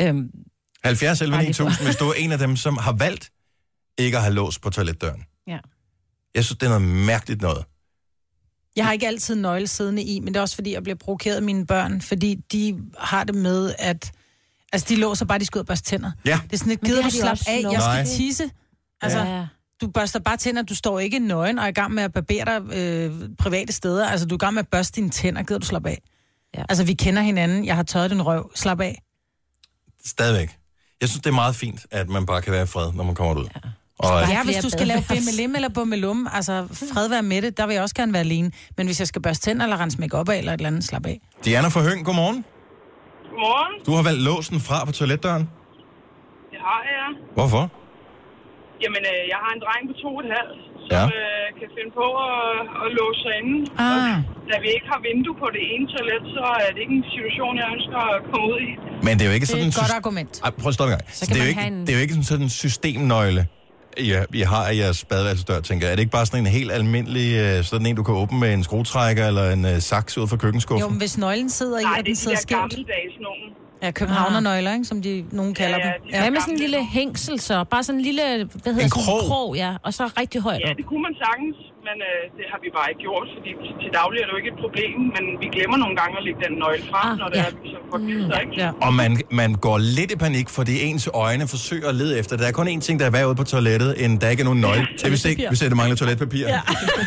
Øhm, 0.00 0.30
70 0.84 1.20
11 1.20 1.32
Bare 1.36 1.44
lige 1.44 1.54
for- 1.54 1.64
9000, 1.64 1.86
hvis 1.86 1.96
du 1.96 2.04
er 2.08 2.14
en 2.14 2.32
af 2.32 2.38
dem, 2.38 2.56
som 2.56 2.76
har 2.76 2.92
valgt 2.92 3.30
ikke 3.98 4.16
at 4.16 4.22
have 4.22 4.34
lås 4.34 4.58
på 4.58 4.70
toiletdøren. 4.70 5.22
ja. 5.48 5.58
Jeg 6.34 6.44
synes, 6.44 6.58
det 6.58 6.66
er 6.66 6.78
noget 6.78 7.06
mærkeligt 7.06 7.42
noget. 7.42 7.64
Jeg 8.76 8.84
har 8.84 8.92
ikke 8.92 9.06
altid 9.06 9.34
nøgle 9.34 9.66
siddende 9.66 10.02
i, 10.02 10.20
men 10.20 10.28
det 10.34 10.36
er 10.36 10.40
også 10.40 10.54
fordi, 10.54 10.72
jeg 10.72 10.82
bliver 10.82 10.96
provokeret 10.96 11.36
af 11.36 11.42
mine 11.42 11.66
børn, 11.66 12.00
fordi 12.00 12.34
de 12.52 12.78
har 12.98 13.24
det 13.24 13.34
med, 13.34 13.74
at... 13.78 14.12
Altså, 14.72 14.86
de 14.88 14.96
låser 14.96 15.24
bare, 15.24 15.38
de 15.38 15.44
skal 15.44 15.58
ud 15.58 15.60
og 15.60 15.66
børste 15.66 15.90
tænder. 15.90 16.10
Ja. 16.24 16.40
Det 16.44 16.52
er 16.52 16.56
sådan 16.56 16.72
et, 16.72 16.82
Men 16.82 16.90
gider 16.90 17.02
du 17.02 17.10
slappe 17.10 17.30
også 17.30 17.44
af, 17.48 17.62
lov 17.62 17.72
jeg 17.72 17.80
Nej. 17.80 18.04
skal 18.04 18.16
tisse. 18.16 18.50
Altså, 19.02 19.18
ja. 19.18 19.46
du 19.80 19.90
børster 19.90 20.18
bare 20.20 20.36
tænder, 20.36 20.62
du 20.62 20.74
står 20.74 20.98
ikke 21.00 21.18
nøgen 21.18 21.58
og 21.58 21.64
er 21.64 21.68
i 21.68 21.72
gang 21.72 21.92
med 21.94 22.02
at 22.02 22.12
barbere 22.12 22.44
dig 22.44 22.76
øh, 22.76 23.12
private 23.38 23.72
steder. 23.72 24.08
Altså, 24.08 24.26
du 24.26 24.34
er 24.34 24.36
i 24.36 24.38
gang 24.38 24.54
med 24.54 24.62
at 24.62 24.68
børste 24.68 24.96
dine 25.00 25.10
tænder, 25.10 25.42
gider 25.42 25.58
du 25.60 25.66
slappe 25.66 25.88
af. 25.90 26.02
Ja. 26.56 26.62
Altså, 26.68 26.84
vi 26.84 26.94
kender 26.94 27.22
hinanden, 27.22 27.64
jeg 27.66 27.76
har 27.76 27.82
tørret 27.82 28.10
din 28.10 28.22
røv, 28.22 28.50
slap 28.54 28.80
af. 28.80 29.02
Stadigvæk. 30.06 30.56
Jeg 31.00 31.08
synes, 31.08 31.22
det 31.22 31.30
er 31.30 31.34
meget 31.34 31.56
fint, 31.56 31.86
at 31.90 32.08
man 32.08 32.26
bare 32.26 32.42
kan 32.42 32.52
være 32.52 32.62
i 32.62 32.66
fred, 32.66 32.92
når 32.92 33.04
man 33.04 33.14
kommer 33.14 33.34
ud. 33.34 33.48
Ja. 33.54 33.60
Og, 33.98 34.28
Ja, 34.28 34.44
hvis 34.44 34.56
du 34.56 34.70
skal 34.70 34.86
lave 34.86 35.04
bimmelim 35.08 35.54
eller 35.54 35.68
bummelum, 35.68 36.28
altså 36.32 36.66
fred 36.94 37.08
være 37.08 37.22
med 37.22 37.42
det, 37.42 37.56
der 37.56 37.66
vil 37.66 37.74
jeg 37.74 37.82
også 37.82 37.94
gerne 37.94 38.12
være 38.12 38.20
alene. 38.20 38.52
Men 38.76 38.86
hvis 38.86 38.98
jeg 39.00 39.08
skal 39.08 39.22
børste 39.22 39.44
tænder 39.50 39.64
eller 39.64 39.80
rense 39.80 40.00
make 40.00 40.16
op 40.16 40.28
af 40.28 40.38
eller 40.38 40.52
et 40.52 40.58
eller 40.58 40.66
andet, 40.68 40.84
slap 40.84 41.06
af. 41.06 41.20
Diana 41.44 41.68
fra 41.68 41.80
Høng, 41.82 42.04
godmorgen. 42.04 42.44
Godmorgen. 43.32 43.74
Du 43.86 43.92
har 43.96 44.02
valgt 44.08 44.22
låsen 44.28 44.58
fra 44.68 44.78
på 44.88 44.92
toiletdøren. 44.98 45.44
Det 46.52 46.60
har 46.68 46.80
jeg. 46.96 47.08
Hvorfor? 47.38 47.62
Jamen, 48.84 49.02
øh, 49.12 49.20
jeg 49.32 49.38
har 49.44 49.50
en 49.56 49.60
dreng 49.64 49.82
på 49.90 49.94
to 50.02 50.08
og 50.18 50.22
et 50.26 50.30
halvt, 50.38 50.58
som 50.88 50.92
Ja. 50.96 51.02
øh, 51.18 51.46
kan 51.60 51.68
finde 51.76 51.92
på 52.00 52.06
at, 52.28 52.42
at 52.84 52.88
låse 52.98 53.18
sig 53.24 53.32
inde. 53.40 53.54
Ah. 53.86 54.16
Da 54.50 54.54
vi 54.64 54.68
ikke 54.76 54.88
har 54.94 55.00
vindue 55.08 55.36
på 55.42 55.48
det 55.56 55.62
ene 55.72 55.84
toilet, 55.94 56.22
så 56.36 56.44
er 56.64 56.70
det 56.74 56.80
ikke 56.84 56.96
en 57.00 57.06
situation, 57.14 57.52
jeg 57.62 57.68
ønsker 57.76 57.98
at 58.14 58.18
komme 58.30 58.44
ud 58.52 58.58
i. 58.70 58.72
Men 59.06 59.12
det 59.16 59.22
er 59.24 59.28
jo 59.30 59.34
ikke 59.38 59.48
Det 59.48 59.52
er 59.52 59.62
sådan... 59.62 59.72
et 59.74 59.80
godt 59.82 59.94
argument. 60.00 60.32
Ej, 60.44 60.50
prøv 60.62 60.68
at 60.72 60.76
stoppe 60.78 60.90
en 60.92 60.96
gang. 60.98 61.04
Så 61.18 61.22
det, 61.26 61.32
er 61.32 61.36
jo 61.36 61.42
man 61.42 61.48
ikke, 61.52 61.60
have 61.64 61.72
en- 61.76 61.84
det 61.86 61.90
er 61.92 61.96
jo 61.98 62.02
ikke 62.06 62.14
sådan 62.30 62.44
en 62.48 62.54
systemnøgle, 62.64 63.42
I, 63.98 64.14
I 64.34 64.40
har 64.40 64.70
i 64.70 64.78
jeres 64.78 65.04
badeværelsesdør, 65.04 65.60
tænker 65.60 65.86
jeg. 65.86 65.92
Er 65.92 65.96
det 65.96 66.00
ikke 66.00 66.12
bare 66.12 66.26
sådan 66.26 66.40
en 66.46 66.52
helt 66.52 66.72
almindelig, 66.72 67.36
øh, 67.36 67.64
sådan 67.64 67.86
en, 67.86 67.96
du 67.96 68.02
kan 68.02 68.14
åbne 68.14 68.38
med 68.40 68.54
en 68.54 68.64
skruetrækker 68.64 69.26
eller 69.26 69.50
en 69.50 69.64
uh, 69.64 69.70
saks 69.78 70.18
ud 70.18 70.28
fra 70.28 70.36
Jo, 70.36 70.38
køkkenskuffen? 70.38 70.90
men 70.90 70.98
hvis 70.98 71.18
nøglen 71.18 71.50
sidder 71.50 71.78
i, 71.78 71.82
Nej, 71.82 71.90
og 71.92 71.96
det 71.98 72.04
den 72.06 72.10
er 72.10 72.14
de 72.14 72.20
sidder 72.20 72.36
der 72.36 72.40
skævt. 72.42 72.60
gammeldags 72.60 73.14
nogen. 73.20 73.48
Ja, 73.82 73.90
københavnernøgler, 73.90 74.72
ikke, 74.76 74.84
som 74.92 74.98
de, 75.06 75.24
nogen 75.38 75.54
kalder 75.54 75.78
Ja, 75.78 75.84
dem. 75.86 75.92
ja, 76.10 76.16
Hvad 76.16 76.24
der 76.26 76.30
med 76.36 76.40
sådan 76.40 76.54
en 76.54 76.60
lille 76.66 76.80
hængsel 76.96 77.40
så? 77.48 77.54
Bare 77.74 77.82
sådan 77.86 77.98
en 78.00 78.04
lille, 78.10 78.22
hvad 78.62 78.72
hedder 78.72 78.84
En 78.84 78.90
sådan 78.90 79.04
krog. 79.06 79.20
krog, 79.30 79.48
ja. 79.64 79.70
Og 79.86 79.90
så 79.98 80.04
rigtig 80.20 80.40
højt 80.48 80.60
Ja, 80.66 80.72
det 80.80 80.86
kunne 80.90 81.02
man 81.08 81.14
sagtens, 81.24 81.56
men 81.88 81.96
øh, 82.08 82.20
det 82.38 82.44
har 82.52 82.58
vi 82.64 82.68
bare 82.78 82.86
ikke 82.92 83.02
gjort, 83.06 83.26
fordi 83.36 83.50
til- 83.62 83.76
til 83.82 83.90
daglig 84.00 84.16
er 84.22 84.24
det 84.26 84.32
jo 84.34 84.38
ikke 84.42 84.52
et 84.56 84.60
problem, 84.64 84.96
men 85.16 85.24
vi 85.42 85.46
glemmer 85.56 85.76
nogle 85.84 85.96
gange 86.00 86.12
at 86.18 86.22
lægge 86.26 86.40
den 86.46 86.52
nøgle 86.64 86.82
fra, 86.90 87.02
Ah, 87.10 87.18
når 87.20 87.28
det 87.32 87.38
ja. 87.40 87.44
er, 87.48 87.52
vi 87.62 87.68
så 87.74 87.78
får 87.90 87.98
kisser, 88.08 88.38
ikke? 88.44 88.54
Ja. 88.62 88.68
Og 88.86 88.92
man, 89.02 89.10
man 89.40 89.50
går 89.66 89.76
lidt 89.98 90.10
i 90.16 90.18
panik, 90.26 90.46
fordi 90.58 90.74
ens 90.88 91.04
øjne 91.26 91.44
forsøger 91.54 91.88
at 91.92 91.96
lede 92.00 92.12
efter. 92.20 92.32
Der 92.40 92.46
er 92.50 92.54
kun 92.60 92.66
én 92.74 92.80
ting, 92.86 92.94
der 93.00 93.06
er 93.10 93.14
værd 93.16 93.26
ude 93.30 93.38
på 93.42 93.46
toilettet, 93.54 93.90
end 94.04 94.12
der 94.22 94.28
ikke 94.32 94.40
er 94.44 94.48
nogen 94.50 94.60
nøgle. 94.66 94.84
Ja, 95.04 95.08
hvis, 95.12 95.24
ikke, 95.30 95.42
hvis 95.52 95.60
det 95.60 95.76
mangler 95.82 95.96
toiletpapir. 96.02 96.44
Ja. 96.56 96.60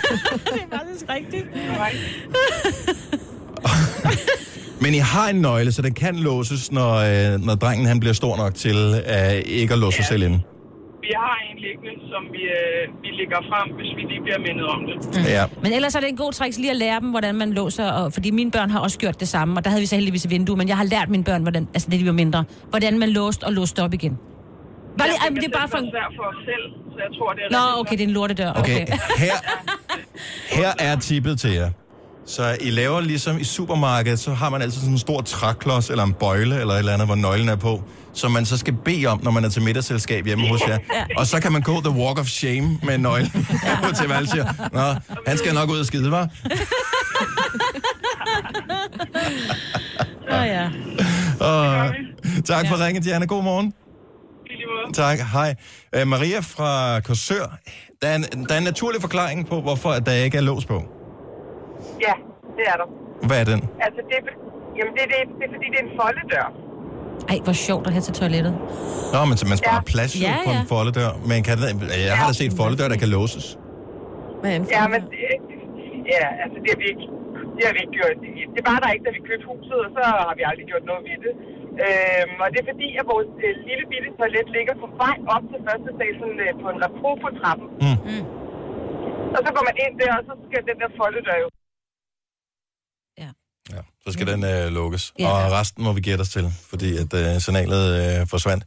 det 0.55 0.61
er 0.65 0.69
faktisk 0.79 1.05
rigtigt. 1.17 1.45
Men 4.83 4.93
I 4.93 4.97
har 4.97 5.29
en 5.29 5.35
nøgle, 5.41 5.71
så 5.71 5.81
den 5.81 5.93
kan 5.93 6.15
låses, 6.15 6.71
når, 6.71 6.91
øh, 6.95 7.45
når 7.45 7.55
drengen 7.55 7.85
han 7.85 7.99
bliver 7.99 8.13
stor 8.13 8.37
nok 8.37 8.53
til 8.55 8.77
øh, 9.13 9.33
ikke 9.45 9.73
at 9.73 9.79
låse 9.79 9.97
sig 9.97 10.05
selv 10.05 10.23
inde. 10.23 10.39
Vi 11.01 11.11
har 11.15 11.37
en 11.51 11.57
liggende, 11.65 11.93
som 12.11 12.23
vi, 12.35 12.41
øh, 12.59 13.01
vi 13.03 13.09
lægger 13.19 13.37
frem, 13.51 13.67
hvis 13.77 13.91
vi 13.97 14.01
lige 14.11 14.21
bliver 14.25 14.39
mindet 14.47 14.65
om 14.75 14.79
det. 14.87 15.29
Ja. 15.29 15.43
Men 15.63 15.73
ellers 15.73 15.95
er 15.95 15.99
det 15.99 16.09
en 16.09 16.17
god 16.17 16.33
trick 16.33 16.57
lige 16.57 16.71
at 16.71 16.75
lære 16.77 16.99
dem, 16.99 17.09
hvordan 17.09 17.35
man 17.35 17.53
låser, 17.53 17.91
og, 17.91 18.13
fordi 18.13 18.31
mine 18.31 18.51
børn 18.51 18.69
har 18.69 18.79
også 18.79 18.97
gjort 18.97 19.19
det 19.19 19.27
samme, 19.27 19.57
og 19.57 19.63
der 19.63 19.69
havde 19.69 19.81
vi 19.81 19.85
så 19.85 19.95
heldigvis 19.95 20.25
et 20.25 20.31
vindue, 20.31 20.55
men 20.57 20.67
jeg 20.67 20.77
har 20.77 20.83
lært 20.83 21.09
mine 21.09 21.23
børn, 21.23 21.41
hvordan, 21.41 21.67
altså 21.73 21.89
det 21.91 21.99
de 21.99 22.05
var 22.05 22.11
mindre, 22.11 22.43
hvordan 22.69 22.99
man 22.99 23.09
låste 23.09 23.43
og 23.43 23.53
låste 23.53 23.83
op 23.83 23.93
igen. 23.93 24.17
Bare 24.97 25.07
lige, 25.07 25.19
men 25.33 25.35
det 25.43 25.53
er 25.53 25.57
bare 25.59 25.67
for... 25.69 25.77
Er 25.77 25.81
for 26.15 26.23
os 26.31 26.35
selv, 26.49 26.65
så 26.93 26.97
jeg 27.05 27.11
tror, 27.17 27.33
det 27.33 27.41
er 27.49 27.49
Nå, 27.75 27.79
okay, 27.81 27.91
det 27.91 28.01
er 28.03 28.07
en 28.07 28.13
lortedør. 28.13 28.51
Okay, 28.51 28.81
Okay. 28.81 28.85
her, 29.17 29.35
her 30.51 30.71
er 30.79 30.95
tippet 30.99 31.39
til 31.39 31.51
jer. 31.51 31.69
Så 32.27 32.57
I 32.61 32.69
laver 32.69 33.01
ligesom 33.01 33.39
i 33.39 33.43
supermarkedet, 33.43 34.19
så 34.19 34.33
har 34.33 34.49
man 34.49 34.61
altid 34.61 34.79
sådan 34.79 34.91
en 34.93 34.99
stor 34.99 35.21
træklods 35.21 35.89
eller 35.89 36.03
en 36.03 36.13
bøjle 36.13 36.59
eller 36.59 36.73
et 36.73 36.79
eller 36.79 36.93
andet, 36.93 37.07
hvor 37.07 37.15
nøglen 37.15 37.49
er 37.49 37.55
på, 37.55 37.83
som 38.13 38.31
man 38.31 38.45
så 38.45 38.57
skal 38.57 38.73
bede 38.85 39.05
om, 39.05 39.19
når 39.23 39.31
man 39.31 39.43
er 39.43 39.49
til 39.49 39.61
middagsselskab 39.61 40.25
hjemme 40.25 40.47
hos 40.47 40.61
jer. 40.67 40.77
Og 41.17 41.27
så 41.27 41.41
kan 41.41 41.51
man 41.51 41.61
gå 41.61 41.81
the 41.81 41.89
walk 41.89 42.19
of 42.19 42.27
shame 42.27 42.79
med 42.83 42.97
nøglen 42.97 43.47
til 43.99 44.07
valgsier. 44.07 44.45
Nå, 44.73 45.15
han 45.27 45.37
skal 45.37 45.53
nok 45.53 45.69
ud 45.69 45.79
og 45.79 45.85
skide, 45.85 46.11
var. 46.11 46.29
Åh, 50.31 50.45
ja. 50.47 50.69
Og, 51.39 51.93
tak 52.45 52.67
for 52.67 52.85
ringen, 52.85 53.03
Diana. 53.03 53.25
God 53.25 53.43
morgen. 53.43 53.73
Tak. 54.93 55.19
Hej. 55.19 55.55
Uh, 56.01 56.07
Maria 56.07 56.39
fra 56.39 56.99
Korsør. 56.99 57.57
Der 58.01 58.07
er, 58.07 58.15
en, 58.15 58.23
der 58.23 58.53
er 58.53 58.57
en 58.57 58.63
naturlig 58.63 59.01
forklaring 59.01 59.47
på, 59.47 59.61
hvorfor 59.61 59.91
at 59.91 60.05
der 60.05 60.11
ikke 60.11 60.37
er 60.37 60.41
lås 60.41 60.65
på. 60.65 60.94
Ja, 62.07 62.13
det 62.57 62.63
er 62.71 62.75
der. 62.81 62.87
Hvad 63.27 63.37
er 63.41 63.45
den? 63.51 63.59
Altså, 63.85 63.99
det 64.09 64.15
er, 64.19 64.23
jamen, 64.77 64.91
det, 64.95 65.01
er 65.05 65.09
det, 65.13 65.19
det 65.39 65.43
er 65.47 65.51
fordi, 65.55 65.67
det 65.73 65.79
er 65.81 65.85
en 65.89 65.95
foldedør. 66.01 66.45
Ej, 67.31 67.37
hvor 67.47 67.55
sjovt 67.67 67.85
at 67.87 67.93
have 67.95 68.05
til 68.07 68.13
toilettet. 68.21 68.53
Nå, 69.13 69.19
men 69.29 69.35
så 69.41 69.45
man 69.51 69.57
sparer 69.61 69.81
Ja. 69.85 69.91
plads 69.93 70.11
jo 70.15 70.21
Ja, 70.29 70.35
på 70.47 70.51
ja. 70.55 70.59
en 70.61 70.67
foldedør. 70.73 71.09
Men 71.29 71.37
kan, 71.47 71.55
jeg 72.09 72.15
har 72.19 72.25
da 72.31 72.33
set 72.41 72.53
foldedør, 72.61 72.87
der 72.93 72.97
kan 73.03 73.09
låses. 73.17 73.45
Hvad 74.41 74.49
er 74.53 74.57
en 74.61 74.65
Ja, 74.77 74.83
men 74.93 75.01
det- 75.13 75.41
ja, 76.13 76.23
altså, 76.43 76.57
det 76.63 76.69
har 76.73 76.79
vi 76.83 76.87
ikke, 76.93 77.05
det 77.55 77.63
har 77.67 77.73
vi 77.77 77.79
ikke 77.85 77.95
gjort. 77.99 78.15
Det 78.55 78.61
var 78.69 78.77
der 78.83 78.89
ikke, 78.95 79.05
da 79.07 79.11
vi 79.17 79.21
købte 79.29 79.45
huset, 79.51 79.77
og 79.85 79.89
så 79.95 80.01
har 80.27 80.33
vi 80.39 80.43
aldrig 80.49 80.65
gjort 80.71 80.85
noget 80.91 81.01
ved 81.09 81.17
det. 81.25 81.33
Øhm, 81.85 82.35
og 82.43 82.47
det 82.53 82.57
er 82.63 82.67
fordi, 82.71 82.87
at 82.99 83.05
vores 83.13 83.29
øh, 83.45 83.51
lille 83.69 83.83
bitte 83.91 84.09
toilet 84.19 84.47
ligger 84.57 84.73
på 84.83 84.87
vej 85.03 85.15
op 85.35 85.43
til 85.51 85.59
første 85.67 85.89
sal 85.99 86.13
sådan, 86.21 86.39
øh, 86.45 86.51
på 86.63 86.67
en 86.73 86.79
rapport 86.85 87.17
på 87.23 87.29
trappen. 87.39 87.67
Mm. 87.83 87.97
Og 89.35 89.39
så 89.45 89.49
går 89.55 89.63
man 89.69 89.75
ind 89.85 89.93
der, 90.01 90.11
og 90.19 90.23
så 90.27 90.33
skal 90.47 90.61
den 90.69 90.77
der 90.83 90.89
foldedør 90.99 91.37
jo. 91.43 91.47
Så 94.05 94.11
skal 94.13 94.27
den 94.27 94.43
øh, 94.53 94.65
lukkes. 94.77 95.13
Ja. 95.19 95.27
Og 95.29 95.51
resten 95.51 95.83
må 95.83 95.93
vi 95.93 96.01
gætte 96.01 96.21
os 96.21 96.29
til, 96.29 96.45
fordi 96.69 96.89
at 97.03 97.11
øh, 97.21 97.41
signalet 97.45 97.83
øh, 98.01 98.27
forsvandt. 98.33 98.63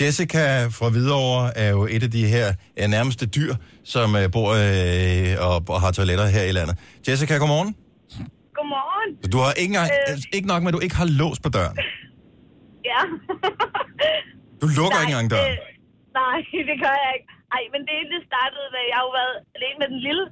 Jessica 0.00 0.44
fra 0.78 0.88
Hvidovre 0.94 1.58
er 1.62 1.68
jo 1.76 1.82
et 1.96 2.02
af 2.02 2.10
de 2.18 2.24
her 2.34 2.46
øh, 2.80 2.86
nærmeste 2.96 3.26
dyr, 3.36 3.52
som 3.94 4.08
øh, 4.20 4.26
bor 4.34 4.48
øh, 4.64 5.46
og, 5.48 5.56
og 5.74 5.80
har 5.84 5.90
toiletter 5.98 6.26
her 6.36 6.42
i 6.42 6.52
landet. 6.58 6.74
Jessica, 7.08 7.34
godmorgen. 7.42 7.70
Godmorgen. 8.58 9.10
Så 9.22 9.28
Du 9.34 9.38
har 9.44 9.52
ikke, 9.62 9.70
engang, 9.74 9.90
Øh. 10.08 10.12
øh. 10.14 10.36
ikke 10.36 10.48
nok 10.52 10.60
med, 10.62 10.70
at 10.72 10.76
du 10.78 10.82
ikke 10.86 10.96
har 11.02 11.08
lås 11.20 11.38
på 11.44 11.48
døren. 11.56 11.76
Ja. 12.90 13.00
Du 14.62 14.66
lukker 14.78 14.98
ikke 15.02 15.12
engang 15.14 15.28
døren. 15.34 15.52
øh, 15.52 15.58
nej, 16.20 16.38
det 16.70 16.76
gør 16.84 16.94
jeg 17.04 17.10
ikke. 17.16 17.28
Ej, 17.56 17.62
men 17.72 17.80
det 17.86 17.92
hele 17.98 18.16
startede, 18.30 18.66
da 18.74 18.80
jeg 18.90 18.94
har 18.98 19.04
jo 19.08 19.12
været 19.20 19.36
alene 19.56 19.76
med 19.82 19.88
den 19.92 20.00
lille. 20.08 20.24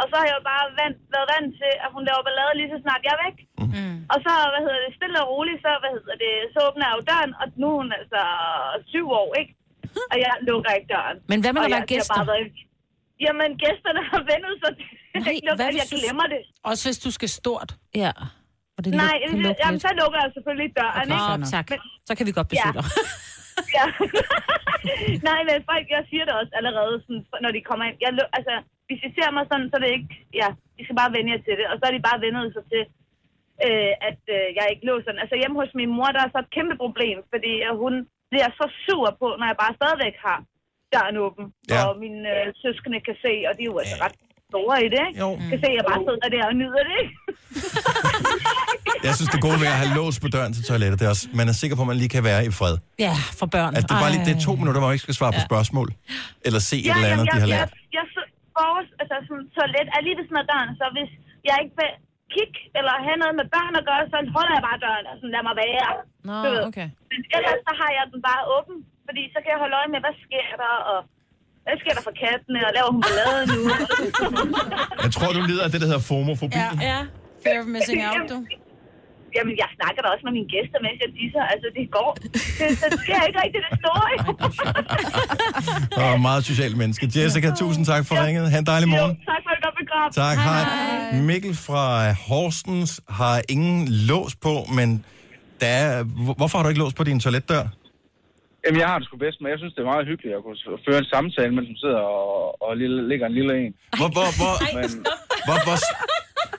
Og 0.00 0.04
så 0.10 0.14
har 0.20 0.26
jeg 0.28 0.36
jo 0.40 0.44
bare 0.52 0.64
vant, 0.80 0.98
været 1.14 1.28
vant 1.34 1.50
til, 1.60 1.72
at 1.84 1.88
hun 1.94 2.02
laver 2.08 2.22
ballade 2.28 2.52
lige 2.60 2.70
så 2.74 2.78
snart 2.84 3.02
jeg 3.06 3.12
er 3.16 3.22
væk. 3.26 3.38
Mm. 3.74 3.98
Og 4.12 4.18
så, 4.24 4.32
hvad 4.52 4.62
hedder 4.66 4.80
det, 4.84 4.90
stille 4.98 5.16
og 5.22 5.26
roligt, 5.32 5.60
så, 5.64 5.70
hvad 5.82 5.92
hedder 5.96 6.16
det, 6.24 6.32
så 6.54 6.58
åbner 6.68 6.84
jeg 6.88 6.94
jo 6.98 7.02
døren, 7.10 7.32
og 7.40 7.46
nu 7.60 7.66
er 7.72 7.76
hun 7.82 7.90
altså 8.00 8.20
syv 8.92 9.06
år, 9.22 9.30
ikke? 9.40 9.52
Og 10.12 10.16
jeg 10.24 10.32
lukker 10.48 10.70
ikke 10.78 10.88
døren. 10.94 11.16
Men 11.30 11.38
hvad 11.42 11.52
med, 11.56 11.62
Og 11.64 11.70
der 11.74 11.80
skal 11.82 11.90
gæster? 11.94 12.14
Bare 12.18 12.26
være... 12.32 12.42
Jamen, 13.26 13.50
gæsterne 13.64 14.02
har 14.10 14.20
vendet 14.32 14.54
sig 14.62 14.72
til, 14.78 14.86
Nej, 15.24 15.32
ikke, 15.36 15.48
hvad 15.58 15.66
at 15.72 15.76
jeg 15.82 15.88
glemmer 16.02 16.26
det. 16.34 16.40
Også 16.70 16.82
hvis 16.88 16.98
du 17.06 17.10
skal 17.18 17.28
stort. 17.40 17.70
Ja. 18.02 18.12
Og 18.76 18.80
det 18.84 18.90
Nej, 19.04 19.16
jamen, 19.64 19.80
så 19.86 19.90
lukker 20.00 20.18
jeg 20.24 20.30
selvfølgelig 20.36 20.70
døren, 20.80 21.08
Nå, 21.08 21.14
ikke? 21.34 21.50
tak. 21.56 21.66
Så 22.08 22.12
kan 22.16 22.24
vi 22.28 22.32
godt 22.38 22.48
besøge 22.52 22.72
Ja. 22.74 22.80
dig. 22.80 22.86
Ja. 23.76 23.86
Nej, 25.28 25.40
men 25.48 25.66
folk, 25.70 25.86
jeg 25.96 26.04
siger 26.10 26.24
det 26.24 26.34
også 26.40 26.52
allerede, 26.58 26.94
sådan, 27.04 27.24
når 27.44 27.50
de 27.56 27.66
kommer 27.68 27.84
ind. 27.88 27.98
Jeg, 28.04 28.10
altså, 28.38 28.54
hvis 28.86 29.00
I 29.06 29.10
ser 29.16 29.30
mig 29.36 29.44
sådan, 29.46 29.68
så 29.68 29.74
er 29.76 29.82
det 29.84 29.92
ikke... 29.98 30.14
Ja, 30.40 30.48
I 30.80 30.82
skal 30.84 31.00
bare 31.02 31.14
vende 31.16 31.32
jer 31.32 31.42
til 31.46 31.54
det. 31.60 31.66
Og 31.70 31.76
så 31.76 31.84
er 31.86 31.94
de 31.94 32.06
bare 32.08 32.22
vendet 32.24 32.54
sig 32.56 32.64
til, 32.72 32.82
øh, 33.66 33.92
at 34.08 34.22
øh, 34.36 34.46
jeg 34.58 34.66
ikke 34.72 34.88
låser 34.90 35.10
den. 35.10 35.22
Altså 35.24 35.36
hjemme 35.40 35.60
hos 35.62 35.72
min 35.80 35.94
mor, 35.96 36.10
der 36.14 36.22
er 36.22 36.30
så 36.32 36.40
et 36.42 36.54
kæmpe 36.56 36.76
problem, 36.84 37.18
fordi 37.32 37.52
øh, 37.66 37.74
hun 37.82 37.94
bliver 38.30 38.50
så 38.58 38.66
sur 38.86 39.08
på, 39.20 39.28
når 39.38 39.46
jeg 39.50 39.58
bare 39.62 39.78
stadigvæk 39.80 40.16
har 40.26 40.38
døren 40.92 41.16
åben. 41.26 41.44
Ja. 41.70 41.80
Og 41.86 41.92
mine 42.04 42.20
øh, 42.34 42.46
søskende 42.62 43.00
kan 43.08 43.16
se, 43.24 43.32
og 43.48 43.52
de 43.56 43.62
er 43.62 43.70
jo 43.72 43.78
altså 43.82 43.98
ret 44.04 44.16
store 44.54 44.76
i 44.86 44.88
det, 44.94 45.00
ikke? 45.08 45.18
Jo. 45.24 45.28
Kan 45.50 45.58
se, 45.62 45.68
at 45.72 45.76
jeg 45.80 45.84
bare 45.90 46.00
sidder 46.06 46.28
der 46.36 46.42
og 46.50 46.54
nyder 46.62 46.82
det? 46.92 47.02
Jeg 49.06 49.12
synes, 49.18 49.30
det 49.34 49.40
gode 49.48 49.58
ved 49.62 49.68
at 49.74 49.78
have 49.82 49.92
lås 49.98 50.16
på 50.24 50.28
døren 50.36 50.52
til 50.56 50.62
toilettet, 50.70 50.96
det 51.00 51.04
er 51.08 51.12
også, 51.14 51.26
man 51.40 51.46
er 51.52 51.56
sikker 51.62 51.74
på, 51.78 51.82
at 51.86 51.90
man 51.92 51.98
lige 52.02 52.12
kan 52.16 52.22
være 52.30 52.40
i 52.48 52.50
fred. 52.60 52.74
Ja, 53.06 53.14
for 53.40 53.46
børn. 53.56 53.70
At 53.78 53.82
det 53.88 53.92
er 53.96 54.00
bare 54.04 54.12
lige, 54.14 54.24
det 54.28 54.34
er 54.38 54.42
to 54.48 54.52
minutter, 54.60 54.78
hvor 54.80 54.88
man 54.90 54.96
ikke 54.96 55.06
skal 55.08 55.18
svare 55.20 55.32
på 55.38 55.42
spørgsmål. 55.50 55.88
Eller 56.46 56.60
se 56.70 56.76
et 56.88 56.94
eller 56.98 57.10
andet, 57.14 57.26
de 57.32 57.36
har 57.44 57.46
jeg, 57.46 57.52
lært. 57.54 57.70
jeg, 57.72 57.94
jeg, 57.98 58.04
så- 58.14 58.30
vores 58.60 58.88
altså, 59.00 59.16
sådan, 59.28 59.46
toilet 59.56 59.88
er 59.96 60.00
lige 60.06 60.16
ved 60.18 60.24
sådan 60.28 60.40
af 60.44 60.48
døren, 60.52 60.70
så 60.80 60.84
hvis 60.96 61.10
jeg 61.48 61.56
ikke 61.64 61.74
vil- 61.80 61.98
kigge, 62.36 62.58
eller 62.78 62.92
have 63.06 63.18
noget 63.22 63.34
med 63.40 63.46
børn 63.56 63.74
at 63.80 63.84
gøre, 63.90 64.02
så 64.12 64.16
holder 64.36 64.52
jeg 64.58 64.64
bare 64.68 64.78
døren 64.86 65.04
og 65.10 65.14
sådan, 65.18 65.32
lad 65.36 65.44
mig 65.48 65.56
være. 65.64 65.90
Nå, 66.28 66.36
okay. 66.68 66.88
Men 67.10 67.20
ellers 67.36 67.60
så 67.66 67.72
har 67.80 67.90
jeg 67.96 68.04
den 68.14 68.20
bare 68.30 68.42
åben, 68.56 68.76
fordi 69.06 69.22
så 69.34 69.38
kan 69.42 69.50
jeg 69.54 69.60
holde 69.64 69.76
øje 69.80 69.90
med, 69.94 70.00
hvad 70.04 70.14
sker 70.24 70.48
der, 70.62 70.74
og 70.92 70.98
hvad 71.66 71.74
sker 71.82 71.92
der 71.98 72.02
for 72.08 72.14
kattene, 72.24 72.58
og 72.68 72.72
laver 72.76 72.90
hun 72.96 73.02
ballade 73.08 73.42
nu? 73.54 73.60
Jeg 75.04 75.10
tror, 75.16 75.28
du 75.38 75.40
lider 75.50 75.64
af 75.66 75.70
det, 75.74 75.80
der 75.82 75.88
hedder 75.90 76.04
fomofobi. 76.12 76.58
Ja. 76.64 76.70
ja. 76.92 77.00
Fear 77.44 77.58
of 77.62 77.66
missing 77.74 78.00
out, 78.10 78.24
du. 78.32 78.38
Jamen, 79.36 79.54
jeg 79.62 79.68
snakker 79.78 80.00
da 80.04 80.08
også 80.14 80.24
med 80.28 80.32
mine 80.38 80.48
gæster, 80.54 80.78
mens 80.86 80.98
jeg 81.04 81.10
disser. 81.20 81.42
Altså, 81.52 81.66
det 81.78 81.84
går. 81.96 82.10
Det, 82.60 82.68
det 82.92 83.00
sker 83.04 83.20
ikke 83.28 83.38
rigtigt 83.44 83.62
det 83.70 83.78
store. 83.82 84.06
Og 86.12 86.20
meget 86.20 86.44
socialt 86.44 86.76
menneske. 86.76 87.04
Jessica, 87.16 87.48
tusind 87.62 87.84
tak 87.86 88.06
for 88.06 88.26
ringet. 88.26 88.50
Ha' 88.50 88.58
en 88.58 88.66
dejlig 88.66 88.88
morgen. 88.88 89.16
tak 89.32 89.40
for 89.46 89.50
et 89.82 89.88
godt. 89.94 90.14
Tak, 90.14 90.36
hej. 90.38 90.62
Mikkel 91.20 91.54
fra 91.56 92.12
Horsens 92.12 93.00
har 93.08 93.42
ingen 93.48 93.88
lås 93.88 94.34
på, 94.36 94.54
men 94.76 95.04
der 95.60 95.66
er, 95.66 96.02
hvor- 96.02 96.34
hvorfor 96.34 96.58
har 96.58 96.62
du 96.62 96.68
ikke 96.68 96.80
lås 96.80 96.94
på 96.94 97.04
din 97.04 97.20
toiletdør? 97.20 97.64
Jamen, 98.64 98.80
jeg 98.82 98.88
har 98.90 98.98
det 98.98 99.06
sgu 99.06 99.16
bedst, 99.26 99.38
men 99.40 99.48
jeg 99.52 99.58
synes, 99.58 99.74
det 99.74 99.82
er 99.82 99.92
meget 99.94 100.06
hyggeligt 100.10 100.36
at 100.36 100.42
kunne 100.44 100.58
føre 100.86 101.00
en 101.04 101.12
samtale, 101.14 101.52
mens 101.54 101.68
man 101.72 101.82
sidder 101.84 102.02
og, 102.20 102.62
og 102.66 102.70
lille, 102.82 102.98
ligger 103.10 103.26
en 103.26 103.36
lille 103.40 103.52
en. 103.62 103.72
Hvor, 104.00 104.10
hvor, 104.16 104.28
hvor, 104.40 104.54
Men, 104.76 104.90
hvor, 105.46 105.58
hvor, 105.66 105.78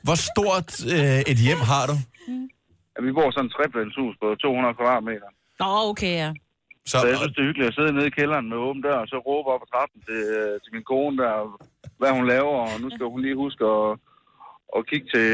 hvor 0.08 0.18
stort 0.30 0.70
øh, 0.96 1.20
et 1.32 1.40
hjem 1.48 1.62
har 1.72 1.86
du? 1.92 1.96
ja, 2.94 3.00
vi 3.06 3.12
bor 3.18 3.28
sådan 3.32 3.48
et 3.50 3.54
treplanshus 3.56 4.16
på 4.22 4.28
200 4.36 4.78
kvadratmeter. 4.80 5.30
Nå, 5.62 5.70
okay, 5.92 6.14
ja. 6.24 6.32
Så, 6.92 6.96
Så 7.02 7.08
jeg 7.12 7.18
synes, 7.18 7.34
det 7.36 7.42
er 7.42 7.50
hyggeligt 7.50 7.70
at 7.72 7.76
sidde 7.78 7.94
nede 7.96 8.08
i 8.12 8.18
kælderen 8.20 8.48
med 8.52 8.58
åben 8.66 8.82
dør, 8.86 8.98
og 9.04 9.08
så 9.12 9.18
råbe 9.30 9.48
op 9.54 9.64
ad 9.66 9.70
trappen 9.74 10.00
til, 10.08 10.22
øh, 10.40 10.54
til 10.64 10.70
min 10.76 10.86
kone 10.92 11.16
der, 11.24 11.34
hvad 12.00 12.12
hun 12.18 12.26
laver, 12.34 12.56
og 12.66 12.74
nu 12.84 12.88
skal 12.96 13.06
hun 13.14 13.22
lige 13.26 13.42
huske 13.46 13.64
at, 13.76 13.88
at 14.78 14.82
kigge 14.90 15.08
til 15.16 15.30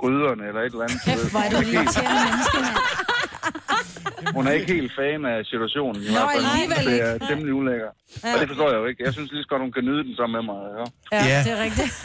gryderne 0.00 0.42
eller 0.48 0.62
et 0.62 0.72
eller 0.74 0.86
andet. 0.86 1.00
Kæft, 1.06 1.30
hvor 1.32 1.42
er 1.46 1.50
du 1.54 1.58
irriterende 1.72 2.22
menneske. 2.28 2.58
Hun 4.36 4.42
er 4.48 4.52
ikke 4.58 4.72
helt 4.76 4.92
fan 5.00 5.20
af 5.32 5.36
situationen. 5.52 5.98
I 6.02 6.06
Nå, 6.06 6.12
hvert 6.12 6.28
fald. 6.34 6.44
alligevel 6.52 6.84
Det 6.90 6.98
er 7.08 7.12
temmelig 7.28 7.52
ulækker. 7.60 7.90
Ja. 8.24 8.34
Og 8.34 8.38
det 8.40 8.48
forstår 8.52 8.68
jeg 8.72 8.78
jo 8.82 8.86
ikke. 8.90 9.00
Jeg 9.06 9.12
synes 9.16 9.28
lige 9.34 9.42
så 9.44 9.48
godt, 9.52 9.62
hun 9.66 9.72
kan 9.76 9.84
nyde 9.88 10.02
den 10.06 10.14
sammen 10.18 10.34
med 10.38 10.44
mig. 10.50 10.60
Ja. 10.78 10.84
Ja, 11.16 11.20
Ja. 11.32 11.38
det 11.46 11.52
er 11.56 11.60
rigtigt. 11.66 11.90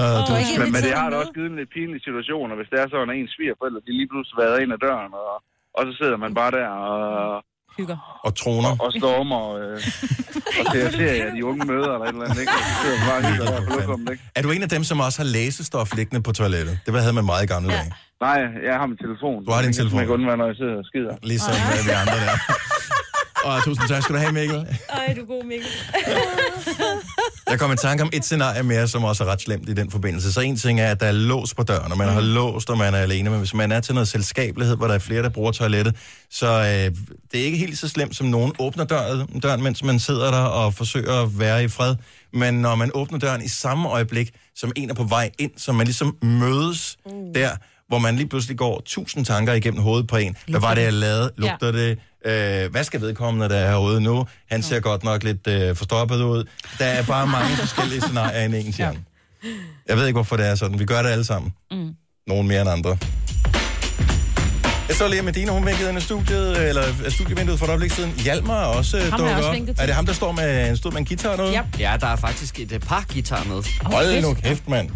Uh, 0.00 0.18
Du 0.28 0.32
ikke 0.42 0.54
Men, 0.62 0.68
men 0.74 0.82
det 0.88 0.92
har 1.00 1.08
da 1.10 1.16
også 1.22 1.32
givet 1.38 1.50
en 1.52 1.58
lidt 1.60 1.70
pinlig 1.78 2.00
situation, 2.08 2.46
og 2.52 2.56
hvis 2.58 2.68
det 2.72 2.78
er 2.82 2.86
sådan, 2.92 3.10
at 3.12 3.16
ens 3.20 3.30
svigerforældre, 3.36 3.80
de 3.86 3.92
lige 4.00 4.08
pludselig 4.12 4.36
været 4.44 4.56
ind 4.62 4.70
ad 4.76 4.80
døren, 4.86 5.12
og, 5.24 5.32
og 5.78 5.82
så 5.86 5.92
sidder 6.00 6.16
man 6.24 6.32
bare 6.40 6.50
der 6.58 6.68
og, 6.90 7.44
Hygger. 7.78 7.98
og 8.26 8.32
troner. 8.42 8.72
og 8.84 8.90
stormer 9.00 9.42
øh, 9.62 9.78
og 10.60 10.64
ser 10.72 10.86
serier 11.00 11.28
de 11.36 11.40
unge 11.50 11.62
møder 11.72 11.90
eller 11.94 12.06
et 12.08 12.14
eller 12.16 12.24
andet, 12.28 12.40
ikke? 12.44 12.52
Og 12.58 12.62
så 12.68 12.74
sidder 12.82 12.96
man 13.00 13.06
bare 13.10 13.18
og 13.22 13.24
hygger 13.30 13.46
der 13.52 13.60
på 13.68 13.72
lokummet, 13.80 14.10
ikke? 14.14 14.24
Er 14.38 14.42
du 14.46 14.50
en 14.56 14.62
af 14.66 14.70
dem, 14.76 14.82
som 14.90 14.96
også 15.06 15.18
har 15.22 15.28
læsestof 15.38 15.88
liggende 15.98 16.20
på 16.28 16.32
toilettet? 16.40 16.74
Det 16.86 16.90
havde 17.04 17.16
man 17.20 17.26
meget 17.32 17.42
i 17.44 17.48
gamle 17.54 17.68
dage. 17.72 17.92
Nej, 18.20 18.38
jeg 18.68 18.74
har 18.80 18.86
min 18.86 18.96
telefon. 18.96 19.44
Du 19.44 19.50
har 19.52 19.62
din 19.62 19.72
telefon. 19.72 19.98
Jeg 19.98 20.06
kan 20.06 20.14
undvære, 20.14 20.36
når 20.36 20.46
jeg 20.46 20.56
sidder 20.56 20.76
og 20.76 20.84
skider. 20.84 21.14
Ligesom 21.22 21.54
øh, 21.54 21.86
vi 21.86 21.90
andre 22.02 22.18
der. 22.24 22.36
Og 23.44 23.64
tusind 23.64 23.88
tak 23.88 24.02
skal 24.02 24.14
du 24.14 24.20
have, 24.20 24.32
Mikkel. 24.32 24.56
Ej, 24.88 25.14
du 25.16 25.20
er 25.20 25.26
god, 25.26 25.44
Mikkel. 25.44 25.70
Jeg 27.50 27.58
kom 27.58 27.72
i 27.72 27.76
tanke 27.76 28.02
om 28.02 28.10
et 28.12 28.24
scenarie 28.24 28.62
mere, 28.62 28.88
som 28.88 29.04
også 29.04 29.24
er 29.24 29.28
ret 29.28 29.40
slemt 29.40 29.68
i 29.68 29.72
den 29.72 29.90
forbindelse. 29.90 30.32
Så 30.32 30.40
en 30.40 30.56
ting 30.56 30.80
er, 30.80 30.90
at 30.90 31.00
der 31.00 31.06
er 31.06 31.12
lås 31.12 31.54
på 31.54 31.62
døren, 31.62 31.92
og 31.92 31.98
man 31.98 32.08
har 32.08 32.20
låst, 32.20 32.70
og 32.70 32.78
man 32.78 32.94
er 32.94 32.98
alene. 32.98 33.30
Men 33.30 33.38
hvis 33.38 33.54
man 33.54 33.72
er 33.72 33.80
til 33.80 33.94
noget 33.94 34.08
selskabelighed, 34.08 34.76
hvor 34.76 34.86
der 34.86 34.94
er 34.94 34.98
flere, 34.98 35.22
der 35.22 35.28
bruger 35.28 35.52
toilettet, 35.52 35.96
så 36.30 36.46
øh, 36.46 36.96
det 37.32 37.40
er 37.40 37.44
ikke 37.44 37.58
helt 37.58 37.78
så 37.78 37.88
slemt, 37.88 38.16
som 38.16 38.26
nogen 38.26 38.52
åbner 38.58 38.84
døren, 38.84 39.40
døren, 39.40 39.62
mens 39.62 39.84
man 39.84 39.98
sidder 39.98 40.30
der 40.30 40.42
og 40.42 40.74
forsøger 40.74 41.22
at 41.22 41.38
være 41.38 41.64
i 41.64 41.68
fred. 41.68 41.94
Men 42.32 42.54
når 42.54 42.74
man 42.74 42.90
åbner 42.94 43.18
døren 43.18 43.42
i 43.42 43.48
samme 43.48 43.88
øjeblik, 43.88 44.30
som 44.54 44.72
en 44.76 44.90
er 44.90 44.94
på 44.94 45.04
vej 45.04 45.30
ind, 45.38 45.50
så 45.56 45.72
man 45.72 45.86
ligesom 45.86 46.16
mødes 46.22 46.96
mm. 47.06 47.12
der, 47.34 47.50
hvor 47.88 47.98
man 47.98 48.16
lige 48.16 48.28
pludselig 48.28 48.58
går 48.58 48.82
tusind 48.84 49.24
tanker 49.24 49.52
igennem 49.52 49.82
hovedet 49.82 50.06
på 50.06 50.16
en. 50.16 50.36
Hvad 50.48 50.60
var 50.60 50.74
det, 50.74 50.82
jeg 50.82 50.92
lavede? 50.92 51.30
Lugter 51.36 51.66
ja. 51.66 51.72
det? 51.72 51.98
Øh, 52.64 52.70
hvad 52.70 52.84
skal 52.84 53.00
vedkommende, 53.00 53.48
der 53.48 53.56
er 53.56 53.70
herude 53.70 54.00
nu? 54.00 54.26
Han 54.50 54.62
ser 54.62 54.80
godt 54.80 55.04
nok 55.04 55.22
lidt 55.22 55.46
øh, 55.46 55.76
forstoppet 55.76 56.22
ud. 56.22 56.44
Der 56.78 56.84
er 56.84 57.02
bare 57.02 57.26
mange 57.26 57.56
forskellige 57.66 58.00
scenarier 58.00 58.54
i 58.54 58.60
ens 58.66 58.76
hjerne. 58.76 58.98
Jeg 59.88 59.96
ved 59.96 60.06
ikke, 60.06 60.16
hvorfor 60.16 60.36
det 60.36 60.46
er 60.46 60.54
sådan. 60.54 60.78
Vi 60.78 60.84
gør 60.84 61.02
det 61.02 61.08
alle 61.08 61.24
sammen. 61.24 61.52
Mm. 61.70 61.94
Nogle 62.26 62.48
mere 62.48 62.60
end 62.60 62.70
andre. 62.70 62.98
Jeg 64.88 64.96
så 64.96 65.08
lige, 65.08 65.18
at 65.18 65.24
Medina, 65.24 65.52
hun 65.52 65.66
vinkede 65.66 65.88
ind 65.88 65.98
i 65.98 66.00
studiet, 66.00 66.68
eller 66.68 66.82
øh, 67.04 67.10
studievinduet 67.10 67.58
for 67.58 67.66
et 67.66 67.70
øjeblik 67.70 67.90
siden. 67.90 68.12
Hjalmar 68.24 68.62
er 68.62 68.66
også 68.66 68.96
øh, 68.96 69.02
har 69.02 69.10
jeg 69.10 69.18
dukket 69.18 69.36
også 69.36 69.48
op. 69.48 69.76
Er 69.78 69.86
det 69.86 69.94
ham, 69.94 70.06
der 70.06 70.12
står 70.12 70.32
med, 70.32 70.76
stod 70.76 70.90
med 70.92 70.98
en 70.98 71.06
guitar 71.06 71.30
og 71.30 71.36
noget? 71.36 71.54
Yep. 71.58 71.80
Ja, 71.80 71.96
der 72.00 72.06
er 72.06 72.16
faktisk 72.16 72.60
et 72.60 72.72
øh, 72.72 72.80
par 72.80 73.04
guitar 73.12 73.44
med. 73.44 73.62
Hold 73.82 74.22
nu 74.22 74.34
kæft, 74.34 74.68
mand. 74.68 74.90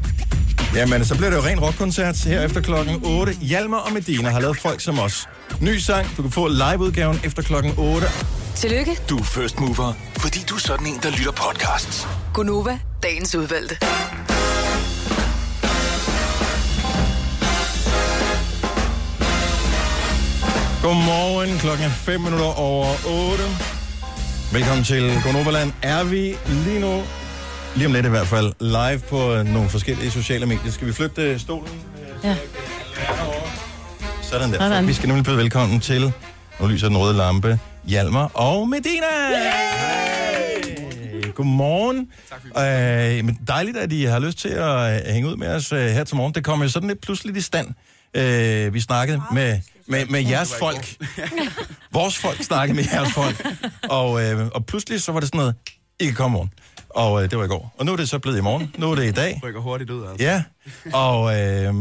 Jamen, 0.74 1.04
så 1.04 1.16
bliver 1.16 1.30
det 1.30 1.36
jo 1.36 1.42
ren 1.42 1.60
rockkoncert 1.60 2.16
her 2.24 2.42
efter 2.42 2.60
klokken 2.60 3.00
8. 3.04 3.32
Hjalmar 3.32 3.78
og 3.78 3.92
Medina 3.92 4.28
har 4.30 4.40
lavet 4.40 4.56
folk 4.56 4.80
som 4.80 4.98
os. 4.98 5.28
Ny 5.60 5.76
sang, 5.78 6.06
du 6.16 6.22
kan 6.22 6.30
få 6.30 6.48
liveudgaven 6.48 7.20
efter 7.24 7.42
klokken 7.42 7.74
8. 7.78 8.06
Tillykke, 8.56 8.96
Du 9.10 9.18
er 9.18 9.22
first 9.24 9.60
mover, 9.60 9.92
fordi 10.16 10.38
du 10.48 10.54
er 10.54 10.58
sådan 10.58 10.86
en, 10.86 10.98
der 11.02 11.10
lytter 11.10 11.32
podcasts. 11.32 12.08
Gunova, 12.34 12.78
dagens 13.02 13.34
udvalgte. 13.34 13.76
Godmorgen, 20.82 21.58
klokken 21.58 21.86
er 21.86 21.90
5 21.90 22.20
minutter 22.20 22.58
over 22.58 22.86
8. 23.32 23.44
Velkommen 24.52 24.84
til 24.84 25.20
Gonoverland. 25.24 25.72
Er 25.82 26.04
vi 26.04 26.36
lige 26.64 26.80
nu, 26.80 27.02
lige 27.76 27.86
om 27.86 27.92
lidt 27.92 28.06
i 28.06 28.08
hvert 28.08 28.26
fald, 28.26 28.52
live 28.60 28.98
på 28.98 29.34
øh, 29.34 29.46
nogle 29.46 29.68
forskellige 29.68 30.10
sociale 30.10 30.46
medier. 30.46 30.72
Skal 30.72 30.86
vi 30.86 30.92
flytte 30.92 31.38
stolen? 31.38 31.80
Ja. 32.24 32.36
Sådan 34.22 34.52
der. 34.52 34.58
Sådan. 34.58 34.86
Vi 34.86 34.92
skal 34.92 35.06
nemlig 35.06 35.24
byde 35.24 35.36
velkommen 35.36 35.80
til, 35.80 36.12
nu 36.60 36.66
lyser 36.66 36.88
den 36.88 36.96
røde 36.96 37.16
lampe, 37.16 37.58
Hjalmar 37.84 38.30
og 38.34 38.68
Medina. 38.68 39.06
Hey! 39.28 41.32
Godmorgen. 41.34 42.08
Øh, 42.58 43.24
men 43.24 43.38
dejligt, 43.48 43.76
at 43.76 43.92
I 43.92 44.04
har 44.04 44.18
lyst 44.18 44.38
til 44.38 44.48
at 44.48 45.06
øh, 45.06 45.12
hænge 45.12 45.28
ud 45.28 45.36
med 45.36 45.48
os 45.48 45.72
øh, 45.72 45.80
her 45.80 46.04
til 46.04 46.16
morgen. 46.16 46.34
Det 46.34 46.44
kom 46.44 46.62
jo 46.62 46.68
sådan 46.68 46.88
lidt 46.88 47.00
pludseligt 47.00 47.38
i 47.38 47.40
stand. 47.40 47.68
Øh, 48.14 48.74
vi 48.74 48.80
snakkede 48.80 49.22
med, 49.32 49.58
med, 49.86 50.06
med 50.06 50.20
jeres 50.24 50.54
folk. 50.58 50.94
Vores 51.92 52.18
folk 52.18 52.42
snakkede 52.42 52.76
med 52.76 52.84
jeres 52.92 53.12
folk. 53.12 53.46
Og, 53.82 54.22
øh, 54.22 54.46
og 54.54 54.66
pludselig 54.66 55.02
så 55.02 55.12
var 55.12 55.20
det 55.20 55.28
sådan 55.28 55.38
noget, 55.38 55.54
I 56.00 56.04
kan 56.04 56.14
komme 56.14 56.32
morgen. 56.32 56.50
Og 56.90 57.22
øh, 57.22 57.30
det 57.30 57.38
var 57.38 57.44
i 57.44 57.48
går. 57.48 57.74
Og 57.78 57.86
nu 57.86 57.92
er 57.92 57.96
det 57.96 58.08
så 58.08 58.18
blevet 58.18 58.38
i 58.38 58.40
morgen. 58.40 58.74
Nu 58.78 58.90
er 58.90 58.94
det 58.94 59.04
i 59.04 59.10
dag. 59.10 59.40
Rykker 59.44 59.60
hurtigt 59.60 59.90
ud, 59.90 60.06
altså. 60.06 60.26
Ja, 60.26 60.42
og 60.92 61.40
øh, 61.40 61.74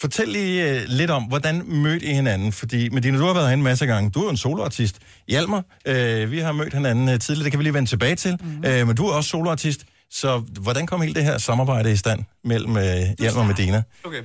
fortæl 0.00 0.28
lige 0.28 0.70
øh, 0.70 0.82
lidt 0.86 1.10
om, 1.10 1.22
hvordan 1.22 1.62
mødte 1.66 2.06
I 2.06 2.12
hinanden? 2.14 2.52
Fordi 2.52 2.88
Medina, 2.88 3.18
du 3.18 3.24
har 3.24 3.32
været 3.32 3.46
herinde 3.46 3.60
en 3.60 3.64
masse 3.64 3.86
gange. 3.86 4.10
Du 4.10 4.20
er 4.20 4.24
jo 4.24 4.30
en 4.30 4.36
soloartist. 4.36 4.98
Hjalmar, 5.28 5.64
øh, 5.86 6.30
vi 6.30 6.38
har 6.38 6.52
mødt 6.52 6.74
hinanden 6.74 7.08
øh, 7.08 7.18
tidligere, 7.18 7.44
det 7.44 7.52
kan 7.52 7.58
vi 7.58 7.64
lige 7.64 7.74
vende 7.74 7.90
tilbage 7.90 8.16
til. 8.16 8.38
Mm. 8.40 8.64
Øh, 8.66 8.86
men 8.86 8.96
du 8.96 9.06
er 9.06 9.12
også 9.12 9.30
soloartist. 9.30 9.84
Så 10.10 10.38
hvordan 10.38 10.86
kom 10.86 11.00
hele 11.00 11.14
det 11.14 11.24
her 11.24 11.38
samarbejde 11.38 11.92
i 11.92 11.96
stand 11.96 12.24
mellem 12.44 12.76
øh, 12.76 12.84
Hjalmar 13.18 13.40
og 13.40 13.46
Medina? 13.46 13.82
Okay. 14.04 14.22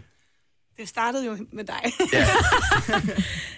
Det 0.77 0.89
startede 0.89 1.25
jo 1.25 1.37
med 1.53 1.63
dig. 1.63 1.81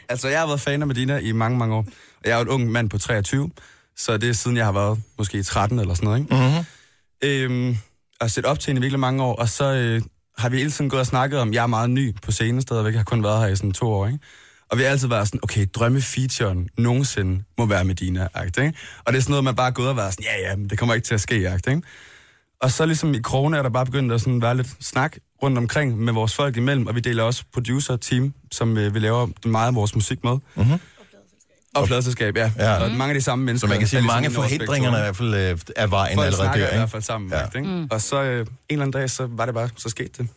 Altså, 0.10 0.28
jeg 0.28 0.40
har 0.40 0.48
været 0.48 0.62
fan 0.62 0.82
af 0.82 0.88
Medina 0.88 1.18
i 1.18 1.32
mange, 1.32 1.58
mange 1.58 1.76
år. 1.76 1.86
Og 2.18 2.24
jeg 2.26 2.32
er 2.32 2.36
jo 2.36 2.42
et 2.42 2.48
ung 2.48 2.72
mand 2.72 2.90
på 2.90 2.98
23, 2.98 3.50
så 3.98 4.18
det 4.18 4.30
er 4.30 4.34
siden 4.34 4.58
jeg 4.58 4.66
har 4.66 4.72
været 4.72 5.00
måske 5.18 5.44
13 5.44 5.80
eller 5.80 5.94
sådan 5.94 6.06
noget, 6.06 6.20
ikke? 6.20 6.36
Mm-hmm. 6.36 7.62
Øhm, 7.62 7.78
og 8.22 8.32
set 8.32 8.46
op 8.46 8.60
til 8.60 8.70
hende 8.70 8.80
i 8.80 8.82
virkelig 8.82 9.00
mange 9.00 9.24
år, 9.24 9.36
og 9.36 9.50
så 9.50 9.74
øh, 9.74 10.02
har 10.38 10.50
vi 10.50 10.58
hele 10.58 10.72
tiden 10.72 10.90
gået 10.90 11.00
og 11.00 11.06
snakket 11.06 11.40
om, 11.40 11.54
jeg 11.54 11.64
er 11.64 11.68
meget 11.68 11.90
ny 11.90 12.16
på 12.22 12.32
scenen 12.32 12.62
stadigvæk, 12.62 12.94
jeg 12.94 13.00
har 13.00 13.04
kun 13.04 13.24
været 13.24 13.42
her 13.42 13.48
i 13.48 13.56
sådan 13.56 13.72
to 13.72 13.88
år, 13.88 14.08
ikke? 14.08 14.20
Og 14.70 14.78
vi 14.78 14.84
har 14.84 14.90
altid 14.90 15.08
været 15.08 15.28
sådan, 15.28 15.40
okay, 15.44 15.68
drømmefeaturen 15.74 16.70
nogensinde 16.78 17.44
må 17.58 17.66
være 17.66 17.86
medina 17.86 18.28
ikke? 18.46 18.74
Og 19.06 19.14
det 19.14 19.18
er 19.18 19.22
sådan 19.22 19.32
noget, 19.32 19.44
man 19.44 19.56
bare 19.56 19.68
er 19.68 19.72
gået 19.72 19.90
og 19.90 19.98
været 19.98 20.14
sådan, 20.14 20.26
ja, 20.26 20.50
ja, 20.50 20.56
men 20.56 20.70
det 20.70 20.80
kommer 20.80 20.96
ikke 20.96 21.06
til 21.06 21.14
at 21.14 21.22
ske, 21.22 21.36
ikke? 21.36 21.82
Og 22.62 22.72
så 22.72 22.86
ligesom 22.86 23.14
i 23.14 23.22
krone 23.22 23.58
er 23.58 23.62
der 23.62 23.70
bare 23.70 23.86
begyndt 23.86 24.14
at 24.14 24.22
sådan 24.22 24.42
være 24.42 24.56
lidt 24.56 24.68
snak 24.80 25.18
rundt 25.44 25.58
omkring 25.58 25.98
med 25.98 26.14
vores 26.14 26.36
folk 26.36 26.58
imellem, 26.58 26.88
og 26.88 26.96
vi 26.96 27.00
deler 27.00 27.24
også 27.24 27.44
producer-team, 27.54 28.34
som 28.52 28.78
øh, 28.78 28.94
vi 28.94 29.00
laver 29.00 29.48
meget 29.48 29.68
af 29.68 29.76
vores 29.76 29.96
musik 29.96 30.24
med. 30.24 30.38
Mm-hmm. 30.56 30.80
Og 31.82 31.88
pladselskab, 31.88 32.38
ja. 32.38 32.52
Ja. 32.58 32.84
Og 32.84 32.92
mange 32.92 33.14
af 33.14 33.20
de 33.20 33.24
samme 33.24 33.46
mennesker. 33.46 33.68
Så 33.68 33.70
man 33.70 33.80
kan 33.80 33.88
sige, 33.88 33.98
er 33.98 34.04
at 34.04 34.08
mange 34.08 34.28
over 34.28 34.36
forhindringerne 34.36 34.98
i 34.98 35.00
hvert 35.02 35.18
fald 35.18 35.34
øh, 35.34 35.58
er 35.76 35.88
vejen 35.88 36.16
Folk 36.16 36.26
allerede 36.26 36.36
snakker 36.36 36.54
der, 36.54 36.68
i 36.68 36.70
ikke? 36.72 36.78
hvert 36.78 36.92
fald 36.92 37.04
sammen, 37.04 37.32
Ja. 37.32 37.60
ikke? 37.60 37.70
Mm. 37.70 37.88
Og 37.92 38.02
så 38.02 38.24
øh, 38.24 38.40
en 38.40 38.48
eller 38.70 38.86
anden 38.86 39.02
dag, 39.02 39.10
så 39.10 39.28
var 39.30 39.46
det 39.46 39.54
bare, 39.54 39.70
så 39.78 39.90
skete 39.90 40.10
det. 40.18 40.28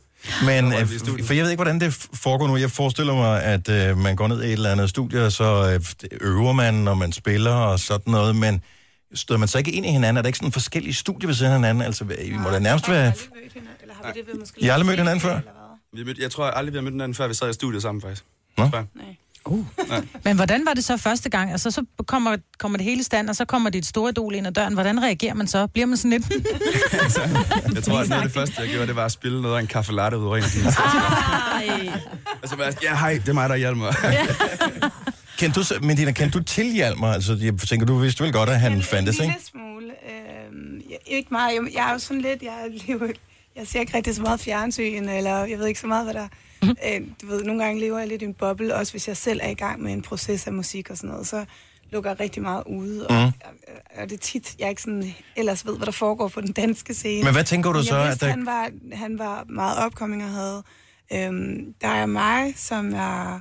Men, 0.45 0.73
øh, 0.73 0.91
vi 0.91 0.95
i 1.19 1.23
for 1.23 1.35
jeg 1.35 1.43
ved 1.45 1.51
ikke, 1.51 1.63
hvordan 1.63 1.81
det 1.81 2.09
foregår 2.15 2.47
nu. 2.47 2.57
Jeg 2.57 2.71
forestiller 2.71 3.15
mig, 3.15 3.43
at 3.43 3.69
øh, 3.69 3.99
man 3.99 4.17
går 4.17 4.29
ned 4.29 4.43
i 4.43 4.47
et 4.47 4.53
eller 4.53 4.73
andet 4.73 4.91
studie, 4.91 5.25
og 5.27 5.33
så 5.33 5.73
øh, 5.75 6.19
øver 6.21 6.53
man, 6.53 6.75
når 6.75 6.95
man 6.95 7.13
spiller 7.13 7.53
og 7.53 7.81
sådan 7.81 8.11
noget, 8.13 8.37
men 8.37 8.63
støder 9.15 9.39
man 9.39 9.49
så 9.49 9.59
ikke 9.59 9.71
ind 9.73 9.87
i 9.87 9.91
hinanden? 9.91 10.17
Er 10.17 10.23
der 10.23 10.27
ikke 10.27 10.39
sådan 10.39 10.53
forskellige 10.53 10.95
studier 10.95 11.27
ved 11.27 11.35
siden 11.35 11.53
af 11.53 11.59
hinanden? 11.59 11.83
Altså, 11.85 12.05
I 12.23 12.33
må 12.33 12.51
da 12.51 12.59
nærmest 12.59 12.89
være... 12.89 13.13
Eller 13.83 13.95
har 14.05 14.13
vi 14.15 14.21
det 14.33 14.41
måske 14.41 14.61
I 14.61 14.67
har 14.67 14.73
aldrig 14.73 14.87
mødt 14.87 14.99
hinanden 14.99 15.21
før? 15.21 15.41
Vi 15.97 16.05
mødte, 16.05 16.23
jeg 16.23 16.31
tror 16.31 16.45
aldrig, 16.47 16.73
vi 16.73 16.77
har 16.79 16.83
mødt 16.83 16.95
hinanden, 16.95 17.15
før 17.15 17.29
vi 17.29 17.35
sad 17.35 17.51
i 17.51 17.53
studiet 17.53 17.83
sammen, 17.83 18.03
faktisk. 18.03 18.25
Nå? 18.59 18.69
Tror 18.69 18.87
Uh. 19.47 19.65
Men 20.25 20.37
hvordan 20.37 20.67
var 20.67 20.75
det 20.75 20.85
så 20.85 20.97
første 20.97 21.31
gang? 21.31 21.53
Altså, 21.53 21.71
så 21.71 21.85
kommer, 22.07 22.37
kommer 22.59 22.79
det 22.79 22.85
hele 22.85 23.05
stand, 23.05 23.29
og 23.29 23.37
så 23.37 23.45
kommer 23.45 23.71
dit 23.71 23.87
store 23.87 24.11
idol 24.11 24.35
ind 24.35 24.47
ad 24.47 24.53
døren. 24.53 24.75
Hvordan 24.75 25.03
reagerer 25.03 25.35
man 25.35 25.47
så? 25.47 25.67
Bliver 25.67 25.87
man 25.87 25.97
sådan 25.97 26.11
lidt... 26.11 26.25
Jeg 27.75 27.85
tror, 27.85 27.99
at 27.99 28.09
noget 28.09 28.23
af 28.23 28.29
det 28.29 28.33
første, 28.33 28.55
jeg 28.61 28.69
gjorde, 28.69 28.87
det 28.87 28.97
var 28.97 29.05
at 29.05 29.13
spille 29.13 29.43
noget 29.43 29.57
af 29.57 29.61
en 29.61 29.67
kaffe 29.67 29.93
latte 29.93 30.19
ud 30.19 30.25
over 30.25 30.37
en 30.37 30.43
af 30.43 30.51
dine 30.51 30.67
Og 32.43 32.49
så 32.49 32.57
var 32.57 32.65
jeg 32.65 32.75
ja, 32.83 32.97
hej, 32.97 33.13
det 33.13 33.29
er 33.29 33.33
mig, 33.33 33.49
der 33.49 33.57
hjælper 33.57 33.81
mig. 33.81 33.95
Kendte 35.39 35.61
du, 35.61 35.65
men 35.87 35.97
Dina, 35.97 36.13
kendte 36.13 36.39
du 36.39 36.45
til 36.45 36.73
Hjalmar? 36.73 37.13
Altså, 37.13 37.39
jeg 37.41 37.55
tænker, 37.69 37.87
du 37.87 37.99
vidste 37.99 38.25
vel 38.25 38.33
godt, 38.33 38.49
at 38.49 38.61
han 38.61 38.83
fandtes, 38.83 39.17
En 39.17 39.23
ikke? 39.23 39.35
lille 39.35 39.47
smule. 39.47 39.87
Øh, 39.87 40.91
jeg, 40.91 40.99
ikke 41.07 41.29
meget. 41.31 41.55
Jeg, 41.55 41.75
jeg 41.75 41.89
er 41.89 41.93
jo 41.93 41.99
sådan 41.99 42.21
lidt... 42.21 42.43
Jeg, 42.43 42.53
lever, 42.87 43.07
jeg 43.57 43.67
ser 43.67 43.81
ikke 43.81 43.97
rigtig 43.97 44.15
så 44.15 44.23
meget 44.23 44.41
fjernsyn, 44.41 45.09
eller 45.09 45.45
jeg 45.45 45.59
ved 45.59 45.67
ikke 45.67 45.81
så 45.81 45.87
meget, 45.87 46.05
hvad 46.05 46.15
der... 46.15 46.29
Mhm. 46.63 46.77
Øh, 46.87 47.01
du 47.23 47.27
ved, 47.27 47.45
nogle 47.45 47.65
gange 47.65 47.81
lever 47.81 47.99
jeg 47.99 48.09
lidt 48.09 48.23
i 48.23 48.25
en 48.25 48.35
boble, 48.35 48.75
også 48.75 48.93
hvis 48.93 49.09
jeg 49.09 49.17
selv 49.17 49.41
er 49.43 49.49
i 49.49 49.55
gang 49.55 49.83
med 49.83 49.93
en 49.93 50.03
proces 50.03 50.47
af 50.47 50.53
musik 50.53 50.91
og 50.91 50.97
sådan 50.97 51.11
noget, 51.11 51.27
så 51.27 51.45
lukker 51.91 52.11
jeg 52.11 52.21
rigtig 52.21 52.43
meget 52.43 52.63
ude, 52.67 53.07
og, 53.07 53.15
Mhm. 53.15 53.33
og, 53.45 53.53
og 54.03 54.11
det 54.11 54.13
er 54.13 54.19
tit, 54.21 54.57
jeg 54.59 54.69
ikke 54.71 54.83
sådan 54.83 55.15
ellers 55.37 55.67
ved, 55.67 55.77
hvad 55.77 55.87
der 55.87 55.93
foregår 55.93 56.29
på 56.29 56.41
den 56.41 56.53
danske 56.53 56.95
scene. 56.95 57.25
Men 57.25 57.33
hvad 57.33 57.45
tænker 57.45 57.73
du 57.73 57.79
Men 57.79 57.85
så, 57.85 57.95
Jeg 57.95 58.03
at 58.05 58.09
vidste, 58.09 58.27
der- 58.27 58.31
han, 58.33 58.47
var, 58.47 58.71
han 58.93 59.19
var 59.19 59.45
meget 59.49 59.79
opkomming 59.85 60.25
og 60.25 60.31
havde... 60.31 60.63
Øhm, 61.13 61.75
der 61.81 61.89
er 61.89 62.07
mig, 62.07 62.53
som 62.57 62.95
er 62.95 63.41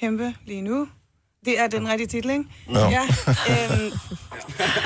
kæmpe 0.00 0.34
lige 0.46 0.62
nu. 0.62 0.88
Det 1.46 1.60
er 1.60 1.66
den 1.66 1.88
rigtige 1.88 2.06
titel, 2.06 2.30
ikke? 2.30 2.44
Jo. 2.74 2.78
Ja. 2.78 3.02
Øhm, 3.02 3.90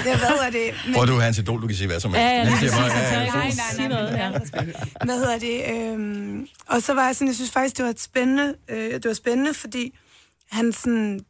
det, 0.05 0.19
hvad 0.19 0.39
er 0.47 0.51
det? 0.51 0.71
Men- 0.87 0.95
Hvor 0.95 1.05
du 1.05 1.17
er 1.17 1.21
hans 1.21 1.39
idol, 1.39 1.63
du 1.63 1.67
kan 1.67 1.77
sige 1.77 1.87
hvad 1.87 2.01
som 2.01 2.11
helst. 2.15 2.23
Ja, 2.23 2.29
ja, 2.37 2.45
nej, 2.45 2.61
nej, 2.61 3.89
nej, 3.89 3.89
nej, 3.89 4.31
nej, 4.31 4.65
nej. 4.65 4.75
Hvad 5.05 5.19
hedder 5.19 5.39
det? 5.39 5.63
Øhm, 5.93 6.47
og 6.69 6.83
så 6.83 6.95
var 6.95 7.07
jeg 7.07 7.17
sådan, 7.17 7.29
jeg 7.29 7.35
synes 7.35 7.51
faktisk, 7.51 7.77
det 7.77 7.85
var 7.85 7.91
et 7.91 8.01
spændende, 8.01 8.55
øh, 8.69 8.93
det 8.95 9.05
var 9.05 9.15
spændende, 9.15 9.55
fordi 9.55 9.99
han 10.51 10.73
sådan, 10.73 11.21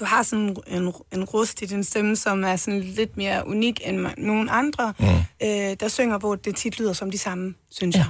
du 0.00 0.04
har 0.04 0.22
sådan 0.22 0.56
en, 0.66 0.92
en 1.12 1.24
rust 1.24 1.62
i 1.62 1.66
din 1.66 1.84
stemme, 1.84 2.16
som 2.16 2.44
er 2.44 2.56
sådan 2.56 2.80
lidt 2.80 3.16
mere 3.16 3.46
unik 3.48 3.80
end 3.84 4.06
nogen 4.18 4.48
andre, 4.52 4.94
mm. 4.98 5.06
øh, 5.42 5.76
der 5.80 5.88
synger, 5.88 6.18
hvor 6.18 6.34
det 6.34 6.56
tit 6.56 6.78
lyder 6.78 6.92
som 6.92 7.10
de 7.10 7.18
samme, 7.18 7.54
synes 7.70 7.96
ja. 7.96 8.00
jeg. 8.00 8.08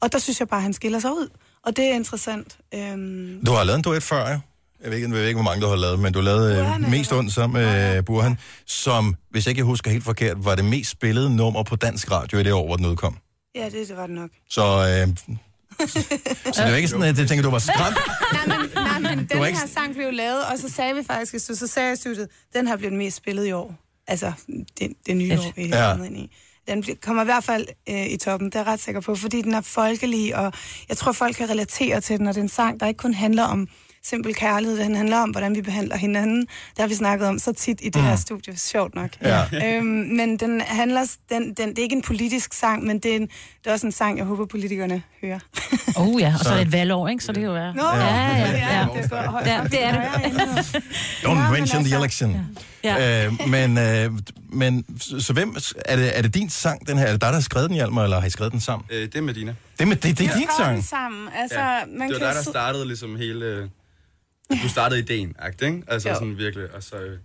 Og 0.00 0.12
der 0.12 0.18
synes 0.18 0.40
jeg 0.40 0.48
bare, 0.48 0.60
han 0.60 0.72
skiller 0.72 0.98
sig 1.00 1.10
ud. 1.10 1.28
Og 1.66 1.76
det 1.76 1.84
er 1.84 1.94
interessant. 1.94 2.58
Øhm, 2.74 3.44
Du 3.46 3.52
har 3.52 3.64
lavet 3.64 3.76
en 3.76 3.82
duet 3.82 4.02
før, 4.02 4.28
ja? 4.28 4.38
Jeg 4.82 4.90
ved, 4.90 4.96
ikke, 4.96 5.08
jeg 5.08 5.14
ved 5.16 5.26
ikke, 5.26 5.36
hvor 5.42 5.50
mange 5.50 5.62
du 5.62 5.68
har 5.68 5.76
lavet, 5.76 5.98
men 5.98 6.12
du 6.12 6.20
Burhan 6.20 6.52
øh, 6.80 6.84
er 6.84 6.90
mest 6.90 7.12
ondt 7.12 7.32
sammen 7.32 7.62
med 7.62 7.96
øh, 7.96 8.04
Burhan, 8.04 8.38
som, 8.66 9.16
hvis 9.30 9.46
jeg 9.46 9.50
ikke 9.50 9.62
husker 9.62 9.90
helt 9.90 10.04
forkert, 10.04 10.44
var 10.44 10.54
det 10.54 10.64
mest 10.64 10.90
spillede 10.90 11.36
nummer 11.36 11.62
på 11.62 11.76
dansk 11.76 12.10
radio 12.10 12.38
i 12.38 12.42
det 12.42 12.52
år, 12.52 12.66
hvor 12.66 12.76
den 12.76 12.86
udkom. 12.86 13.16
ja, 13.54 13.64
det, 13.64 13.88
det 13.88 13.96
var 13.96 14.06
det 14.06 14.14
nok. 14.16 14.30
Så, 14.50 14.62
øh, 14.62 15.16
så 15.88 16.62
det 16.64 16.70
var 16.72 16.76
ikke 16.76 16.88
sådan, 16.88 17.02
at 17.04 17.18
jeg 17.18 17.28
tænker, 17.28 17.42
du 17.42 17.50
var 17.50 17.58
skræmt. 17.58 17.96
nej, 18.46 18.58
men, 18.58 18.70
nej, 18.74 18.98
men 18.98 19.18
den 19.18 19.38
her 19.38 19.46
ikke- 19.46 19.58
sang 19.74 19.94
blev 19.94 20.12
lavet, 20.12 20.44
og 20.52 20.58
så 20.58 20.68
sagde 20.68 20.94
vi 20.94 21.02
faktisk, 21.06 21.34
i 21.34 21.38
studiet- 21.38 21.58
så 21.58 21.66
sagde 21.66 21.88
jeg 21.88 21.98
studiet, 21.98 22.28
den 22.54 22.66
her 22.68 22.76
bliver 22.76 22.90
den 22.90 22.98
mest 22.98 23.16
spillet 23.16 23.46
i 23.46 23.52
år. 23.52 23.74
Altså, 24.08 24.32
det, 24.78 24.92
det 25.06 25.16
nye 25.16 25.32
år, 25.38 25.52
vi 25.56 25.70
er 25.72 25.88
Ja. 25.88 26.04
ind 26.04 26.16
i. 26.16 26.30
Den 26.68 26.84
kommer 27.02 27.22
i 27.22 27.24
hvert 27.24 27.44
fald 27.44 27.66
øh, 27.88 28.06
i 28.06 28.16
toppen, 28.16 28.46
det 28.50 28.54
er 28.54 28.58
jeg 28.58 28.66
ret 28.66 28.80
sikker 28.80 29.00
på, 29.00 29.14
fordi 29.14 29.42
den 29.42 29.54
er 29.54 29.60
folkelig, 29.60 30.36
og 30.36 30.52
jeg 30.88 30.96
tror, 30.96 31.12
folk 31.12 31.36
kan 31.36 31.50
relatere 31.50 32.00
til 32.00 32.18
den, 32.18 32.26
og 32.26 32.34
det 32.34 32.40
er 32.40 32.42
en 32.42 32.48
sang, 32.48 32.80
der 32.80 32.86
ikke 32.86 32.98
kun 32.98 33.14
handler 33.14 33.44
om 33.44 33.68
simpel 34.04 34.34
kærlighed, 34.34 34.78
den 34.78 34.94
handler 34.94 35.18
om, 35.18 35.30
hvordan 35.30 35.54
vi 35.54 35.62
behandler 35.62 35.96
hinanden. 35.96 36.40
Det 36.40 36.78
har 36.78 36.86
vi 36.86 36.94
snakket 36.94 37.28
om 37.28 37.38
så 37.38 37.52
tit 37.52 37.80
i 37.82 37.88
det 37.88 37.96
Mm. 37.96 38.02
her 38.08 38.16
studie, 38.16 38.56
sjovt 38.56 38.94
nok. 38.94 39.10
Ja. 39.22 39.42
Øhm, 39.76 39.84
men 39.86 40.36
den 40.36 40.60
handler, 40.60 41.16
den, 41.28 41.54
den, 41.54 41.68
det 41.68 41.78
er 41.78 41.82
ikke 41.82 41.96
en 41.96 42.02
politisk 42.02 42.52
sang, 42.54 42.84
men 42.84 42.98
det 42.98 43.12
er, 43.12 43.16
en, 43.16 43.22
det 43.22 43.66
er 43.66 43.72
også 43.72 43.86
en 43.86 43.92
sang, 43.92 44.18
jeg 44.18 44.26
håber, 44.26 44.46
politikerne 44.46 45.02
hører. 45.22 45.38
Oh 45.96 46.20
ja, 46.20 46.32
og 46.32 46.38
så 46.38 46.44
Så- 46.44 46.50
er 46.50 46.54
det 46.58 46.66
et 46.66 46.72
valgår, 46.72 47.08
ikke? 47.08 47.24
Så 47.24 47.32
det 47.32 47.40
kan 47.40 47.46
jo 47.46 47.52
være. 47.52 47.74
Nå, 47.74 47.82
ja, 47.82 47.96
ja, 47.96 48.36
ja, 48.36 48.78
ja. 48.78 48.86
det 48.94 49.12
er 49.12 49.32
godt. 49.32 49.46
Ja, 49.46 49.60
det 49.70 49.84
er 49.84 49.92
det. 49.92 50.82
Don't 51.24 51.50
mention 51.52 51.84
the 51.84 51.96
election. 51.96 52.36
Ja. 52.84 53.26
Øh, 53.26 53.48
men, 53.48 53.78
øh, 53.78 54.10
men 54.52 54.84
så, 55.20 55.32
hvem, 55.32 55.56
er 55.84 55.96
det, 55.96 56.18
er 56.18 56.22
det 56.22 56.34
din 56.34 56.50
sang, 56.50 56.86
den 56.88 56.98
her? 56.98 57.06
Er 57.06 57.12
det 57.12 57.20
dig, 57.20 57.26
der 57.28 57.34
har 57.34 57.40
skrevet 57.40 57.68
den, 57.68 57.74
Hjalmar, 57.76 58.04
eller 58.04 58.20
har 58.20 58.26
I 58.26 58.30
skrevet 58.30 58.52
den 58.52 58.60
sammen? 58.60 58.86
Øh, 58.90 59.02
det 59.02 59.14
er 59.16 59.20
med 59.22 59.34
Dina. 59.34 59.54
Det, 59.78 59.88
med, 59.88 59.96
det, 59.96 60.18
det 60.18 60.26
er 60.26 60.32
Vi 60.34 60.38
din 60.40 60.48
sang? 60.58 60.84
sammen. 60.84 61.28
Altså, 61.42 61.58
ja. 61.60 61.78
man 61.98 62.08
det 62.08 62.20
var 62.20 62.26
kan 62.26 62.36
dig, 62.36 62.44
der 62.44 62.50
startede 62.50 62.86
ligesom 62.86 63.16
hele... 63.16 63.70
Du 64.62 64.68
startede 64.68 65.00
ideen, 65.00 65.34
ikke? 65.62 65.82
Altså 65.88 66.08
Jo. 66.08 66.14
sådan 66.14 66.36
virkelig, 66.38 66.74
og 66.74 66.82
så... 66.82 66.96
øh, 66.96 67.18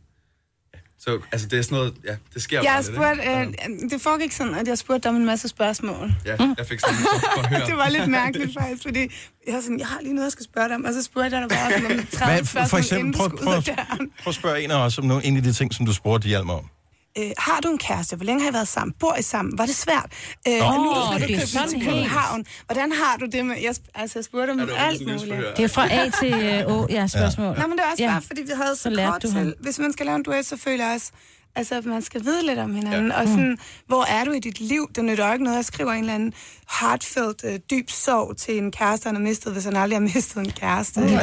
ja. 0.74 0.80
Så 1.00 1.20
altså, 1.32 1.48
det 1.48 1.60
er 1.60 1.64
sådan 1.64 1.76
noget... 1.78 1.94
Ja, 2.06 2.16
det 2.34 2.42
sker 2.42 2.58
Jeg 2.58 2.64
bare 2.64 2.74
har 2.74 2.82
lidt, 2.82 2.96
spurgt, 2.96 3.20
ikke? 3.60 3.84
øh, 3.86 3.90
det 3.90 4.02
foregik 4.02 4.32
sådan, 4.32 4.56
at 4.56 4.68
jeg 4.68 4.78
spurgte 4.78 5.04
dig 5.04 5.10
om 5.10 5.16
en 5.16 5.26
masse 5.26 5.48
spørgsmål. 5.48 6.14
Ja, 6.26 6.36
jeg 6.58 6.66
fik 6.66 6.80
sådan 6.80 6.96
for 6.96 7.48
høre. 7.48 7.66
det 7.70 7.78
var 7.78 7.90
lidt 7.90 8.08
mærkeligt 8.10 8.54
faktisk, 8.60 8.84
fordi 8.84 9.00
jeg 9.48 9.54
var 9.56 9.62
sådan, 9.62 9.80
jeg 9.80 9.88
har 9.88 10.00
lige 10.02 10.14
noget, 10.14 10.26
jeg 10.26 10.32
skal 10.32 10.46
spørge 10.46 10.68
dig 10.68 10.76
om, 10.76 10.84
og 10.86 10.94
så 10.94 11.04
spurgte 11.04 11.38
jeg 11.38 11.50
dig 11.50 11.58
bare 11.58 11.72
sådan 11.72 12.00
om 12.00 12.06
30 12.12 12.34
Hvad, 12.34 12.46
spørgsmål, 12.46 12.70
for 12.70 12.78
eksempel, 12.78 13.00
inden 13.08 13.14
du 13.14 13.18
prøv, 13.38 13.44
prøv, 13.44 13.62
døren. 13.76 14.12
prøv 14.24 14.32
at 14.32 14.36
spørge 14.36 14.62
en 14.64 14.72
af 14.72 14.76
os 14.86 14.98
om 14.98 15.06
nogle, 15.06 15.26
en 15.26 15.38
af 15.38 15.44
de 15.44 15.54
ting, 15.54 15.74
som 15.74 15.86
du 15.86 15.94
spurgte 15.94 16.28
Hjalmar 16.28 16.54
om. 16.54 16.70
Øh, 17.18 17.32
har 17.38 17.60
du 17.62 17.68
en 17.72 17.78
kæreste? 17.78 18.16
Hvor 18.16 18.26
længe 18.26 18.42
har 18.44 18.50
I 18.50 18.54
været 18.54 18.68
sammen? 18.68 18.94
Bor 19.00 19.16
I 19.16 19.22
sammen? 19.22 19.58
Var 19.58 19.66
det 19.66 19.76
svært? 19.76 20.06
Øh, 20.48 20.58
Nå. 20.60 20.66
og 20.66 20.74
nu 20.76 20.90
er 20.90 20.96
du 20.96 21.18
flyttet 21.18 21.40
det 21.64 21.70
til. 21.70 21.82
København. 21.86 22.46
Hvordan 22.66 22.92
har 22.92 23.18
du 23.18 23.26
det 23.26 23.46
med... 23.46 23.56
Jeg, 23.62 23.76
altså, 23.96 24.20
jeg 24.20 24.24
spurgte 24.26 24.52
om 24.52 24.60
Ja, 24.60 24.66
alt 24.88 25.02
muligt. 25.08 25.44
Det 25.58 25.64
er 25.64 25.68
fra 25.68 25.88
A 25.94 26.10
til 26.20 26.34
øh, 26.34 26.68
Å, 26.78 26.88
ja, 26.90 27.08
spørgsmål. 27.08 27.56
Nej, 27.58 27.68
men 27.68 27.78
det 27.78 27.84
er 27.86 27.92
også 27.92 28.04
Ja. 28.04 28.10
bare, 28.12 28.22
fordi 28.22 28.42
vi 28.42 28.52
havde 28.64 28.76
så, 28.76 28.82
Så 28.84 29.04
kort 29.12 29.24
du 29.24 29.32
til... 29.32 29.54
Hvis 29.60 29.80
man 29.80 29.94
skal 29.94 30.06
lave 30.06 30.16
en 30.16 30.24
duet, 30.24 30.46
så 30.46 30.58
føler 30.58 30.86
jeg 30.86 30.96
også, 30.96 31.12
altså, 31.56 31.76
at 31.76 31.86
man 31.86 32.02
skal 32.02 32.24
vide 32.24 32.46
lidt 32.46 32.60
om 32.60 32.76
hinanden. 32.76 33.08
Ja. 33.08 33.22
Og 33.22 33.28
sådan, 33.28 33.58
hvor 33.88 34.04
er 34.04 34.26
du 34.26 34.32
i 34.32 34.40
dit 34.40 34.60
liv? 34.60 34.90
Det 34.96 35.06
nytter 35.06 35.28
jo 35.28 35.34
ikke 35.34 35.44
noget, 35.44 35.56
at 35.56 35.58
jeg 35.58 35.66
skriver 35.66 35.92
en 35.92 36.00
eller 36.00 36.16
anden 36.16 36.34
heartfelt, 36.80 37.44
øh, 37.44 37.60
dyb 37.72 37.90
sorg 37.90 38.38
til 38.38 38.58
en 38.58 38.72
kæreste, 38.72 39.06
han 39.08 39.16
har 39.16 39.22
mistet, 39.24 39.54
hvis 39.54 39.64
han 39.64 39.76
aldrig 39.76 39.96
har 39.96 40.02
mistet 40.16 40.38
en 40.38 40.52
kæreste. 40.52 41.02
Ja. 41.02 41.20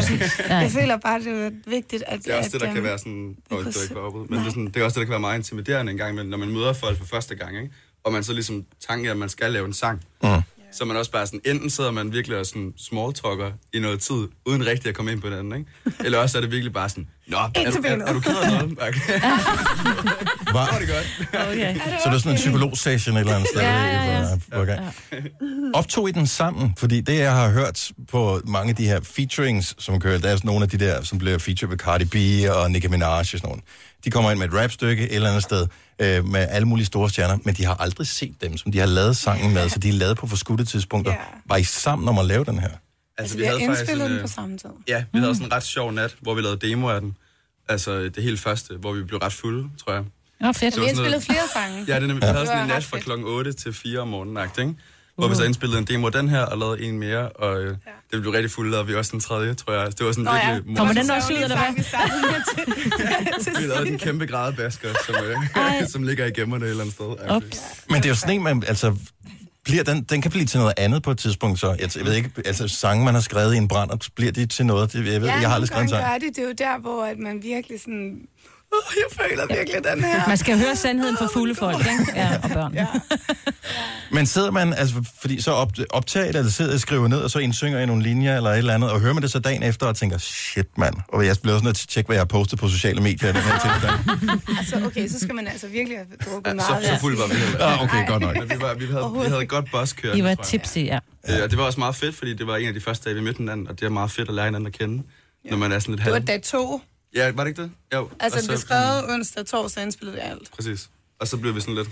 Jeg 0.56 0.70
føler 0.70 0.96
bare, 0.96 1.18
det 1.18 1.46
er 1.46 1.50
vigtigt, 1.66 2.04
at... 2.06 2.24
Det 2.24 2.34
er 2.34 2.38
også 2.38 2.48
at, 2.48 2.52
det, 2.52 2.60
der 2.60 2.74
kan 2.74 2.82
være 2.82 2.98
sådan... 2.98 3.36
Nå, 3.50 3.62
det 3.62 3.76
er 3.76 3.82
ikke 3.82 4.00
oppe, 4.00 4.18
men 4.18 4.38
det 4.38 4.46
er, 4.46 4.50
sådan, 4.50 4.66
det 4.66 4.76
er 4.76 4.84
også 4.84 5.00
det, 5.00 5.00
der 5.00 5.04
kan 5.04 5.10
være 5.10 5.20
meget 5.20 5.38
intimiderende 5.38 5.92
en 5.92 5.98
gang, 5.98 6.10
imellem, 6.10 6.30
når 6.30 6.38
man 6.38 6.48
møder 6.48 6.72
folk 6.72 6.98
for 6.98 7.06
første 7.06 7.34
gang, 7.34 7.56
ikke? 7.56 7.74
Og 8.04 8.12
man 8.12 8.24
så 8.24 8.32
ligesom 8.32 8.64
tanker, 8.88 9.10
at 9.10 9.16
man 9.16 9.28
skal 9.28 9.52
lave 9.52 9.66
en 9.66 9.72
sang. 9.72 10.00
Mm. 10.22 10.28
Så 10.72 10.84
er 10.84 10.86
man 10.86 10.96
også 10.96 11.10
bare 11.10 11.26
sådan, 11.26 11.40
enten 11.44 11.70
sidder 11.70 11.90
man 11.90 12.12
virkelig 12.12 12.38
og 12.38 12.46
sådan 12.46 12.72
smalltalker 12.78 13.50
i 13.74 13.78
noget 13.78 14.00
tid, 14.00 14.28
uden 14.46 14.66
rigtig 14.66 14.88
at 14.88 14.94
komme 14.94 15.12
ind 15.12 15.20
på 15.20 15.26
hinanden, 15.28 15.52
ikke? 15.58 15.70
Eller 16.04 16.18
også 16.18 16.38
er 16.38 16.40
det 16.42 16.50
virkelig 16.50 16.72
bare 16.72 16.88
sådan, 16.88 17.06
Nå, 17.26 17.36
er 17.36 17.42
er, 17.42 17.70
benet. 17.82 18.08
er 18.08 18.12
du 18.12 18.20
ked 18.20 18.36
af 18.36 18.50
noget? 18.50 18.78
Okay. 18.88 19.20
Var, 20.52 20.66
det 20.80 20.90
er 20.90 20.94
godt. 20.94 21.48
Okay. 21.52 21.74
så 21.74 22.08
det 22.08 22.14
er 22.14 22.18
sådan 22.18 22.32
en 22.32 22.36
psykologsession 22.36 23.16
et 23.16 23.20
eller 23.20 23.34
andet 23.34 23.48
sted. 23.48 23.60
Ja, 23.62 23.84
ja, 23.84 24.20
ja. 24.20 24.36
hvor- 24.64 25.78
Optog 25.78 26.08
I 26.08 26.12
den 26.12 26.26
sammen? 26.26 26.74
Fordi 26.78 27.00
det, 27.00 27.18
jeg 27.18 27.32
har 27.34 27.50
hørt 27.50 27.90
på 28.08 28.40
mange 28.46 28.70
af 28.70 28.76
de 28.76 28.86
her 28.86 29.00
featurings, 29.02 29.74
som 29.78 30.00
kører, 30.00 30.18
der 30.18 30.28
er 30.28 30.36
sådan 30.36 30.46
nogle 30.48 30.62
af 30.62 30.68
de 30.70 30.78
der, 30.78 31.02
som 31.02 31.18
bliver 31.18 31.38
featured 31.38 31.68
ved 31.70 31.78
Cardi 31.78 32.04
B 32.04 32.16
og 32.56 32.70
Nicki 32.70 32.88
Minaj 32.88 33.08
og 33.18 33.26
sådan 33.26 33.48
nogle. 33.48 33.62
De 34.04 34.10
kommer 34.10 34.30
ind 34.30 34.38
med 34.38 34.48
et 34.48 34.54
rapstykke 34.54 35.02
et 35.08 35.14
eller 35.14 35.28
andet 35.28 35.42
sted 35.42 35.66
øh, 35.98 36.24
med 36.24 36.46
alle 36.50 36.68
mulige 36.68 36.86
store 36.86 37.10
stjerner, 37.10 37.38
men 37.44 37.54
de 37.54 37.64
har 37.64 37.74
aldrig 37.74 38.06
set 38.06 38.34
dem, 38.42 38.56
som 38.56 38.72
de 38.72 38.78
har 38.78 38.86
lavet 38.86 39.16
sangen 39.16 39.54
med, 39.54 39.68
så 39.68 39.78
de 39.78 39.88
er 39.88 39.92
lavet 39.92 40.16
på 40.16 40.26
forskudte 40.26 40.64
tidspunkter. 40.64 41.14
Var 41.46 41.56
I 41.56 41.64
sammen 41.64 42.08
om 42.08 42.18
at 42.18 42.24
lave 42.24 42.44
den 42.44 42.58
her? 42.58 42.70
Altså, 43.18 43.36
vi 43.36 43.44
har 43.44 43.54
indspillet 43.56 44.10
den 44.10 44.16
øh, 44.16 44.22
på 44.22 44.26
samme 44.28 44.58
tid. 44.58 44.70
Ja, 44.88 45.04
vi 45.12 45.18
havde 45.18 45.34
sådan 45.34 45.46
en 45.46 45.52
ret 45.52 45.62
sjov 45.62 45.92
nat, 45.92 46.16
hvor 46.20 46.34
vi 46.34 46.40
lavede 46.42 46.68
demo 46.68 46.88
af 46.88 47.00
den. 47.00 47.16
Altså 47.68 48.00
det 48.02 48.22
helt 48.22 48.40
første, 48.40 48.74
hvor 48.76 48.92
vi 48.92 49.02
blev 49.02 49.18
ret 49.18 49.32
fulde, 49.32 49.68
tror 49.84 49.92
jeg. 49.92 50.04
Nå, 50.40 50.52
fedt. 50.52 50.74
Så 50.74 50.80
Vi 50.80 50.86
noget- 50.92 51.22
flere 51.22 51.38
sange. 51.52 51.76
Ja, 51.78 51.82
det 51.82 52.02
er 52.02 52.06
nemlig, 52.06 52.16
vi 52.22 52.26
havde 52.26 52.46
sådan 52.46 52.62
en 52.62 52.68
nat 52.68 52.84
fra 52.84 52.98
klokken 52.98 53.26
8 53.26 53.52
til 53.52 53.72
4 53.72 53.98
om 54.00 54.08
morgenen, 54.08 54.44
ikke? 54.58 54.74
Hvor 55.22 55.28
vi 55.28 55.34
så 55.34 55.44
indspillede 55.44 55.78
en 55.78 55.84
demo 55.84 56.06
af 56.06 56.12
den 56.12 56.28
her, 56.28 56.40
og 56.40 56.58
lavede 56.58 56.82
en 56.82 56.98
mere, 56.98 57.28
og 57.28 57.62
øh, 57.62 57.76
det 58.10 58.20
blev 58.20 58.32
rigtig 58.32 58.50
fuldt, 58.50 58.70
lavede 58.70 58.86
vi 58.86 58.94
også 58.94 59.12
den 59.12 59.20
tredje, 59.20 59.54
tror 59.54 59.72
jeg. 59.72 59.98
Det 59.98 60.06
var 60.06 60.12
sådan 60.12 60.24
Nå 60.24 60.34
ja. 60.34 60.52
virkelig... 60.52 60.76
Kommer 60.76 60.94
den 60.94 61.10
også 61.10 61.32
ud, 61.32 61.38
eller 61.38 61.56
hvad? 61.56 61.74
Vi 61.76 61.82
Vi 63.60 63.66
lavede 63.66 63.88
en 63.88 63.98
kæmpe 63.98 64.26
grædebasker, 64.26 64.88
som, 65.06 65.14
øh, 65.24 65.88
som 65.88 66.02
ligger 66.02 66.26
i 66.26 66.30
gemmerne 66.30 66.64
et 66.64 66.70
eller 66.70 66.82
andet 66.82 66.94
sted. 66.94 67.36
Ups. 67.36 67.60
Men 67.88 67.96
det 67.96 68.04
er 68.04 68.08
jo 68.08 68.14
sådan 68.14 68.34
en, 68.34 68.42
man, 68.42 68.62
altså, 68.68 68.96
bliver 69.64 69.84
den, 69.84 70.02
den 70.02 70.22
kan 70.22 70.30
blive 70.30 70.46
til 70.46 70.58
noget 70.58 70.74
andet 70.76 71.02
på 71.02 71.10
et 71.10 71.18
tidspunkt, 71.18 71.60
så 71.60 71.76
jeg, 71.80 71.96
jeg 71.96 72.04
ved 72.04 72.14
ikke, 72.14 72.30
altså 72.44 72.68
sange, 72.68 73.04
man 73.04 73.14
har 73.14 73.20
skrevet 73.20 73.54
i 73.54 73.56
en 73.56 73.68
brand, 73.68 74.10
bliver 74.16 74.32
de 74.32 74.46
til 74.46 74.66
noget? 74.66 74.92
Det, 74.92 75.12
jeg 75.12 75.20
ved, 75.20 75.28
ja, 75.28 75.34
jeg 75.34 75.48
har 75.48 75.54
aldrig 75.54 75.68
skrevet 75.68 75.82
en 75.82 75.88
sang. 75.88 76.04
gør 76.04 76.18
det. 76.18 76.36
Det 76.36 76.38
er 76.38 76.48
jo 76.48 76.54
der, 76.58 76.78
hvor 76.78 77.04
at 77.04 77.18
man 77.18 77.42
virkelig 77.42 77.80
sådan... 77.80 78.18
Jeg 78.96 79.26
føler 79.28 79.46
virkelig 79.56 79.80
den 79.94 80.04
her. 80.04 80.28
Man 80.28 80.36
skal 80.36 80.58
høre 80.58 80.76
sandheden 80.76 81.16
for 81.16 81.30
fulde 81.32 81.54
folk, 81.54 81.78
ikke? 81.78 82.12
Ja, 82.16 82.38
og 82.42 82.50
børn. 82.50 82.74
Ja. 82.74 82.86
Men 84.12 84.26
sidder 84.26 84.50
man, 84.50 84.74
altså, 84.74 84.94
fordi 85.20 85.40
så 85.40 85.50
op, 85.52 85.72
optager 85.90 86.26
det, 86.26 86.36
eller 86.36 86.50
sidder 86.50 86.74
og 86.74 86.80
skriver 86.80 87.08
ned, 87.08 87.18
og 87.18 87.30
så 87.30 87.38
indsynger 87.38 87.80
I 87.80 87.86
nogle 87.86 88.02
linjer 88.02 88.36
eller 88.36 88.50
et 88.50 88.58
eller 88.58 88.74
andet, 88.74 88.90
og 88.90 89.00
hører 89.00 89.12
man 89.12 89.22
det 89.22 89.30
så 89.30 89.38
dagen 89.38 89.62
efter 89.62 89.86
og 89.86 89.96
tænker, 89.96 90.18
shit 90.18 90.78
mand, 90.78 90.94
og 91.08 91.26
jeg 91.26 91.36
bliver 91.42 91.54
også 91.54 91.64
nødt 91.64 91.76
til 91.76 91.84
at 91.84 91.88
tjekke, 91.88 92.08
hvad 92.08 92.16
jeg 92.16 92.20
har 92.20 92.24
postet 92.26 92.58
på 92.58 92.68
sociale 92.68 93.00
medier 93.00 93.32
den 93.32 93.42
her 93.42 93.58
tilstand. 93.58 94.40
Altså, 94.58 94.86
okay, 94.86 95.08
så 95.08 95.18
skal 95.20 95.34
man 95.34 95.46
altså 95.48 95.66
virkelig 95.66 95.98
have 95.98 96.06
drukket 96.32 96.50
Ja, 96.50 96.54
meget. 96.54 96.84
så, 96.84 96.88
så 96.94 97.00
fuld 97.00 97.16
var 97.18 97.26
vi 97.26 97.34
heller. 97.34 97.66
Ah, 97.66 97.82
okay, 97.82 98.06
godt 98.06 98.22
nok. 98.22 98.36
Men 98.38 98.50
vi, 98.50 98.54
var, 98.60 98.74
vi, 98.74 98.86
havde, 98.86 99.10
vi 99.24 99.28
havde 99.28 99.46
godt 99.46 99.70
boss 99.72 99.92
kørende, 99.92 100.18
I 100.18 100.24
var 100.24 100.34
tipsy, 100.34 100.78
ja. 100.78 100.98
Ja, 101.28 101.46
det 101.46 101.58
var 101.58 101.64
også 101.64 101.78
meget 101.80 101.94
fedt, 101.96 102.16
fordi 102.16 102.34
det 102.34 102.46
var 102.46 102.56
en 102.56 102.68
af 102.68 102.74
de 102.74 102.80
første 102.80 103.04
dage, 103.04 103.14
vi 103.14 103.20
mødte 103.20 103.38
hinanden, 103.38 103.68
og 103.68 103.80
det 103.80 103.86
er 103.86 103.90
meget 103.90 104.10
fedt 104.10 104.28
at 104.28 104.34
lære 104.34 104.44
hinanden 104.44 104.66
at 104.66 104.72
kende, 104.72 105.02
ja. 105.44 105.50
når 105.50 105.56
man 105.56 105.72
er 105.72 105.78
sådan 105.78 105.94
lidt 105.94 106.04
Det 106.04 106.10
var 106.12 106.16
halv. 106.18 106.26
dag 106.26 106.42
to. 106.42 106.80
Ja, 107.14 107.32
var 107.32 107.44
det 107.44 107.50
ikke 107.50 107.62
det? 107.62 107.70
Jo. 107.94 108.08
Altså, 108.20 108.38
det 108.40 108.48
blev 108.48 108.58
skrevet 108.58 109.10
onsdag 109.10 109.40
og 109.40 109.46
torsdag, 109.46 109.82
indspillede 109.82 110.16
vi 110.16 110.22
alt. 110.22 110.50
Præcis. 110.56 110.88
Og 111.20 111.28
så 111.28 111.36
blev 111.36 111.54
vi 111.54 111.60
sådan 111.60 111.74
lidt... 111.74 111.88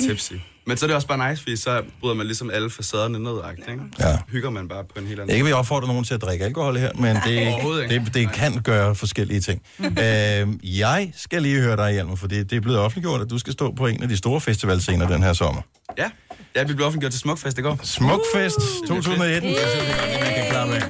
tipsy. 0.00 0.32
Men 0.66 0.76
så 0.76 0.84
er 0.84 0.88
det 0.88 0.94
også 0.94 1.08
bare 1.08 1.30
nice, 1.30 1.42
fordi 1.42 1.56
så 1.56 1.82
bryder 2.00 2.14
man 2.14 2.26
ligesom 2.26 2.50
alle 2.50 2.70
facaderne 2.70 3.18
ned, 3.18 3.68
ikke? 3.68 3.82
Ja. 4.00 4.18
Hygger 4.28 4.50
man 4.50 4.68
bare 4.68 4.84
på 4.84 4.98
en 4.98 5.06
helt 5.06 5.20
anden 5.20 5.34
Ikke 5.34 5.44
vil 5.44 5.50
jeg 5.50 5.58
opfordre 5.58 5.88
nogen 5.88 6.04
til 6.04 6.14
at 6.14 6.22
drikke 6.22 6.44
alkohol 6.44 6.76
her, 6.76 6.92
men 6.94 7.16
det, 7.16 7.30
ikke. 7.30 8.04
det, 8.04 8.14
det 8.14 8.32
kan 8.32 8.62
gøre 8.62 8.94
forskellige 8.94 9.40
ting. 9.40 9.62
øh, 9.80 10.78
jeg 10.78 11.12
skal 11.16 11.42
lige 11.42 11.60
høre 11.60 11.76
dig, 11.76 11.92
Hjalmar, 11.92 12.14
for 12.14 12.26
det, 12.26 12.50
det 12.50 12.56
er 12.56 12.60
blevet 12.60 12.78
offentliggjort, 12.78 13.20
at 13.20 13.30
du 13.30 13.38
skal 13.38 13.52
stå 13.52 13.72
på 13.74 13.86
en 13.86 14.02
af 14.02 14.08
de 14.08 14.16
store 14.16 14.40
festivalscener 14.40 15.08
den 15.08 15.22
her 15.22 15.32
sommer. 15.32 15.62
Ja, 15.98 16.10
ja 16.56 16.62
vi 16.64 16.74
blev 16.74 16.86
offentliggjort 16.86 17.12
til 17.12 17.20
Smukfest 17.20 17.58
i 17.58 17.62
går. 17.62 17.80
Smukfest 17.82 18.58
2019. 18.88 19.50
Det 19.50 19.58
synes 19.58 19.88
jeg 19.88 19.96
godt, 20.00 20.20
man 20.24 20.34
kan 20.34 20.50
klare 20.50 20.66
med. 20.66 20.80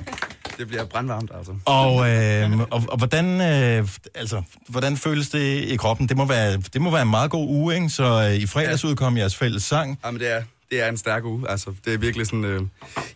Det 0.59 0.68
bliver 0.68 0.84
brandvarmt, 0.84 1.30
altså. 1.38 1.52
Og, 1.64 2.11
øh, 2.11 2.61
og, 2.61 2.84
og 2.88 2.96
hvordan, 2.96 3.40
øh, 3.40 3.88
altså, 4.14 4.42
hvordan 4.68 4.96
føles 4.96 5.28
det 5.28 5.64
i 5.64 5.76
kroppen? 5.76 6.09
Det 6.09 6.16
må 6.16 6.24
være, 6.24 6.56
det 6.72 6.80
må 6.80 6.90
være 6.90 7.02
en 7.02 7.11
meget 7.11 7.30
god 7.30 7.48
uge, 7.48 7.74
ikke? 7.74 7.88
Så 7.88 8.04
øh, 8.04 8.34
i 8.34 8.46
fredags 8.46 8.84
udkom 8.84 9.16
jeres 9.16 9.36
fælles 9.36 9.64
sang. 9.64 9.98
Jamen, 10.04 10.20
det 10.20 10.34
er, 10.34 10.42
det 10.70 10.84
er 10.84 10.88
en 10.88 10.96
stærk 10.96 11.24
uge. 11.24 11.50
Altså, 11.50 11.74
det 11.84 11.94
er 11.94 11.98
virkelig 11.98 12.26
sådan... 12.26 12.44
Øh, 12.44 12.62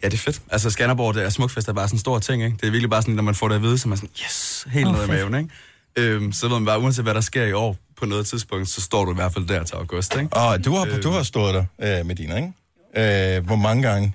ja, 0.02 0.08
det 0.08 0.14
er 0.14 0.18
fedt. 0.18 0.42
Altså, 0.50 0.70
Skanderborg, 0.70 1.14
det 1.14 1.24
er 1.24 1.28
Smukfest 1.28 1.68
er 1.68 1.72
bare 1.72 1.88
sådan 1.88 1.96
en 1.96 2.00
stor 2.00 2.18
ting, 2.18 2.44
ikke? 2.44 2.56
Det 2.56 2.66
er 2.66 2.70
virkelig 2.70 2.90
bare 2.90 3.02
sådan, 3.02 3.14
når 3.14 3.22
man 3.22 3.34
får 3.34 3.48
det 3.48 3.54
at 3.54 3.62
vide, 3.62 3.78
så 3.78 3.86
er 3.86 3.88
man 3.88 3.98
sådan, 3.98 4.10
yes, 4.24 4.66
helt 4.70 4.86
Åh, 4.88 4.94
ned 4.94 5.04
i 5.04 5.08
maven, 5.08 5.34
ikke? 5.34 5.50
Øhm, 5.96 6.32
så 6.32 6.48
ved 6.48 6.56
man 6.56 6.64
bare, 6.64 6.80
uanset 6.80 7.04
hvad 7.04 7.14
der 7.14 7.20
sker 7.20 7.44
i 7.44 7.52
år, 7.52 7.76
på 7.96 8.06
noget 8.06 8.26
tidspunkt, 8.26 8.68
så 8.68 8.80
står 8.80 9.04
du 9.04 9.12
i 9.12 9.14
hvert 9.14 9.32
fald 9.32 9.46
der 9.46 9.64
til 9.64 9.74
august, 9.74 10.16
ikke? 10.16 10.36
Og 10.36 10.64
du 10.64 10.74
har, 10.74 10.84
du 11.02 11.10
har 11.10 11.22
stået 11.22 11.54
der, 11.54 11.98
øh, 12.00 12.06
Medina, 12.06 12.36
ikke? 12.36 13.36
Øh, 13.36 13.46
hvor 13.46 13.56
mange 13.56 13.82
gange? 13.82 14.14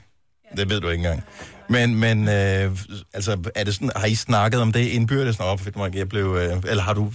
Det 0.57 0.69
ved 0.69 0.81
du 0.81 0.89
ikke 0.89 1.03
engang. 1.03 1.23
Men, 1.69 1.95
men 1.95 2.27
øh, 2.27 2.77
altså, 3.13 3.37
er 3.55 3.63
det 3.63 3.73
sådan, 3.73 3.91
har 3.95 4.05
I 4.07 4.15
snakket 4.15 4.61
om 4.61 4.71
det 4.71 4.79
indbyrdes? 4.79 5.39
Nå, 5.39 5.57
fedt, 5.57 5.75
Mark, 5.75 5.95
jeg 5.95 6.09
blev, 6.09 6.25
øh, 6.25 6.57
eller 6.67 6.83
har 6.83 6.93
du, 6.93 7.13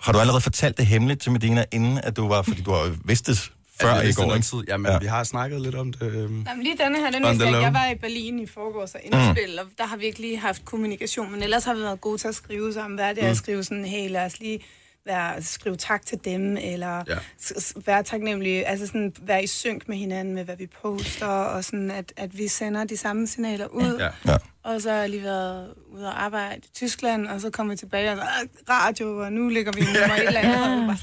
har 0.00 0.12
du 0.12 0.18
allerede 0.18 0.40
fortalt 0.40 0.76
det 0.78 0.86
hemmeligt 0.86 1.20
til 1.22 1.32
Medina, 1.32 1.64
inden 1.72 1.98
at 1.98 2.16
du 2.16 2.28
var, 2.28 2.42
fordi 2.42 2.62
du 2.62 2.70
har 2.70 2.96
vidst 3.04 3.26
det 3.26 3.50
før 3.80 3.94
Ja, 3.94 4.00
i 4.00 4.12
går, 4.12 4.34
ikke? 4.34 4.46
tid. 4.46 4.58
Jamen, 4.68 4.92
ja. 4.92 4.98
vi 4.98 5.06
har 5.06 5.24
snakket 5.24 5.60
lidt 5.60 5.74
om 5.74 5.92
det. 5.92 6.02
Øhm. 6.02 6.44
Jamen, 6.48 6.62
lige 6.64 6.76
denne 6.84 6.98
her, 6.98 7.10
den 7.10 7.22
vidste 7.28 7.44
jeg, 7.46 7.62
jeg 7.62 7.74
var 7.74 7.90
i 7.90 7.94
Berlin 7.94 8.38
i 8.38 8.46
forgårs 8.46 8.94
og 8.94 9.00
indspil, 9.04 9.50
mm. 9.52 9.58
og 9.58 9.64
der 9.78 9.86
har 9.86 9.96
vi 9.96 10.04
ikke 10.04 10.20
lige 10.20 10.38
haft 10.38 10.64
kommunikation, 10.64 11.32
men 11.32 11.42
ellers 11.42 11.64
har 11.64 11.74
vi 11.74 11.80
været 11.80 12.00
gode 12.00 12.18
til 12.18 12.28
at 12.28 12.34
skrive 12.34 12.72
sammen. 12.72 12.98
Hvad 12.98 13.08
er 13.08 13.12
det 13.12 13.22
Mm. 13.22 13.30
at 13.30 13.36
skrive 13.36 13.64
sådan, 13.64 13.84
hey, 13.84 14.10
lad 14.10 14.24
os 14.24 14.40
lige 14.40 14.58
være, 15.06 15.42
skrive 15.42 15.76
tak 15.76 16.06
til 16.06 16.18
dem, 16.24 16.56
eller 16.60 16.96
Ja. 17.08 17.14
ja. 17.14 17.54
være 17.86 18.02
taknemmelige, 18.02 18.66
altså 18.66 18.86
sådan 18.86 19.12
være 19.22 19.42
i 19.44 19.46
synk 19.46 19.88
med 19.88 19.96
hinanden, 19.96 20.34
med 20.34 20.44
hvad 20.44 20.56
vi 20.56 20.66
poster, 20.82 21.26
og 21.26 21.64
sådan, 21.64 21.90
at, 21.90 22.12
at 22.16 22.38
vi 22.38 22.48
sender 22.48 22.84
de 22.84 22.96
samme 22.96 23.26
signaler 23.26 23.66
ud. 23.66 23.96
Ja. 23.98 24.32
Ja. 24.32 24.36
Og 24.64 24.82
så 24.82 24.90
har 24.90 24.96
jeg 24.96 25.10
lige 25.10 25.22
været 25.22 25.74
ude 25.94 26.06
og 26.06 26.24
arbejde 26.24 26.60
i 26.64 26.68
Tyskland, 26.74 27.26
og 27.26 27.40
så 27.40 27.50
kom 27.50 27.70
jeg 27.70 27.78
tilbage 27.78 28.10
og 28.10 28.16
så, 28.16 28.22
"Ah, 28.22 28.46
radio, 28.70 29.18
og 29.18 29.32
nu 29.32 29.48
ligger 29.48 29.72
vi 29.72 29.80
nummer 29.80 30.14
et 30.16 30.26
eller 30.26 30.40
andet. 30.40 30.86
var 30.86 30.86
bare 30.86 30.96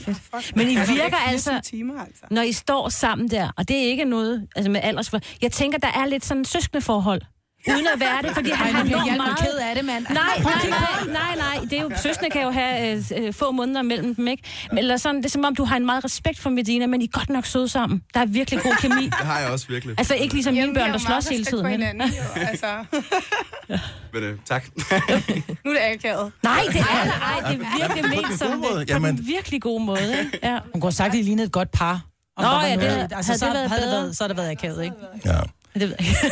fuck, 0.43 0.55
Men 0.55 0.67
I 0.67 0.75
er 0.75 0.85
virker 0.85 1.03
ikke 1.05 1.17
24 1.17 1.31
altså, 1.31 1.61
Timer, 1.63 2.01
altså. 2.05 2.23
når 2.31 2.41
I 2.41 2.51
står 2.51 2.89
sammen 2.89 3.27
der, 3.29 3.51
og 3.57 3.67
det 3.67 3.77
er 3.77 3.83
ikke 3.85 4.05
noget 4.05 4.47
altså 4.55 4.71
med 4.71 4.79
alders... 4.83 5.11
Jeg 5.41 5.51
tænker, 5.51 5.77
der 5.77 5.87
er 5.87 6.05
lidt 6.05 6.25
sådan 6.25 6.41
en 6.41 6.45
søskende 6.45 6.81
forhold. 6.81 7.21
Uden 7.69 7.87
at 7.93 7.99
være 7.99 8.21
det, 8.21 8.31
fordi 8.33 8.49
han 8.51 8.67
Ej, 8.67 8.71
har 8.71 8.83
bliver 8.83 9.01
enormt 9.01 9.17
meget... 9.17 9.37
ked 9.39 9.53
af 9.69 9.75
det, 9.75 9.85
mand. 9.85 10.05
Nej, 10.09 10.19
nej, 10.43 10.53
nej, 10.69 11.13
nej, 11.13 11.35
nej. 11.35 11.65
Det 11.69 11.73
er 11.73 11.81
jo, 11.81 11.91
søskende 11.95 12.29
kan 12.29 12.41
jo 12.43 12.49
have 12.51 12.95
øh, 12.97 13.03
øh, 13.27 13.33
få 13.33 13.51
måneder 13.51 13.81
mellem 13.81 14.15
dem, 14.15 14.27
ikke? 14.27 14.43
Men, 14.69 14.77
eller 14.77 14.97
sådan, 14.97 15.17
det 15.17 15.25
er 15.25 15.29
som 15.29 15.45
om, 15.45 15.55
du 15.55 15.63
har 15.63 15.75
en 15.77 15.85
meget 15.85 16.05
respekt 16.05 16.39
for 16.39 16.49
Medina, 16.49 16.87
men 16.87 17.01
I 17.01 17.03
er 17.03 17.07
godt 17.07 17.29
nok 17.29 17.45
søde 17.45 17.67
sammen. 17.69 18.01
Der 18.13 18.19
er 18.19 18.25
virkelig 18.25 18.61
god 18.63 18.75
kemi. 18.81 19.03
Det 19.05 19.13
har 19.13 19.39
jeg 19.39 19.49
også 19.49 19.67
virkelig. 19.67 19.95
Altså 19.97 20.13
ikke 20.15 20.33
ligesom 20.33 20.53
mine 20.53 20.73
børn, 20.73 20.91
der 20.91 20.97
slås 20.97 21.27
hele 21.27 21.45
tiden. 21.45 21.63
men- 21.65 22.01
altså. 22.49 22.85
Men 24.13 24.23
øh, 24.23 24.37
tak. 24.45 24.65
Nu 25.65 25.71
er 25.71 25.73
det 25.73 25.79
akavet. 25.93 26.31
Nej, 26.43 26.63
det 26.67 26.79
er 26.79 26.83
der 26.83 27.11
ej. 27.11 27.51
Det 27.51 27.61
er 27.61 27.87
virkelig 27.87 28.09
ment 28.23 28.39
som 28.39 28.57
måde. 28.57 28.85
på 28.85 28.93
Jamen- 28.93 29.17
den 29.17 29.27
virkelig 29.27 29.61
gode 29.61 29.83
måde, 29.85 30.17
ikke? 30.19 30.39
Ja. 30.43 30.59
Hun 30.73 30.81
kunne 30.81 30.87
have 30.87 30.91
sagt, 30.91 31.13
at 31.13 31.19
I 31.19 31.21
lignede 31.21 31.45
et 31.45 31.51
godt 31.51 31.71
par. 31.71 32.01
Nå, 32.39 32.47
ja, 32.47 32.75
det 32.75 32.81
altså, 33.13 33.31
havde 33.31 33.39
så, 33.39 33.45
det 33.45 33.53
været 33.53 33.69
havde 33.69 33.81
det 33.81 33.89
bedre? 33.89 34.01
været, 34.01 34.17
så 34.17 34.23
har 34.23 34.27
det 34.27 34.37
været 34.37 34.51
akavet, 34.51 34.83
ikke? 34.83 34.95
Ja. 35.25 35.31
Det 35.73 35.81
ved 35.89 35.95
jeg. 35.99 36.31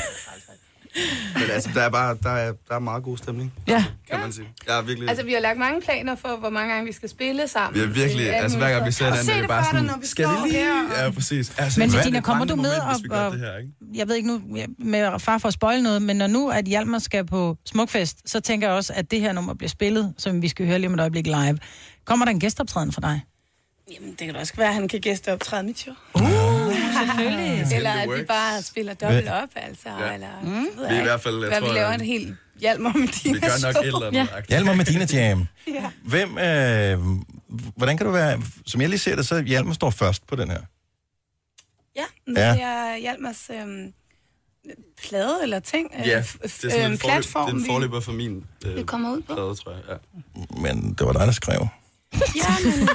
Men 1.40 1.44
altså, 1.52 1.70
der 1.74 1.82
er 1.82 1.90
bare 1.90 2.18
der 2.24 2.30
er, 2.30 2.54
der 2.70 2.76
er 2.76 2.80
meget 2.80 3.04
god 3.04 3.18
stemning, 3.18 3.54
Ja. 3.68 3.86
kan 4.10 4.20
man 4.20 4.32
sige. 4.32 4.48
Jeg 4.68 4.78
er 4.78 4.82
virkelig... 4.82 5.10
Altså, 5.10 5.26
vi 5.26 5.34
har 5.34 5.40
lagt 5.40 5.60
mange 5.60 5.82
planer 5.82 6.16
for, 6.16 6.38
hvor 6.40 6.50
mange 6.50 6.74
gange 6.74 6.86
vi 6.88 6.92
skal 6.94 7.10
spille 7.10 7.48
sammen. 7.48 7.82
vi 7.82 7.84
er 7.86 7.88
virkelig, 7.88 8.28
er 8.28 8.34
altså 8.34 8.58
hver 8.58 8.70
gang 8.72 8.86
vi 8.86 8.92
ser 8.92 9.06
den, 9.14 9.18
se 9.26 9.32
er 9.32 9.40
det 9.40 9.48
bare 9.48 9.60
dig, 9.62 9.68
sådan, 9.72 9.86
når 9.86 9.98
vi 10.02 10.06
skal 10.08 10.28
vi 10.28 10.34
lige? 10.50 10.54
her. 10.60 11.04
Ja, 11.06 11.12
præcis. 11.12 11.54
Altså, 11.58 11.80
Men 11.80 11.90
det 11.90 12.24
kommer 12.24 12.46
du 12.46 12.56
med 12.56 12.80
moment, 12.80 13.12
og, 13.12 13.26
og 13.26 13.32
det 13.32 13.40
her, 13.40 13.58
ikke? 13.58 13.72
jeg 13.94 14.08
ved 14.08 14.16
ikke 14.16 14.28
nu, 14.28 14.42
ja, 14.56 14.66
med 14.80 15.20
far 15.20 15.38
for 15.38 15.48
at 15.48 15.54
spoil 15.54 15.84
noget, 15.84 16.02
men 16.02 16.16
når 16.16 16.28
nu 16.28 16.50
at 16.50 16.66
Hjalmar 16.66 17.00
skal 17.00 17.26
på 17.26 17.58
Smukfest, 17.66 18.30
så 18.30 18.40
tænker 18.40 18.68
jeg 18.68 18.76
også, 18.76 18.94
at 18.96 19.12
det 19.12 19.22
her 19.22 19.34
nummer 19.34 19.54
bliver 19.54 19.70
spillet, 19.70 20.14
som 20.18 20.42
vi 20.42 20.48
skal 20.48 20.66
høre 20.68 20.80
lige 20.80 20.88
om 20.88 20.94
et 20.94 21.00
øjeblik 21.00 21.26
live. 21.26 21.58
Kommer 22.06 22.26
der 22.26 22.32
en 22.32 22.40
gæsteoptræden 22.40 22.92
for 22.92 23.02
dig? 23.02 23.22
Jamen, 23.96 24.10
det 24.10 24.18
kan 24.20 24.34
da 24.34 24.40
også 24.40 24.54
være, 24.58 24.68
at 24.68 24.74
han 24.74 24.88
kan 24.88 25.00
gæsteoptræde 25.02 25.64
mit 25.64 25.80
show. 25.80 25.94
Uh, 26.16 26.22
selvfølgelig. 27.00 27.76
Eller 27.76 27.92
at 27.92 28.10
vi 28.20 28.24
bare 28.24 28.62
spiller 28.62 28.94
dobbelt 28.94 29.28
op, 29.30 29.50
altså. 29.56 29.90
Ja. 30.00 30.14
Eller, 30.14 30.28
Mm. 30.44 30.50
det 30.50 30.78
ved 30.78 30.88
Vi 30.90 30.96
er 30.96 31.00
i 31.00 31.04
hvert 31.04 31.22
fald, 31.22 31.40
jeg 31.40 31.48
Hvad 31.50 31.60
tror, 31.62 31.68
vi 31.68 31.74
laver 31.74 31.92
en 31.92 32.02
helt 32.02 32.36
Hjalmar 32.60 32.94
med 32.94 33.08
dine 33.08 33.34
Vi 33.34 33.40
gør 33.40 33.68
nok 33.74 33.76
et 33.76 33.88
eller 33.88 34.00
andet. 34.08 34.14
Ja. 34.20 34.28
Ja. 34.36 34.42
Hjalmar 34.50 34.74
Medina 34.74 35.06
Jam. 35.14 35.48
Ja. 35.68 35.90
Hvem, 36.06 36.38
øh, 36.38 37.00
hvordan 37.76 37.98
kan 37.98 38.06
du 38.06 38.12
være, 38.12 38.42
som 38.66 38.82
jeg 38.82 38.90
lige 38.90 39.00
ser 39.00 39.16
det, 39.16 39.28
så 39.28 39.42
Hjalmar 39.42 39.74
står 39.74 39.90
først 39.90 40.28
på 40.28 40.36
den 40.36 40.50
her. 40.52 40.62
Ja, 41.96 42.04
Ja. 42.28 42.52
det 42.54 42.62
er 42.62 42.98
Hjalmars 42.98 43.50
øhm, 43.54 43.94
plade 45.08 45.40
eller 45.44 45.60
ting. 45.60 45.92
øh, 46.00 46.08
Ja, 46.08 46.18
det 46.18 46.44
er 46.44 46.48
sådan 46.48 46.80
øhm, 46.86 46.92
en, 46.92 46.98
forløb, 46.98 47.16
det 47.16 47.24
platform, 47.24 47.48
er 47.48 47.52
en 47.54 47.60
vi- 47.60 47.66
forløber 47.66 48.00
for 48.00 48.12
min 48.12 48.46
øh, 48.66 48.76
det 48.76 48.88
kommer 48.88 49.12
ud 49.12 49.22
på. 49.22 49.34
plade, 49.34 49.56
tror 49.56 49.72
jeg. 49.72 49.82
Ja. 49.90 50.42
Men 50.62 50.94
det 50.94 51.06
var 51.08 51.12
dig, 51.14 51.22
der 51.28 51.32
skrev. 51.32 51.68
Ja, 52.14 52.56
men 52.66 52.72
det... 52.88 52.90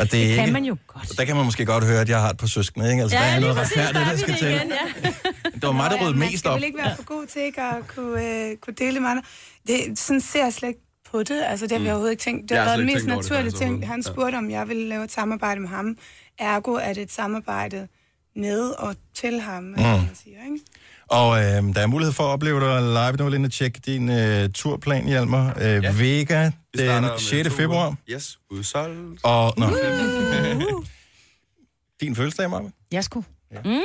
Og 0.00 0.12
det, 0.12 0.30
er 0.30 0.34
Kan 0.34 0.44
ikke, 0.44 0.52
man 0.52 0.64
jo 0.64 0.76
godt. 0.86 1.18
Der 1.18 1.24
kan 1.24 1.36
man 1.36 1.44
måske 1.44 1.64
godt 1.66 1.84
høre, 1.84 2.00
at 2.00 2.08
jeg 2.08 2.20
har 2.20 2.30
et 2.30 2.36
par 2.36 2.46
søskende, 2.46 2.90
ikke? 2.90 3.02
Altså, 3.02 3.16
der 3.18 3.24
er 3.24 3.40
noget 3.40 3.56
retfærdigt, 3.56 4.06
der 4.10 4.16
skal 4.16 4.34
til. 4.36 4.48
ja. 4.48 4.60
Det 5.54 5.62
var 5.62 5.72
mig, 5.72 5.90
der 5.90 5.96
Nå, 5.96 6.02
ja, 6.02 6.08
rydde 6.08 6.18
man 6.18 6.28
mest 6.28 6.38
skal 6.38 6.50
op. 6.50 6.60
ikke 6.62 6.78
være 6.78 6.96
for 6.96 7.04
god 7.04 7.26
til 7.26 7.42
ikke 7.42 7.60
at 7.62 7.74
kunne, 7.96 8.24
øh, 8.50 8.56
kunne 8.56 8.74
dele 8.78 9.00
med 9.00 9.08
andre. 9.10 9.22
Det, 9.66 9.98
sådan 9.98 10.20
ser 10.20 10.44
jeg 10.44 10.52
slet 10.52 10.68
ikke 10.68 10.80
på 11.12 11.18
det. 11.22 11.42
Altså, 11.46 11.66
det 11.66 11.72
har 11.72 11.78
vi 11.78 11.82
Mm. 11.84 11.88
overhovedet 11.88 12.10
ikke 12.12 12.22
tænkt. 12.22 12.48
Det 12.48 12.56
har 12.58 12.64
været 12.64 12.78
den 12.78 12.86
mest 12.86 12.98
det, 12.98 13.06
naturlige 13.08 13.50
ting. 13.52 13.86
Han 13.88 14.02
Ja. 14.06 14.12
spurgte, 14.12 14.36
om 14.36 14.50
jeg 14.50 14.68
ville 14.68 14.88
lave 14.88 15.04
et 15.04 15.12
samarbejde 15.12 15.60
med 15.60 15.68
ham. 15.68 15.96
Ergo 16.38 16.72
er 16.72 16.92
det 16.92 17.02
et 17.02 17.12
samarbejde 17.12 17.88
med 18.36 18.60
og 18.60 18.94
til 19.14 19.40
ham, 19.40 19.62
mm. 19.62 19.80
man 19.82 20.10
siger, 20.24 20.36
ikke? 20.44 20.58
Og 21.08 21.38
øh, 21.38 21.74
der 21.74 21.80
er 21.80 21.86
mulighed 21.86 22.12
for 22.12 22.22
at 22.24 22.28
opleve 22.28 22.60
dig 22.60 22.82
live. 22.82 23.12
Nu 23.18 23.24
vil 23.24 23.32
jeg 23.32 23.40
lige 23.40 23.50
tjekke 23.50 23.80
din 23.86 24.10
øh, 24.10 24.48
turplan, 24.54 25.04
Hjalmar. 25.06 25.56
Øh, 25.60 25.82
Ja. 25.82 25.92
Vega 25.92 26.50
den 26.78 27.02
med 27.02 27.18
6. 27.18 27.48
to 27.48 27.54
februar. 27.56 27.94
Yes, 28.10 28.38
udsolgt. 28.50 29.20
Og, 29.24 29.54
nå. 29.56 29.66
Din 32.00 32.16
fødselsdag, 32.16 32.50
Marve. 32.50 32.72
Jeg 32.92 33.04
skulle. 33.04 33.26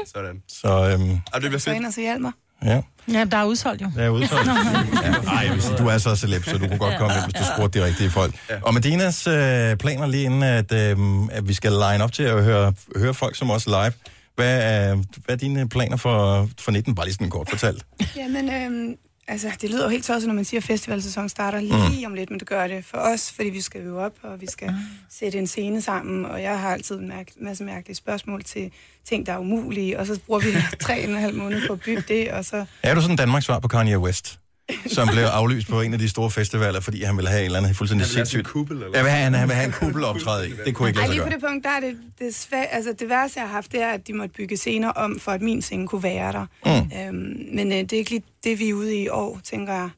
Sådan. 0.05 0.41
Så 0.47 0.67
øhm, 0.91 1.11
Og 1.33 1.41
det 1.41 1.49
bliver 1.49 1.57
Så 1.59 1.65
fedt. 1.65 1.75
ind 1.75 1.85
og 1.85 1.93
så 1.93 2.01
Hjalmar. 2.01 2.33
ja, 2.65 2.81
Ja, 3.13 3.25
der 3.25 3.37
er 3.37 3.45
udsolgt 3.45 3.81
jo. 3.81 3.91
det 3.95 4.03
er 4.05 4.09
udsolgt. 4.09 4.47
ja. 5.03 5.11
Ej, 5.31 5.43
jeg 5.45 5.53
vil 5.53 5.61
sige, 5.61 5.77
du 5.77 5.87
er 5.87 5.97
så 5.97 6.15
celeb, 6.15 6.43
så 6.43 6.57
du 6.57 6.67
kunne 6.67 6.77
godt 6.77 6.97
komme 6.97 7.15
ind, 7.15 7.23
hvis 7.23 7.33
du 7.33 7.43
spurgte 7.57 7.79
de 7.79 7.85
rigtige 7.85 8.09
folk. 8.09 8.35
Ja. 8.49 8.59
Og 8.61 8.73
Medinas 8.73 9.27
øh, 9.27 9.75
planer 9.77 10.07
lige 10.07 10.23
inden, 10.23 10.43
at, 10.43 10.71
øh, 10.73 10.97
at 11.31 11.47
vi 11.47 11.53
skal 11.53 11.71
line 11.71 12.03
op 12.03 12.11
til 12.11 12.23
at 12.23 12.43
høre, 12.43 12.73
høre 12.95 13.13
folk 13.13 13.35
som 13.35 13.49
os 13.51 13.65
live. 13.67 13.91
Hvad 14.35 14.61
er, 14.63 14.95
hvad 14.95 15.35
er 15.35 15.39
dine 15.39 15.69
planer 15.69 15.97
for, 15.97 16.49
for 16.59 16.71
19? 16.71 16.95
Bare 16.95 17.05
lige 17.05 17.13
sådan 17.13 17.29
kort 17.29 17.49
fortalt. 17.49 17.85
Jamen, 18.15 18.49
øhm, 18.53 18.95
altså, 19.27 19.51
det 19.61 19.69
lyder 19.69 19.83
jo 19.83 19.89
helt 19.89 20.05
tosset, 20.05 20.27
når 20.27 20.35
man 20.35 20.45
siger, 20.45 20.59
at 20.59 20.63
festivalsæsonen 20.63 21.29
starter 21.29 21.59
lige 21.89 22.07
om 22.07 22.13
lidt, 22.13 22.29
men 22.29 22.39
det 22.39 22.47
gør 22.47 22.67
det 22.67 22.85
for 22.85 22.97
os, 22.97 23.31
fordi 23.31 23.49
vi 23.49 23.61
skal 23.61 23.81
øve 23.81 23.99
op, 23.99 24.13
og 24.23 24.41
vi 24.41 24.47
skal 24.49 24.73
sætte 25.09 25.37
en 25.37 25.47
scene 25.47 25.81
sammen, 25.81 26.25
og 26.25 26.41
jeg 26.41 26.59
har 26.59 26.73
altid 26.73 26.99
en 26.99 27.07
mærke, 27.07 27.31
masse 27.41 27.63
mærkelige 27.63 27.95
spørgsmål 27.95 28.43
til 28.43 28.71
ting, 29.05 29.25
der 29.25 29.33
er 29.33 29.37
umulige, 29.37 29.99
og 29.99 30.07
så 30.07 30.19
bruger 30.25 30.39
vi 30.39 30.47
tre 30.85 31.03
og 31.03 31.09
en 31.09 31.17
halv 31.17 31.35
måned 31.35 31.67
på 31.67 31.73
at 31.73 31.79
bygge 31.79 32.03
det, 32.07 32.31
og 32.31 32.45
så... 32.45 32.65
Er 32.83 32.95
du 32.95 33.01
sådan 33.01 33.15
Danmarks 33.15 33.45
svar 33.45 33.59
på 33.59 33.67
Kanye 33.67 33.99
West? 33.99 34.39
Som 34.87 35.07
blev 35.11 35.23
aflyst 35.23 35.67
på 35.67 35.81
en 35.81 35.93
af 35.93 35.99
de 35.99 36.09
store 36.09 36.31
festivaler, 36.31 36.79
fordi 36.79 37.03
han 37.03 37.15
ville 37.17 37.29
have 37.29 37.39
en 37.39 37.45
eller 37.45 37.57
anden 37.59 37.75
fuldstændig 37.75 38.07
Han 38.07 38.13
sindssygt... 38.13 38.47
kuppel, 38.47 38.77
eller 38.77 38.87
Jeg 38.93 39.03
vil 39.03 39.11
have, 39.11 39.23
han, 39.23 39.33
han 39.33 39.47
vil 39.47 39.55
have 39.55 39.65
en 39.65 39.71
kuppeloptræde 39.71 40.49
i. 40.49 40.51
Det 40.65 40.75
kunne 40.75 40.89
ikke 40.89 40.99
lade 40.99 41.07
sig 41.07 41.15
lige 41.15 41.23
på 41.23 41.29
gøre. 41.29 41.39
det 41.39 41.45
punkt, 41.47 41.63
der 41.63 41.69
er 41.69 41.79
det, 41.79 41.97
det, 42.19 42.35
svæ, 42.35 42.57
altså, 42.71 42.93
det 42.99 43.09
værste, 43.09 43.39
jeg 43.39 43.47
har 43.47 43.53
haft, 43.55 43.71
det 43.71 43.81
er, 43.81 43.89
at 43.89 44.07
de 44.07 44.13
måtte 44.13 44.33
bygge 44.33 44.57
scener 44.57 44.89
om, 44.89 45.19
for 45.19 45.31
at 45.31 45.41
min 45.41 45.61
scene 45.61 45.87
kunne 45.87 46.03
være 46.03 46.31
der. 46.31 46.45
Mm. 46.65 46.91
Øhm, 46.99 47.55
men 47.55 47.71
øh, 47.71 47.77
det 47.77 47.93
er 47.93 47.97
ikke 47.97 48.09
lige 48.11 48.23
det, 48.43 48.59
vi 48.59 48.69
er 48.69 48.73
ude 48.73 48.95
i 48.95 49.03
i 49.03 49.09
år, 49.09 49.39
tænker 49.43 49.73
jeg. 49.73 49.89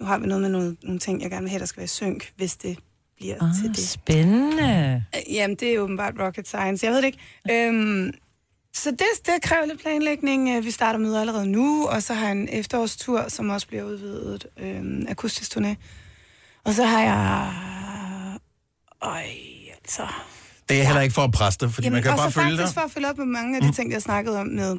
Nu 0.00 0.06
har 0.06 0.18
vi 0.18 0.26
noget 0.26 0.42
med 0.42 0.50
noget, 0.50 0.76
nogle 0.82 0.98
ting, 1.00 1.22
jeg 1.22 1.30
gerne 1.30 1.42
vil 1.42 1.50
have, 1.50 1.60
der 1.60 1.66
skal 1.66 1.80
være 1.80 1.88
synk, 1.88 2.30
hvis 2.36 2.56
det 2.56 2.78
bliver 3.16 3.34
Ah, 3.40 3.48
til 3.62 3.68
det. 3.68 3.88
spændende. 3.88 5.04
Øh, 5.16 5.34
Jamen, 5.34 5.56
det 5.56 5.74
er 5.74 5.78
åbenbart 5.78 6.14
rocket 6.20 6.48
science. 6.48 6.86
Jeg 6.86 6.92
ved 6.92 7.02
det 7.02 7.06
ikke. 7.06 7.68
Øhm, 7.68 8.12
så 8.74 8.90
det, 8.90 9.26
det 9.26 9.42
kræver 9.42 9.66
lidt 9.66 9.80
planlægning. 9.80 10.56
Øh, 10.56 10.64
Vi 10.64 10.70
starter 10.70 10.98
møder 10.98 11.20
allerede 11.20 11.46
nu, 11.46 11.86
og 11.86 12.02
så 12.02 12.14
har 12.14 12.26
jeg 12.26 12.32
en 12.32 12.48
efterårstur, 12.52 13.28
som 13.28 13.50
også 13.50 13.66
bliver 13.66 13.82
udvidet. 13.82 14.46
Øhm, 14.58 15.06
akustisk 15.08 15.56
turné. 15.56 15.74
Og 16.64 16.74
så 16.74 16.84
har 16.84 17.02
jeg... 17.02 17.52
Øj, 19.02 19.22
altså... 19.82 20.02
Det 20.68 20.80
er 20.80 20.84
heller 20.84 21.00
ikke 21.00 21.14
for 21.14 21.22
at 21.22 21.32
presse 21.32 21.60
dig, 21.60 21.74
fordi 21.74 21.88
man 21.88 22.02
kan 22.02 22.10
og 22.12 22.16
bare 22.16 22.30
så 22.30 22.40
følge 22.40 22.50
dig. 22.50 22.58
faktisk 22.58 22.74
for 22.74 22.80
at 22.80 22.90
følge 22.90 23.08
op 23.08 23.18
med 23.18 23.26
mange 23.26 23.56
af 23.56 23.62
de 23.62 23.72
ting, 23.72 23.92
jeg 23.92 24.02
snakkede 24.02 24.40
om 24.40 24.46
med 24.46 24.76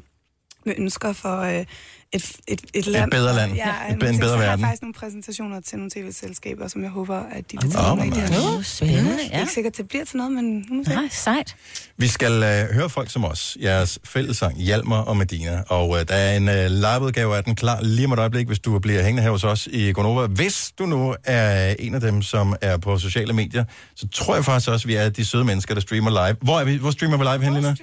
med 0.65 0.73
ønsker 0.77 1.13
for 1.13 1.39
øh, 1.41 1.65
et, 2.13 2.31
et, 2.47 2.61
et 2.73 2.87
land. 2.87 3.11
bedre 3.11 3.35
land. 3.35 3.53
Ja, 3.53 3.69
Et- 3.69 3.91
en 3.91 3.97
nogle 3.97 4.07
ting. 4.07 4.19
bedre 4.21 4.35
har 4.35 4.43
jeg 4.43 4.49
verden. 4.49 4.65
faktisk 4.65 4.81
nogle 4.81 4.93
præsentationer 4.93 5.61
til 5.61 5.77
nogle 5.77 5.91
tv-selskaber, 5.91 6.67
som 6.67 6.81
jeg 6.83 6.89
håber, 6.89 7.15
at 7.31 7.51
de 7.51 7.57
vil 7.61 7.71
tage 7.71 7.91
oh, 7.91 7.97
med 7.97 8.05
i 8.05 8.09
det 8.09 8.17
her. 8.17 8.61
Spændende, 8.63 9.11
Det 9.11 9.19
er 9.31 9.39
ikke 9.39 9.51
sikkert, 9.53 9.73
at 9.73 9.77
det 9.77 9.87
bliver 9.87 10.05
til 10.05 10.17
noget, 10.17 10.31
men 10.31 10.45
nu 10.69 10.75
må. 10.75 10.83
Nej, 10.87 11.07
sejt. 11.11 11.55
Vi 11.97 12.07
skal 12.07 12.31
øh, 12.43 12.75
høre 12.75 12.89
folk 12.89 13.11
som 13.11 13.25
os. 13.25 13.57
Jeres 13.61 13.99
fællesang, 14.03 14.57
Hjalmar 14.57 15.01
og 15.01 15.17
Medina. 15.17 15.63
Og 15.69 15.99
øh, 15.99 16.07
der 16.07 16.13
er 16.15 16.37
en 16.37 16.49
øh, 16.49 16.65
liveudgave 16.71 17.37
af 17.37 17.43
den 17.43 17.55
klar 17.55 17.81
lige 17.81 18.05
om 18.05 18.13
et 18.13 18.19
øjeblik, 18.19 18.47
hvis 18.47 18.59
du 18.59 18.79
bliver 18.79 19.03
hængende 19.03 19.23
her 19.23 19.29
hos 19.31 19.43
os 19.43 19.67
i 19.71 19.91
Gonova. 19.91 20.27
Hvis 20.27 20.71
du 20.79 20.85
nu 20.85 21.15
er 21.23 21.75
en 21.79 21.95
af 21.95 22.01
dem, 22.01 22.21
som 22.21 22.55
er 22.61 22.77
på 22.77 22.97
sociale 22.97 23.33
medier, 23.33 23.63
så 23.95 24.07
tror 24.07 24.35
jeg 24.35 24.45
faktisk 24.45 24.69
også, 24.69 24.85
at 24.85 24.87
vi 24.87 24.95
er 24.95 25.09
de 25.09 25.25
søde 25.25 25.43
mennesker, 25.43 25.73
der 25.73 25.81
streamer 25.81 26.09
live. 26.27 26.37
Hvor, 26.41 26.59
er 26.59 26.63
vi, 26.63 26.75
hvor 26.75 26.91
streamer 26.91 27.17
vi 27.17 27.23
live 27.23 27.43
hen, 27.43 27.53
Lina? 27.53 27.75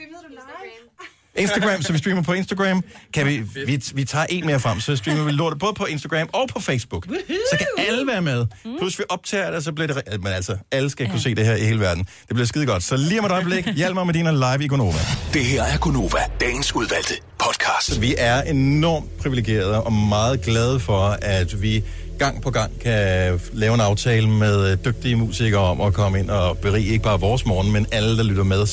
Instagram, 1.36 1.82
så 1.82 1.92
vi 1.92 1.98
streamer 1.98 2.22
på 2.22 2.32
Instagram. 2.32 2.84
Kan 3.14 3.26
vi, 3.26 3.42
vi, 3.66 3.82
vi 3.94 4.04
tager 4.04 4.26
en 4.28 4.46
mere 4.46 4.60
frem, 4.60 4.80
så 4.80 4.96
streamer 4.96 5.24
vi 5.24 5.32
lortet 5.32 5.58
både 5.58 5.74
på 5.74 5.84
Instagram 5.84 6.28
og 6.32 6.48
på 6.48 6.60
Facebook. 6.60 7.06
Så 7.50 7.56
kan 7.58 7.66
alle 7.88 8.06
være 8.06 8.22
med. 8.22 8.46
Plus 8.78 8.98
vi 8.98 9.04
optager 9.08 9.50
det, 9.50 9.64
så 9.64 9.72
bliver 9.72 9.86
det... 9.86 10.22
Men 10.22 10.32
altså, 10.32 10.56
alle 10.72 10.90
skal 10.90 11.10
kunne 11.10 11.20
se 11.20 11.34
det 11.34 11.46
her 11.46 11.56
i 11.56 11.64
hele 11.64 11.80
verden. 11.80 12.04
Det 12.04 12.34
bliver 12.34 12.46
skide 12.46 12.66
godt. 12.66 12.82
Så 12.82 12.96
lige 12.96 13.20
om 13.20 13.26
et 13.26 13.32
øjeblik, 13.32 13.68
Hjalmar 13.76 14.04
med 14.04 14.14
Medina 14.14 14.30
live 14.30 14.64
i 14.64 14.68
Gonova. 14.68 14.98
Det 15.32 15.44
her 15.44 15.62
er 15.62 15.78
Gunova, 15.78 16.18
dagens 16.40 16.74
udvalgte 16.74 17.14
podcast. 17.38 18.00
Vi 18.00 18.14
er 18.18 18.42
enormt 18.42 19.16
privilegerede 19.18 19.82
og 19.82 19.92
meget 19.92 20.42
glade 20.42 20.80
for, 20.80 21.18
at 21.22 21.62
vi 21.62 21.84
gang 22.18 22.42
på 22.42 22.50
gang 22.50 22.80
kan 22.80 23.40
lave 23.52 23.74
en 23.74 23.80
aftale 23.80 24.28
med 24.28 24.76
dygtige 24.76 25.16
musikere 25.16 25.60
om 25.60 25.80
at 25.80 25.94
komme 25.94 26.18
ind 26.18 26.30
og 26.30 26.58
berige 26.58 26.86
ikke 26.86 27.04
bare 27.04 27.20
vores 27.20 27.46
morgen, 27.46 27.72
men 27.72 27.86
alle, 27.92 28.16
der 28.16 28.22
lytter 28.22 28.44
med 28.44 28.66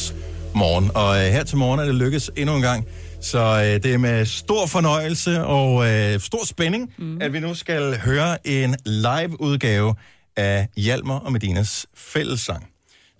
morgen. 0.56 0.92
Og 0.96 1.18
øh, 1.18 1.32
her 1.32 1.44
til 1.44 1.58
morgen 1.58 1.80
er 1.80 1.86
det 1.86 1.96
lykkes 1.96 2.32
endnu 2.36 2.56
en 2.56 2.62
gang. 2.62 2.86
Så 3.22 3.40
øh, 3.40 3.84
det 3.84 3.94
er 3.94 3.98
med 3.98 4.26
stor 4.26 4.66
fornøjelse 4.66 5.44
og 5.44 5.88
øh, 5.90 6.20
stor 6.20 6.46
spænding, 6.46 6.94
mm. 6.98 7.22
at 7.22 7.34
vi 7.34 7.40
nu 7.40 7.54
skal 7.54 8.00
høre 8.00 8.48
en 8.48 8.76
live-udgave 8.86 9.96
af 10.38 10.68
Hjalmar 10.78 11.20
og 11.20 11.32
Medinas 11.32 11.86
fællessang, 11.96 12.68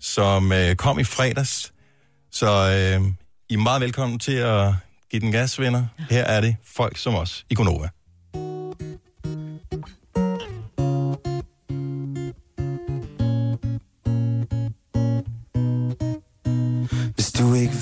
som 0.00 0.52
øh, 0.52 0.74
kom 0.74 0.98
i 0.98 1.04
fredags. 1.04 1.72
Så 2.32 2.46
øh, 2.46 3.06
I 3.48 3.54
er 3.54 3.58
meget 3.58 3.80
velkommen 3.80 4.18
til 4.18 4.32
at 4.32 4.72
give 5.10 5.20
den 5.20 5.32
gas, 5.32 5.60
venner. 5.60 5.86
Her 6.10 6.24
er 6.24 6.40
det 6.40 6.56
folk 6.66 6.98
som 6.98 7.14
os 7.14 7.44
i 7.50 7.54
Gonova. 7.54 7.88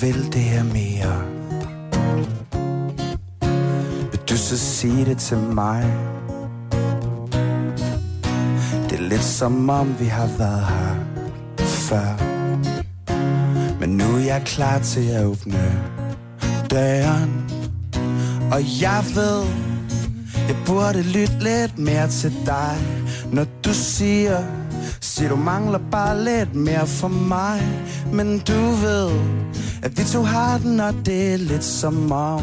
Vil 0.00 0.32
det 0.32 0.40
her 0.40 0.62
mere. 0.62 1.22
Vil 4.10 4.20
du 4.30 4.36
så 4.36 4.58
sige 4.58 5.04
det 5.04 5.18
til 5.18 5.36
mig? 5.36 5.94
Det 8.90 8.98
er 8.98 9.08
lidt 9.08 9.24
som 9.24 9.70
om 9.70 9.94
vi 10.00 10.04
har 10.04 10.26
været 10.38 10.66
her 10.66 10.96
før. 11.58 12.16
Men 13.80 13.90
nu 13.96 14.04
er 14.04 14.18
jeg 14.18 14.42
klar 14.44 14.78
til 14.78 15.08
at 15.08 15.24
åbne 15.24 15.82
døren. 16.70 17.50
Og 18.52 18.82
jeg 18.82 19.04
ved 19.14 19.42
Jeg 20.48 20.56
burde 20.66 21.02
lytte 21.02 21.38
lidt 21.40 21.78
mere 21.78 22.08
til 22.08 22.32
dig. 22.46 22.76
Når 23.32 23.46
du 23.64 23.72
siger 23.72 24.44
Siger 25.00 25.28
du 25.28 25.36
mangler 25.36 25.78
bare 25.90 26.24
lidt 26.24 26.54
mere 26.54 26.86
for 26.86 27.08
mig. 27.08 27.62
Men 28.12 28.38
du 28.38 28.70
ved 28.70 29.10
at 29.82 29.98
vi 29.98 30.04
to 30.04 30.22
har 30.22 30.58
den 30.58 30.80
Og 30.80 30.94
det 31.06 31.32
er 31.32 31.36
lidt 31.36 31.64
som 31.64 32.12
om 32.12 32.42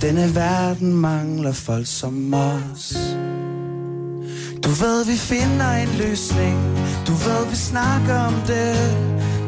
Denne 0.00 0.34
verden 0.34 0.96
mangler 0.96 1.52
folk 1.52 1.86
som 1.86 2.34
os. 2.34 2.94
Du 4.64 4.70
ved 4.70 5.04
vi 5.04 5.16
finder 5.16 5.72
en 5.72 5.88
løsning. 5.98 6.58
Du 7.06 7.12
ved 7.12 7.50
vi 7.50 7.56
snakker 7.56 8.14
om 8.14 8.34
det. 8.46 8.76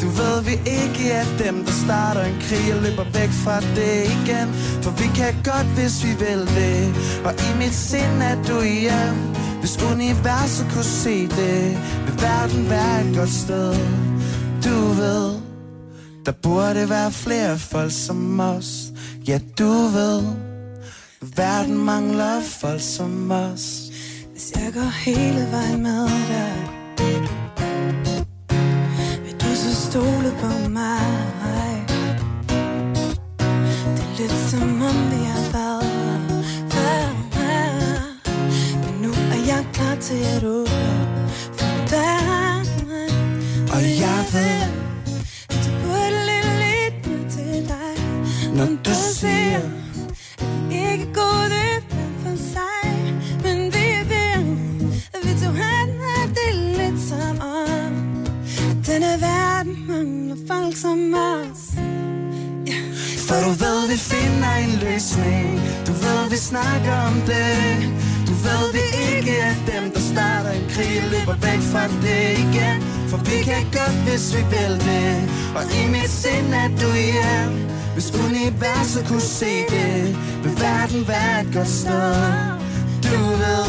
Du 0.00 0.08
ved 0.08 0.42
vi 0.42 0.52
ikke 0.52 1.10
er 1.10 1.24
dem 1.44 1.64
der 1.64 1.72
starter 1.72 2.24
en 2.24 2.38
krig 2.40 2.74
Og 2.74 2.82
løber 2.82 3.04
væk 3.04 3.30
fra 3.30 3.60
det 3.60 4.04
igen. 4.16 4.48
For 4.82 4.90
vi 4.90 5.08
kan 5.14 5.34
godt 5.44 5.66
hvis 5.66 6.04
vi 6.04 6.12
vil 6.24 6.42
det. 6.58 6.94
Og 7.24 7.32
i 7.32 7.58
mit 7.58 7.74
sind 7.74 8.22
er 8.22 8.36
du 8.48 8.62
hjem. 8.62 9.18
Hvis 9.60 9.78
universet 9.92 10.66
kunne 10.72 10.84
se 10.84 11.22
det 11.22 11.78
Vil 12.06 12.16
verden 12.22 12.70
være 12.70 13.00
et 13.04 13.16
godt 13.16 13.32
sted. 13.32 13.74
Du 14.64 14.76
ved. 15.00 15.41
Der 16.26 16.32
burde 16.32 16.88
være 16.88 17.12
flere 17.12 17.58
folk 17.58 17.92
som 17.92 18.40
os. 18.40 18.92
Ja 19.28 19.40
du 19.58 19.72
ved 19.72 20.22
Verden 21.36 21.76
mangler 21.76 22.40
folk 22.40 22.80
som 22.80 23.30
os. 23.30 23.90
Hvis 24.32 24.52
jeg 24.54 24.72
går 24.74 25.04
hele 25.04 25.48
vejen 25.50 25.82
med 25.82 26.08
dig 26.08 26.54
Vil 29.24 29.40
du 29.40 29.54
så 29.54 29.74
stole 29.90 30.34
på 30.40 30.68
mig? 30.68 31.86
Det 33.96 34.04
er 34.04 34.18
lidt 34.18 34.50
som 34.50 34.82
om 34.82 35.10
vi 35.10 35.24
har 35.24 35.52
været 35.52 35.92
Men 38.84 39.02
nu 39.02 39.10
er 39.10 39.46
jeg 39.46 39.66
klar 39.72 39.94
til 39.94 40.24
at 40.36 40.44
åbne 40.44 41.28
for 41.58 41.86
dig. 41.88 42.62
Og 43.74 43.82
jeg 44.00 44.24
ved 44.32 44.71
Når 48.56 48.66
du 48.84 48.90
siger 49.14 49.60
ikke 50.70 51.06
gået 51.14 51.52
efter 51.76 52.04
for 52.22 52.36
sig. 52.36 53.14
Men 53.42 53.58
vi 53.74 53.88
vil 54.12 54.42
at 55.14 55.20
vi 55.24 55.44
tog 55.44 55.54
hand 55.54 55.90
af 56.16 56.28
det 56.38 56.54
lidt 56.78 57.00
som 57.08 57.40
om 57.40 57.92
Denne 58.86 59.20
verden 59.20 59.76
mangler 59.88 60.36
folk 60.48 60.76
som 60.76 61.14
os. 61.14 61.64
For 63.26 63.38
du 63.46 63.50
ved, 63.64 63.88
vi 63.90 63.96
finder 63.96 64.54
en 64.64 64.74
løsning. 64.86 65.60
Du 65.86 65.92
ved, 65.92 66.30
vi 66.30 66.36
snakker 66.36 66.94
om 67.08 67.14
det. 67.32 67.56
Du 68.28 68.34
ved, 68.46 68.64
vi 68.76 68.84
ikke 69.12 69.38
er 69.38 69.54
dem, 69.72 69.90
der 69.94 70.00
starter 70.12 70.50
en 70.50 70.66
krig 70.68 71.02
Løber 71.10 71.36
væk 71.46 71.60
fra 71.72 71.84
det 72.04 72.38
igen. 72.44 72.78
For 73.10 73.16
vi 73.16 73.36
kan 73.44 73.62
godt, 73.78 73.98
hvis 74.06 74.36
vi 74.36 74.42
vil 74.54 74.74
det. 74.88 75.16
Og 75.56 75.64
i 75.80 75.82
mit 75.94 76.10
sind 76.10 76.54
er 76.54 76.68
du 76.68 76.92
hjem 76.92 77.71
Hvis 77.92 78.12
universet 78.14 79.04
kunne 79.08 79.20
se 79.20 79.64
det 79.70 80.16
Vil 80.42 80.60
verden 80.60 81.08
være 81.08 81.40
et 81.40 81.54
godt 81.54 81.68
sted. 81.68 82.14
Du 83.02 83.22
ved 83.42 83.66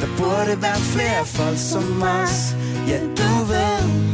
Der 0.00 0.08
burde 0.18 0.62
være 0.62 0.80
flere 0.94 1.26
folk 1.26 1.58
som 1.58 2.02
os. 2.02 2.56
Ja, 2.88 3.00
du 3.00 3.44
ved 3.44 4.12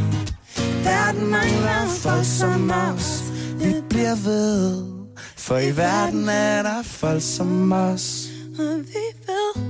Verden 0.83 1.27
mangler 1.31 1.87
folk 1.87 2.25
som 2.25 2.71
os. 2.71 3.23
Vi 3.59 3.73
bliver 3.89 4.15
ved 4.15 4.83
For 5.37 5.57
i 5.57 5.77
verden 5.77 6.29
er 6.29 6.61
der 6.63 6.83
folk 6.83 7.21
som 7.21 7.71
os. 7.71 8.27
Og 8.59 8.77
vi 8.77 9.05
ved 9.27 9.63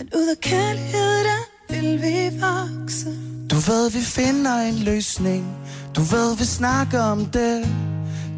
at 0.00 0.06
ud 0.16 0.28
af 0.30 0.40
kærlighed 0.40 1.24
der 1.24 1.42
vil 1.68 2.02
vi 2.02 2.40
vokse. 2.40 3.06
Du 3.50 3.56
ved, 3.56 3.90
vi 3.90 4.00
finder 4.00 4.56
en 4.56 4.74
løsning. 4.74 5.56
Du 5.96 6.00
ved, 6.00 6.36
vi 6.36 6.44
snakker 6.44 7.00
om 7.00 7.26
det 7.26 7.66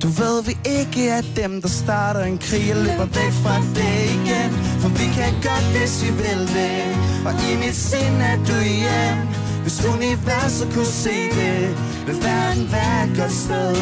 du 0.02 0.08
ved, 0.08 0.44
vi 0.44 0.58
ikke 0.78 1.08
er 1.08 1.22
dem, 1.36 1.62
der 1.62 1.68
starter 1.68 2.20
en 2.20 2.38
krig 2.38 2.74
og 2.74 2.82
løber 2.84 3.04
væk 3.04 3.32
fra 3.42 3.56
det 3.76 3.98
igen. 4.16 4.50
For 4.80 4.88
vi 4.88 5.06
kan 5.18 5.32
godt, 5.46 5.66
hvis 5.76 6.04
vi 6.04 6.10
vil 6.22 6.42
det. 6.56 6.84
Og 7.26 7.32
i 7.50 7.56
mit 7.62 7.76
sind 7.76 8.16
er 8.30 8.36
du 8.36 8.58
hjem. 8.82 9.18
Hvis 9.62 9.84
universet 9.84 10.68
kunne 10.74 10.92
se 11.04 11.16
det 11.38 11.76
Vil 12.06 12.16
verden 12.22 12.72
være 12.72 13.04
et 13.04 13.16
godt 13.18 13.32
sted. 13.32 13.74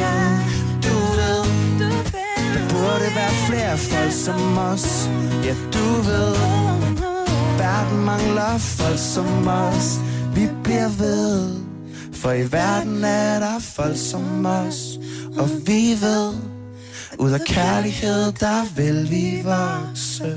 Du 0.84 0.96
ved. 1.18 1.42
Der 2.54 2.64
burde 2.72 3.08
være 3.18 3.34
flere 3.48 3.76
folk 3.78 4.12
som 4.12 4.58
os. 4.58 5.08
Ja, 5.44 5.54
du 5.74 5.86
ved. 6.08 6.34
Verden 7.58 8.04
mangler 8.04 8.58
folk 8.58 8.98
som 8.98 9.48
os. 9.48 9.88
Vi 10.34 10.48
bliver 10.64 10.88
ved. 10.88 11.68
For 12.12 12.32
i 12.32 12.52
verden 12.52 13.04
er 13.04 13.38
der 13.38 13.58
folk 13.76 13.96
som 13.96 14.46
os. 14.46 14.98
Og 15.36 15.48
vi 15.66 15.96
ved 16.00 16.34
Ud 17.18 17.30
af 17.30 17.40
kærlighed, 17.46 18.32
der 18.32 18.74
vil 18.76 19.10
vi 19.10 19.40
vokse 19.44 20.36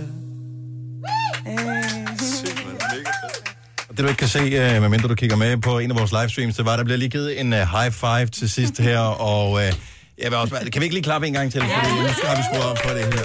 det 3.98 4.00
du 4.00 4.08
ikke 4.08 4.20
kan 4.20 4.28
se, 4.28 4.40
øh, 4.40 4.82
medmindre 4.82 5.08
du 5.08 5.16
kigger 5.16 5.36
med 5.36 5.58
på 5.58 5.80
en 5.80 5.92
af 5.92 5.98
vores 5.98 6.12
livestreams, 6.12 6.56
det 6.56 6.66
var, 6.66 6.76
der 6.76 6.84
bliver 6.84 6.98
lige 6.98 7.10
givet 7.10 7.40
en 7.40 7.54
uh, 7.54 7.60
high 7.60 7.92
five 7.92 8.26
til 8.26 8.50
sidst 8.50 8.80
her, 8.80 9.00
og 9.00 9.52
uh, 9.52 9.60
jeg 9.60 9.74
vil 10.18 10.34
også, 10.34 10.70
kan 10.74 10.82
vi 10.82 10.86
ikke 10.86 10.96
lige 10.96 11.04
klappe 11.04 11.28
en 11.28 11.34
gang 11.34 11.52
til, 11.52 11.62
fordi 11.62 12.02
nu 12.02 12.08
skal 12.08 12.38
vi 12.38 12.44
skruet 12.52 12.66
op 12.66 12.78
på 12.86 12.94
det 12.94 13.06
her. 13.06 13.24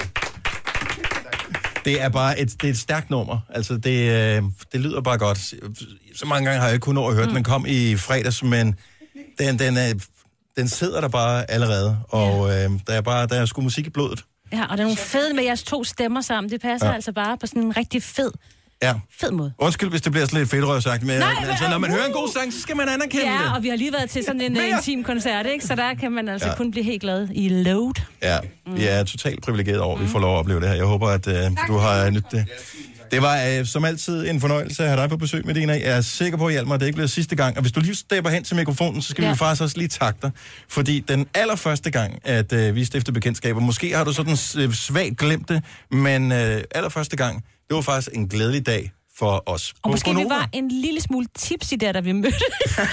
Det 1.84 2.02
er 2.02 2.08
bare 2.08 2.40
et, 2.40 2.52
det 2.62 2.64
er 2.64 2.70
et 2.70 2.78
stærkt 2.78 3.10
nummer. 3.10 3.38
Altså, 3.54 3.76
det, 3.76 4.10
øh, 4.10 4.42
det 4.72 4.80
lyder 4.80 5.00
bare 5.00 5.18
godt. 5.18 5.38
Så 6.14 6.26
mange 6.26 6.44
gange 6.44 6.60
har 6.60 6.66
jeg 6.66 6.74
ikke 6.74 6.90
at 6.90 7.14
høre 7.14 7.26
den. 7.26 7.34
Den 7.34 7.44
kom 7.44 7.66
i 7.68 7.96
fredags, 7.96 8.42
men 8.42 8.74
den, 9.38 9.58
den, 9.58 9.76
er, 9.76 9.92
den 10.56 10.68
sidder 10.68 11.00
der 11.00 11.08
bare 11.08 11.50
allerede. 11.50 11.98
Og 12.08 12.48
øh, 12.50 12.70
der 12.86 12.92
er 12.92 13.00
bare 13.00 13.26
der 13.26 13.40
er 13.40 13.46
sgu 13.46 13.60
musik 13.60 13.86
i 13.86 13.90
blodet. 13.90 14.24
Ja, 14.52 14.62
og 14.62 14.68
der 14.76 14.82
er 14.82 14.86
nogle 14.86 14.96
fede 14.96 15.34
med 15.34 15.44
jeres 15.44 15.62
to 15.62 15.84
stemmer 15.84 16.20
sammen. 16.20 16.50
Det 16.50 16.60
passer 16.60 16.86
Ja. 16.86 16.90
ja. 16.90 16.94
altså 16.94 17.12
bare 17.12 17.38
på 17.38 17.46
sådan 17.46 17.62
en 17.62 17.76
rigtig 17.76 18.02
fed, 18.02 18.30
Ja. 18.82 18.94
fed 19.20 19.30
måde. 19.30 19.52
Undskyld, 19.58 19.90
hvis 19.90 20.02
det 20.02 20.12
bliver 20.12 20.26
sådan 20.26 20.38
lidt 20.38 20.50
fedtrøvsagt, 20.50 21.02
men 21.02 21.18
Nej, 21.18 21.32
altså, 21.48 21.68
når 21.70 21.78
man 21.78 21.90
uh. 21.90 21.96
hører 21.96 22.06
en 22.06 22.12
god 22.12 22.28
sang, 22.38 22.52
så 22.52 22.60
skal 22.60 22.76
man 22.76 22.88
anerkende 22.88 23.26
Ja, 23.26 23.38
det. 23.44 23.56
og 23.56 23.62
vi 23.62 23.68
har 23.68 23.76
lige 23.76 23.92
været 23.92 24.10
til 24.10 24.24
sådan 24.24 24.40
en 24.40 24.56
uh, 24.60 24.68
intim 24.68 25.04
koncert, 25.04 25.46
ikke? 25.46 25.64
Så 25.66 25.74
der 25.74 25.94
kan 25.94 26.12
man 26.12 26.28
altså 26.28 26.46
Ja. 26.46 26.52
ja. 26.52 26.56
kun 26.56 26.70
blive 26.70 26.84
helt 26.84 27.00
glad 27.00 27.28
i 27.34 27.48
load. 27.48 27.92
Ja, 28.22 28.38
vi 28.66 28.86
er 28.86 29.04
totalt 29.04 29.42
privilegeret 29.42 29.80
over, 29.80 29.96
at 29.96 30.02
vi 30.02 30.08
får 30.08 30.18
lov 30.18 30.34
at 30.34 30.38
opleve 30.38 30.60
det 30.60 30.68
her. 30.68 30.74
Jeg 30.76 30.84
håber, 30.84 31.08
at 31.08 31.26
øh, 31.28 31.34
du 31.68 31.76
har 31.76 32.10
nydt 32.10 32.30
det. 32.32 32.46
Det 33.10 33.22
var 33.22 33.44
øh, 33.44 33.66
som 33.66 33.84
altid 33.84 34.28
en 34.28 34.40
fornøjelse 34.40 34.82
at 34.82 34.88
have 34.88 35.00
dig 35.00 35.10
på 35.10 35.16
besøg, 35.16 35.46
Medina. 35.46 35.72
Jeg 35.72 35.96
er 35.96 36.00
sikker 36.00 36.38
på, 36.38 36.48
Hjalmar, 36.48 36.74
at 36.74 36.80
det 36.80 36.86
ikke 36.86 36.96
bliver 36.96 37.08
sidste 37.08 37.36
gang. 37.36 37.56
Og 37.56 37.62
hvis 37.62 37.72
du 37.72 37.80
lige 37.80 37.94
stepper 37.94 38.30
hen 38.30 38.44
til 38.44 38.56
mikrofonen, 38.56 39.02
så 39.02 39.08
skal 39.08 39.22
ja. 39.22 39.28
Ja. 39.28 39.34
vi 39.34 39.38
faktisk 39.38 39.62
også 39.62 39.78
lige 39.78 39.88
takke 39.88 40.18
dig. 40.22 40.30
Fordi 40.68 41.04
den 41.08 41.26
allerførste 41.34 41.90
gang, 41.90 42.18
at 42.24 42.52
øh, 42.52 42.74
vi 42.74 42.84
stiftede 42.84 43.14
bekendtskaber, 43.14 43.60
måske 43.60 43.96
har 43.96 44.04
du 44.04 44.12
sådan 44.12 44.36
øh, 44.58 44.72
svagt 44.72 45.16
glemt 45.18 45.48
det, 45.48 45.62
men 45.90 46.32
øh, 46.32 46.62
allerførste 46.74 47.16
gang, 47.16 47.44
det 47.68 47.74
var 47.74 47.80
faktisk 47.80 48.08
en 48.14 48.28
glædelig 48.28 48.66
dag 48.66 48.92
for 49.18 49.42
os. 49.46 49.74
Og 49.82 49.90
måske 49.90 50.14
vi 50.14 50.24
var 50.28 50.48
en 50.52 50.68
lille 50.68 51.00
smule 51.00 51.26
tips 51.34 51.72
i 51.72 51.76
der, 51.76 51.92
da 51.92 52.00
vi 52.00 52.12
mødte. 52.12 52.38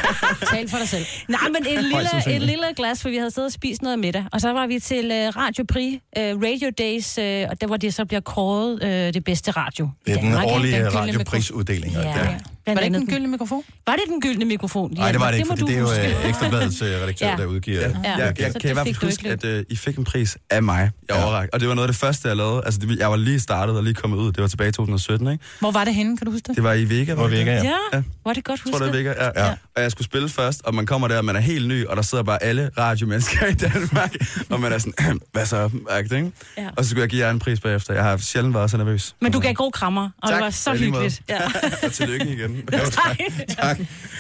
Tal 0.52 0.70
for 0.70 0.78
dig 0.78 0.90
selv. 0.90 1.06
Nej, 1.28 1.40
men 1.48 1.66
en 1.68 1.91
Højst 1.94 2.14
lille, 2.26 2.36
en 2.36 2.41
lille 2.41 2.66
glas, 2.76 3.02
for 3.02 3.10
vi 3.10 3.18
havde 3.18 3.32
siddet 3.32 3.48
og 3.48 3.52
spist 3.52 3.82
noget 3.82 4.00
middag. 4.00 4.26
Og 4.32 4.41
så 4.41 4.54
var 4.54 4.68
vi 4.68 4.80
til 4.80 5.06
uh, 5.06 5.38
Radio 5.38 5.66
Prix, 5.68 5.94
uh, 5.94 6.24
Radio 6.24 6.70
Days, 6.78 7.18
uh, 7.18 7.24
og 7.24 7.62
der 7.62 7.68
hvor 7.68 7.78
det 7.78 7.94
så 7.94 8.06
bliver 8.06 8.22
kåret 8.22 8.74
uh, 8.74 8.90
det 8.90 9.24
bedste 9.24 9.52
radio. 9.52 9.90
Det 10.06 10.12
er 10.14 10.18
den 10.18 10.26
Danmark, 10.26 10.45
årlige 10.48 10.76
Den 10.76 10.84
gyldne 10.84 11.00
radioprisuddeling. 11.00 11.94
Ja, 11.94 12.02
Ja. 12.02 12.38
Blandt 12.65 12.77
Var 12.77 12.81
det 12.81 12.85
ikke 12.85 12.98
den 12.98 13.07
gyldne 13.07 13.27
mikrofon? 13.27 13.64
Var 13.88 13.94
det 13.94 14.02
den 14.07 14.22
gyldne 14.22 14.45
mikrofon? 14.45 14.91
Nej, 14.94 15.11
det 15.11 15.22
var 15.22 15.31
det 15.31 15.38
ikke, 15.38 15.48
må 15.49 15.56
fordi 15.56 15.61
du 15.61 15.68
det 15.68 15.76
er 15.76 15.80
jo 16.10 16.19
øh, 16.23 16.30
Ekstrabladets 16.30 16.81
øh, 16.81 16.88
redaktør, 16.88 17.27
Ja. 17.27 17.35
der 17.38 17.45
udgiver 17.45 17.81
Ja. 17.81 17.88
det. 17.88 17.98
Ja. 18.03 18.15
Jeg, 18.18 18.40
jeg 18.40 18.52
Så 18.53 18.60
kan 18.60 18.69
i 18.69 18.73
det 18.73 18.76
hvert 18.76 18.88
fald 18.88 19.10
huske, 19.10 19.30
at 19.30 19.45
øh, 19.45 19.65
I 19.69 19.76
fik 19.76 19.98
en 19.98 20.03
pris 20.03 20.38
af 20.49 20.64
mig. 20.64 20.91
Jeg 21.10 21.15
Ja. 21.18 21.45
Og 21.53 21.60
det 21.60 21.68
var 21.69 21.76
noget 21.76 21.88
af 21.88 21.94
det 21.94 21.99
første, 21.99 22.27
jeg 22.27 22.38
lavede. 22.38 22.61
Altså, 22.65 22.80
det, 22.80 22.99
jeg 22.99 23.10
var 23.10 23.15
lige 23.15 23.40
startet 23.40 23.77
og 23.77 23.84
lige 23.84 23.94
kommet 23.94 24.18
ud. 24.18 24.31
Det 24.31 24.41
var 24.41 24.48
tilbage 24.48 24.69
i 24.69 24.72
2017, 24.72 25.27
ikke? 25.31 25.44
Hvor 25.60 25.72
var 25.72 25.84
det 25.85 25.95
henne, 25.95 26.18
kan 26.18 26.26
du 26.26 26.31
huske 26.31 26.48
det? 26.48 26.56
Det 26.56 26.64
var 26.64 26.73
i 26.73 26.90
Vega. 26.90 27.14
Hvor 27.14 27.23
det 27.27 27.31
Vega, 27.40 27.52
ja. 27.53 27.64
Ja, 27.64 27.72
Ja. 27.94 28.02
var 28.26 28.34
det 28.34 28.44
godt 28.44 28.61
Jeg 28.65 28.72
tror, 28.73 28.80
husket? 28.85 28.94
det 28.94 29.06
Vega, 29.06 29.23
ja. 29.23 29.41
Ja. 29.44 29.45
ja. 29.48 29.56
Og 29.76 29.81
jeg 29.81 29.91
skulle 29.91 30.06
spille 30.06 30.30
først, 30.30 30.61
og 30.65 30.76
man 30.76 30.85
kommer 30.85 31.07
der, 31.07 31.18
og 31.18 31.26
man 31.26 31.35
er 31.35 31.40
helt 31.40 31.68
ny, 31.68 31.85
og 31.85 31.95
der 31.95 32.02
sidder 32.02 32.23
bare 32.23 32.44
alle 32.44 32.69
radiomennesker 32.77 33.45
i 33.53 33.53
Danmark, 33.53 34.15
og 34.49 34.60
man 34.60 34.73
er 34.73 34.77
sådan, 34.77 35.19
hvad 35.34 35.45
så, 35.45 35.69
ikke? 35.95 36.31
Ja. 36.57 36.68
Og 36.77 36.84
så 36.84 36.90
skulle 36.90 37.02
jeg 37.02 37.10
give 37.10 37.26
jer 37.26 37.31
en 37.31 37.40
pris 37.40 37.60
bagefter. 37.60 37.94
Jeg 37.94 38.03
har 38.03 38.18
sjældent 38.18 38.56
været 38.56 38.72
så 38.72 38.77
nervøs. 38.77 39.15
Men 39.22 39.31
du 39.31 39.40
gav 39.40 39.53
gode 39.53 39.72
krammer, 39.72 40.10
og 40.22 40.30
Tak, 40.30 40.38
det 40.38 40.44
var 40.44 40.49
så 40.49 40.73
hyggeligt. 40.73 41.22
Ja. 41.30 41.40
og 41.84 41.91
tillykke 41.91 42.27
igen. 42.34 42.53
Jo, 42.74 42.90
tak. 42.90 43.18
tak. 43.58 43.80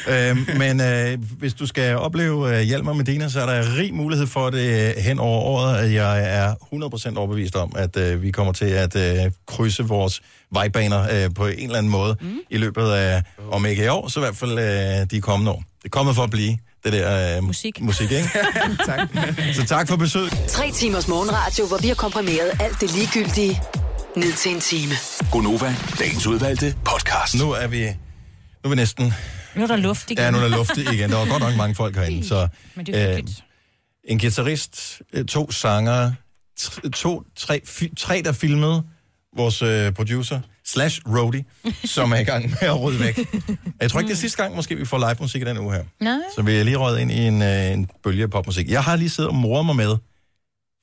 Øhm, 0.09 0.47
men 0.57 0.81
øh, 0.81 1.17
hvis 1.37 1.53
du 1.53 1.67
skal 1.67 1.95
opleve 1.97 2.57
øh, 2.57 2.61
Hjalmar 2.61 2.93
Medina, 2.93 3.29
så 3.29 3.41
er 3.41 3.45
der 3.45 3.77
rig 3.77 3.93
mulighed 3.93 4.27
for 4.27 4.49
det 4.49 4.95
øh, 4.97 5.03
hen 5.03 5.19
over 5.19 5.39
året. 5.41 5.93
Jeg 5.93 6.23
er 6.23 6.53
100% 7.13 7.17
overbevist 7.17 7.55
om, 7.55 7.73
at 7.75 7.97
øh, 7.97 8.21
vi 8.21 8.31
kommer 8.31 8.53
til 8.53 8.65
at 8.65 8.95
øh, 8.95 9.31
krydse 9.47 9.83
vores 9.83 10.21
vejbaner 10.51 11.23
øh, 11.23 11.33
på 11.35 11.47
en 11.47 11.63
eller 11.63 11.77
anden 11.77 11.91
måde 11.91 12.17
mm. 12.21 12.39
i 12.49 12.57
løbet 12.57 12.91
af, 12.91 13.23
om 13.51 13.65
ikke 13.65 13.85
i 13.85 13.87
år, 13.87 14.07
så 14.07 14.19
i 14.19 14.23
hvert 14.23 14.35
fald 14.35 14.59
øh, 14.59 15.11
de 15.11 15.21
kommende 15.21 15.51
år. 15.51 15.63
Det 15.77 15.85
er 15.85 15.89
kommet 15.89 16.15
for 16.15 16.23
at 16.23 16.29
blive, 16.29 16.57
det 16.83 16.93
der 16.93 17.37
øh, 17.37 17.43
Musik. 17.43 17.81
musik 17.81 18.11
ikke? 18.11 18.29
tak. 18.87 18.99
Så 19.53 19.65
tak 19.65 19.87
for 19.87 19.95
besøget. 19.95 20.31
Tre 20.47 20.71
timers 20.71 21.07
morgenradio, 21.07 21.65
hvor 21.67 21.77
vi 21.77 21.87
har 21.87 21.95
komprimeret 21.95 22.51
alt 22.59 22.81
det 22.81 22.95
ligegyldige 22.95 23.61
ned 24.15 24.33
til 24.33 24.51
en 24.51 24.59
time. 24.59 24.93
Gonova, 25.31 25.75
dagens 25.99 26.27
udvalgte 26.27 26.75
podcast. 26.85 27.39
Nu 27.39 27.51
er 27.51 27.67
vi, 27.67 27.87
nu 28.63 28.67
er 28.67 28.69
vi 28.69 28.75
næsten 28.75 29.13
Nu 29.55 29.63
er 29.63 29.67
der 29.67 29.75
luft 29.75 30.11
igen. 30.11 30.23
Ja, 30.23 30.31
nu 30.31 30.37
er 30.37 30.41
der 30.41 30.57
luft 30.57 30.77
igen. 30.77 31.09
Der 31.09 31.17
var 31.17 31.25
godt 31.25 31.43
nok 31.43 31.55
mange 31.57 31.75
folk 31.75 31.95
herinde. 31.95 32.27
Så, 32.33 32.47
Men 32.75 32.85
det 32.85 33.01
er 33.01 33.17
øh, 33.17 33.23
en 34.03 34.19
guitarist, 34.19 35.01
øh, 35.13 35.25
to 35.25 35.51
sanger, 35.51 36.11
to, 36.93 37.23
tre, 37.35 37.61
tre 37.97 38.21
der 38.25 38.31
filmede 38.31 38.83
vores 39.37 39.61
øh, 39.61 39.91
producer, 39.91 40.39
slash 40.65 41.01
roadie, 41.07 41.45
som 41.95 42.11
er 42.11 42.17
i 42.17 42.23
gang 42.23 42.49
med 42.49 42.57
at 42.69 42.81
rydde 42.81 42.99
væk. 42.99 43.19
Jeg 43.81 43.91
tror 43.91 43.99
ikke, 43.99 44.09
det 44.09 44.15
er 44.15 44.19
sidste 44.19 44.43
gang, 44.43 44.55
måske 44.55 44.75
vi 44.75 44.85
får 44.85 44.97
live 44.97 45.15
musik 45.19 45.41
i 45.41 45.45
den 45.45 45.57
uge 45.57 45.73
her. 45.73 45.83
Nej. 45.99 46.17
Så 46.35 46.41
vi 46.41 46.55
er 46.55 46.63
lige 46.63 46.77
røget 46.77 46.99
ind 46.99 47.11
i 47.11 47.17
en, 47.17 47.41
øh, 47.41 47.71
en 47.71 47.89
bølge 48.03 48.23
af 48.23 48.29
popmusik. 48.31 48.69
Jeg 48.69 48.83
har 48.83 48.95
lige 48.95 49.09
siddet 49.09 49.29
og 49.29 49.35
moret 49.35 49.65
mig 49.65 49.75
med, 49.75 49.95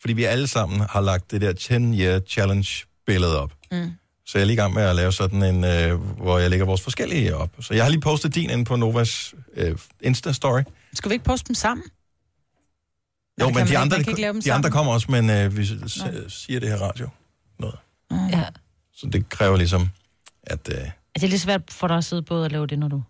fordi 0.01 0.13
vi 0.13 0.25
alle 0.25 0.47
sammen 0.47 0.81
har 0.91 1.01
lagt 1.01 1.31
det 1.31 1.41
der 1.41 1.53
10-year 1.53 2.21
challenge 2.29 2.69
billede 3.07 3.41
op. 3.41 3.53
Mm. 3.73 3.93
Så 4.31 4.39
jeg 4.39 4.43
er 4.43 4.47
lige 4.47 4.55
i 4.55 4.57
gang 4.57 4.75
med 4.75 4.83
at 4.83 4.97
lave 4.97 5.13
sådan 5.13 5.43
en, 5.43 5.65
øh, 5.65 6.01
hvor 6.01 6.39
jeg 6.39 6.51
lægger 6.51 6.67
vores 6.67 6.81
forskellige 6.83 7.37
op. 7.37 7.51
Så 7.61 7.75
jeg 7.75 7.85
har 7.85 7.91
lige 7.91 8.01
postet 8.01 8.35
din 8.35 8.51
ind 8.51 8.67
på 8.67 8.77
Novas 8.77 9.35
øh, 9.55 9.77
Insta-story. 10.07 10.63
Skal 10.95 11.09
vi 11.09 11.13
ikke 11.15 11.25
poste 11.25 11.49
dem 11.49 11.55
sammen? 11.55 11.85
Jo, 13.41 13.49
men 13.51 13.67
de 13.67 13.79
andre, 13.79 13.99
ikke- 13.99 14.41
de 14.45 14.53
andre 14.53 14.71
kommer 14.71 14.93
også, 14.93 15.11
men 15.11 15.31
øh, 15.31 15.57
vi 15.57 15.65
s- 15.67 16.03
siger 16.29 16.61
det 16.61 16.69
her 16.69 16.77
radio. 16.77 17.09
Noget. 17.59 17.77
Ja. 18.33 18.45
Så 18.93 19.07
det 19.13 19.29
kræver 19.29 19.57
ligesom, 19.57 19.89
at... 20.43 20.69
Øh, 20.73 20.75
Altså, 20.79 20.93
det 21.15 21.25
er 21.25 21.29
lidt 21.29 21.41
svært 21.43 21.63
for 21.71 21.87
dig 21.89 21.97
at 21.97 22.05
sidde 22.05 22.23
både 22.23 22.45
og 22.45 22.51
lave 22.51 22.67
det, 22.67 22.79
når 22.79 22.89
du 22.89 23.03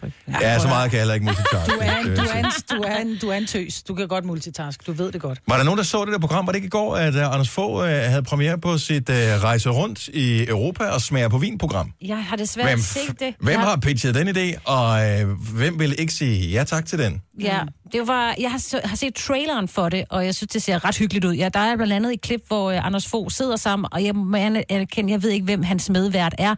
på. 0.00 0.06
ja, 0.40 0.58
så 0.58 0.68
meget 0.68 0.90
kan 0.90 0.96
jeg 0.96 1.02
heller 1.02 1.14
ikke 1.14 1.26
multitaske. 1.26 1.72
Du 1.72 1.78
er, 1.80 1.96
en, 1.96 2.06
du, 2.06 2.22
er 2.22 2.38
en, 2.38 2.44
du, 2.70 2.82
er 2.82 2.96
en, 2.96 3.18
du 3.22 3.28
er 3.28 3.34
en 3.34 3.46
tøs. 3.46 3.82
Du 3.82 3.94
kan 3.94 4.08
godt 4.08 4.24
multitask. 4.24 4.86
Du 4.86 4.92
ved 4.92 5.12
det 5.12 5.20
godt. 5.20 5.38
Var 5.48 5.56
der 5.56 5.64
nogen, 5.64 5.78
der 5.78 5.84
så 5.84 6.04
det 6.04 6.12
der 6.12 6.18
program? 6.18 6.46
Var 6.46 6.52
det 6.52 6.56
ikke 6.56 6.66
i 6.66 6.70
går, 6.70 6.96
at 6.96 7.14
uh, 7.14 7.34
Anders 7.34 7.48
Fogh 7.48 7.74
uh, 7.74 7.84
havde 7.84 8.22
premiere 8.22 8.58
på 8.58 8.78
sit 8.78 9.08
uh, 9.08 9.14
rejse 9.16 9.70
rundt 9.70 10.08
i 10.08 10.46
Europa 10.48 10.84
og 10.84 11.00
smager 11.00 11.28
på 11.28 11.38
vin-program? 11.38 11.92
Jeg 12.02 12.24
har 12.24 12.36
desværre 12.36 12.68
Hvem, 12.68 12.78
set 12.78 13.20
det. 13.20 13.34
hvem 13.40 13.52
jeg, 13.52 13.60
har 13.60 13.76
pitchet 13.76 14.14
den 14.14 14.28
idé, 14.28 14.70
og 14.70 15.22
uh, 15.22 15.54
hvem 15.56 15.78
vil 15.78 15.94
ikke 16.00 16.12
sige 16.12 16.50
ja 16.50 16.64
tak 16.64 16.86
til 16.86 16.98
den? 16.98 17.22
Ja, 17.40 17.60
det 17.92 18.06
var, 18.06 18.34
jeg 18.40 18.50
har, 18.50 18.58
så- 18.58 18.80
har 18.84 18.96
set 18.96 19.14
traileren 19.14 19.68
for 19.68 19.88
det, 19.88 20.04
og 20.10 20.24
jeg 20.24 20.34
synes, 20.34 20.48
det 20.50 20.62
ser 20.62 20.84
ret 20.84 20.96
hyggeligt 20.98 21.24
ud. 21.24 21.32
Ja, 21.34 21.48
der 21.48 21.60
er 21.60 21.76
blandt 21.76 21.92
andet 21.92 22.12
et 22.12 22.20
klip, 22.20 22.44
hvor 22.48 22.72
uh, 22.72 22.86
Anders 22.86 23.06
Fogh 23.08 23.30
sidder 23.30 23.56
sammen, 23.56 23.88
og 23.92 24.04
jeg 24.04 24.14
må 24.14 24.36
erkende, 24.68 25.12
jeg 25.12 25.22
ved 25.22 25.30
ikke, 25.30 25.44
hvem 25.44 25.62
hans 25.62 25.90
medvært 25.90 26.34
er. 26.38 26.54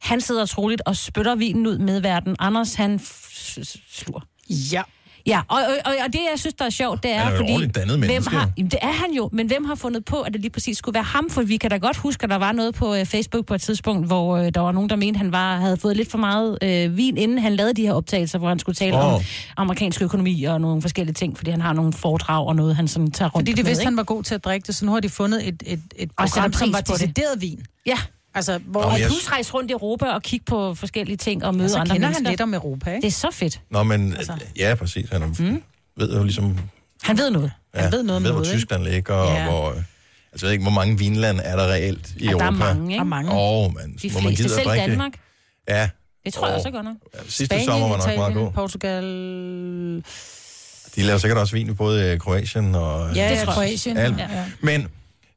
Han 0.00 0.20
sidder 0.20 0.46
troligt 0.46 0.82
og 0.86 0.96
spytter 0.96 1.34
vinen 1.34 1.66
ud 1.66 1.78
medværten. 1.78 2.36
Anders, 2.38 2.74
han 2.74 2.96
f- 2.96 3.84
slur. 3.90 4.24
Ja. 4.50 4.82
Ja, 5.26 5.40
og, 5.48 5.58
og, 5.84 5.92
og, 6.06 6.12
det, 6.12 6.20
jeg 6.30 6.38
synes, 6.38 6.54
der 6.54 6.64
er 6.64 6.70
sjovt, 6.70 7.02
det 7.02 7.10
er, 7.10 7.18
Han 7.18 7.32
er 7.32 7.36
fordi... 7.36 7.66
dannet 7.66 7.98
hvem 7.98 8.26
har, 8.26 8.50
jamen, 8.56 8.70
det 8.70 8.78
er 8.82 8.92
han 8.92 9.12
jo, 9.12 9.28
men 9.32 9.46
hvem 9.46 9.64
har 9.64 9.74
fundet 9.74 10.04
på, 10.04 10.20
at 10.20 10.32
det 10.32 10.40
lige 10.40 10.50
præcis 10.50 10.78
skulle 10.78 10.94
være 10.94 11.02
ham? 11.02 11.30
For 11.30 11.42
vi 11.42 11.56
kan 11.56 11.70
da 11.70 11.76
godt 11.76 11.96
huske, 11.96 12.24
at 12.24 12.30
der 12.30 12.36
var 12.36 12.52
noget 12.52 12.74
på 12.74 12.94
øh, 12.94 13.06
Facebook 13.06 13.46
på 13.46 13.54
et 13.54 13.60
tidspunkt, 13.60 14.06
hvor 14.06 14.36
øh, 14.36 14.50
der 14.54 14.60
var 14.60 14.72
nogen, 14.72 14.90
der 14.90 14.96
mente, 14.96 15.18
han 15.18 15.32
var, 15.32 15.56
havde 15.56 15.76
fået 15.76 15.96
lidt 15.96 16.10
for 16.10 16.18
meget 16.18 16.58
øh, 16.62 16.96
vin, 16.96 17.16
inden 17.16 17.38
han 17.38 17.56
lavede 17.56 17.74
de 17.74 17.82
her 17.82 17.92
optagelser, 17.92 18.38
hvor 18.38 18.48
han 18.48 18.58
skulle 18.58 18.76
tale 18.76 18.96
oh. 18.96 19.14
om 19.14 19.20
amerikansk 19.56 20.02
økonomi 20.02 20.44
og 20.44 20.60
nogle 20.60 20.82
forskellige 20.82 21.14
ting, 21.14 21.36
fordi 21.36 21.50
han 21.50 21.60
har 21.60 21.72
nogle 21.72 21.92
foredrag 21.92 22.46
og 22.46 22.56
noget, 22.56 22.76
han 22.76 22.88
sådan 22.88 23.10
tager 23.10 23.28
rundt 23.28 23.48
Fordi 23.48 23.52
de 23.52 23.62
med, 23.62 23.70
vidste, 23.70 23.82
ikke? 23.82 23.88
han 23.88 23.96
var 23.96 24.02
god 24.02 24.22
til 24.22 24.34
at 24.34 24.44
drikke 24.44 24.66
det, 24.66 24.74
så 24.74 24.84
nu 24.84 24.92
har 24.92 25.00
de 25.00 25.08
fundet 25.08 25.48
et, 25.48 25.62
et, 25.66 25.80
et 25.96 26.10
program, 26.18 26.52
som 26.52 26.72
var 26.72 26.80
det. 26.80 26.88
decideret 26.88 27.40
vin. 27.40 27.64
Ja, 27.86 27.98
Altså, 28.34 28.58
hvor 28.66 28.82
Nå, 28.82 28.86
og 28.88 29.00
jeg- 29.00 29.08
plus 29.08 29.28
rejse 29.30 29.52
rundt 29.54 29.70
i 29.70 29.72
Europa 29.72 30.06
og 30.06 30.22
kigge 30.22 30.44
på 30.44 30.74
forskellige 30.74 31.16
ting 31.16 31.44
og 31.44 31.54
møde 31.54 31.68
så 31.68 31.78
andre 31.78 31.94
kender 31.94 32.08
mennesker. 32.08 32.24
han 32.24 32.32
lidt 32.32 32.40
om 32.40 32.54
Europa, 32.54 32.90
ikke? 32.90 33.00
Det 33.02 33.08
er 33.08 33.12
så 33.12 33.28
fedt. 33.32 33.60
Nå, 33.70 33.82
men 33.82 34.12
Altså. 34.16 34.32
altså. 34.32 34.46
ja, 34.56 34.74
præcis. 34.74 35.10
Han 35.10 35.22
mm. 35.38 35.62
ved 35.96 36.16
jo 36.16 36.22
ligesom... 36.22 36.58
Han 37.02 37.18
ved 37.18 37.30
noget. 37.30 37.52
Ja, 37.74 37.80
Han 37.80 37.92
ved 37.92 38.02
noget 38.02 38.16
om 38.16 38.22
ved, 38.24 38.30
hvor 38.30 38.38
noget, 38.40 38.48
ikke? 38.52 38.58
Tyskland 38.58 38.82
ligger, 38.84 39.14
og 39.14 39.34
Ja. 39.36 39.44
hvor... 39.44 39.68
Altså, 39.70 39.84
jeg 40.32 40.42
ved 40.42 40.52
ikke, 40.52 40.62
hvor 40.62 40.72
mange 40.72 40.98
vinlande 40.98 41.42
er 41.42 41.56
der 41.56 41.66
reelt 41.72 42.10
i 42.16 42.24
Ja, 42.24 42.26
der 42.26 42.32
Europa? 42.32 42.46
er 42.46 42.50
mange, 42.50 42.92
ikke? 42.92 43.02
Og 43.02 43.06
mange. 43.06 43.30
Åh, 43.32 43.36
oh, 43.66 43.74
man, 43.74 43.96
De 44.02 44.10
hvor 44.10 44.20
man 44.20 44.34
gider 44.34 44.48
selv 44.48 44.66
drikke. 44.66 44.86
Danmark. 44.86 45.12
Ja, 45.68 45.88
Det 46.24 46.34
tror 46.34 46.46
jeg 46.46 46.52
Åh. 46.52 46.56
også 46.56 46.68
er 46.68 46.72
godt 46.72 46.84
nok. 46.84 46.96
ja, 47.14 47.18
sidste 47.28 47.64
sommer 47.64 47.88
var 47.88 47.96
nok 47.96 48.16
meget 48.16 48.34
god. 48.34 48.52
Portugal... 48.52 49.04
De 50.96 51.02
laver 51.02 51.18
sikkert 51.18 51.38
også 51.38 51.52
vin 51.56 51.68
i 51.70 51.72
både 51.72 52.02
øh, 52.12 52.18
Kroatien 52.18 52.74
og... 52.74 53.14
Ja, 53.14 53.30
Det 53.30 53.38
tror 53.38 53.62
jeg. 53.62 53.68
Kroatien. 53.68 53.96
Ja. 53.96 54.14
Men, 54.60 54.88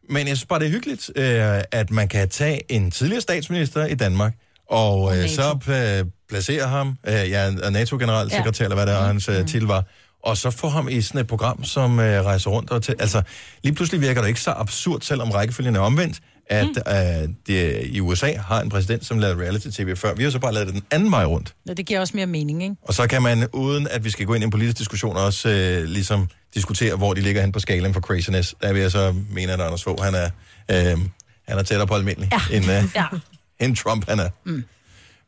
men 0.10 0.28
jeg 0.28 0.38
synes 0.38 0.46
bare, 0.46 0.60
det 0.60 0.66
er 0.66 0.72
hyggeligt, 0.72 1.12
øh, 1.16 1.62
at 1.72 1.92
man 1.92 2.08
kan 2.08 2.30
tage 2.30 2.72
en 2.72 2.92
tidligere 2.92 3.22
statsminister 3.22 3.86
i 3.86 3.96
Danmark, 3.96 4.34
og, 4.70 5.18
øh, 5.18 5.30
så 5.30 5.42
pla- 5.42 6.26
placere 6.30 6.68
ham, 6.68 6.98
øh, 7.08 7.14
ja, 7.14 7.52
NATO-generalsekretær, 7.52 8.64
ja. 8.64 8.66
eller 8.66 8.76
hvad 8.76 8.86
det 8.86 8.94
er, 9.02 9.06
hans 9.06 9.30
øh, 9.30 9.46
titel 9.46 9.68
var, 9.68 9.84
og 10.24 10.38
så 10.38 10.52
få 10.52 10.68
ham 10.68 10.90
i 10.90 11.02
sådan 11.02 11.22
et 11.22 11.28
program, 11.28 11.64
som 11.64 12.00
øh, 12.00 12.26
rejser 12.26 12.50
rundt. 12.50 12.72
Og 12.72 12.84
til, 12.84 12.96
altså, 13.00 13.22
lige 13.64 13.76
pludselig 13.76 14.02
virker 14.02 14.22
det 14.22 14.28
ikke 14.28 14.42
så 14.42 14.52
absurd, 14.52 15.02
selvom 15.02 15.32
rækkefølgen 15.32 15.76
er 15.76 15.80
omvendt, 15.80 16.20
at 16.50 16.68
mm. 16.68 16.92
øh, 17.24 17.30
det, 17.48 17.86
i 17.86 18.00
USA 18.00 18.38
har 18.38 18.62
en 18.62 18.70
præsident, 18.70 19.06
som 19.06 19.20
lavede 19.20 19.42
reality-tv 19.42 19.96
før. 19.96 20.14
Vi 20.14 20.24
har 20.24 20.30
så 20.32 20.40
bare 20.40 20.54
lavet 20.54 20.68
det 20.68 20.76
den 20.76 20.84
anden 20.92 21.12
vej 21.12 21.26
rundt. 21.26 21.56
Ja, 21.68 21.74
det 21.74 21.86
giver 21.86 22.00
også 22.00 22.14
mere 22.18 22.26
mening, 22.26 22.64
ikke? 22.64 22.76
Og 22.82 22.94
så 22.94 23.08
kan 23.08 23.22
man, 23.22 23.48
uden 23.54 23.88
at 23.88 24.04
vi 24.04 24.10
skal 24.10 24.26
gå 24.26 24.34
ind 24.34 24.44
i 24.44 24.46
en 24.46 24.52
politisk 24.52 24.78
diskussion, 24.78 25.18
også 25.18 25.50
øh, 25.50 25.84
ligesom 25.84 26.28
diskutere, 26.54 26.96
hvor 26.96 27.14
de 27.14 27.22
ligger 27.22 27.42
hen 27.42 27.52
på 27.52 27.60
skalen 27.60 27.94
for 27.94 28.02
craziness. 28.02 28.56
Der 28.62 28.74
vil 28.74 28.82
jeg 28.82 28.92
så 28.92 29.16
mene, 29.32 29.54
at 29.54 29.62
Anders 29.62 29.84
Fogh, 29.84 30.04
han 30.04 30.16
er, 30.16 30.30
øh, 30.72 31.00
han 31.48 31.58
er 31.58 31.64
tættere 31.64 31.88
på 31.88 31.96
almindelig, 31.96 32.30
ja. 32.32 32.56
end, 32.58 32.66
øh, 32.72 32.84
Ja. 32.96 33.06
end 33.60 33.76
Trump 33.76 34.10
han 34.10 34.20
er. 34.20 34.30
Mm. 34.46 34.64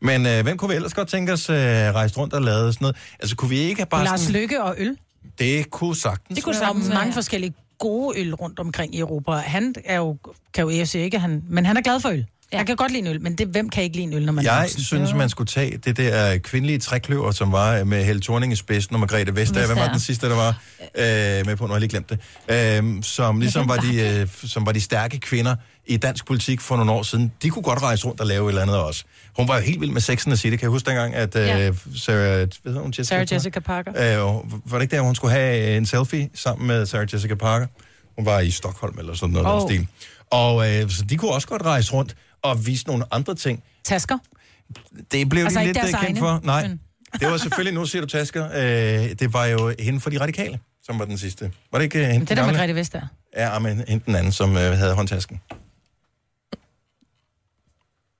Men 0.01 0.25
øh, 0.25 0.43
hvem 0.43 0.57
kunne 0.57 0.69
vi 0.69 0.75
ellers 0.75 0.93
godt 0.93 1.07
tænke 1.07 1.33
os 1.33 1.49
øh, 1.49 1.55
rejse 1.57 2.17
rundt 2.17 2.33
og 2.33 2.41
lave 2.41 2.73
sådan 2.73 2.77
noget? 2.85 2.95
Altså, 3.19 3.35
kunne 3.35 3.49
vi 3.49 3.57
ikke 3.57 3.81
have 3.81 3.85
bare 3.85 4.03
Lars 4.05 4.19
sådan... 4.19 4.41
Lykke 4.41 4.63
og 4.63 4.75
øl. 4.77 4.97
Det 5.39 5.69
kunne 5.71 5.95
sagtens. 5.95 6.35
Det 6.35 6.43
kunne 6.43 6.55
sagtens 6.55 6.87
mange 6.87 7.05
være. 7.05 7.13
forskellige 7.13 7.53
gode 7.79 8.19
øl 8.19 8.35
rundt 8.35 8.59
omkring 8.59 8.95
i 8.95 8.99
Europa. 8.99 9.31
Han 9.31 9.75
er 9.85 9.97
jo, 9.97 10.17
kan 10.53 10.63
jo 10.63 10.69
jeg 10.69 10.95
ikke, 10.95 11.19
han, 11.19 11.43
men 11.49 11.65
han 11.65 11.77
er 11.77 11.81
glad 11.81 11.99
for 11.99 12.09
øl. 12.09 12.25
Jeg 12.51 12.65
kan 12.65 12.75
godt 12.75 12.91
lide 12.91 13.01
en 13.01 13.07
øl, 13.07 13.21
men 13.21 13.35
det, 13.35 13.47
hvem 13.47 13.69
kan 13.69 13.83
ikke 13.83 13.95
lide 13.95 14.07
en 14.07 14.13
øl, 14.13 14.25
når 14.25 14.33
man 14.33 14.45
er 14.45 14.51
Jeg 14.53 14.61
voksen? 14.61 14.81
synes, 14.81 15.13
man 15.13 15.29
skulle 15.29 15.47
tage 15.47 15.77
det 15.77 15.97
der 15.97 16.37
kvindelige 16.37 16.79
trækløver, 16.79 17.31
som 17.31 17.51
var 17.51 17.83
med 17.83 18.03
Helle 18.05 18.21
Thorning 18.21 18.53
i 18.53 18.55
spidsen 18.55 18.93
og 18.93 18.99
Margrethe 18.99 19.35
Vestager. 19.35 19.67
Hvem 19.67 19.77
var 19.77 19.87
den 19.87 19.99
sidste, 19.99 20.29
der 20.29 20.35
var 20.35 20.61
øh, 20.95 21.45
med 21.45 21.55
på? 21.55 21.63
Nu 21.63 21.67
har 21.67 21.75
jeg 21.75 21.79
lige 21.79 21.89
glemt 21.89 22.09
det. 22.09 22.19
Øh, 22.77 23.03
som 23.03 23.39
ligesom 23.39 23.69
var 23.69 23.77
de, 23.77 24.19
øh, 24.21 24.27
som 24.45 24.65
var 24.65 24.71
de 24.71 24.81
stærke 24.81 25.19
kvinder 25.19 25.55
i 25.87 25.97
dansk 25.97 26.25
politik 26.25 26.61
for 26.61 26.75
nogle 26.75 26.91
år 26.91 27.03
siden. 27.03 27.31
De 27.41 27.49
kunne 27.49 27.63
godt 27.63 27.81
rejse 27.81 28.05
rundt 28.07 28.21
og 28.21 28.27
lave 28.27 28.45
et 28.45 28.49
eller 28.49 28.61
andet 28.61 28.77
også. 28.77 29.03
Hun 29.37 29.47
var 29.47 29.55
jo 29.55 29.61
helt 29.61 29.81
vild 29.81 29.91
med 29.91 30.01
Sex 30.01 30.25
and 30.27 30.31
the 30.33 30.37
City. 30.37 30.55
Kan 30.55 30.61
jeg 30.61 30.69
huske 30.69 30.85
dengang, 30.89 31.15
at 31.15 31.35
øh, 31.35 31.47
Ja. 31.47 31.71
Sarah, 31.95 32.47
hvad 32.63 32.73
hun? 32.73 32.87
Jessica 32.87 33.03
Sarah 33.03 33.33
Jessica 33.33 33.59
Parker. 33.59 33.91
Øh, 33.91 34.51
var 34.71 34.77
det 34.77 34.81
ikke 34.81 34.95
der, 34.95 35.01
hun 35.01 35.15
skulle 35.15 35.31
have 35.33 35.77
en 35.77 35.85
selfie 35.85 36.29
sammen 36.35 36.67
med 36.67 36.85
Sarah 36.85 37.07
Jessica 37.13 37.35
Parker? 37.35 37.67
Hun 38.17 38.25
var 38.25 38.39
i 38.39 38.51
Stockholm 38.51 38.99
eller 38.99 39.13
sådan 39.13 39.33
noget 39.33 39.47
oh. 39.47 39.61
Den 39.61 39.69
stil. 39.69 39.87
Og 40.31 40.73
øh, 40.73 40.89
så 40.89 41.03
de 41.03 41.17
kunne 41.17 41.31
også 41.31 41.47
godt 41.47 41.61
rejse 41.61 41.93
rundt 41.93 42.15
og 42.41 42.65
vise 42.65 42.87
nogle 42.87 43.03
andre 43.11 43.35
ting. 43.35 43.63
Tasker? 43.85 44.17
Det 45.11 45.29
blev 45.29 45.43
Altså 45.43 45.59
de 45.59 45.65
lidt 45.65 45.77
øh, 45.77 45.83
kendt 45.83 45.95
egne, 45.95 46.19
for. 46.19 46.39
Nej, 46.43 46.67
men- 46.67 46.79
det 47.19 47.27
var 47.31 47.37
selvfølgelig, 47.37 47.73
nu 47.73 47.85
siger 47.85 48.01
du 48.01 48.07
tasker, 48.07 48.45
øh, 48.55 49.09
det 49.19 49.33
var 49.33 49.45
jo 49.45 49.73
hende 49.79 49.99
for 49.99 50.09
de 50.09 50.19
radikale, 50.21 50.59
som 50.83 50.99
var 50.99 51.05
den 51.05 51.17
sidste. 51.17 51.51
Var 51.71 51.79
det 51.79 51.83
ikke 51.83 51.99
øh, 51.99 52.05
hende 52.05 52.19
Det 52.25 52.37
den 52.37 52.45
der? 52.47 52.53
Grete 52.53 52.75
Vestager. 52.75 53.07
Ja, 53.37 53.59
men 53.59 53.83
hende 53.87 54.03
den 54.05 54.15
anden, 54.15 54.31
som 54.31 54.57
øh, 54.57 54.77
havde 54.77 54.93
håndtasken. 54.93 55.41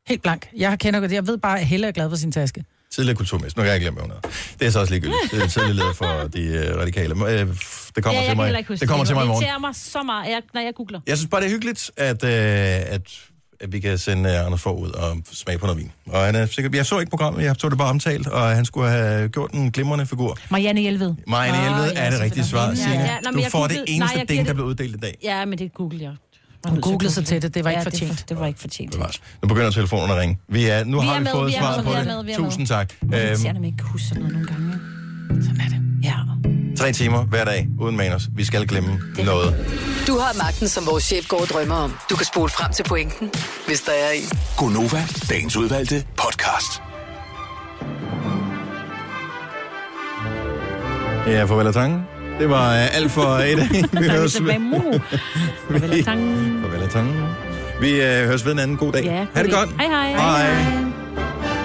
Helt 0.07 0.21
blank. 0.21 0.47
Jeg 0.57 0.79
kender 0.79 0.99
godt 0.99 1.09
det. 1.09 1.15
Jeg 1.15 1.27
ved 1.27 1.37
bare, 1.37 1.59
at 1.59 1.65
Helle 1.65 1.87
er 1.87 1.91
glad 1.91 2.09
for 2.09 2.17
sin 2.17 2.31
taske. 2.31 2.63
Tidligere 2.91 3.15
kulturmester. 3.17 3.59
Nu 3.61 3.63
kan 3.63 3.67
jeg 3.67 3.75
ikke 3.75 3.83
glemme, 3.83 3.99
hvad 4.01 4.09
hun 4.09 4.11
hedder. 4.23 4.55
Det 4.59 4.67
er 4.67 4.71
så 4.71 4.79
også 4.79 4.93
ligegyldigt. 4.93 5.17
Det 5.31 5.43
er 5.43 5.47
tidligere 5.47 5.75
leder 5.75 5.93
for 5.93 6.27
de 6.33 6.41
øh, 6.43 6.77
radikale. 6.77 7.15
Øh, 7.29 7.47
det 7.95 8.03
kommer 8.03 8.21
ja, 8.21 8.27
til 8.27 8.35
mig. 8.37 8.65
Det 8.79 8.87
kommer 8.89 9.05
til 9.05 9.15
mig 9.15 9.23
i 9.23 9.27
morgen. 9.27 9.41
Det 9.41 9.47
irriterer 9.47 9.59
mig 9.59 9.75
så 9.75 10.03
meget, 10.03 10.31
jeg, 10.31 10.41
når 10.53 10.61
jeg 10.61 10.73
googler. 10.75 10.99
Jeg 11.07 11.17
synes 11.17 11.29
bare, 11.29 11.41
det 11.41 11.47
er 11.47 11.51
hyggeligt, 11.51 11.91
at, 11.97 12.23
øh, 12.23 12.29
at, 12.31 13.01
at 13.59 13.73
vi 13.73 13.79
kan 13.79 13.97
sende 13.97 14.29
uh, 14.29 14.45
Anders 14.45 14.61
Fogh 14.61 14.81
ud 14.81 14.89
og 14.91 15.17
smage 15.31 15.57
på 15.57 15.65
noget 15.65 15.79
vin. 15.81 15.91
Og 16.07 16.25
han 16.25 16.35
er 16.35 16.45
sikkert, 16.45 16.75
jeg 16.75 16.85
så 16.85 16.99
ikke 16.99 17.09
programmet, 17.09 17.43
jeg 17.43 17.55
så 17.59 17.69
det 17.69 17.77
bare 17.77 17.89
omtalt, 17.89 18.27
og 18.27 18.49
han 18.49 18.65
skulle 18.65 18.89
have 18.89 19.29
gjort 19.29 19.51
en 19.51 19.71
glimrende 19.71 20.05
figur. 20.05 20.37
Marianne 20.49 20.81
Hjelved. 20.81 21.13
Marianne 21.27 21.57
Hjelved 21.61 21.91
Åh, 21.97 22.03
er 22.05 22.09
det 22.09 22.19
rigtige 22.19 22.45
svar. 22.45 22.67
Ja, 22.69 22.75
Signe, 22.75 22.93
ja, 22.93 23.17
nå, 23.23 23.31
du 23.31 23.39
jeg 23.39 23.51
får 23.51 23.67
det 23.67 23.77
googlede- 23.77 23.89
eneste 23.89 23.99
nej, 24.15 24.19
jeg 24.19 24.29
ding, 24.29 24.29
giver 24.29 24.43
der 24.43 24.47
det- 24.47 24.55
blev 24.55 24.65
uddelt 24.65 24.95
i 24.95 24.99
dag. 24.99 25.17
Ja, 25.23 25.45
men 25.45 25.57
det 25.59 25.73
googlede 25.73 26.03
jeg. 26.03 26.13
Hun 26.69 26.81
googlede 26.81 27.13
sig 27.13 27.25
til 27.25 27.41
det. 27.41 27.53
Det 27.53 27.63
var 27.63 27.69
ikke 27.69 27.83
fortjent. 27.83 28.19
Det, 28.19 28.29
det 28.29 28.39
var 28.39 28.45
ikke 28.47 28.59
fortjent. 28.59 28.95
Nu 29.41 29.47
begynder 29.47 29.71
telefonen 29.71 30.11
at 30.11 30.17
ringe. 30.17 30.37
Vi 30.49 30.65
er, 30.65 30.83
nu 30.83 30.99
Vi 31.01 31.07
har 31.07 31.17
vi 31.17 31.23
med, 31.23 31.31
fået 31.31 31.47
vi 31.47 31.51
svaret 31.59 31.85
med, 31.85 31.93
på 31.93 31.99
det. 31.99 32.25
med. 32.25 32.35
Tusind 32.35 32.67
tak. 32.67 32.89
Det 33.01 33.09
er 33.13 33.31
Øhm, 33.31 33.45
at 33.47 33.53
man 33.55 33.65
ikke 33.65 33.77
kan 33.77 33.87
huske 33.87 34.07
sådan 34.07 34.23
noget 34.23 34.33
nogle 34.33 34.47
gange. 34.47 34.73
Sådan 35.45 35.61
er 35.61 35.69
det. 35.69 35.81
Ja. 36.03 36.13
tre 36.77 36.91
timer 36.91 37.23
hver 37.25 37.45
dag 37.45 37.67
uden 37.81 37.97
manus. 37.97 38.29
Vi 38.35 38.43
skal 38.45 38.67
glemme 38.67 38.99
noget. 39.25 39.65
Du 40.07 40.17
har 40.19 40.37
magten, 40.43 40.67
som 40.67 40.85
vores 40.87 41.03
chef 41.03 41.27
går 41.27 41.41
og 41.41 41.47
drømmer 41.47 41.75
om. 41.75 41.93
Du 42.09 42.15
kan 42.15 42.25
spole 42.25 42.49
frem 42.49 42.71
til 42.73 42.83
pointen, 42.83 43.31
hvis 43.67 43.81
der 43.81 43.91
er 43.91 44.11
en. 44.11 44.23
Gonova, 44.57 45.03
dagens 45.29 45.57
udvalgte 45.57 46.03
podcast. 46.17 46.81
Ja, 51.27 51.43
farvel 51.43 51.67
og 51.67 51.73
tange. 51.73 52.03
Det 52.39 52.49
var 52.49 52.73
uh, 52.73 52.95
alt 52.95 53.11
for 53.11 53.37
i 53.51 53.55
dag. 53.55 53.83
Vi 54.01 54.07
høres 54.09 54.43
ved. 54.43 54.53
Farvel 55.67 55.99
og 55.99 56.05
tange. 56.11 56.61
Farvel 56.61 56.83
og 56.83 56.89
tange. 56.89 57.13
Vi 57.81 57.91
uh, 57.99 58.05
høres 58.05 58.45
ved 58.45 58.51
en 58.53 58.59
anden 58.59 58.77
god 58.77 58.91
dag. 58.91 59.03
Ja, 59.03 59.25
ha' 59.33 59.43
det 59.43 59.51
god 59.51 59.59
godt. 59.59 59.69
dag. 59.79 59.87
Hej, 59.87 60.11
hej. 60.11 60.43
Hej. 60.43 61.56